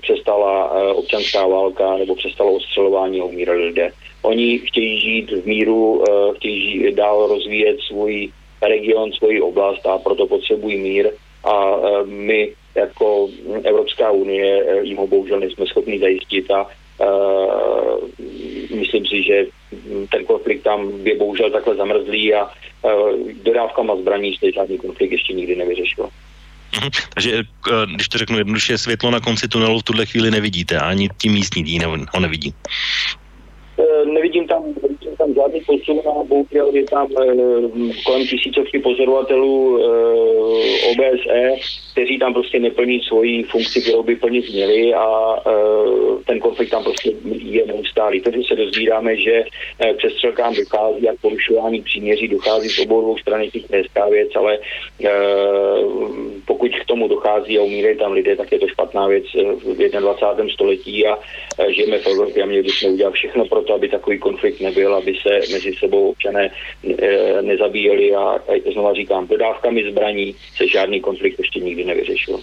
přestala 0.00 0.70
občanská 0.94 1.46
válka 1.46 1.96
nebo 1.96 2.14
přestalo 2.14 2.52
ostřelování 2.52 3.20
a 3.20 3.24
umírali 3.24 3.64
lidé. 3.64 3.92
Oni 4.22 4.58
chtějí 4.58 5.00
žít 5.00 5.30
v 5.30 5.46
míru, 5.46 6.04
eh, 6.08 6.34
chtějí 6.36 6.94
dál 6.94 7.26
rozvíjet 7.26 7.76
svůj 7.80 8.32
region, 8.62 9.12
svoji 9.12 9.40
oblast 9.40 9.86
a 9.86 9.98
proto 9.98 10.26
potřebují 10.26 10.76
mír 10.76 11.10
a 11.44 11.76
eh, 11.76 12.06
my 12.06 12.52
jako 12.74 13.28
Evropská 13.64 14.10
unie 14.10 14.64
eh, 14.66 14.82
jim 14.82 14.96
ho 14.96 15.06
bohužel 15.06 15.40
nejsme 15.40 15.66
schopni 15.66 15.98
zajistit 15.98 16.50
a 16.50 16.66
myslím 18.70 19.06
si, 19.06 19.22
že 19.22 19.46
ten 20.10 20.24
konflikt 20.24 20.62
tam 20.62 21.06
je 21.06 21.18
bohužel 21.18 21.50
takhle 21.50 21.76
zamrzlý 21.76 22.34
a 22.34 22.50
dodávkama 23.42 23.96
zbraní 23.96 24.36
se 24.36 24.52
žádný 24.52 24.78
konflikt 24.78 25.12
ještě 25.12 25.32
nikdy 25.32 25.56
nevyřešil. 25.56 26.08
Mhm. 26.80 26.90
Takže 27.14 27.42
když 27.94 28.08
to 28.08 28.18
řeknu 28.18 28.38
jednoduše, 28.38 28.78
světlo 28.78 29.10
na 29.10 29.20
konci 29.20 29.48
tunelu 29.48 29.80
v 29.80 29.82
tuhle 29.82 30.06
chvíli 30.06 30.30
nevidíte, 30.30 30.78
ani 30.78 31.08
ti 31.18 31.28
místní 31.28 31.62
ho 32.14 32.20
nevidí. 32.20 32.54
Eh, 33.78 34.04
nevidím 34.04 34.46
tam, 34.46 34.62
tam 35.22 35.34
žádný 35.34 35.60
posun 35.60 36.00
a 36.00 36.24
bohužel 36.24 36.70
je 36.72 36.84
tam 36.84 37.06
eh, 37.12 37.26
kolem 38.06 38.26
tisícovky 38.26 38.78
pozorovatelů 38.78 39.78
eh, 39.78 39.84
OBSE, 40.90 41.50
kteří 41.92 42.18
tam 42.18 42.32
prostě 42.32 42.58
neplní 42.58 43.00
svoji 43.00 43.42
funkci, 43.42 43.82
kterou 43.82 44.02
by 44.02 44.16
plnit 44.16 44.50
měli 44.52 44.94
a 44.94 45.36
ten 46.26 46.40
konflikt 46.40 46.70
tam 46.70 46.84
prostě 46.84 47.12
je 47.26 47.66
neustálý. 47.66 48.20
Takže 48.20 48.40
se 48.48 48.54
dozvídáme, 48.54 49.16
že 49.16 49.44
k 49.78 49.96
přestřelkám 49.96 50.54
dochází 50.54 51.08
a 51.08 51.12
k 51.14 51.20
porušování 51.20 51.82
příměří 51.82 52.28
dochází 52.28 52.68
z 52.68 52.78
obou 52.78 53.00
dvou 53.00 53.18
stran, 53.18 53.42
je 53.42 53.50
věc, 54.10 54.28
ale 54.34 54.58
pokud 56.46 56.70
k 56.76 56.84
tomu 56.84 57.08
dochází 57.08 57.58
a 57.58 57.62
umírají 57.62 57.98
tam 57.98 58.12
lidé, 58.12 58.36
tak 58.36 58.52
je 58.52 58.58
to 58.58 58.68
špatná 58.68 59.06
věc 59.06 59.24
v 59.64 60.00
21. 60.00 60.46
století 60.54 61.06
a 61.06 61.18
žijeme 61.68 61.98
v 61.98 62.06
Evropě 62.06 62.42
a 62.42 62.46
měli 62.46 62.62
bychom 62.62 62.92
udělat 62.92 63.14
všechno 63.14 63.44
pro 63.44 63.62
to, 63.62 63.74
aby 63.74 63.88
takový 63.88 64.18
konflikt 64.18 64.60
nebyl, 64.60 64.94
aby 64.94 65.11
se 65.14 65.52
mezi 65.52 65.72
sebou 65.74 66.10
občané 66.10 66.50
e, 66.98 67.42
nezabíjeli 67.42 68.14
a, 68.14 68.20
a 68.20 68.72
znova 68.72 68.94
říkám, 68.94 69.26
dodávkami 69.26 69.90
zbraní 69.90 70.34
se 70.56 70.68
žádný 70.68 71.00
konflikt 71.00 71.38
ještě 71.38 71.60
nikdy 71.60 71.84
nevyřešil. 71.84 72.40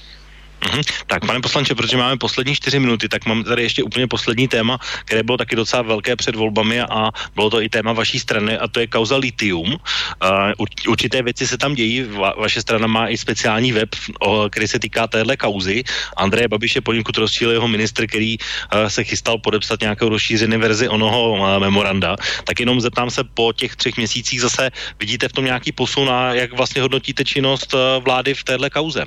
Mm-hmm. 0.60 0.84
Tak, 1.08 1.26
pane 1.26 1.40
poslanče, 1.40 1.76
protože 1.76 1.98
máme 1.98 2.18
poslední 2.18 2.56
čtyři 2.56 2.80
minuty, 2.80 3.10
tak 3.10 3.26
mám 3.26 3.44
tady 3.44 3.64
ještě 3.64 3.84
úplně 3.84 4.08
poslední 4.08 4.48
téma, 4.48 4.78
které 5.06 5.24
bylo 5.24 5.38
taky 5.38 5.56
docela 5.56 5.82
velké 5.82 6.16
před 6.16 6.36
volbami 6.36 6.82
a 6.82 7.12
bylo 7.36 7.50
to 7.50 7.62
i 7.62 7.70
téma 7.70 7.94
vaší 7.94 8.20
strany 8.20 8.58
a 8.58 8.68
to 8.68 8.80
je 8.80 8.88
kauza 8.88 9.18
litium. 9.18 9.72
Uh, 9.72 10.68
určité 10.88 11.22
věci 11.22 11.48
se 11.48 11.58
tam 11.58 11.76
dějí, 11.76 12.04
Va- 12.04 12.40
vaše 12.40 12.62
strana 12.62 12.88
má 12.88 13.08
i 13.08 13.18
speciální 13.18 13.72
web, 13.72 13.90
o, 14.20 14.50
který 14.50 14.68
se 14.68 14.80
týká 14.80 15.08
téhle 15.08 15.38
kauzy. 15.38 15.84
Andreje 16.18 16.48
Babiše 16.48 16.82
poněkud 16.82 17.18
rozčíl 17.18 17.52
jeho 17.52 17.68
ministr, 17.68 18.08
který 18.08 18.38
uh, 18.38 18.88
se 18.88 19.04
chystal 19.04 19.38
podepsat 19.38 19.82
nějakou 19.82 20.10
rozšířené 20.10 20.58
verzi 20.58 20.90
onoho 20.90 21.32
uh, 21.32 21.60
memoranda. 21.60 22.16
Tak 22.44 22.60
jenom 22.60 22.82
zeptám 22.82 23.10
se 23.10 23.24
po 23.24 23.54
těch 23.54 23.76
třech 23.76 23.98
měsících 23.98 24.42
zase, 24.42 24.72
vidíte 25.00 25.28
v 25.28 25.34
tom 25.34 25.46
nějaký 25.46 25.72
posun 25.72 26.10
a 26.10 26.34
jak 26.34 26.54
vlastně 26.54 26.82
hodnotíte 26.82 27.26
činnost 27.26 27.74
uh, 27.74 28.04
vlády 28.04 28.34
v 28.34 28.44
téhle 28.44 28.70
kauze? 28.70 29.06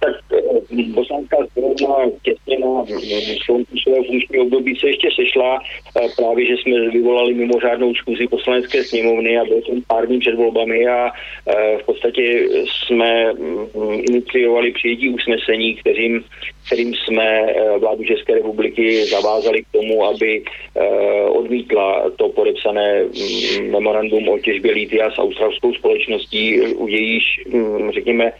Tak 0.00 0.14
eh, 0.32 0.94
poslanská 0.94 1.36
sněmovna 1.52 1.96
těsně 2.22 2.58
na 2.58 2.84
skončení 3.42 3.80
svého 3.82 4.04
funkčního 4.04 4.44
období 4.44 4.76
se 4.76 4.86
ještě 4.86 5.08
sešla 5.16 5.58
eh, 5.96 6.08
právě, 6.16 6.46
že 6.46 6.56
jsme 6.56 6.90
vyvolali 6.90 7.34
mimořádnou 7.34 7.94
schůzi 7.94 8.26
poslanecké 8.26 8.84
sněmovny 8.84 9.38
a 9.38 9.44
bylo 9.44 9.60
to 9.60 9.72
pár 9.86 10.06
dní 10.06 10.18
před 10.18 10.34
volbami 10.34 10.86
a 10.86 11.10
eh, 11.46 11.78
v 11.82 11.86
podstatě 11.86 12.48
jsme 12.66 13.32
mm, 13.32 13.66
iniciovali 14.10 14.72
přijetí 14.72 15.08
usnesení, 15.08 15.74
kterým, 15.74 16.24
kterým 16.66 16.94
jsme 16.94 17.46
vládu 17.78 18.04
České 18.04 18.34
republiky 18.34 19.04
zavázali 19.04 19.62
k 19.62 19.72
tomu, 19.72 20.04
aby 20.04 20.42
odmítla 21.28 22.10
to 22.16 22.28
podepsané 22.28 23.04
mm, 23.04 23.70
memorandum 23.70 24.28
o 24.28 24.38
těžbě 24.38 24.72
lítia 24.72 25.10
s 25.10 25.18
australskou 25.18 25.74
společností, 25.74 26.60
u 26.60 26.88
jejíž, 26.88 27.24
mm, 27.48 27.90
řekněme, 27.90 28.32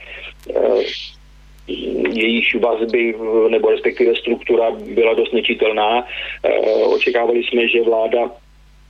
jejíž 2.12 2.54
vazby 2.54 3.14
nebo 3.48 3.70
respektive 3.70 4.16
struktura 4.16 4.70
byla 4.70 5.14
dost 5.14 5.32
nečitelná. 5.32 6.04
Eh, 6.44 6.60
očekávali 6.84 7.42
jsme, 7.44 7.68
že 7.68 7.82
vláda 7.82 8.30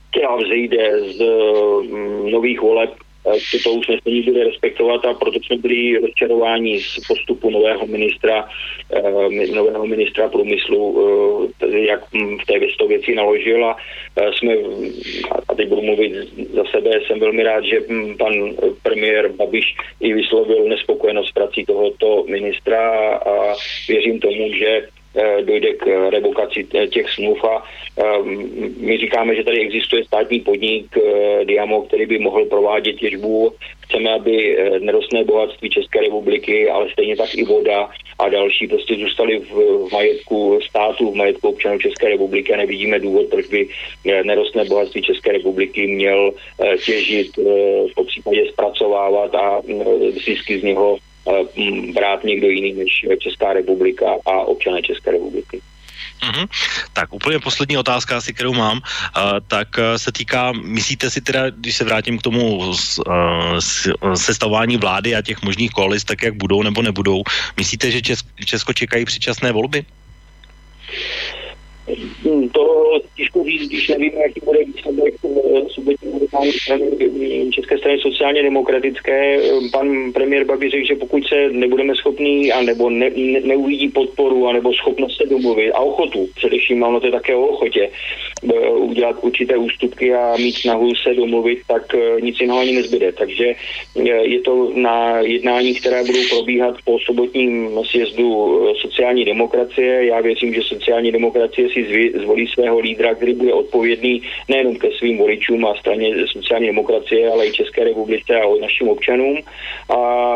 která 0.09 0.35
vzejde 0.35 1.03
z 1.13 1.21
mm, 1.91 2.31
nových 2.31 2.61
voleb 2.61 2.89
toto 3.23 3.73
usnesení 3.73 4.21
bude 4.21 4.43
respektovat 4.43 5.05
a 5.05 5.13
proto 5.13 5.39
jsme 5.39 5.57
byli 5.57 5.97
rozčarováni 5.97 6.81
z 6.81 6.99
postupu 7.07 7.49
nového 7.49 7.87
ministra, 7.87 8.49
eh, 8.91 9.53
nového 9.53 9.87
ministra 9.87 10.29
průmyslu, 10.29 10.81
eh, 11.61 11.79
jak 11.79 12.01
v 12.11 12.45
té 12.45 12.87
věci 12.87 13.15
naložil 13.15 13.65
a 13.65 13.77
eh, 14.15 14.33
jsme, 14.33 14.53
a 15.47 15.55
teď 15.55 15.67
budu 15.67 15.81
mluvit 15.81 16.13
za 16.53 16.63
sebe, 16.71 17.01
jsem 17.07 17.19
velmi 17.19 17.43
rád, 17.43 17.63
že 17.63 17.81
pan 18.17 18.33
premiér 18.83 19.29
Babiš 19.31 19.75
i 19.99 20.13
vyslovil 20.13 20.63
nespokojenost 20.69 21.31
prací 21.31 21.65
tohoto 21.65 22.23
ministra 22.27 23.15
a 23.15 23.55
věřím 23.87 24.19
tomu, 24.19 24.53
že 24.53 24.81
Eh, 24.81 24.98
dojde 25.41 25.73
k 25.73 25.87
eh, 25.87 26.09
revokaci 26.09 26.67
těch 26.89 27.09
smluv 27.09 27.43
a 27.43 27.63
eh, 27.97 28.03
my 28.77 28.97
říkáme, 28.97 29.35
že 29.35 29.43
tady 29.43 29.59
existuje 29.59 30.03
státní 30.03 30.39
podnik 30.39 30.97
Diamo, 31.43 31.81
který 31.81 32.05
by 32.05 32.19
mohl 32.19 32.45
provádět 32.45 32.93
těžbu. 32.93 33.53
Chceme, 33.81 34.13
aby 34.13 34.57
nerostné 34.79 35.23
bohatství 35.23 35.69
České 35.69 36.01
republiky, 36.01 36.69
ale 36.69 36.89
stejně 36.89 37.15
tak 37.15 37.35
i 37.35 37.43
voda 37.43 37.89
a 38.19 38.29
další 38.29 38.67
prostě 38.67 38.95
zůstaly 38.95 39.39
v 39.39 39.87
majetku 39.91 40.59
státu, 40.69 41.11
v 41.11 41.15
majetku 41.15 41.49
občanů 41.49 41.79
České 41.79 42.09
republiky 42.09 42.53
a 42.53 42.57
nevidíme 42.57 42.99
důvod, 42.99 43.27
proč 43.29 43.47
by 43.47 43.67
nerostné 44.23 44.65
bohatství 44.65 45.01
České 45.01 45.31
republiky 45.31 45.87
měl 45.87 46.31
těžit, 46.85 47.31
po 47.95 48.03
případě 48.03 48.45
zpracovávat 48.51 49.35
a 49.35 49.61
zisky 50.25 50.59
z 50.59 50.63
něho 50.63 50.97
Mm, 50.97 51.08
brát 51.93 52.23
někdo 52.23 52.47
jiný 52.47 52.73
než 52.73 53.05
Česká 53.19 53.53
republika 53.53 54.05
a 54.25 54.31
občané 54.31 54.81
České 54.81 55.11
republiky. 55.11 55.61
Mm-hmm. 56.19 56.47
Tak 56.93 57.13
úplně 57.13 57.39
poslední 57.39 57.77
otázka 57.77 58.17
asi, 58.17 58.33
kterou 58.33 58.53
mám, 58.53 58.77
uh, 58.77 59.23
tak 59.47 59.67
uh, 59.77 59.97
se 59.97 60.11
týká, 60.11 60.51
myslíte 60.51 61.09
si 61.09 61.21
teda, 61.21 61.49
když 61.49 61.75
se 61.75 61.83
vrátím 61.83 62.17
k 62.17 62.21
tomu 62.21 62.57
uh, 62.57 62.75
sestavování 64.15 64.77
vlády 64.77 65.15
a 65.15 65.21
těch 65.21 65.41
možných 65.41 65.71
koalic, 65.71 66.03
tak 66.03 66.23
jak 66.23 66.33
budou 66.33 66.63
nebo 66.63 66.81
nebudou, 66.81 67.23
myslíte, 67.57 67.91
že 67.91 68.01
Česko, 68.01 68.29
Česko 68.45 68.73
čekají 68.73 69.05
předčasné 69.05 69.51
volby? 69.51 69.85
To 72.51 72.93
těžko 73.17 73.43
říct, 73.43 73.67
když 73.67 73.87
nevíme, 73.87 74.21
jaký 74.21 74.41
bude 74.45 74.59
výsledek 74.63 75.13
eh, 75.25 75.61
subjektivní 75.67 76.19
strany 76.51 76.83
hm, 76.91 77.51
České 77.51 77.77
strany 77.77 77.99
sociálně 77.99 78.43
demokratické. 78.43 79.39
Pan 79.71 80.11
premiér 80.11 80.45
Babi 80.45 80.69
řekl, 80.69 80.85
že 80.87 80.95
pokud 80.95 81.27
se 81.27 81.49
nebudeme 81.51 81.95
schopní 81.95 82.51
a 82.51 82.61
nebo 82.61 82.89
ne, 82.89 83.09
ne, 83.15 83.39
neuvidí 83.41 83.89
podporu 83.89 84.47
a 84.47 84.53
nebo 84.53 84.73
schopnost 84.73 85.17
se 85.17 85.25
domluvit 85.25 85.71
a 85.71 85.79
ochotu, 85.79 86.29
především 86.35 86.83
ono 86.83 86.99
to 86.99 87.05
je 87.05 87.11
také 87.11 87.35
o 87.35 87.47
ochotě, 87.47 87.89
eh, 88.49 88.69
udělat 88.69 89.15
určité 89.21 89.57
ústupky 89.57 90.13
a 90.13 90.37
mít 90.37 90.57
snahu 90.57 90.95
se 90.95 91.13
domluvit, 91.13 91.59
tak 91.67 91.95
eh, 91.95 92.21
nic 92.21 92.39
jiného 92.39 92.59
ani 92.59 92.71
nezbyde. 92.71 93.11
Takže 93.11 93.55
je 94.21 94.39
to 94.39 94.71
na 94.75 95.19
jednání, 95.19 95.75
které 95.75 96.03
budou 96.03 96.19
probíhat 96.29 96.75
po 96.85 96.99
sobotním 96.99 97.69
sjezdu 97.83 98.59
sociální 98.81 99.25
demokracie. 99.25 100.05
Já 100.05 100.21
věřím, 100.21 100.53
že 100.53 100.61
sociální 100.61 101.11
demokracie 101.11 101.69
si 101.69 101.78
si 101.85 102.19
zvolí 102.19 102.47
svého 102.47 102.79
lídra, 102.79 103.15
který 103.15 103.33
bude 103.33 103.53
odpovědný 103.53 104.21
nejenom 104.49 104.75
ke 104.75 104.91
svým 104.91 105.17
voličům 105.17 105.65
a 105.65 105.75
straně 105.75 106.27
sociální 106.27 106.67
demokracie, 106.67 107.31
ale 107.31 107.47
i 107.47 107.51
České 107.51 107.83
republice 107.83 108.41
a 108.41 108.61
našim 108.61 108.89
občanům. 108.89 109.37
A 109.89 110.35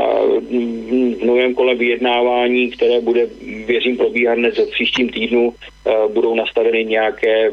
v 1.19 1.25
novém 1.25 1.53
kole 1.53 1.75
vyjednávání, 1.75 2.71
které 2.71 3.01
bude, 3.01 3.27
věřím, 3.65 3.97
probíhat 3.97 4.37
hned 4.37 4.57
v 4.57 4.71
příštím 4.71 5.09
týdnu, 5.09 5.53
eh, 5.53 5.91
budou 6.13 6.35
nastaveny 6.35 6.85
nějaké 6.85 7.51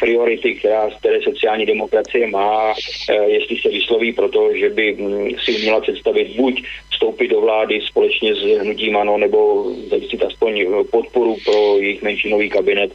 priority, 0.00 0.54
která, 0.54 0.90
které 0.98 1.22
sociální 1.22 1.66
demokracie 1.66 2.26
má, 2.26 2.74
eh, 3.10 3.24
jestli 3.28 3.56
se 3.56 3.68
vysloví 3.68 4.12
proto, 4.12 4.50
že 4.54 4.70
by 4.70 4.96
hm, 4.98 5.30
si 5.44 5.52
měla 5.52 5.80
představit 5.80 6.36
buď 6.36 6.62
vstoupit 7.02 7.28
do 7.28 7.40
vlády 7.40 7.80
společně 7.80 8.34
s 8.34 8.38
hnutím 8.38 8.96
ANO 8.96 9.18
nebo 9.18 9.70
zajistit 9.90 10.24
aspoň 10.24 10.66
podporu 10.90 11.36
pro 11.44 11.78
jejich 11.78 12.02
menšinový 12.02 12.50
kabinet, 12.50 12.94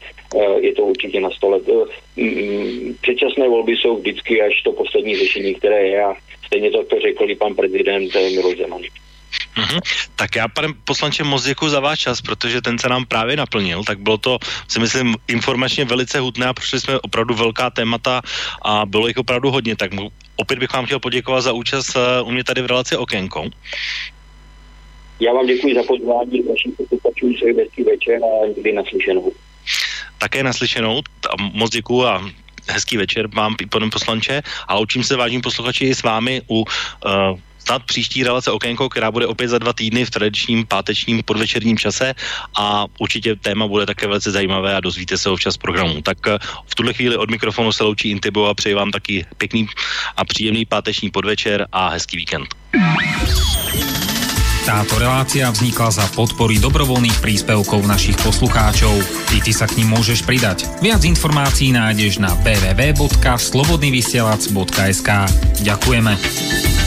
je 0.60 0.74
to 0.74 0.84
určitě 0.84 1.20
na 1.20 1.30
stole. 1.30 1.60
Předčasné 3.02 3.50
volby 3.50 3.76
jsou 3.76 3.98
vždycky 3.98 4.42
až 4.42 4.62
to 4.64 4.72
poslední 4.72 5.16
řešení, 5.16 5.56
které 5.56 5.88
je 5.88 6.04
a 6.04 6.14
stejně 6.46 6.72
to, 6.72 6.84
to 6.84 7.00
řekl 7.00 7.32
i 7.32 7.36
pan 7.36 7.56
prezident 7.56 8.16
Miloš 8.16 8.58
Zeman. 8.58 8.82
Mm-hmm. 9.58 9.82
Tak 10.16 10.36
já, 10.36 10.48
pane 10.48 10.68
poslanče, 10.86 11.24
moc 11.24 11.44
děkuji 11.44 11.70
za 11.70 11.80
váš 11.80 12.00
čas, 12.00 12.22
protože 12.22 12.62
ten 12.62 12.80
se 12.80 12.90
nám 12.90 13.06
právě 13.06 13.38
naplnil, 13.38 13.84
tak 13.84 14.00
bylo 14.00 14.18
to, 14.18 14.38
si 14.68 14.80
myslím, 14.80 15.16
informačně 15.28 15.86
velice 15.86 16.20
hutné 16.20 16.46
a 16.46 16.54
prošli 16.54 16.80
jsme 16.80 17.00
opravdu 17.00 17.34
velká 17.36 17.70
témata 17.70 18.22
a 18.62 18.86
bylo 18.86 19.08
jich 19.08 19.18
opravdu 19.18 19.52
hodně, 19.52 19.76
tak 19.76 19.92
opět 20.36 20.60
bych 20.60 20.74
vám 20.74 20.86
chtěl 20.86 21.00
poděkovat 21.00 21.42
za 21.42 21.52
účast 21.52 21.96
eh, 21.96 22.22
u 22.22 22.32
mě 22.32 22.44
tady 22.44 22.62
v 22.62 22.66
relaci 22.66 22.98
Okénko. 22.98 23.50
Já 25.20 25.34
vám 25.34 25.46
děkuji 25.46 25.76
za 25.76 25.84
pozvání, 25.84 26.44
posluchačům 26.78 27.34
přeji 27.34 27.56
hezký 27.58 27.84
večer 27.84 28.20
a 28.24 28.48
někdy 28.48 28.74
naslyšenou. 28.74 29.32
Také 30.18 30.44
naslyšenou, 30.44 31.02
moc 31.54 31.72
děkuji 31.72 32.06
a 32.06 32.22
hezký 32.70 32.98
večer 32.98 33.28
vám, 33.28 33.56
pane 33.70 33.90
poslanče, 33.90 34.42
a 34.68 34.80
učím 34.80 35.04
se, 35.04 35.16
vážní 35.16 35.42
posluchači, 35.42 35.96
s 35.96 36.04
vámi 36.04 36.42
u 36.50 36.60
uh, 36.60 36.66
snad 37.68 37.84
příští 37.84 38.24
relace 38.24 38.52
Okénko, 38.52 38.90
která 38.90 39.12
bude 39.12 39.28
opět 39.28 39.48
za 39.48 39.60
dva 39.60 39.74
týdny 39.74 40.06
v 40.06 40.10
tradičním 40.10 40.66
pátečním 40.66 41.24
podvečerním 41.24 41.78
čase 41.78 42.14
a 42.56 42.86
určitě 43.00 43.36
téma 43.36 43.68
bude 43.68 43.86
také 43.86 44.08
velice 44.08 44.32
zajímavé 44.32 44.76
a 44.76 44.80
dozvíte 44.80 45.18
se 45.18 45.30
ho 45.30 45.36
včas 45.36 45.58
programu. 45.60 46.02
Tak 46.02 46.18
eh, 46.28 46.40
v 46.68 46.76
tuhle 46.76 46.94
chvíli 46.94 47.18
od 47.18 47.30
mikrofonu 47.30 47.72
se 47.72 47.84
loučí 47.84 48.10
Intibo 48.10 48.48
a 48.48 48.54
přeji 48.54 48.76
vám 48.76 48.92
taky 48.92 49.26
pěkný 49.38 49.68
a 50.16 50.26
příjemný 50.26 50.66
páteční 50.66 51.12
podvečer 51.12 51.68
a 51.72 51.90
hezký 51.90 52.18
víkend. 52.18 52.48
Táto 54.68 55.00
relácia 55.00 55.48
vznikla 55.48 55.96
za 55.96 56.04
podpory 56.12 56.60
dobrovoľných 56.60 57.24
príspevkov 57.24 57.88
našich 57.88 58.20
poslucháčov. 58.20 59.00
I 59.32 59.40
ty 59.40 59.56
sa 59.56 59.64
k 59.64 59.80
ním 59.80 59.96
môžeš 59.96 60.28
pridať. 60.28 60.68
Viac 60.84 61.08
informácií 61.08 61.72
nájdeš 61.72 62.20
na 62.20 62.36
www.slobodnyvysielac.sk 62.44 65.10
Ďakujeme. 65.64 66.87